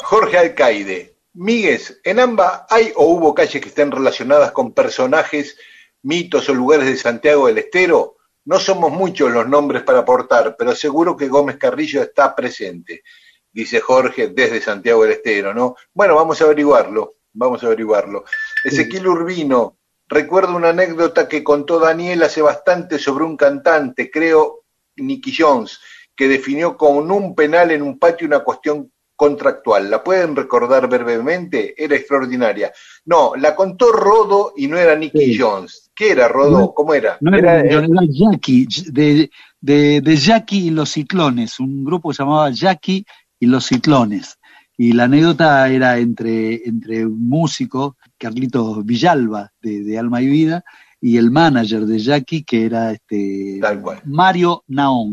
Jorge 0.03 0.37
Alcaide. 0.37 1.15
Míguez, 1.33 2.01
¿en 2.03 2.19
AMBA 2.19 2.65
hay 2.69 2.91
o 2.95 3.05
hubo 3.05 3.33
calles 3.35 3.61
que 3.61 3.69
estén 3.69 3.91
relacionadas 3.91 4.51
con 4.51 4.73
personajes, 4.73 5.57
mitos 6.01 6.49
o 6.49 6.53
lugares 6.53 6.87
de 6.87 6.97
Santiago 6.97 7.47
del 7.47 7.59
Estero? 7.59 8.17
No 8.45 8.59
somos 8.59 8.91
muchos 8.91 9.31
los 9.31 9.47
nombres 9.47 9.83
para 9.83 9.99
aportar, 9.99 10.55
pero 10.57 10.75
seguro 10.75 11.15
que 11.15 11.27
Gómez 11.27 11.57
Carrillo 11.57 12.01
está 12.01 12.35
presente, 12.35 13.03
dice 13.51 13.79
Jorge 13.79 14.29
desde 14.29 14.59
Santiago 14.59 15.03
del 15.03 15.13
Estero, 15.13 15.53
¿no? 15.53 15.75
Bueno, 15.93 16.15
vamos 16.15 16.41
a 16.41 16.45
averiguarlo, 16.45 17.17
vamos 17.31 17.63
a 17.63 17.67
averiguarlo. 17.67 18.25
Ezequiel 18.63 19.07
Urbino, 19.07 19.77
recuerdo 20.07 20.55
una 20.55 20.69
anécdota 20.69 21.27
que 21.27 21.43
contó 21.43 21.79
Daniel 21.79 22.23
hace 22.23 22.41
bastante 22.41 22.97
sobre 22.97 23.23
un 23.23 23.37
cantante, 23.37 24.09
creo 24.09 24.65
Nicky 24.95 25.33
Jones, 25.37 25.79
que 26.19 26.27
definió 26.27 26.75
con 26.75 27.09
un 27.09 27.33
penal 27.33 27.71
en 27.71 27.81
un 27.81 27.97
patio 27.97 28.27
una 28.27 28.39
cuestión 28.39 28.91
contractual. 29.15 29.89
¿La 29.89 30.03
pueden 30.03 30.35
recordar 30.35 30.89
brevemente? 30.89 31.73
Era 31.81 31.95
extraordinaria. 31.95 32.73
No, 33.05 33.37
la 33.37 33.55
contó 33.55 33.93
Rodo 33.93 34.51
y 34.57 34.67
no 34.67 34.77
era 34.77 34.97
Nicky 34.97 35.37
Jones. 35.39 35.89
¿Qué 35.95 36.11
era 36.11 36.27
Rodo? 36.27 36.59
No, 36.59 36.73
¿Cómo 36.73 36.93
era? 36.93 37.17
No 37.21 37.37
era, 37.37 37.61
era 37.61 37.87
Jackie, 38.09 38.67
de, 38.91 39.31
de, 39.61 40.01
de 40.01 40.15
Jackie 40.17 40.67
y 40.67 40.71
los 40.71 40.89
Ciclones, 40.89 41.57
un 41.61 41.85
grupo 41.85 42.09
que 42.09 42.17
se 42.17 42.23
llamaba 42.23 42.51
Jackie 42.51 43.05
y 43.39 43.45
los 43.45 43.67
Ciclones. 43.67 44.37
Y 44.75 44.91
la 44.91 45.05
anécdota 45.05 45.69
era 45.69 45.99
entre, 45.99 46.67
entre 46.67 47.05
un 47.05 47.29
músico, 47.29 47.95
Carlito 48.17 48.83
Villalba, 48.83 49.53
de, 49.61 49.83
de 49.83 49.97
Alma 49.97 50.21
y 50.21 50.27
Vida, 50.27 50.65
y 50.99 51.15
el 51.15 51.31
manager 51.31 51.85
de 51.85 51.97
Jackie, 51.97 52.43
que 52.43 52.65
era 52.65 52.91
este 52.91 53.61
Mario 54.03 54.65
Naón. 54.67 55.11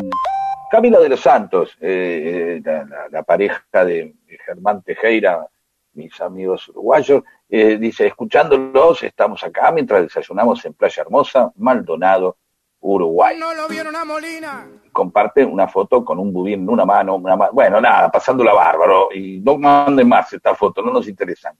Camila 0.71 0.99
de 0.99 1.09
los 1.09 1.21
Santos, 1.21 1.77
eh, 1.81 2.61
la, 2.65 2.85
la, 2.85 3.09
la, 3.09 3.23
pareja 3.23 3.85
de 3.85 4.15
Germán 4.45 4.83
Tejera, 4.83 5.47
mis 5.93 6.21
amigos 6.21 6.69
uruguayos, 6.69 7.23
eh, 7.49 7.79
dice, 7.79 8.07
escuchándolos, 8.07 9.03
estamos 9.03 9.43
acá 9.45 9.71
mientras 9.73 10.03
desayunamos 10.03 10.65
en 10.65 10.75
Playa 10.75 11.03
Hermosa, 11.03 11.53
Maldonado, 11.57 12.37
Uruguay. 12.81 13.37
No 13.39 13.55
lo 13.55 13.69
vieron 13.69 13.97
a 13.97 14.05
Molina. 14.05 14.67
Comparte 14.93 15.45
una 15.45 15.69
foto 15.69 16.05
con 16.05 16.19
un 16.19 16.33
budín 16.33 16.63
en 16.63 16.69
una 16.69 16.85
mano, 16.85 17.17
una 17.17 17.37
mano, 17.37 17.53
bueno, 17.53 17.81
nada, 17.81 18.11
pasándola 18.11 18.53
bárbaro, 18.53 19.09
y 19.13 19.41
no 19.41 19.59
manden 19.59 20.09
más 20.09 20.33
esta 20.33 20.55
foto, 20.55 20.83
no 20.83 20.93
nos 20.93 21.09
interesan. 21.09 21.57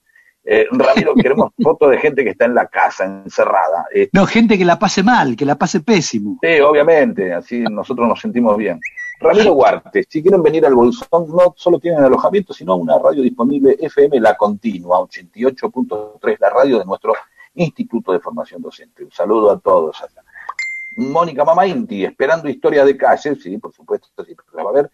Eh, 0.49 0.65
Ramiro, 0.71 1.13
queremos 1.13 1.51
fotos 1.61 1.91
de 1.91 1.97
gente 1.97 2.23
que 2.23 2.29
está 2.29 2.45
en 2.45 2.55
la 2.55 2.67
casa, 2.67 3.03
encerrada. 3.03 3.85
Eh, 3.93 4.07
no, 4.13 4.25
gente 4.25 4.57
que 4.57 4.63
la 4.63 4.79
pase 4.79 5.03
mal, 5.03 5.35
que 5.35 5.45
la 5.45 5.55
pase 5.55 5.81
pésimo. 5.81 6.39
Sí, 6.41 6.61
obviamente, 6.61 7.33
así 7.33 7.59
nosotros 7.69 8.07
nos 8.07 8.21
sentimos 8.21 8.55
bien. 8.55 8.79
Ramiro 9.19 9.53
Huarte, 9.53 10.05
si 10.07 10.21
quieren 10.21 10.41
venir 10.41 10.65
al 10.65 10.75
Bolsón, 10.75 11.27
no 11.35 11.53
solo 11.57 11.79
tienen 11.79 12.03
alojamiento, 12.03 12.53
sino 12.53 12.75
una 12.77 12.97
radio 12.97 13.23
disponible 13.23 13.75
FM 13.77 14.21
La 14.21 14.37
Continua, 14.37 14.99
88.3, 14.99 16.37
la 16.39 16.49
radio 16.49 16.79
de 16.79 16.85
nuestro 16.85 17.13
Instituto 17.55 18.13
de 18.13 18.19
Formación 18.19 18.61
Docente. 18.61 19.03
Un 19.03 19.11
saludo 19.11 19.51
a 19.51 19.59
todos 19.59 20.01
allá. 20.01 20.23
Mónica 20.97 21.45
Mama 21.45 21.67
Inti, 21.67 22.03
esperando 22.03 22.49
historias 22.49 22.85
de 22.85 22.97
calle, 22.97 23.35
sí, 23.35 23.57
por 23.59 23.71
supuesto, 23.71 24.07
siempre 24.23 24.45
la 24.53 24.63
va 24.63 24.71
a 24.71 24.73
ver. 24.73 24.91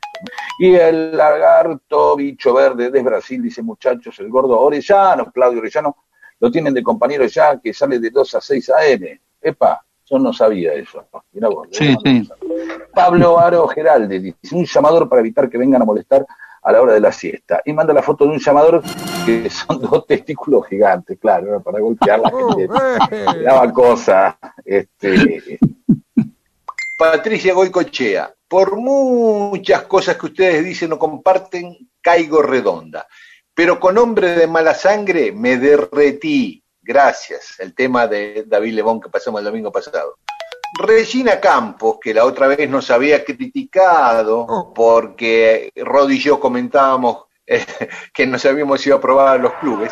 Y 0.60 0.76
el 0.76 1.16
lagarto 1.16 2.16
bicho 2.18 2.54
verde 2.54 2.92
de 2.92 3.02
Brasil, 3.02 3.42
dice 3.42 3.62
muchachos, 3.62 4.20
el 4.20 4.30
gordo 4.30 4.60
Orellano, 4.60 5.32
Claudio 5.32 5.60
Orellano, 5.60 5.96
lo 6.40 6.52
tienen 6.52 6.74
de 6.74 6.84
compañero 6.84 7.26
ya, 7.26 7.58
que 7.60 7.74
sale 7.74 8.00
de 8.00 8.10
2 8.10 8.36
a 8.36 8.42
6 8.42 8.70
AM. 8.70 9.20
Epa, 9.42 9.86
yo 10.06 10.20
no 10.20 10.34
sabía 10.34 10.74
eso. 10.74 11.08
Mira 11.32 11.48
vos, 11.48 11.70
sí, 11.72 11.96
sí. 12.04 12.30
Pablo 12.94 13.40
Aro 13.40 13.66
Geralde 13.70 14.20
dice, 14.20 14.56
un 14.56 14.66
llamador 14.66 15.08
para 15.08 15.22
evitar 15.22 15.50
que 15.50 15.58
vengan 15.58 15.82
a 15.82 15.86
molestar 15.86 16.26
a 16.64 16.72
la 16.72 16.82
hora 16.82 16.94
de 16.94 17.00
la 17.00 17.12
siesta. 17.12 17.62
Y 17.66 17.74
manda 17.74 17.94
la 17.94 18.02
foto 18.02 18.26
de 18.26 18.32
un 18.32 18.40
llamador 18.40 18.82
que 19.26 19.50
son 19.50 19.82
dos 19.82 20.06
testículos 20.08 20.68
gigantes, 20.68 21.18
claro, 21.20 21.62
para 21.62 21.80
golpear 21.80 22.20
la 22.20 22.32
gente. 23.10 23.44
daba 23.44 23.72
cosa. 23.72 24.38
Este, 24.64 25.60
Patricia 26.98 27.54
Goicochea, 27.54 28.34
por 28.48 28.78
muchas 28.78 29.84
cosas 29.84 30.16
que 30.18 30.28
ustedes 30.28 30.64
dicen 30.64 30.94
o 30.94 31.00
comparten, 31.00 31.78
caigo 32.02 32.42
redonda. 32.42 33.08
Pero 33.54 33.80
con 33.80 33.98
hombre 33.98 34.36
de 34.36 34.48
mala 34.48 34.74
sangre 34.74 35.32
me 35.32 35.58
derretí. 35.58 36.64
Gracias. 36.82 37.60
El 37.60 37.74
tema 37.74 38.08
de 38.08 38.44
David 38.48 38.74
Lebón 38.74 39.00
que 39.00 39.10
pasamos 39.10 39.40
el 39.40 39.46
domingo 39.46 39.72
pasado. 39.72 40.18
Regina 40.80 41.40
Campos, 41.40 41.98
que 42.02 42.14
la 42.14 42.26
otra 42.26 42.48
vez 42.48 42.68
nos 42.70 42.90
había 42.90 43.24
criticado 43.24 44.72
porque 44.74 45.72
Rod 45.76 46.10
y 46.10 46.20
yo 46.20 46.40
comentábamos 46.40 47.26
eh, 47.46 47.66
que 48.14 48.26
nos 48.26 48.46
habíamos 48.46 48.86
ido 48.86 48.96
a 48.98 49.02
probar 49.02 49.28
a 49.28 49.38
los 49.38 49.54
clubes, 49.56 49.92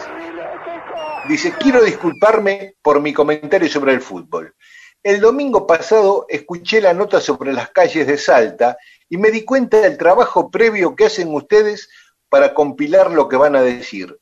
dice, 1.28 1.54
quiero 1.60 1.84
disculparme 1.84 2.76
por 2.82 3.00
mi 3.02 3.14
comentario 3.14 3.70
sobre 3.70 3.94
el 3.94 4.02
fútbol. 4.02 4.56
El 5.04 5.20
domingo 5.20 5.66
pasado 5.66 6.26
escuché 6.30 6.80
la 6.80 6.94
nota 6.94 7.20
sobre 7.20 7.54
las 7.54 7.70
calles 7.72 8.06
de 8.06 8.18
Salta 8.18 8.78
y 9.10 9.18
me 9.18 9.32
di 9.32 9.44
cuenta 9.44 9.82
del 9.82 9.98
trabajo 9.98 10.52
previo 10.52 10.96
que 10.96 11.06
hacen 11.06 11.34
ustedes 11.34 11.90
para 12.30 12.54
compilar 12.54 13.12
lo 13.12 13.28
que 13.28 13.36
van 13.36 13.56
a 13.56 13.62
decir. 13.62 14.18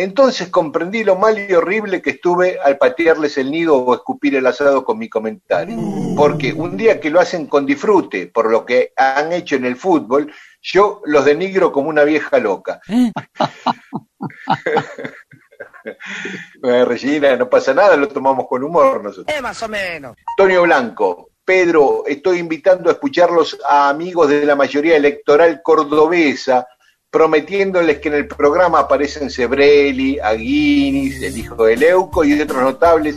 Entonces 0.00 0.48
comprendí 0.48 1.02
lo 1.02 1.16
mal 1.16 1.36
y 1.36 1.52
horrible 1.52 2.00
que 2.00 2.10
estuve 2.10 2.56
al 2.60 2.78
patearles 2.78 3.36
el 3.36 3.50
nido 3.50 3.78
o 3.78 3.94
escupir 3.96 4.36
el 4.36 4.46
asado 4.46 4.84
con 4.84 4.96
mi 4.96 5.08
comentario. 5.08 5.76
Porque 6.16 6.52
un 6.52 6.76
día 6.76 7.00
que 7.00 7.10
lo 7.10 7.18
hacen 7.18 7.48
con 7.48 7.66
disfrute 7.66 8.28
por 8.28 8.48
lo 8.48 8.64
que 8.64 8.92
han 8.96 9.32
hecho 9.32 9.56
en 9.56 9.64
el 9.64 9.74
fútbol, 9.74 10.32
yo 10.62 11.02
los 11.04 11.24
denigro 11.24 11.72
como 11.72 11.88
una 11.88 12.04
vieja 12.04 12.38
loca. 12.38 12.80
Regina, 16.62 17.34
no 17.34 17.50
pasa 17.50 17.74
nada, 17.74 17.96
lo 17.96 18.06
tomamos 18.06 18.46
con 18.46 18.62
humor 18.62 19.02
nosotros. 19.02 19.36
Eh, 19.36 19.42
más 19.42 19.60
o 19.64 19.68
menos. 19.68 20.16
Antonio 20.38 20.62
Blanco, 20.62 21.30
Pedro, 21.44 22.04
estoy 22.06 22.38
invitando 22.38 22.88
a 22.88 22.92
escucharlos 22.92 23.58
a 23.68 23.88
amigos 23.88 24.28
de 24.28 24.46
la 24.46 24.54
mayoría 24.54 24.94
electoral 24.94 25.60
cordobesa, 25.60 26.68
prometiéndoles 27.10 27.98
que 27.98 28.08
en 28.08 28.14
el 28.14 28.26
programa 28.26 28.80
aparecen 28.80 29.30
Sebrelli, 29.30 30.18
Aguinis, 30.18 31.22
el 31.22 31.36
hijo 31.38 31.64
de 31.64 31.76
Leuco 31.76 32.24
y 32.24 32.38
otros 32.38 32.62
notables 32.62 33.16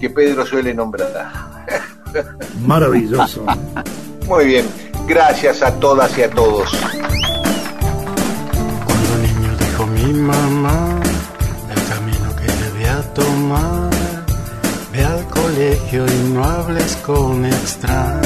que 0.00 0.10
Pedro 0.10 0.46
suele 0.46 0.72
nombrar. 0.72 1.66
Maravilloso. 2.64 3.44
Muy 4.28 4.44
bien, 4.46 4.66
gracias 5.08 5.62
a 5.62 5.74
todas 5.80 6.16
y 6.18 6.22
a 6.22 6.30
todos. 6.30 6.70
Cuando 8.84 9.18
niño 9.18 9.56
dijo 9.58 9.86
mi 9.86 10.12
mamá 10.12 11.00
el 11.74 11.88
camino 11.88 12.36
que 12.36 12.46
debía 12.64 13.02
tomar, 13.12 13.90
ve 14.92 15.04
al 15.04 15.26
colegio 15.26 16.06
y 16.06 16.32
no 16.32 16.44
hables 16.44 16.94
con 17.04 17.44
extraños, 17.44 18.22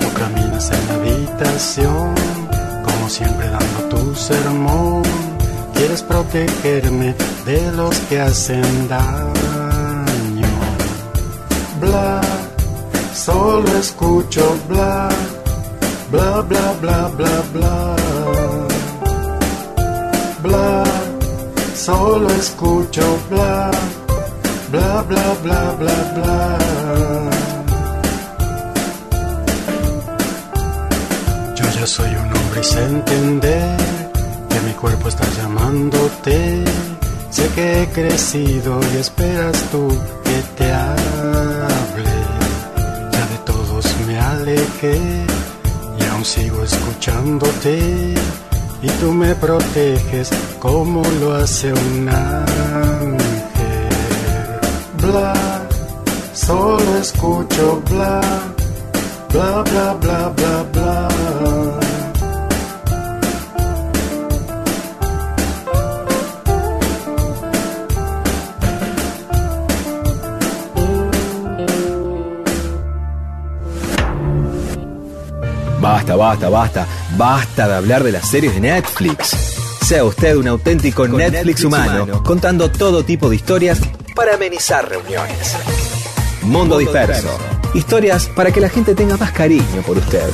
no 0.00 0.08
caminas 0.18 0.70
en 0.70 0.88
la 0.88 0.94
habitación 0.94 2.23
siempre 3.08 3.48
dando 3.48 3.96
tu 3.96 4.14
sermón. 4.14 5.02
Quieres 5.74 6.02
protegerme 6.02 7.14
de 7.44 7.72
los 7.72 7.96
que 8.08 8.20
hacen 8.20 8.88
daño. 8.88 10.48
Bla, 11.80 12.20
solo 13.14 13.68
escucho 13.78 14.56
bla, 14.68 15.08
bla, 16.10 16.40
bla, 16.42 16.72
bla, 16.80 17.08
bla, 17.16 17.42
bla. 17.52 17.96
Bla, 20.42 20.84
solo 21.74 22.28
escucho 22.30 23.18
bla, 23.30 23.70
bla, 24.70 25.02
bla, 25.02 25.34
bla, 25.42 25.72
bla, 25.78 26.12
bla. 26.14 26.58
Yo 31.56 31.64
ya 31.80 31.86
soy 31.86 32.14
un 32.14 32.43
sé 32.62 32.84
entender 32.84 33.76
que 34.48 34.60
mi 34.60 34.72
cuerpo 34.74 35.08
está 35.08 35.26
llamándote. 35.36 36.64
Sé 37.30 37.48
que 37.54 37.82
he 37.82 37.86
crecido 37.88 38.80
y 38.92 38.98
esperas 38.98 39.60
tú 39.72 39.88
que 40.22 40.38
te 40.56 40.72
hable. 40.72 42.14
Ya 43.12 43.26
de 43.26 43.38
todos 43.44 43.84
me 44.06 44.18
alejé 44.18 45.00
y 45.98 46.04
aún 46.04 46.24
sigo 46.24 46.62
escuchándote. 46.62 48.14
Y 48.82 48.88
tú 49.00 49.12
me 49.12 49.34
proteges 49.34 50.30
como 50.60 51.02
lo 51.20 51.34
hace 51.34 51.72
un 51.72 52.08
ángel. 52.08 53.18
Bla, 55.02 55.34
solo 56.34 56.98
escucho 56.98 57.82
bla, 57.90 58.20
bla, 59.32 59.62
bla, 59.62 59.94
bla, 59.94 60.28
bla, 60.36 60.64
bla. 60.72 61.63
Basta, 75.84 76.16
basta, 76.16 76.48
basta, 76.48 76.86
basta 77.14 77.68
de 77.68 77.74
hablar 77.74 78.02
de 78.02 78.10
las 78.10 78.26
series 78.26 78.54
de 78.54 78.60
Netflix. 78.62 79.28
Sea 79.82 80.02
usted 80.02 80.34
un 80.34 80.48
auténtico 80.48 81.06
Netflix, 81.06 81.32
Netflix 81.32 81.64
humano, 81.64 82.04
humano. 82.04 82.22
contando 82.22 82.70
todo 82.70 83.04
tipo 83.04 83.28
de 83.28 83.36
historias 83.36 83.78
para 84.14 84.36
amenizar 84.36 84.88
reuniones. 84.88 85.54
Mundo 86.40 86.78
disperso. 86.78 87.28
Historias 87.74 88.30
para 88.34 88.50
que 88.50 88.62
la 88.62 88.70
gente 88.70 88.94
tenga 88.94 89.18
más 89.18 89.30
cariño 89.32 89.82
por 89.86 89.98
usted. 89.98 90.26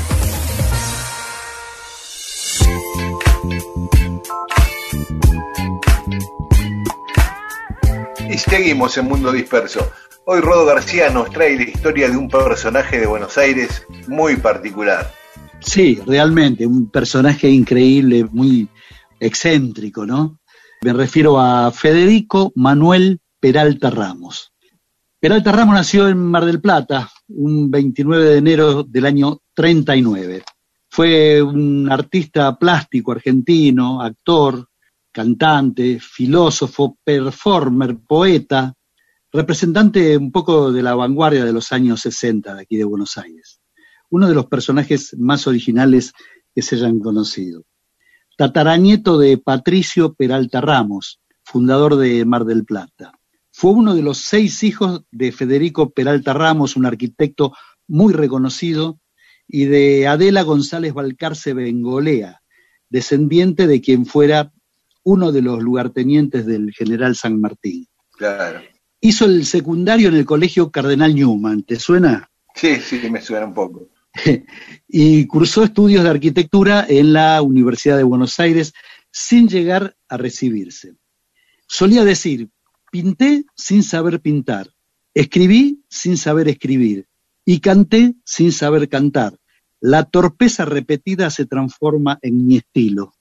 Y 8.28 8.38
seguimos 8.38 8.96
en 8.98 9.06
Mundo 9.06 9.32
Disperso. 9.32 9.90
Hoy 10.26 10.42
Rodo 10.42 10.64
García 10.64 11.10
nos 11.10 11.28
trae 11.30 11.56
la 11.56 11.64
historia 11.64 12.08
de 12.08 12.16
un 12.16 12.28
personaje 12.28 13.00
de 13.00 13.06
Buenos 13.06 13.36
Aires 13.36 13.84
muy 14.06 14.36
particular. 14.36 15.19
Sí, 15.60 16.00
realmente, 16.06 16.66
un 16.66 16.90
personaje 16.90 17.48
increíble, 17.50 18.24
muy 18.24 18.68
excéntrico, 19.18 20.06
¿no? 20.06 20.40
Me 20.82 20.92
refiero 20.92 21.38
a 21.38 21.70
Federico 21.70 22.52
Manuel 22.54 23.20
Peralta 23.38 23.90
Ramos. 23.90 24.52
Peralta 25.20 25.52
Ramos 25.52 25.74
nació 25.74 26.08
en 26.08 26.18
Mar 26.18 26.46
del 26.46 26.62
Plata 26.62 27.10
un 27.28 27.70
29 27.70 28.24
de 28.24 28.38
enero 28.38 28.82
del 28.84 29.04
año 29.04 29.40
39. 29.54 30.42
Fue 30.88 31.42
un 31.42 31.90
artista 31.92 32.58
plástico 32.58 33.12
argentino, 33.12 34.00
actor, 34.00 34.66
cantante, 35.12 36.00
filósofo, 36.00 36.96
performer, 37.04 37.98
poeta, 38.06 38.72
representante 39.30 40.16
un 40.16 40.32
poco 40.32 40.72
de 40.72 40.82
la 40.82 40.94
vanguardia 40.94 41.44
de 41.44 41.52
los 41.52 41.70
años 41.72 42.00
60 42.00 42.54
de 42.54 42.62
aquí 42.62 42.76
de 42.76 42.84
Buenos 42.84 43.18
Aires. 43.18 43.60
Uno 44.10 44.28
de 44.28 44.34
los 44.34 44.46
personajes 44.46 45.16
más 45.18 45.46
originales 45.46 46.12
que 46.54 46.62
se 46.62 46.76
hayan 46.76 46.98
conocido. 46.98 47.64
Tataranieto 48.36 49.18
de 49.18 49.38
Patricio 49.38 50.14
Peralta 50.14 50.60
Ramos, 50.60 51.20
fundador 51.44 51.96
de 51.96 52.24
Mar 52.24 52.44
del 52.44 52.64
Plata. 52.64 53.12
Fue 53.52 53.72
uno 53.72 53.94
de 53.94 54.02
los 54.02 54.18
seis 54.18 54.62
hijos 54.62 55.02
de 55.10 55.32
Federico 55.32 55.90
Peralta 55.90 56.32
Ramos, 56.32 56.76
un 56.76 56.86
arquitecto 56.86 57.52
muy 57.86 58.12
reconocido, 58.12 58.98
y 59.46 59.64
de 59.64 60.06
Adela 60.06 60.42
González 60.42 60.94
Balcarce 60.94 61.54
Bengolea, 61.54 62.40
descendiente 62.88 63.66
de 63.66 63.80
quien 63.80 64.06
fuera 64.06 64.52
uno 65.02 65.32
de 65.32 65.42
los 65.42 65.62
lugartenientes 65.62 66.46
del 66.46 66.72
general 66.72 67.16
San 67.16 67.40
Martín. 67.40 67.86
Claro. 68.12 68.60
Hizo 69.00 69.24
el 69.24 69.44
secundario 69.44 70.08
en 70.08 70.16
el 70.16 70.24
colegio 70.24 70.70
Cardenal 70.70 71.14
Newman, 71.14 71.62
¿te 71.62 71.80
suena? 71.80 72.30
Sí, 72.54 72.76
sí, 72.76 73.00
me 73.10 73.20
suena 73.20 73.46
un 73.46 73.54
poco. 73.54 73.88
y 74.88 75.26
cursó 75.26 75.64
estudios 75.64 76.04
de 76.04 76.10
arquitectura 76.10 76.84
en 76.88 77.12
la 77.12 77.40
Universidad 77.42 77.96
de 77.96 78.02
Buenos 78.02 78.38
Aires 78.40 78.72
sin 79.10 79.48
llegar 79.48 79.96
a 80.08 80.16
recibirse. 80.16 80.94
Solía 81.66 82.04
decir, 82.04 82.48
pinté 82.90 83.44
sin 83.54 83.82
saber 83.82 84.20
pintar, 84.20 84.70
escribí 85.14 85.84
sin 85.88 86.16
saber 86.16 86.48
escribir 86.48 87.06
y 87.44 87.60
canté 87.60 88.14
sin 88.24 88.52
saber 88.52 88.88
cantar. 88.88 89.38
La 89.80 90.04
torpeza 90.04 90.64
repetida 90.64 91.30
se 91.30 91.46
transforma 91.46 92.18
en 92.22 92.46
mi 92.46 92.58
estilo. 92.58 93.14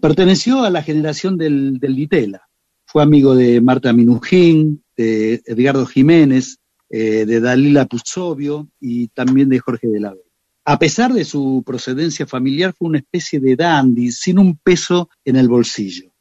Perteneció 0.00 0.64
a 0.64 0.70
la 0.70 0.82
generación 0.82 1.36
del, 1.36 1.78
del 1.78 1.96
Ditela. 1.96 2.48
Fue 2.86 3.02
amigo 3.02 3.34
de 3.34 3.60
Marta 3.60 3.92
Minujín, 3.92 4.82
de 4.96 5.42
Edgardo 5.44 5.84
Jiménez, 5.86 6.58
eh, 6.90 7.26
de 7.26 7.40
Dalila 7.40 7.84
Puzzovio 7.84 8.70
y 8.80 9.08
también 9.08 9.50
de 9.50 9.58
Jorge 9.58 9.88
de 9.88 10.00
la 10.00 10.14
Vega. 10.14 10.27
A 10.70 10.78
pesar 10.78 11.14
de 11.14 11.24
su 11.24 11.62
procedencia 11.64 12.26
familiar, 12.26 12.74
fue 12.76 12.88
una 12.88 12.98
especie 12.98 13.40
de 13.40 13.56
dandy, 13.56 14.12
sin 14.12 14.38
un 14.38 14.54
peso 14.58 15.08
en 15.24 15.36
el 15.36 15.48
bolsillo. 15.48 16.12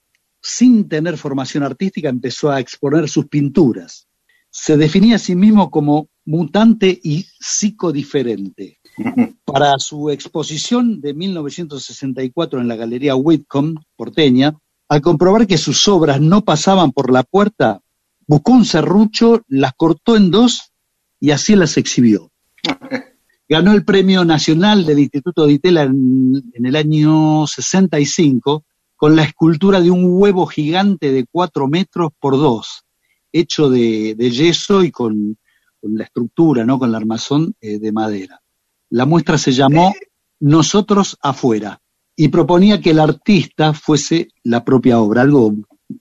Sin 0.41 0.88
tener 0.88 1.18
formación 1.18 1.64
artística, 1.64 2.07
empezó 2.07 2.49
a 2.49 2.61
exponer 2.61 3.10
sus 3.10 3.28
pinturas. 3.28 4.07
Se 4.49 4.78
definía 4.78 5.18
a 5.18 5.19
sí 5.19 5.36
mismo 5.36 5.69
como 5.69 6.07
mutante 6.24 6.98
y 7.03 7.26
psicodiferente. 7.41 8.80
Para 9.44 9.78
su 9.80 10.10
exposición 10.11 11.02
de 11.02 11.14
1964 11.14 12.61
en 12.61 12.69
la 12.69 12.78
Galería 12.78 13.18
Whitcomb, 13.18 13.82
porteña, 13.98 14.57
al 14.88 15.02
comprobar 15.02 15.45
que 15.45 15.57
sus 15.57 15.86
obras 15.90 16.22
no 16.22 16.45
pasaban 16.45 16.94
por 16.94 17.11
la 17.11 17.24
puerta, 17.24 17.82
buscó 18.26 18.53
un 18.53 18.64
serrucho, 18.64 19.41
las 19.49 19.74
cortó 19.74 20.15
en 20.15 20.32
dos 20.32 20.72
y 21.19 21.32
así 21.32 21.53
las 21.57 21.76
exhibió. 21.76 22.32
Ganó 23.49 23.72
el 23.72 23.86
Premio 23.86 24.26
Nacional 24.26 24.86
del 24.86 24.99
Instituto 24.99 25.45
de 25.45 25.53
Itela 25.53 25.84
en, 25.84 26.44
el 26.53 26.76
año 26.76 27.48
65 27.48 28.65
con 28.98 29.15
la 29.15 29.24
escultura 29.24 29.80
de 29.80 29.90
un 29.90 30.06
huevo 30.06 30.45
gigante 30.48 31.14
de 31.14 31.26
cuatro 31.32 31.68
metros 31.68 32.11
por 32.19 32.36
dos, 32.36 32.84
hecho 33.32 33.69
de, 33.69 34.15
yeso 34.15 34.84
y 34.84 34.91
con, 34.91 35.38
la 35.82 36.03
estructura, 36.03 36.65
¿no? 36.65 36.78
con 36.78 36.91
la 36.91 36.98
armazón 36.98 37.56
eh, 37.61 37.80
de 37.80 37.91
madera. 37.94 38.41
La 38.90 39.06
muestra 39.06 39.38
se 39.38 39.53
llamó 39.53 39.94
Nosotros 40.41 41.18
afuera 41.22 41.80
y 42.18 42.28
proponía 42.28 42.82
que 42.82 42.90
el 42.90 42.99
artista 42.99 43.74
fuese 43.74 44.28
la 44.44 44.65
propia 44.65 44.99
obra, 44.99 45.22
algo 45.22 45.53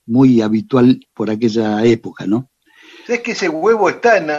muy 0.05 0.41
habitual 0.41 0.99
por 1.13 1.29
aquella 1.29 1.85
época, 1.85 2.25
¿no? 2.25 2.49
¿Sabes 3.05 3.21
que 3.21 3.31
ese 3.31 3.47
huevo 3.47 3.89
está 3.89 4.17
en, 4.17 4.29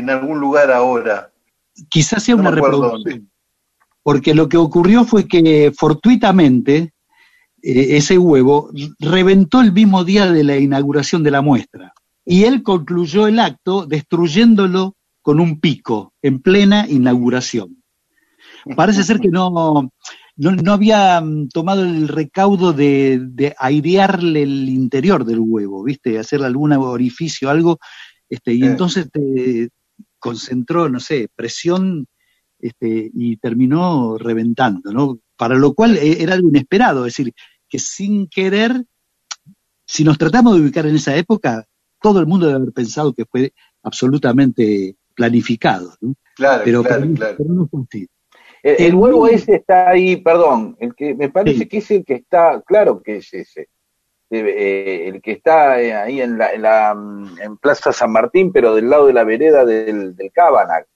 en 0.00 0.08
algún 0.08 0.38
lugar 0.40 0.70
ahora? 0.70 1.27
Quizás 1.88 2.22
sea 2.22 2.34
no 2.34 2.42
una 2.42 2.50
reproducción. 2.50 3.30
Porque 4.02 4.34
lo 4.34 4.48
que 4.48 4.56
ocurrió 4.56 5.04
fue 5.04 5.28
que 5.28 5.72
fortuitamente 5.76 6.92
eh, 7.62 7.96
ese 7.96 8.18
huevo 8.18 8.70
reventó 8.98 9.60
el 9.60 9.72
mismo 9.72 10.04
día 10.04 10.30
de 10.30 10.44
la 10.44 10.56
inauguración 10.56 11.22
de 11.22 11.30
la 11.30 11.42
muestra. 11.42 11.92
Y 12.24 12.44
él 12.44 12.62
concluyó 12.62 13.26
el 13.26 13.38
acto 13.38 13.86
destruyéndolo 13.86 14.94
con 15.22 15.40
un 15.40 15.60
pico 15.60 16.12
en 16.22 16.40
plena 16.40 16.86
inauguración. 16.88 17.82
Parece 18.76 19.02
ser 19.02 19.18
que 19.18 19.28
no, 19.28 19.90
no, 20.36 20.52
no 20.52 20.72
había 20.72 21.20
mm, 21.20 21.48
tomado 21.48 21.82
el 21.82 22.08
recaudo 22.08 22.72
de, 22.72 23.20
de, 23.22 23.54
airearle 23.58 24.42
el 24.42 24.68
interior 24.68 25.24
del 25.24 25.40
huevo, 25.40 25.82
¿viste? 25.84 26.18
Hacerle 26.18 26.46
algún 26.46 26.72
orificio, 26.72 27.50
algo, 27.50 27.78
este, 28.28 28.54
y 28.54 28.62
eh. 28.62 28.66
entonces 28.66 29.10
te 29.10 29.70
concentró, 30.18 30.88
no 30.88 31.00
sé, 31.00 31.28
presión 31.34 32.06
este, 32.58 33.10
y 33.12 33.36
terminó 33.36 34.18
reventando, 34.18 34.92
¿no? 34.92 35.18
Para 35.36 35.54
lo 35.54 35.74
cual 35.74 35.96
eh, 35.96 36.22
era 36.22 36.34
algo 36.34 36.48
inesperado, 36.48 37.06
es 37.06 37.16
decir, 37.16 37.32
que 37.68 37.78
sin 37.78 38.28
querer, 38.28 38.84
si 39.86 40.04
nos 40.04 40.18
tratamos 40.18 40.54
de 40.54 40.62
ubicar 40.62 40.86
en 40.86 40.96
esa 40.96 41.16
época, 41.16 41.64
todo 42.00 42.20
el 42.20 42.26
mundo 42.26 42.46
debe 42.46 42.58
haber 42.58 42.72
pensado 42.72 43.12
que 43.12 43.24
fue 43.24 43.52
absolutamente 43.82 44.96
planificado, 45.14 45.94
¿no? 46.00 46.14
Claro, 46.34 46.62
pero, 46.64 46.82
claro, 46.82 47.12
claro. 47.14 47.34
pero 47.36 47.52
no 47.52 47.68
fue 47.68 47.82
así. 47.82 48.08
El, 48.62 48.86
el, 48.86 48.94
huevo 48.94 49.28
ese 49.28 49.56
está 49.56 49.90
ahí, 49.90 50.16
perdón, 50.16 50.76
el 50.80 50.94
que 50.94 51.14
me 51.14 51.30
parece 51.30 51.60
sí. 51.60 51.68
que 51.68 51.78
es 51.78 51.90
el 51.90 52.04
que 52.04 52.14
está, 52.14 52.60
claro 52.62 53.02
que 53.02 53.18
es 53.18 53.32
ese, 53.32 53.68
eh, 54.30 55.08
el 55.08 55.22
que 55.22 55.32
está 55.32 55.80
eh, 55.80 55.94
ahí 55.94 56.20
en 56.20 56.38
la, 56.38 56.52
en 56.52 56.62
la 56.62 56.90
en 56.90 57.56
Plaza 57.56 57.92
San 57.92 58.12
Martín, 58.12 58.52
pero 58.52 58.74
del 58.74 58.90
lado 58.90 59.06
de 59.06 59.12
la 59.12 59.24
vereda 59.24 59.64
del, 59.64 60.14
del 60.14 60.32
Cabanac. 60.32 60.86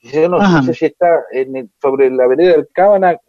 Yo 0.00 0.28
no, 0.28 0.38
no, 0.38 0.62
sé 0.62 0.74
si 0.74 0.84
está 0.86 1.24
en 1.32 1.56
el, 1.56 1.70
sobre 1.80 2.10
la 2.10 2.26
vereda 2.26 2.52
del 2.52 2.68
Cabanac, 2.72 3.20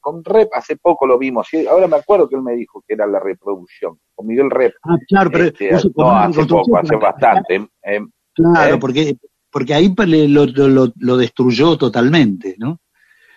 con 0.00 0.24
Rep 0.24 0.48
hace 0.52 0.76
poco 0.76 1.06
lo 1.06 1.18
vimos, 1.18 1.48
ahora 1.70 1.86
me 1.86 1.96
acuerdo 1.96 2.28
que 2.28 2.34
él 2.34 2.42
me 2.42 2.54
dijo 2.54 2.82
que 2.86 2.94
era 2.94 3.06
la 3.06 3.20
reproducción, 3.20 3.98
con 4.14 4.26
Miguel 4.26 4.50
Rep. 4.50 4.74
Ah, 4.82 4.96
claro, 5.06 5.30
pero 5.30 5.44
este, 5.44 5.70
no, 5.96 6.10
hace 6.10 6.44
poco, 6.44 6.76
hace 6.76 6.96
bastante. 6.96 7.68
Eh, 7.84 8.00
claro, 8.34 8.74
eh, 8.74 8.78
porque 8.78 9.16
porque 9.50 9.74
ahí 9.74 9.94
lo, 9.96 10.46
lo, 10.46 10.92
lo, 10.94 11.16
destruyó 11.16 11.78
totalmente, 11.78 12.54
¿no? 12.58 12.80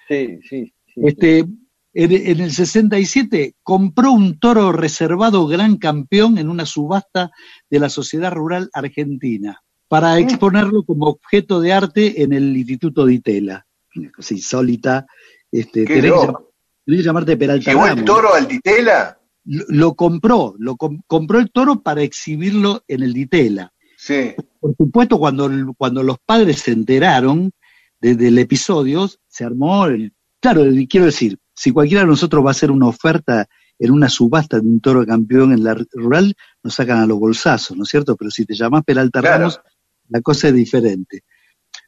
Sí, 0.07 0.39
sí. 0.41 0.73
sí 0.85 1.02
este, 1.03 1.43
sí. 1.43 1.61
En, 1.94 2.12
en 2.12 2.40
el 2.40 2.52
67 2.52 3.56
compró 3.64 4.12
un 4.12 4.40
toro 4.40 4.72
reservado 4.72 5.46
gran 5.48 5.78
campeón 5.78 6.38
en 6.38 6.50
una 6.50 6.66
subasta 6.66 7.32
de 7.70 7.80
la 7.80 7.90
Sociedad 7.90 8.32
Rural 8.32 8.70
Argentina 8.74 9.62
para 9.88 10.18
exponerlo 10.20 10.84
como 10.84 11.08
objeto 11.08 11.60
de 11.60 11.74
arte 11.74 12.22
en 12.24 12.32
el 12.32 12.56
Instituto 12.56 13.06
de 13.06 13.16
Itela. 13.16 13.66
Una 13.96 14.10
cosa 14.12 14.34
insólita. 14.34 15.06
Este, 15.52 15.84
Qué 15.84 15.96
tenés, 15.96 16.02
que, 16.04 16.08
loco. 16.08 16.28
llam- 16.28 16.46
tenés 16.86 17.00
que 17.02 17.06
llamarte 17.06 17.36
Peralta 17.38 17.72
¿Llegó 17.72 17.88
el 17.88 18.06
toro 18.06 18.34
al 18.34 18.48
Ditela? 18.48 19.20
Lo, 19.44 19.66
lo 19.68 19.94
compró, 19.96 20.56
lo 20.60 20.78
com- 20.78 21.02
compró 21.08 21.40
el 21.40 21.52
toro 21.52 21.82
para 21.82 22.04
exhibirlo 22.04 22.84
en 22.88 23.04
el 23.04 23.12
Ditela. 23.14 23.74
Sí. 23.98 24.34
Por 24.62 24.76
supuesto, 24.78 25.20
cuando, 25.20 25.50
cuando 25.78 26.04
los 26.04 26.18
padres 26.26 26.60
se 26.60 26.72
enteraron 26.72 27.52
de- 28.00 28.16
del 28.16 28.38
episodio, 28.40 29.10
se 29.28 29.44
armó 29.44 29.88
el... 29.88 30.14
Claro, 30.40 30.64
quiero 30.90 31.08
decir, 31.08 31.38
si 31.62 31.72
cualquiera 31.72 32.02
de 32.02 32.08
nosotros 32.08 32.44
va 32.44 32.50
a 32.50 32.52
hacer 32.58 32.72
una 32.72 32.88
oferta 32.88 33.48
en 33.78 33.92
una 33.92 34.10
subasta 34.10 34.60
de 34.60 34.68
un 34.68 34.80
toro 34.80 35.06
campeón 35.06 35.52
en 35.54 35.64
la 35.64 35.76
rural, 35.94 36.34
nos 36.64 36.74
sacan 36.74 37.00
a 37.00 37.06
los 37.06 37.20
bolsazos, 37.20 37.78
¿no 37.78 37.84
es 37.84 37.90
cierto? 37.90 38.16
Pero 38.16 38.32
si 38.32 38.46
te 38.46 38.56
llamás 38.56 38.84
Peralta 38.84 39.22
Claro. 39.22 39.38
Ramos, 39.40 39.62
la 40.10 40.22
cosa 40.22 40.48
es 40.48 40.56
diferente. 40.56 41.24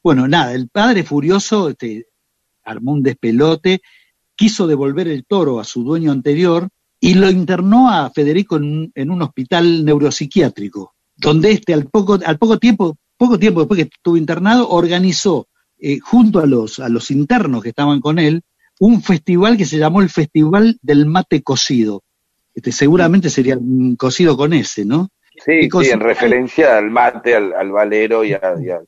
Bueno, 0.03 0.27
nada, 0.27 0.53
el 0.53 0.69
padre 0.69 1.03
furioso 1.03 1.69
este, 1.69 2.05
armó 2.63 2.91
un 2.93 3.01
despelote, 3.03 3.81
quiso 4.35 4.67
devolver 4.67 5.07
el 5.07 5.25
toro 5.25 5.59
a 5.59 5.63
su 5.63 5.83
dueño 5.83 6.11
anterior 6.11 6.69
y 6.99 7.15
lo 7.15 7.29
internó 7.29 7.89
a 7.89 8.09
Federico 8.11 8.57
en, 8.57 8.63
un- 8.63 8.91
en 8.95 9.09
un 9.11 9.21
hospital 9.23 9.83
neuropsiquiátrico, 9.85 10.93
donde 11.15 11.51
este 11.51 11.73
al 11.73 11.85
poco, 11.87 12.19
al 12.25 12.37
poco 12.37 12.59
tiempo, 12.59 12.95
poco 13.17 13.37
tiempo 13.39 13.61
después 13.61 13.77
que 13.77 13.89
estuvo 13.95 14.17
internado, 14.17 14.69
organizó 14.69 15.47
eh, 15.79 15.99
junto 15.99 16.39
a 16.39 16.45
los, 16.45 16.79
a 16.79 16.89
los 16.89 17.09
internos 17.11 17.61
que 17.63 17.69
estaban 17.69 17.99
con 18.01 18.19
él, 18.19 18.41
un 18.85 19.01
festival 19.01 19.55
que 19.55 19.65
se 19.65 19.77
llamó 19.77 20.01
el 20.01 20.09
Festival 20.09 20.77
del 20.81 21.05
Mate 21.05 21.41
Cocido. 21.41 22.03
Este, 22.53 22.71
seguramente 22.73 23.29
sería 23.29 23.57
un 23.57 23.95
cocido 23.95 24.35
con 24.35 24.51
ese, 24.51 24.83
¿no? 24.83 25.07
Sí, 25.45 25.69
en 25.89 25.99
referencia 26.01 26.77
al 26.77 26.91
mate, 26.91 27.33
al, 27.35 27.53
al 27.53 27.71
valero 27.71 28.23
y 28.25 28.33
a, 28.33 28.41
y 28.61 28.69
a- 28.69 28.81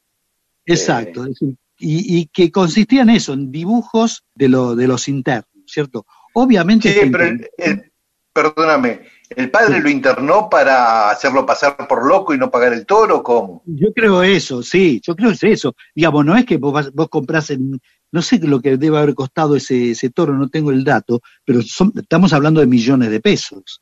Exacto. 0.65 1.23
es 1.23 1.30
decir, 1.30 1.55
y, 1.80 2.17
y 2.19 2.26
que 2.27 2.51
consistía 2.51 3.03
en 3.03 3.09
eso, 3.11 3.34
en 3.34 3.51
dibujos 3.51 4.23
de, 4.35 4.49
lo, 4.49 4.76
de 4.76 4.88
los 4.88 5.07
internos, 5.07 5.47
¿cierto? 5.65 6.05
Obviamente. 6.34 6.91
Sí, 6.91 7.09
pero 7.09 7.23
el- 7.26 7.47
el- 7.57 7.91
perdóname, 8.34 9.01
¿el 9.30 9.49
padre 9.49 9.80
lo 9.80 9.89
internó 9.89 10.49
para 10.49 11.09
hacerlo 11.09 11.45
pasar 11.45 11.77
por 11.88 12.05
loco 12.05 12.34
y 12.34 12.38
no 12.38 12.51
pagar 12.51 12.73
el 12.73 12.85
toro? 12.85 13.23
¿Cómo? 13.23 13.63
Yo 13.65 13.93
creo 13.93 14.22
eso, 14.23 14.61
sí, 14.61 15.01
yo 15.05 15.15
creo 15.15 15.30
que 15.30 15.35
es 15.35 15.43
eso. 15.43 15.73
Digamos, 15.95 16.26
no 16.26 16.35
es 16.35 16.45
que 16.45 16.57
vos, 16.57 16.73
vas- 16.73 16.91
vos 16.93 17.07
comprás 17.09 17.49
en, 17.49 17.80
no 18.16 18.22
sé 18.24 18.40
lo 18.40 18.62
que 18.62 18.78
debe 18.78 18.98
haber 18.98 19.14
costado 19.14 19.56
ese, 19.56 19.92
ese 19.92 20.10
toro, 20.10 20.34
no 20.36 20.48
tengo 20.50 20.72
el 20.72 20.84
dato, 20.84 21.22
pero 21.46 21.62
son- 21.62 21.92
estamos 21.96 22.34
hablando 22.34 22.62
de 22.62 22.66
millones 22.68 23.12
de 23.12 23.20
pesos. 23.20 23.82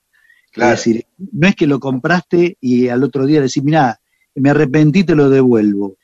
Claro. 0.52 0.74
Es 0.74 0.80
decir, 0.80 1.06
no 1.32 1.48
es 1.48 1.56
que 1.56 1.68
lo 1.68 1.80
compraste 1.80 2.58
y 2.60 2.88
al 2.90 3.04
otro 3.04 3.26
día 3.26 3.40
decís, 3.42 3.64
mira, 3.64 4.00
me 4.36 4.50
arrepentí, 4.50 5.04
te 5.04 5.16
lo 5.16 5.30
devuelvo. 5.30 5.96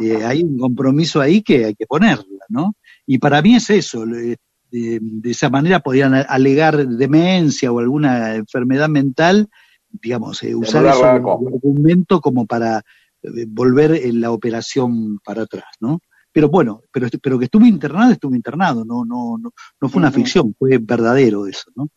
Eh, 0.00 0.24
hay 0.24 0.42
un 0.42 0.58
compromiso 0.58 1.20
ahí 1.20 1.42
que 1.42 1.66
hay 1.66 1.74
que 1.74 1.86
ponerla, 1.86 2.44
¿no? 2.48 2.74
Y 3.06 3.18
para 3.18 3.40
mí 3.42 3.54
es 3.54 3.68
eso, 3.70 4.04
le- 4.04 4.38
de, 4.70 4.98
de 5.00 5.30
esa 5.30 5.50
manera 5.50 5.80
podían 5.80 6.14
a- 6.14 6.22
alegar 6.22 6.86
demencia 6.88 7.70
o 7.70 7.78
alguna 7.78 8.34
enfermedad 8.34 8.88
mental, 8.88 9.48
digamos, 9.90 10.42
eh, 10.42 10.54
usar 10.54 10.82
eso 10.86 11.00
como 11.22 11.48
argumento 11.54 12.20
como 12.20 12.46
para 12.46 12.78
eh, 13.22 13.46
volver 13.48 13.92
en 13.94 14.20
la 14.20 14.30
operación 14.32 15.18
para 15.24 15.42
atrás, 15.42 15.66
¿no? 15.80 16.00
Pero 16.34 16.48
bueno, 16.48 16.82
pero, 16.90 17.06
pero 17.22 17.38
que 17.38 17.44
estuvo 17.44 17.64
internado, 17.64 18.10
estuvo 18.10 18.34
internado, 18.34 18.84
no, 18.84 19.04
no, 19.04 19.38
no, 19.38 19.52
no 19.80 19.88
fue 19.88 20.00
una 20.00 20.10
ficción, 20.10 20.52
fue 20.58 20.78
verdadero 20.78 21.46
eso, 21.46 21.70
¿no? 21.76 21.88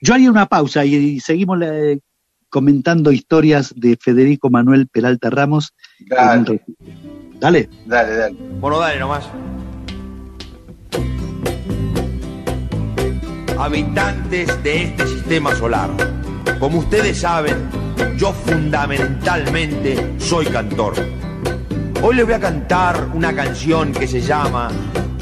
Yo 0.00 0.14
haría 0.14 0.30
una 0.30 0.46
pausa 0.46 0.84
y, 0.84 0.94
y 0.94 1.20
seguimos 1.20 1.58
eh, 1.60 1.98
comentando 2.48 3.10
historias 3.10 3.74
de 3.74 3.98
Federico 4.00 4.48
Manuel 4.48 4.86
Peralta 4.86 5.28
Ramos. 5.28 5.74
Dale. 6.08 6.62
dale, 7.40 7.68
dale. 7.84 8.36
Bueno, 8.60 8.78
dale 8.78 9.00
nomás. 9.00 9.24
Habitantes 13.58 14.62
de 14.62 14.84
este 14.84 15.06
sistema 15.08 15.52
solar, 15.56 15.90
como 16.60 16.78
ustedes 16.78 17.18
saben, 17.18 17.56
yo 18.16 18.32
fundamentalmente 18.32 20.14
soy 20.20 20.46
cantor. 20.46 20.94
Hoy 22.02 22.16
les 22.16 22.24
voy 22.24 22.34
a 22.34 22.40
cantar 22.40 23.08
una 23.14 23.34
canción 23.34 23.92
que 23.92 24.06
se 24.06 24.20
llama 24.20 24.68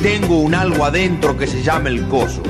Tengo 0.00 0.40
un 0.40 0.54
algo 0.54 0.84
adentro 0.84 1.36
que 1.36 1.46
se 1.46 1.62
llama 1.62 1.88
el 1.88 2.06
coso. 2.08 2.42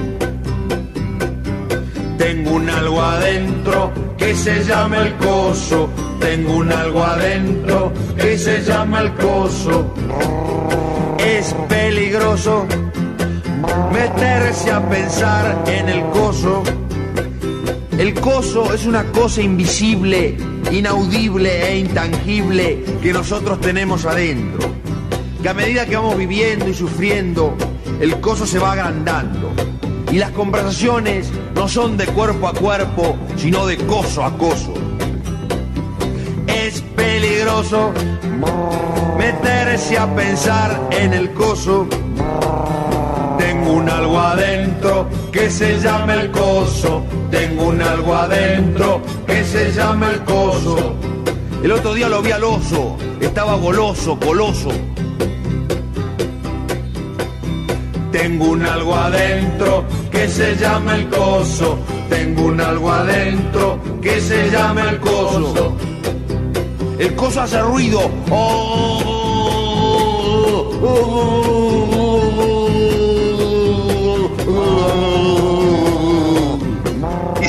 Tengo 2.19 2.53
un 2.53 2.70
algo 2.70 3.03
adentro 3.03 3.93
que 4.16 4.35
se 4.35 4.65
llama 4.65 5.03
el 5.03 5.15
coso. 5.16 5.90
Tengo 6.20 6.57
un 6.57 6.73
algo 6.73 7.05
adentro 7.05 7.93
que 8.16 8.39
se 8.39 8.62
llama 8.62 9.01
el 9.01 9.12
coso. 9.15 9.94
Es 11.19 11.55
peligroso 11.69 12.66
meterse 13.93 14.70
a 14.70 14.89
pensar 14.89 15.65
en 15.66 15.89
el 15.89 16.03
coso. 16.11 16.62
El 18.03 18.15
coso 18.15 18.74
es 18.74 18.85
una 18.85 19.05
cosa 19.12 19.43
invisible, 19.43 20.37
inaudible 20.73 21.69
e 21.69 21.79
intangible 21.79 22.83
que 23.01 23.12
nosotros 23.12 23.61
tenemos 23.61 24.07
adentro. 24.07 24.73
Que 25.41 25.49
a 25.49 25.55
medida 25.55 25.87
que 25.87 25.95
vamos 25.95 26.16
viviendo 26.16 26.69
y 26.69 26.74
sufriendo, 26.74 27.57
el 28.01 28.20
coso 28.20 28.45
se 28.45 28.59
va 28.59 28.73
agrandando. 28.73 29.53
Y 30.11 30.16
las 30.16 30.33
conversaciones 30.33 31.31
no 31.55 31.69
son 31.69 31.97
de 31.97 32.07
cuerpo 32.07 32.49
a 32.49 32.55
cuerpo, 32.55 33.16
sino 33.37 33.66
de 33.66 33.77
coso 33.77 34.24
a 34.24 34.37
coso. 34.37 34.74
Es 36.49 36.81
peligroso 36.81 37.93
meterse 39.16 39.97
a 39.97 40.12
pensar 40.12 40.89
en 40.91 41.12
el 41.12 41.33
coso. 41.35 41.87
Un 43.73 43.89
algo 43.89 44.19
adentro 44.19 45.09
que 45.32 45.51
se 45.51 45.81
llama 45.81 46.15
el 46.15 46.31
coso. 46.31 47.03
Tengo 47.31 47.69
un 47.69 47.81
algo 47.81 48.15
adentro 48.15 49.01
que 49.27 49.43
se 49.44 49.73
llama 49.73 50.11
el 50.11 50.20
coso. 50.24 50.94
El 51.62 51.73
otro 51.73 51.94
día 51.94 52.07
lo 52.11 52.20
vi 52.20 52.32
al 52.32 52.44
oso, 52.44 52.99
estaba 53.19 53.57
goloso, 53.57 54.19
coloso. 54.20 54.69
Tengo 58.11 58.51
un 58.51 58.62
algo 58.62 58.94
adentro 58.94 59.85
que 60.11 60.28
se 60.28 60.55
llama 60.57 60.97
el 60.97 61.09
coso. 61.09 61.78
Tengo 62.11 62.43
un 62.43 62.61
algo 62.61 62.93
adentro 62.93 63.78
que 64.03 64.20
se 64.20 64.51
llama 64.51 64.90
el 64.90 65.01
coso. 65.01 65.74
El 66.99 67.15
coso 67.15 67.40
hace 67.40 67.62
ruido. 67.62 68.11
Oh, 68.31 69.01
oh, 70.82 70.86
oh, 70.86 71.61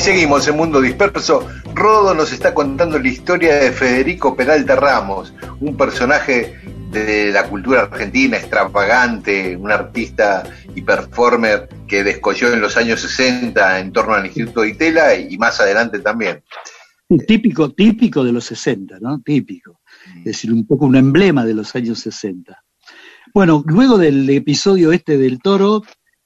seguimos 0.04 0.46
en 0.48 0.58
Mundo 0.58 0.82
Disperso. 0.82 1.48
Rodo 1.74 2.12
nos 2.12 2.30
está 2.30 2.52
contando 2.52 2.98
la 2.98 3.08
historia 3.08 3.54
de 3.54 3.72
Federico 3.72 4.36
Peralta 4.36 4.76
Ramos, 4.76 5.32
un 5.60 5.78
personaje 5.78 6.60
de 6.90 7.32
la 7.32 7.48
cultura 7.48 7.84
argentina 7.84 8.36
extravagante, 8.36 9.56
un 9.56 9.72
artista 9.72 10.42
y 10.74 10.82
performer 10.82 11.70
que 11.88 12.04
descolló 12.04 12.52
en 12.52 12.60
los 12.60 12.76
años 12.76 13.00
60 13.00 13.80
en 13.80 13.92
torno 13.92 14.12
al 14.12 14.26
Instituto 14.26 14.60
de 14.60 14.68
Itela 14.68 15.14
y 15.14 15.38
más 15.38 15.58
adelante 15.58 16.00
también. 16.00 16.42
Típico, 17.26 17.70
típico 17.70 18.22
de 18.22 18.32
los 18.32 18.44
60, 18.44 18.98
¿no? 19.00 19.22
Típico. 19.22 19.80
Es 20.18 20.24
decir, 20.24 20.52
un 20.52 20.66
poco 20.66 20.84
un 20.84 20.96
emblema 20.96 21.46
de 21.46 21.54
los 21.54 21.74
años 21.76 22.00
60. 22.00 22.62
Bueno, 23.32 23.64
luego 23.66 23.96
del 23.96 24.28
episodio 24.28 24.92
este 24.92 25.16
del 25.16 25.38
toro, 25.38 25.82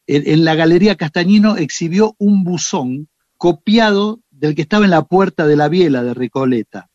en, 0.09 0.25
en 0.27 0.45
la 0.45 0.57
Galería 0.57 0.97
Castañino 0.97 1.57
exhibió 1.57 2.17
un 2.19 2.43
buzón 2.43 3.09
copiado 3.39 4.21
del 4.31 4.55
que 4.55 4.63
estaba 4.63 4.85
en 4.85 4.91
la 4.91 5.03
puerta 5.03 5.47
de 5.47 5.57
la 5.57 5.69
biela 5.69 6.03
de 6.05 6.13
Recoleta. 6.15 6.89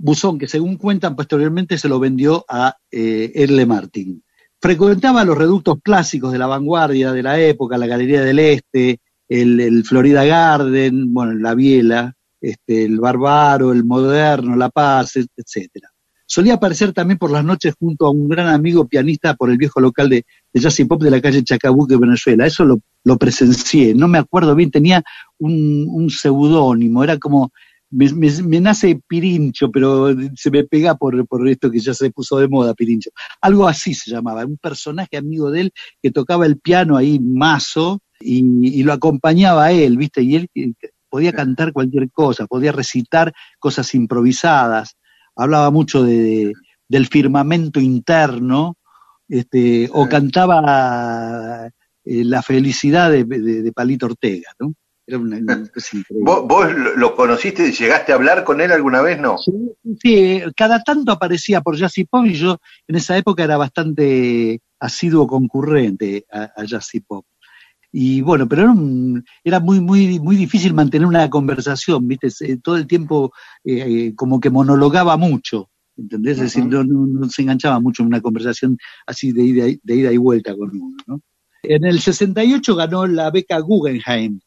Buzón 0.00 0.38
que 0.38 0.48
según 0.48 0.76
cuentan 0.76 1.16
posteriormente 1.16 1.78
se 1.78 1.88
lo 1.88 1.98
vendió 2.00 2.44
a 2.48 2.76
eh, 2.90 3.32
Erle 3.34 3.64
Martin. 3.64 4.22
Frecuentaba 4.60 5.24
los 5.24 5.38
reductos 5.38 5.78
clásicos 5.82 6.32
de 6.32 6.38
la 6.38 6.48
vanguardia 6.48 7.12
de 7.12 7.22
la 7.22 7.40
época, 7.40 7.78
la 7.78 7.86
Galería 7.86 8.22
del 8.22 8.40
Este, 8.40 8.98
el, 9.28 9.60
el 9.60 9.84
Florida 9.84 10.24
Garden, 10.24 11.12
bueno, 11.14 11.32
la 11.34 11.54
biela, 11.54 12.14
este, 12.40 12.84
el 12.84 12.98
Barbaro, 12.98 13.72
el 13.72 13.84
Moderno, 13.84 14.56
La 14.56 14.68
Paz, 14.70 15.16
et- 15.16 15.30
etcétera. 15.36 15.88
Solía 16.30 16.54
aparecer 16.54 16.92
también 16.92 17.16
por 17.18 17.30
las 17.30 17.42
noches 17.44 17.74
junto 17.80 18.04
a 18.06 18.10
un 18.10 18.28
gran 18.28 18.48
amigo 18.48 18.86
pianista 18.86 19.34
por 19.34 19.50
el 19.50 19.56
viejo 19.56 19.80
local 19.80 20.10
de, 20.10 20.26
de 20.52 20.60
jazz 20.60 20.78
y 20.80 20.84
pop 20.84 21.02
de 21.02 21.10
la 21.10 21.22
calle 21.22 21.42
Chacabuque, 21.42 21.96
Venezuela. 21.96 22.46
Eso 22.46 22.64
lo, 22.66 22.80
lo 23.04 23.16
presencié, 23.16 23.94
no 23.94 24.08
me 24.08 24.18
acuerdo 24.18 24.54
bien, 24.54 24.70
tenía 24.70 25.02
un, 25.38 25.86
un 25.88 26.10
seudónimo, 26.10 27.02
era 27.02 27.16
como, 27.18 27.50
me, 27.90 28.12
me- 28.12 28.42
me 28.42 28.60
nace 28.60 29.00
Pirincho, 29.08 29.70
pero 29.70 30.14
se 30.36 30.50
me 30.50 30.64
pega 30.64 30.96
por, 30.96 31.26
por 31.26 31.48
esto 31.48 31.70
que 31.70 31.80
ya 31.80 31.94
se 31.94 32.10
puso 32.10 32.36
de 32.38 32.46
moda, 32.48 32.74
Pirincho. 32.74 33.10
Algo 33.40 33.66
así 33.66 33.94
se 33.94 34.10
llamaba, 34.10 34.44
un 34.44 34.58
personaje 34.58 35.16
amigo 35.16 35.50
de 35.50 35.62
él 35.62 35.72
que 36.02 36.10
tocaba 36.10 36.44
el 36.44 36.58
piano 36.58 36.96
ahí 36.98 37.18
mazo, 37.18 38.00
y, 38.20 38.42
y 38.80 38.82
lo 38.82 38.92
acompañaba 38.92 39.64
a 39.66 39.72
él, 39.72 39.96
¿viste? 39.96 40.22
Y 40.22 40.34
él 40.36 40.48
eh, 40.54 40.72
podía 41.08 41.32
cantar 41.32 41.72
cualquier 41.72 42.10
cosa, 42.10 42.46
podía 42.46 42.72
recitar 42.72 43.32
cosas 43.58 43.94
improvisadas, 43.94 44.96
hablaba 45.38 45.70
mucho 45.70 46.02
de, 46.02 46.52
del 46.88 47.06
firmamento 47.06 47.80
interno, 47.80 48.76
este, 49.28 49.88
o 49.92 50.08
cantaba 50.08 51.66
eh, 52.04 52.24
la 52.24 52.42
felicidad 52.42 53.10
de, 53.10 53.24
de- 53.24 53.62
de 53.62 53.72
Palito 53.72 54.06
Ortega, 54.06 54.50
¿no? 54.58 54.72
Era 55.06 55.18
una, 55.18 55.36
una 55.38 55.66
cosa 55.74 55.96
increíble. 55.96 56.24
¿Vos, 56.30 56.46
vos 56.46 56.66
lo 56.96 57.14
conociste? 57.16 57.72
¿Llegaste 57.72 58.12
a 58.12 58.16
hablar 58.16 58.44
con 58.44 58.60
él 58.60 58.72
alguna 58.72 59.00
vez? 59.00 59.18
No. 59.18 59.36
Sí, 60.02 60.42
cada 60.56 60.82
tanto 60.82 61.12
aparecía 61.12 61.60
por 61.62 61.76
Jazzy 61.76 62.04
Pop 62.04 62.26
y 62.26 62.34
yo 62.34 62.58
en 62.86 62.96
esa 62.96 63.16
época 63.16 63.44
era 63.44 63.56
bastante 63.56 64.60
asiduo 64.80 65.26
concurrente 65.26 66.24
a, 66.30 66.50
a 66.56 66.64
Jazzy 66.64 67.00
Pop. 67.00 67.24
Y 67.90 68.20
bueno, 68.20 68.46
pero 68.48 68.62
era, 68.62 68.70
un- 68.72 69.24
era 69.42 69.60
muy, 69.60 69.80
muy, 69.80 70.18
muy 70.20 70.36
difícil 70.36 70.74
mantener 70.74 71.06
una 71.06 71.28
conversación, 71.30 72.06
¿viste? 72.06 72.28
Todo 72.58 72.76
el 72.76 72.86
tiempo 72.86 73.32
eh, 73.64 73.84
eh, 74.08 74.14
como 74.14 74.40
que 74.40 74.50
monologaba 74.50 75.16
mucho, 75.16 75.70
¿entendés? 75.96 76.36
Es 76.36 76.42
decir, 76.54 76.66
no, 76.66 76.84
no- 76.84 77.06
no 77.06 77.28
se 77.30 77.42
enganchaba 77.42 77.80
mucho 77.80 78.02
en 78.02 78.08
una 78.08 78.20
conversación 78.20 78.76
así 79.06 79.32
de 79.32 79.42
ida, 79.42 79.68
y- 79.68 79.80
de 79.82 79.96
ida 79.96 80.12
y 80.12 80.16
vuelta 80.18 80.54
con 80.54 80.70
uno, 80.70 80.96
¿no? 81.06 81.20
En 81.62 81.84
el 81.86 81.98
68 82.00 82.76
ganó 82.76 83.06
la 83.06 83.30
beca 83.30 83.58
Guggenheim, 83.58 84.38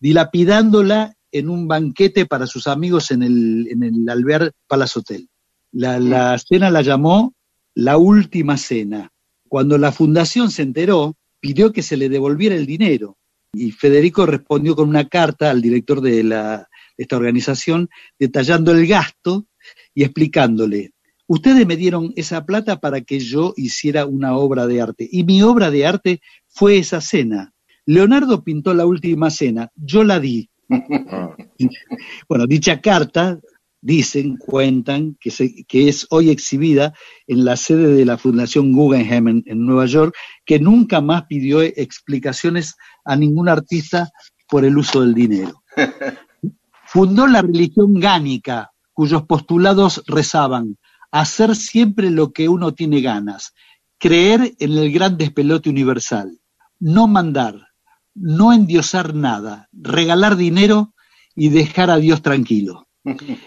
dilapidándola 0.00 1.14
en 1.30 1.50
un 1.50 1.68
banquete 1.68 2.24
para 2.24 2.46
sus 2.46 2.66
amigos 2.66 3.10
en 3.10 3.22
el, 3.22 3.68
en 3.70 3.82
el 3.82 4.08
Albert 4.08 4.54
Palace 4.66 4.98
Hotel. 4.98 5.28
La, 5.72 6.00
la 6.00 6.38
cena 6.38 6.70
la 6.70 6.80
llamó 6.80 7.34
la 7.74 7.98
última 7.98 8.56
cena. 8.56 9.10
Cuando 9.46 9.76
la 9.76 9.92
fundación 9.92 10.50
se 10.50 10.62
enteró, 10.62 11.16
pidió 11.40 11.72
que 11.72 11.82
se 11.82 11.96
le 11.96 12.08
devolviera 12.08 12.54
el 12.54 12.66
dinero. 12.66 13.16
Y 13.52 13.72
Federico 13.72 14.26
respondió 14.26 14.76
con 14.76 14.88
una 14.88 15.08
carta 15.08 15.50
al 15.50 15.62
director 15.62 16.00
de, 16.00 16.22
la, 16.22 16.68
de 16.96 17.02
esta 17.02 17.16
organización, 17.16 17.88
detallando 18.18 18.72
el 18.72 18.86
gasto 18.86 19.46
y 19.94 20.04
explicándole, 20.04 20.92
ustedes 21.26 21.66
me 21.66 21.76
dieron 21.76 22.12
esa 22.16 22.44
plata 22.44 22.80
para 22.80 23.00
que 23.00 23.20
yo 23.20 23.54
hiciera 23.56 24.06
una 24.06 24.36
obra 24.36 24.66
de 24.66 24.80
arte. 24.80 25.08
Y 25.10 25.24
mi 25.24 25.42
obra 25.42 25.70
de 25.70 25.86
arte 25.86 26.20
fue 26.48 26.78
esa 26.78 27.00
cena. 27.00 27.52
Leonardo 27.86 28.44
pintó 28.44 28.74
la 28.74 28.86
última 28.86 29.30
cena, 29.30 29.70
yo 29.76 30.04
la 30.04 30.20
di. 30.20 30.50
Bueno, 32.28 32.46
dicha 32.46 32.80
carta, 32.80 33.40
dicen, 33.80 34.36
cuentan, 34.38 35.16
que, 35.20 35.30
se- 35.30 35.64
que 35.68 35.88
es 35.88 36.06
hoy 36.10 36.30
exhibida 36.30 36.94
en 37.26 37.44
la 37.44 37.56
sede 37.56 37.94
de 37.94 38.04
la 38.04 38.18
Fundación 38.18 38.72
Guggenheim 38.72 39.28
en, 39.28 39.42
en 39.46 39.66
Nueva 39.66 39.86
York, 39.86 40.14
que 40.44 40.58
nunca 40.60 41.00
más 41.00 41.24
pidió 41.28 41.62
explicaciones 41.62 42.74
a 43.04 43.16
ningún 43.16 43.48
artista 43.48 44.10
por 44.48 44.64
el 44.64 44.78
uso 44.78 45.02
del 45.02 45.14
dinero. 45.14 45.62
Fundó 46.86 47.26
la 47.26 47.42
religión 47.42 47.94
gánica, 48.00 48.72
cuyos 48.92 49.24
postulados 49.24 50.02
rezaban, 50.06 50.78
hacer 51.12 51.54
siempre 51.56 52.10
lo 52.10 52.32
que 52.32 52.48
uno 52.48 52.74
tiene 52.74 53.00
ganas, 53.00 53.52
creer 53.98 54.54
en 54.58 54.72
el 54.78 54.92
gran 54.92 55.16
despelote 55.18 55.70
universal, 55.70 56.38
no 56.80 57.06
mandar, 57.06 57.68
no 58.14 58.52
endiosar 58.52 59.14
nada, 59.14 59.68
regalar 59.72 60.36
dinero 60.36 60.94
y 61.36 61.50
dejar 61.50 61.90
a 61.90 61.98
Dios 61.98 62.22
tranquilo. 62.22 62.87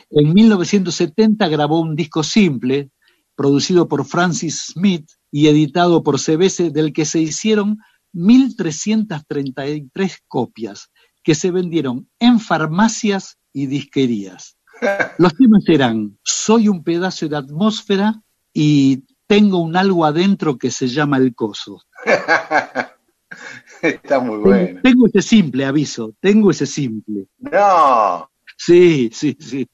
En 0.09 0.33
1970 0.33 1.47
grabó 1.47 1.81
un 1.81 1.95
disco 1.95 2.23
simple, 2.23 2.89
producido 3.35 3.87
por 3.87 4.05
Francis 4.05 4.71
Smith 4.73 5.07
y 5.31 5.47
editado 5.47 6.03
por 6.03 6.19
CBS, 6.19 6.71
del 6.71 6.93
que 6.93 7.05
se 7.05 7.19
hicieron 7.19 7.77
1.333 8.13 10.17
copias, 10.27 10.89
que 11.23 11.35
se 11.35 11.51
vendieron 11.51 12.09
en 12.19 12.39
farmacias 12.39 13.37
y 13.53 13.67
disquerías. 13.67 14.57
Los 15.17 15.35
temas 15.35 15.63
eran 15.67 16.17
Soy 16.23 16.67
un 16.67 16.83
pedazo 16.83 17.27
de 17.27 17.37
atmósfera 17.37 18.21
y 18.53 19.03
Tengo 19.31 19.59
un 19.59 19.77
algo 19.77 20.03
adentro 20.03 20.57
que 20.57 20.71
se 20.71 20.89
llama 20.89 21.15
el 21.15 21.33
coso. 21.33 21.81
Está 23.81 24.19
muy 24.19 24.39
bueno. 24.39 24.81
Tengo 24.83 25.07
ese 25.07 25.21
simple 25.21 25.63
aviso, 25.63 26.13
tengo 26.19 26.51
ese 26.51 26.65
simple. 26.65 27.27
No. 27.37 28.29
Sí, 28.63 29.09
sí, 29.11 29.35
sí. 29.39 29.67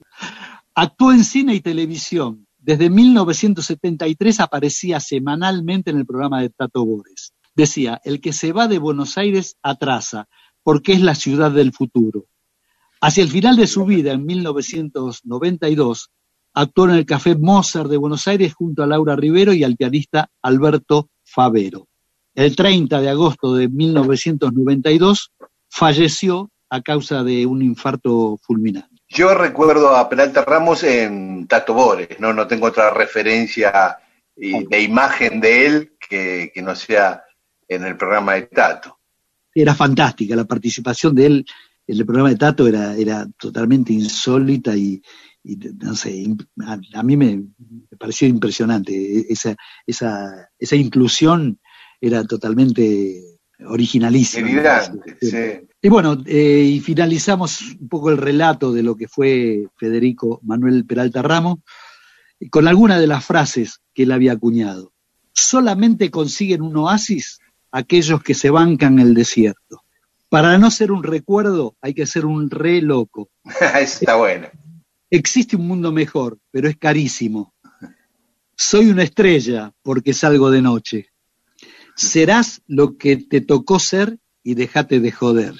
Actuó 0.74 1.12
en 1.12 1.26
cine 1.26 1.54
y 1.54 1.60
televisión. 1.60 2.48
Desde 2.58 2.90
1973 2.90 4.40
aparecía 4.40 5.02
semanalmente 5.02 5.92
en 5.92 5.98
el 5.98 6.06
programa 6.06 6.42
de 6.42 6.52
Tato 6.52 6.86
Bores. 6.86 7.34
Decía, 7.54 8.00
el 8.06 8.22
que 8.22 8.32
se 8.32 8.54
va 8.54 8.70
de 8.70 8.80
Buenos 8.80 9.18
Aires 9.18 9.58
atrasa, 9.62 10.30
porque 10.64 10.94
es 10.94 11.02
la 11.02 11.16
ciudad 11.16 11.52
del 11.52 11.74
futuro. 11.74 12.28
Hacia 13.02 13.24
el 13.24 13.30
final 13.30 13.58
de 13.58 13.68
su 13.68 13.84
vida, 13.84 14.14
en 14.14 14.26
1992, 14.26 16.10
actuó 16.54 16.86
en 16.86 16.92
el 16.92 17.06
Café 17.06 17.36
Mozart 17.36 17.90
de 17.90 17.98
Buenos 17.98 18.26
Aires 18.26 18.54
junto 18.54 18.84
a 18.84 18.88
Laura 18.88 19.18
Rivero 19.18 19.52
y 19.52 19.66
al 19.66 19.76
pianista 19.76 20.30
Alberto 20.42 21.10
Favero. 21.26 21.90
El 22.34 22.56
30 22.56 23.02
de 23.02 23.10
agosto 23.10 23.54
de 23.54 23.68
1992 23.68 25.34
falleció 25.68 26.52
a 26.70 26.82
causa 26.82 27.24
de 27.24 27.46
un 27.46 27.62
infarto 27.62 28.38
fulminante. 28.42 28.96
Yo 29.10 29.34
recuerdo 29.34 29.96
a 29.96 30.10
Peralta 30.10 30.44
Ramos 30.44 30.84
en 30.84 31.48
Tato 31.48 31.74
Bores, 31.74 32.20
no, 32.20 32.34
no 32.34 32.46
tengo 32.48 32.68
otra 32.68 32.90
referencia 32.90 33.98
y- 34.36 34.66
de 34.66 34.82
imagen 34.82 35.40
de 35.40 35.66
él 35.66 35.94
que, 36.10 36.52
que 36.54 36.62
no 36.62 36.76
sea 36.76 37.24
en 37.68 37.86
el 37.86 37.96
programa 37.96 38.34
de 38.36 38.44
Tato. 38.44 39.00
Era 39.54 39.74
fantástica, 39.74 40.36
la 40.36 40.46
participación 40.46 41.16
de 41.16 41.26
él 41.26 41.46
en 41.88 41.98
el 41.98 42.06
programa 42.06 42.30
de 42.30 42.36
Tato 42.36 42.68
era, 42.68 42.96
era 42.96 43.26
totalmente 43.40 43.94
insólita 43.94 44.76
y, 44.76 45.02
y, 45.44 45.56
no 45.56 45.96
sé, 45.96 46.26
a, 46.66 46.78
a 46.96 47.04
mí 47.04 47.16
me, 47.16 47.38
me 47.38 47.98
pareció 47.98 48.28
impresionante. 48.28 49.26
Esa, 49.32 49.56
esa, 49.86 50.50
esa 50.60 50.76
inclusión 50.76 51.60
era 52.02 52.26
totalmente 52.26 53.24
originalísima. 53.66 54.48
Delirante, 54.48 55.18
sí. 55.22 55.67
Y 55.82 55.90
bueno, 55.90 56.18
eh, 56.26 56.72
y 56.74 56.80
finalizamos 56.80 57.62
un 57.80 57.88
poco 57.88 58.10
el 58.10 58.18
relato 58.18 58.74
de 58.74 58.84
lo 58.84 58.96
que 58.96 59.08
fue 59.08 59.68
Federico 59.78 60.40
Manuel 60.44 60.86
Peralta 60.86 61.22
Ramos 61.22 61.60
con 62.50 62.68
algunas 62.68 63.00
de 63.00 63.08
las 63.08 63.26
frases 63.26 63.82
que 63.94 64.04
él 64.04 64.12
había 64.12 64.34
acuñado. 64.34 64.92
Solamente 65.34 66.10
consiguen 66.10 66.62
un 66.62 66.78
oasis 66.78 67.40
aquellos 67.72 68.24
que 68.24 68.34
se 68.34 68.50
bancan 68.50 69.00
el 69.00 69.14
desierto. 69.14 69.84
Para 70.30 70.58
no 70.58 70.72
ser 70.72 70.92
un 70.92 71.04
recuerdo 71.04 71.76
hay 71.80 71.94
que 71.94 72.06
ser 72.06 72.26
un 72.26 72.50
re 72.50 72.82
loco. 72.82 73.30
Está 73.80 74.16
buena. 74.16 74.52
Existe 75.10 75.56
un 75.56 75.68
mundo 75.68 75.92
mejor, 75.92 76.40
pero 76.52 76.68
es 76.68 76.78
carísimo. 76.78 77.54
Soy 78.56 78.90
una 78.90 79.04
estrella 79.04 79.72
porque 79.84 80.14
salgo 80.14 80.50
de 80.50 80.62
noche. 80.62 81.10
Serás 81.96 82.62
lo 82.68 82.98
que 82.98 83.18
te 83.18 83.42
tocó 83.42 83.80
ser 83.80 84.18
y 84.48 84.56
déjate 84.56 85.02
de 85.02 85.12
joder. 85.12 85.56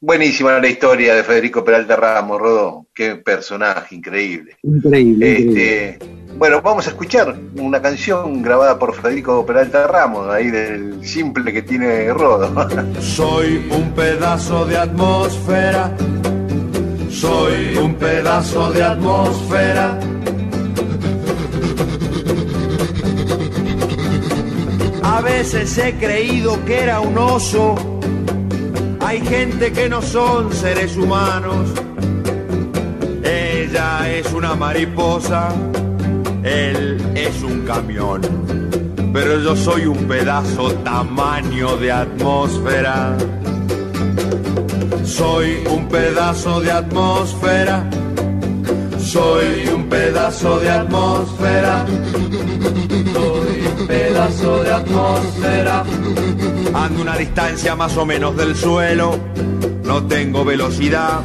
Buenísima 0.00 0.60
la 0.60 0.68
historia 0.68 1.12
de 1.16 1.24
Federico 1.24 1.64
Peralta 1.64 1.96
Ramos, 1.96 2.40
Rodó. 2.40 2.86
Qué 2.94 3.16
personaje 3.16 3.96
increíble. 3.96 4.56
Increíble. 4.62 5.40
increíble. 5.40 5.88
Este, 5.88 6.06
bueno, 6.36 6.62
vamos 6.62 6.86
a 6.86 6.90
escuchar 6.90 7.36
una 7.56 7.82
canción 7.82 8.40
grabada 8.40 8.78
por 8.78 8.94
Federico 8.94 9.44
Peralta 9.44 9.88
Ramos, 9.88 10.30
ahí 10.30 10.52
del 10.52 11.04
simple 11.04 11.52
que 11.52 11.62
tiene 11.62 12.14
Rodo. 12.14 12.54
Soy 13.00 13.66
un 13.72 13.90
pedazo 13.90 14.64
de 14.66 14.76
atmósfera. 14.76 15.96
Soy 17.10 17.76
un 17.76 17.96
pedazo 17.96 18.70
de 18.70 18.84
atmósfera. 18.84 19.98
A 25.18 25.20
veces 25.20 25.76
he 25.78 25.94
creído 25.94 26.64
que 26.64 26.78
era 26.78 27.00
un 27.00 27.18
oso. 27.18 27.74
Hay 29.00 29.20
gente 29.20 29.72
que 29.72 29.88
no 29.88 30.00
son 30.00 30.52
seres 30.52 30.96
humanos. 30.96 31.70
Ella 33.24 34.08
es 34.08 34.32
una 34.32 34.54
mariposa. 34.54 35.48
Él 36.44 37.04
es 37.16 37.42
un 37.42 37.66
camión. 37.66 38.20
Pero 39.12 39.40
yo 39.40 39.56
soy 39.56 39.86
un 39.86 40.06
pedazo 40.06 40.72
tamaño 40.84 41.76
de 41.78 41.90
atmósfera. 41.90 43.16
Soy 45.04 45.64
un 45.68 45.88
pedazo 45.88 46.60
de 46.60 46.70
atmósfera. 46.70 47.90
Soy 49.08 49.66
un 49.74 49.88
pedazo 49.88 50.60
de 50.60 50.68
atmósfera. 50.68 51.86
Soy 53.14 53.66
un 53.80 53.86
pedazo 53.86 54.62
de 54.62 54.70
atmósfera. 54.70 55.84
Ando 56.74 57.02
una 57.02 57.16
distancia 57.16 57.74
más 57.74 57.96
o 57.96 58.04
menos 58.04 58.36
del 58.36 58.54
suelo. 58.54 59.18
No 59.82 60.06
tengo 60.06 60.44
velocidad. 60.44 61.20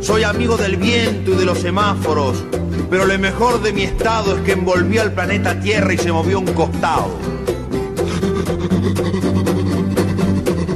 Soy 0.00 0.22
amigo 0.22 0.58
del 0.58 0.76
viento 0.76 1.30
y 1.30 1.36
de 1.36 1.46
los 1.46 1.60
semáforos. 1.60 2.44
Pero 2.90 3.06
lo 3.06 3.18
mejor 3.18 3.62
de 3.62 3.72
mi 3.72 3.84
estado 3.84 4.36
es 4.36 4.42
que 4.42 4.52
envolvió 4.52 5.00
al 5.00 5.12
planeta 5.12 5.58
Tierra 5.58 5.94
y 5.94 5.96
se 5.96 6.12
movió 6.12 6.40
un 6.40 6.52
costado. 6.52 7.08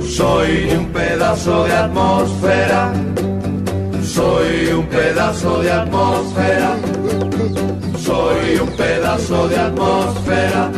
Soy 0.08 0.70
un 0.78 0.86
pedazo 0.86 1.64
de 1.64 1.72
atmósfera. 1.74 2.94
Soy 4.12 4.66
un 4.74 4.86
pedazo 4.88 5.62
de 5.62 5.72
atmósfera. 5.72 6.76
Soy 7.98 8.56
un 8.60 8.68
pedazo 8.76 9.48
de 9.48 9.56
atmósfera. 9.56 10.70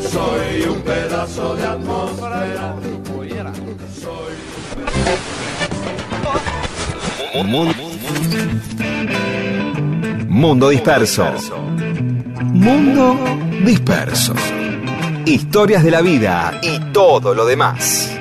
Soy 0.00 0.68
un 0.68 0.80
pedazo 0.82 1.56
de 1.56 1.64
atmósfera. 1.64 2.76
Mundo 10.28 10.68
disperso. 10.68 11.26
Mundo 12.44 13.18
disperso. 13.64 14.34
Historias 15.26 15.82
de 15.82 15.90
la 15.90 16.00
vida 16.00 16.60
y 16.62 16.78
todo 16.92 17.34
lo 17.34 17.44
demás. 17.44 18.19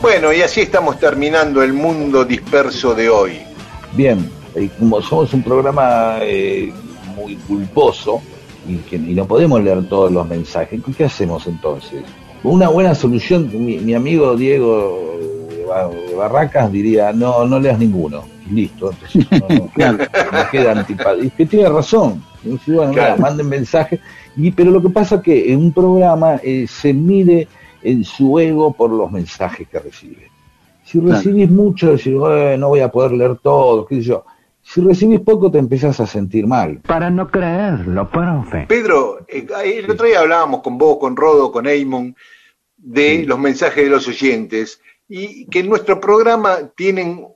Bueno, 0.00 0.32
y 0.32 0.40
así 0.40 0.62
estamos 0.62 0.98
terminando 0.98 1.62
el 1.62 1.72
mundo 1.72 2.24
disperso 2.24 2.94
de 2.94 3.08
hoy. 3.10 3.32
Bien, 3.92 4.30
eh, 4.54 4.70
como 4.78 5.02
somos 5.02 5.32
un 5.34 5.42
programa 5.42 6.18
eh, 6.22 6.72
muy 7.14 7.36
culposo 7.36 8.22
y, 8.66 8.76
que, 8.76 8.96
y 8.96 9.14
no 9.14 9.26
podemos 9.26 9.62
leer 9.62 9.86
todos 9.88 10.10
los 10.10 10.26
mensajes, 10.26 10.80
¿qué 10.96 11.04
hacemos 11.04 11.46
entonces? 11.46 12.02
Una 12.42 12.68
buena 12.68 12.94
solución, 12.94 13.50
mi, 13.52 13.78
mi 13.78 13.94
amigo 13.94 14.34
Diego 14.36 15.18
Barracas 16.16 16.72
diría, 16.72 17.12
no, 17.12 17.46
no 17.46 17.58
leas 17.60 17.78
ninguno. 17.78 18.24
Y 18.50 18.54
Listo, 18.54 18.90
entonces 18.92 19.26
no, 19.48 19.48
no, 19.76 19.98
queda 20.50 20.72
antipático. 20.72 21.24
Y 21.26 21.30
que 21.30 21.46
tiene 21.46 21.68
razón. 21.68 22.22
Y 22.44 22.72
bueno, 22.72 22.92
Claro. 22.92 23.20
manden 23.20 23.48
mensajes. 23.48 24.00
Y, 24.36 24.50
pero 24.50 24.70
lo 24.70 24.80
que 24.82 24.88
pasa 24.88 25.16
es 25.16 25.22
que 25.22 25.52
en 25.52 25.58
un 25.60 25.72
programa 25.72 26.40
eh, 26.42 26.66
se 26.66 26.92
mide 26.94 27.46
en 27.82 28.04
su 28.04 28.38
ego 28.38 28.72
por 28.72 28.90
los 28.90 29.10
mensajes 29.10 29.68
que 29.68 29.78
recibe. 29.78 30.30
Si 30.84 30.98
Claro. 30.98 31.16
recibís 31.16 31.50
mucho, 31.50 31.92
decís, 31.92 32.14
"Eh, 32.14 32.56
no 32.58 32.68
voy 32.68 32.80
a 32.80 32.88
poder 32.90 33.12
leer 33.12 33.36
todo, 33.38 33.86
qué 33.86 33.96
sé 33.96 34.02
yo. 34.02 34.24
Si 34.62 34.80
recibís 34.80 35.20
poco, 35.20 35.50
te 35.50 35.58
empezás 35.58 35.98
a 36.00 36.06
sentir 36.06 36.46
mal. 36.46 36.80
Para 36.86 37.10
no 37.10 37.28
creerlo, 37.28 38.08
profe. 38.10 38.66
Pedro, 38.68 39.20
eh, 39.28 39.46
el 39.78 39.90
otro 39.90 40.06
día 40.06 40.20
hablábamos 40.20 40.62
con 40.62 40.76
vos, 40.78 40.98
con 40.98 41.16
Rodo, 41.16 41.50
con 41.50 41.66
Eamon, 41.66 42.14
de 42.76 43.24
los 43.26 43.38
mensajes 43.38 43.84
de 43.84 43.90
los 43.90 44.06
oyentes 44.08 44.80
y 45.08 45.44
que 45.46 45.60
en 45.60 45.68
nuestro 45.68 46.00
programa 46.00 46.58
tienen 46.76 47.26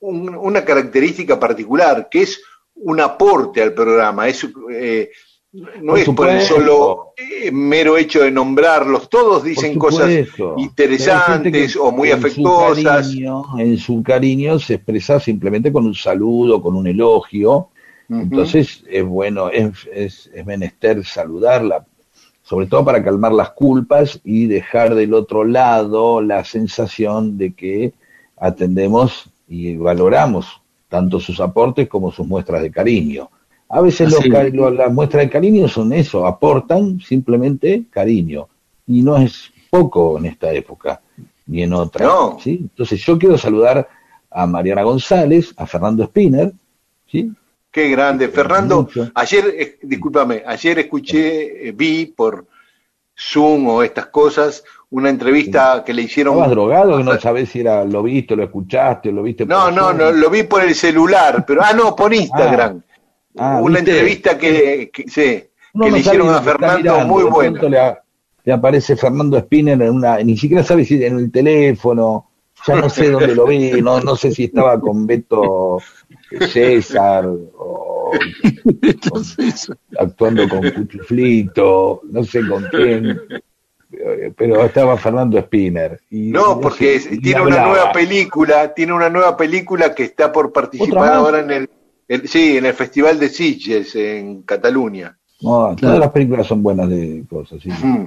un- 0.00 0.34
una 0.36 0.64
característica 0.64 1.38
particular, 1.40 2.08
que 2.10 2.22
es 2.22 2.40
un 2.74 3.00
aporte 3.00 3.62
al 3.62 3.72
programa. 3.72 4.28
Es, 4.28 4.46
eh, 4.72 5.10
no 5.82 5.96
es 5.96 6.04
por 6.16 6.28
el 6.28 6.40
solo 6.48 7.12
eh, 7.16 7.50
mero 7.52 7.96
hecho 7.96 8.22
de 8.22 8.30
nombrarlos. 8.30 9.08
Todos 9.08 9.44
dicen 9.44 9.78
cosas 9.78 10.08
interesantes 10.58 11.76
o 11.76 11.92
muy 11.92 12.10
en 12.10 12.20
su 12.20 12.26
afectuosas. 12.26 13.06
cariño- 13.08 13.44
en 13.58 13.78
su 13.78 14.02
cariño 14.02 14.58
se 14.58 14.74
expresa 14.74 15.20
simplemente 15.20 15.72
con 15.72 15.86
un 15.86 15.94
saludo, 15.94 16.60
con 16.60 16.74
un 16.76 16.86
elogio. 16.86 17.68
Entonces 18.10 18.82
es 18.88 19.04
bueno, 19.04 19.48
es, 19.48 19.70
es, 19.92 20.30
es 20.34 20.44
menester 20.44 21.04
saludarla, 21.06 21.86
sobre 22.42 22.66
todo 22.66 22.84
para 22.84 23.02
calmar 23.02 23.32
las 23.32 23.50
culpas 23.50 24.20
y 24.24 24.46
dejar 24.46 24.94
del 24.94 25.14
otro 25.14 25.44
lado 25.44 26.20
la 26.20 26.44
sensación 26.44 27.38
de 27.38 27.54
que 27.54 27.92
atendemos 28.36 29.30
y 29.48 29.76
valoramos 29.76 30.60
tanto 30.88 31.18
sus 31.20 31.40
aportes 31.40 31.88
como 31.88 32.12
sus 32.12 32.26
muestras 32.26 32.60
de 32.62 32.70
cariño. 32.70 33.30
A 33.68 33.80
veces 33.80 34.12
los 34.12 34.24
lo- 34.52 34.70
las 34.70 34.92
muestras 34.92 35.24
de 35.24 35.30
cariño 35.30 35.66
son 35.68 35.92
eso, 35.92 36.26
aportan 36.26 37.00
simplemente 37.00 37.84
cariño. 37.90 38.46
Y 38.86 39.02
no 39.02 39.16
es 39.16 39.50
poco 39.70 40.18
en 40.18 40.26
esta 40.26 40.52
época, 40.52 41.00
ni 41.46 41.62
en 41.62 41.72
otra. 41.72 42.04
No. 42.06 42.38
¿sí? 42.40 42.58
Entonces 42.62 43.00
yo 43.04 43.18
quiero 43.18 43.36
saludar 43.38 43.88
a 44.30 44.46
Mariana 44.46 44.82
González, 44.82 45.52
a 45.56 45.66
Fernando 45.66 46.04
Spinner, 46.04 46.52
¿sí? 47.10 47.32
Qué 47.70 47.88
grande. 47.90 48.28
Fernando, 48.28 48.82
Mucho. 48.82 49.10
ayer, 49.14 49.44
eh, 49.58 49.78
discúlpame, 49.82 50.42
ayer 50.46 50.78
escuché, 50.78 51.68
eh, 51.68 51.72
vi 51.72 52.06
por 52.06 52.46
Zoom 53.18 53.66
o 53.68 53.82
estas 53.82 54.06
cosas, 54.06 54.62
una 54.90 55.08
entrevista 55.10 55.82
que 55.84 55.92
le 55.92 56.02
hicieron. 56.02 56.34
¿Estabas 56.34 56.50
drogado? 56.52 56.98
Que 56.98 57.04
no 57.04 57.18
sabés 57.20 57.48
si 57.48 57.60
era, 57.60 57.84
lo 57.84 58.02
viste, 58.02 58.36
lo 58.36 58.44
escuchaste, 58.44 59.10
lo 59.10 59.22
viste 59.24 59.44
No, 59.46 59.64
por 59.64 59.72
no, 59.72 59.92
no, 59.92 60.12
lo 60.12 60.30
vi 60.30 60.44
por 60.44 60.62
el 60.62 60.74
celular, 60.74 61.44
pero, 61.46 61.62
ah, 61.64 61.72
no, 61.72 61.96
por 61.96 62.14
Instagram. 62.14 62.80
Ah, 62.88 62.93
una 63.34 63.78
¿viste? 63.78 63.78
entrevista 63.78 64.38
que, 64.38 64.90
que, 64.92 65.08
sí, 65.08 65.44
Uno 65.74 65.84
que 65.84 65.90
no 65.90 65.96
le 65.96 66.00
hicieron 66.00 66.28
a 66.30 66.40
Fernando 66.42 66.76
mirando, 66.78 67.06
muy 67.06 67.24
buena. 67.24 67.62
Le, 67.62 67.78
a- 67.78 68.02
le 68.44 68.52
aparece 68.52 68.96
Fernando 68.96 69.38
Spinner 69.40 69.80
en 69.80 69.90
una, 69.90 70.18
ni 70.18 70.36
siquiera 70.36 70.62
sabe 70.62 70.84
si 70.84 71.02
en 71.02 71.18
el 71.18 71.32
teléfono, 71.32 72.28
ya 72.66 72.76
no 72.76 72.88
sé 72.88 73.10
dónde 73.10 73.34
lo 73.34 73.46
vi, 73.46 73.80
no, 73.82 74.00
no 74.00 74.16
sé 74.16 74.30
si 74.32 74.44
estaba 74.44 74.78
con 74.80 75.06
Beto 75.06 75.78
César 76.50 77.26
o, 77.26 78.10
actuando 79.98 80.48
con 80.48 80.70
Cuchuflito, 80.70 82.00
no 82.10 82.24
sé 82.24 82.46
con 82.46 82.64
quién, 82.70 83.18
pero 84.36 84.64
estaba 84.64 84.96
Fernando 84.96 85.40
Spinner. 85.40 86.00
Y, 86.10 86.30
No, 86.30 86.60
porque 86.60 87.00
y 87.10 87.18
tiene 87.20 87.42
una 87.42 87.66
nueva 87.66 87.92
película, 87.92 88.72
tiene 88.74 88.92
una 88.92 89.08
nueva 89.08 89.36
película 89.36 89.94
que 89.94 90.04
está 90.04 90.32
por 90.32 90.52
participar 90.52 91.12
ahora 91.12 91.40
en 91.40 91.50
el, 91.50 91.70
el- 92.08 92.28
sí, 92.28 92.56
en 92.58 92.66
el 92.66 92.74
Festival 92.74 93.18
de 93.18 93.28
Sitges 93.28 93.94
en 93.96 94.42
Cataluña. 94.42 95.16
No, 95.40 95.74
todas 95.76 95.98
las 95.98 96.10
películas 96.10 96.46
son 96.46 96.62
buenas 96.62 96.88
de 96.88 97.24
cosas, 97.28 97.60
sí. 97.62 97.68
Mm. 97.70 98.06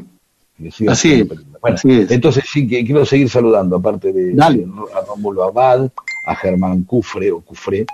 Que 0.57 0.89
Así 0.89 1.13
es. 1.13 1.27
Bueno, 1.61 1.75
así 1.75 1.91
es. 2.01 2.09
entonces 2.11 2.43
sí 2.51 2.67
que 2.67 2.83
quiero 2.83 3.05
seguir 3.05 3.29
saludando, 3.29 3.75
aparte 3.75 4.11
de 4.11 4.33
Dale. 4.33 4.65
a 4.95 5.01
Rómulo 5.05 5.43
Abad, 5.43 5.87
a 6.25 6.35
Germán 6.35 6.83
Cufre 6.83 7.31
o 7.31 7.41
Cufré, 7.41 7.85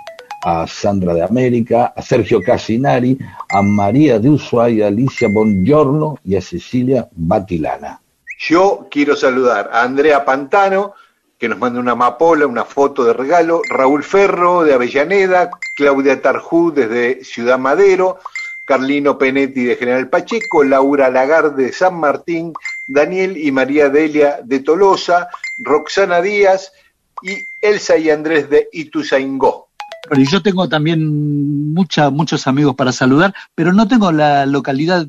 a 0.46 0.66
Sandra 0.66 1.12
de 1.12 1.22
América, 1.22 1.92
a 1.94 2.00
Sergio 2.00 2.40
Casinari, 2.42 3.18
a 3.50 3.60
María 3.60 4.18
de 4.18 4.30
Ushuaia, 4.30 4.86
a 4.86 4.88
Alicia 4.88 5.28
Bongiorno 5.30 6.18
y 6.24 6.36
a 6.36 6.40
Cecilia 6.40 7.06
Batilana. 7.14 8.00
Yo 8.48 8.88
quiero 8.90 9.14
saludar 9.14 9.68
a 9.70 9.82
Andrea 9.82 10.24
Pantano, 10.24 10.94
que 11.44 11.48
nos 11.50 11.58
manda 11.58 11.78
una 11.78 11.92
amapola, 11.92 12.46
una 12.46 12.64
foto 12.64 13.04
de 13.04 13.12
regalo, 13.12 13.60
Raúl 13.68 14.02
Ferro 14.02 14.64
de 14.64 14.72
Avellaneda, 14.72 15.50
Claudia 15.76 16.22
Tarjú 16.22 16.72
desde 16.72 17.22
Ciudad 17.22 17.58
Madero, 17.58 18.18
Carlino 18.64 19.18
Penetti 19.18 19.64
de 19.64 19.76
General 19.76 20.08
Pacheco, 20.08 20.64
Laura 20.64 21.10
Lagarde 21.10 21.64
de 21.64 21.72
San 21.74 22.00
Martín, 22.00 22.54
Daniel 22.88 23.36
y 23.36 23.52
María 23.52 23.90
Delia 23.90 24.38
de 24.42 24.60
Tolosa, 24.60 25.28
Roxana 25.58 26.22
Díaz 26.22 26.72
y 27.20 27.44
Elsa 27.60 27.98
y 27.98 28.08
Andrés 28.08 28.48
de 28.48 28.66
Ituzaingó. 28.72 29.66
Y 30.16 30.24
yo 30.24 30.40
tengo 30.40 30.66
también 30.66 31.74
muchos 31.74 32.46
amigos 32.46 32.74
para 32.74 32.92
saludar, 32.92 33.34
pero 33.54 33.74
no 33.74 33.86
tengo 33.86 34.12
la 34.12 34.46
localidad 34.46 35.06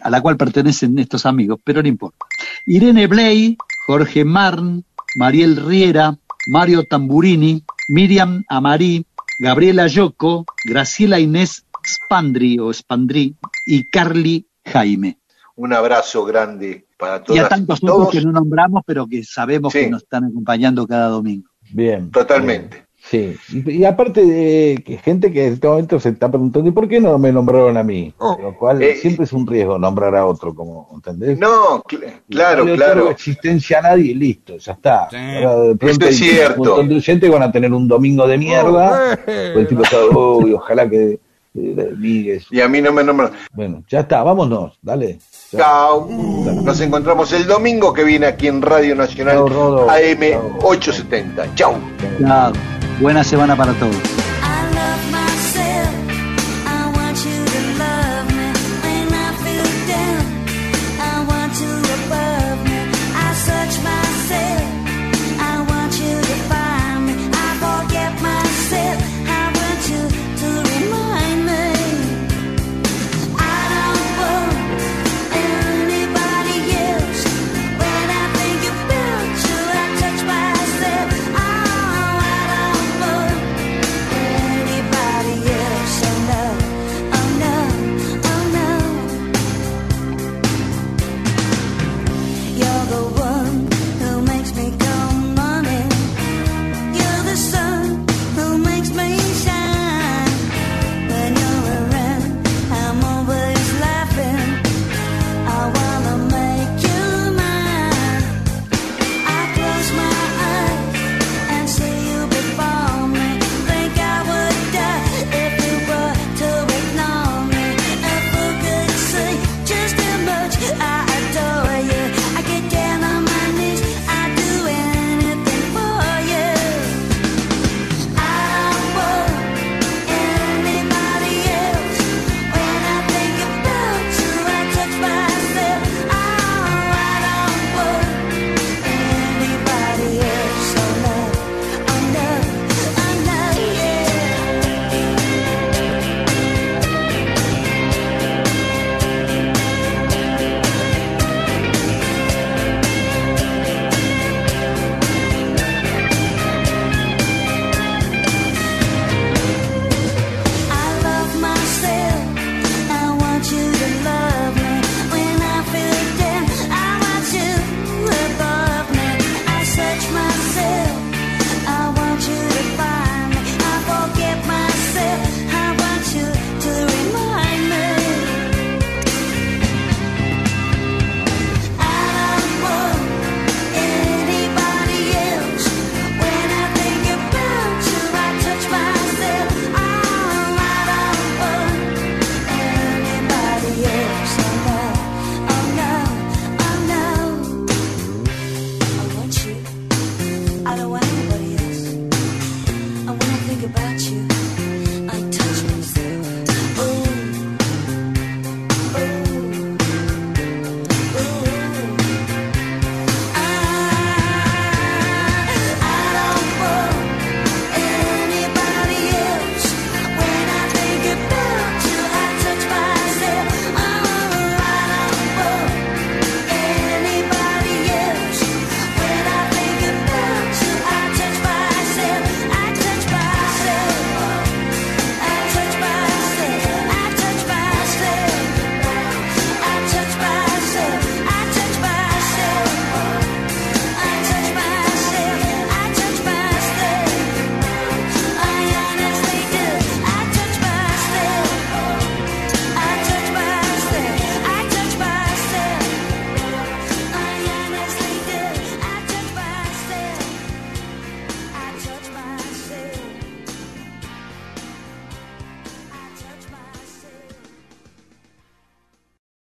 a 0.00 0.10
la 0.10 0.20
cual 0.20 0.36
pertenecen 0.36 0.98
estos 0.98 1.26
amigos, 1.26 1.60
pero 1.62 1.80
no 1.80 1.86
importa. 1.86 2.26
Irene 2.66 3.06
Bley, 3.06 3.56
Jorge 3.86 4.24
Marn, 4.24 4.84
Mariel 5.16 5.56
Riera, 5.56 6.16
Mario 6.48 6.84
Tamburini, 6.84 7.62
Miriam 7.88 8.44
Amarí, 8.48 9.04
Gabriela 9.40 9.86
Yoko, 9.86 10.44
Graciela 10.64 11.18
Inés 11.18 11.64
Spandri 11.84 12.58
o 12.58 12.72
Spandri 12.72 13.34
y 13.66 13.88
Carly 13.90 14.46
Jaime. 14.64 15.18
Un 15.56 15.72
abrazo 15.72 16.24
grande 16.24 16.86
para 16.98 17.16
Y 17.18 17.24
todas 17.24 17.44
a 17.44 17.48
tantos 17.48 17.80
todos. 17.80 18.08
otros 18.08 18.10
que 18.12 18.20
no 18.26 18.32
nombramos, 18.32 18.82
pero 18.86 19.06
que 19.06 19.24
sabemos 19.24 19.72
Sí. 19.72 19.80
que 19.80 19.90
nos 19.90 20.02
están 20.02 20.24
acompañando 20.24 20.86
cada 20.86 21.08
domingo. 21.08 21.48
Bien. 21.72 22.10
Totalmente. 22.10 22.85
Sí, 23.08 23.36
y, 23.52 23.70
y 23.70 23.84
aparte 23.84 24.24
de 24.26 24.82
que 24.84 24.96
gente 24.98 25.30
que 25.32 25.46
en 25.46 25.52
este 25.54 25.68
momento 25.68 26.00
se 26.00 26.08
está 26.08 26.28
preguntando, 26.28 26.68
¿y 26.68 26.72
por 26.72 26.88
qué 26.88 27.00
no 27.00 27.16
me 27.18 27.30
nombraron 27.30 27.76
a 27.76 27.84
mí? 27.84 28.12
Lo 28.18 28.56
cual 28.58 28.82
Eh, 28.82 28.96
siempre 28.96 29.24
es 29.26 29.32
un 29.32 29.46
riesgo 29.46 29.78
nombrar 29.78 30.16
a 30.16 30.26
otro, 30.26 30.52
como, 30.54 30.88
¿entendés? 30.92 31.38
No, 31.38 31.82
cl- 31.84 32.20
claro, 32.28 32.64
no 32.64 32.70
le 32.72 32.76
claro. 32.76 33.08
existencia 33.10 33.78
a 33.78 33.82
nadie 33.82 34.10
y 34.10 34.14
listo, 34.14 34.56
ya 34.56 34.72
está. 34.72 35.04
Ahora, 35.04 35.56
de 35.60 35.76
pronto 35.76 36.04
Eso 36.04 36.08
es 36.08 36.20
hay 36.22 36.28
cierto. 36.30 36.60
Un 36.62 36.66
montón 36.68 36.88
de 36.88 36.96
oyentes 36.96 37.30
que 37.30 37.32
van 37.36 37.42
a 37.48 37.52
tener 37.52 37.72
un 37.72 37.86
domingo 37.86 38.26
de 38.26 38.38
mierda. 38.38 39.16
pues 39.24 39.56
el 39.56 39.66
tipo 39.68 39.82
está, 39.84 39.98
uy, 40.06 40.52
ojalá 40.54 40.90
que 40.90 41.20
eh, 41.54 41.90
Miguel. 41.96 42.42
Y 42.50 42.60
a 42.60 42.68
mí 42.68 42.82
no 42.82 42.92
me 42.92 43.04
nombran. 43.04 43.30
Bueno, 43.54 43.84
ya 43.88 44.00
está, 44.00 44.22
vámonos, 44.24 44.78
dale. 44.82 45.18
Chao. 45.56 46.08
Nos 46.10 46.80
encontramos 46.80 47.32
el 47.32 47.46
domingo 47.46 47.92
que 47.92 48.02
viene 48.02 48.26
aquí 48.26 48.48
en 48.48 48.60
Radio 48.62 48.96
Nacional 48.96 49.36
Chao, 49.36 49.48
Rodo. 49.48 49.90
AM 49.90 50.58
870. 50.60 51.54
Chao. 51.54 51.74
Ya, 52.18 52.52
buena 52.98 53.22
semana 53.22 53.56
para 53.56 53.72
todos. 53.74 54.15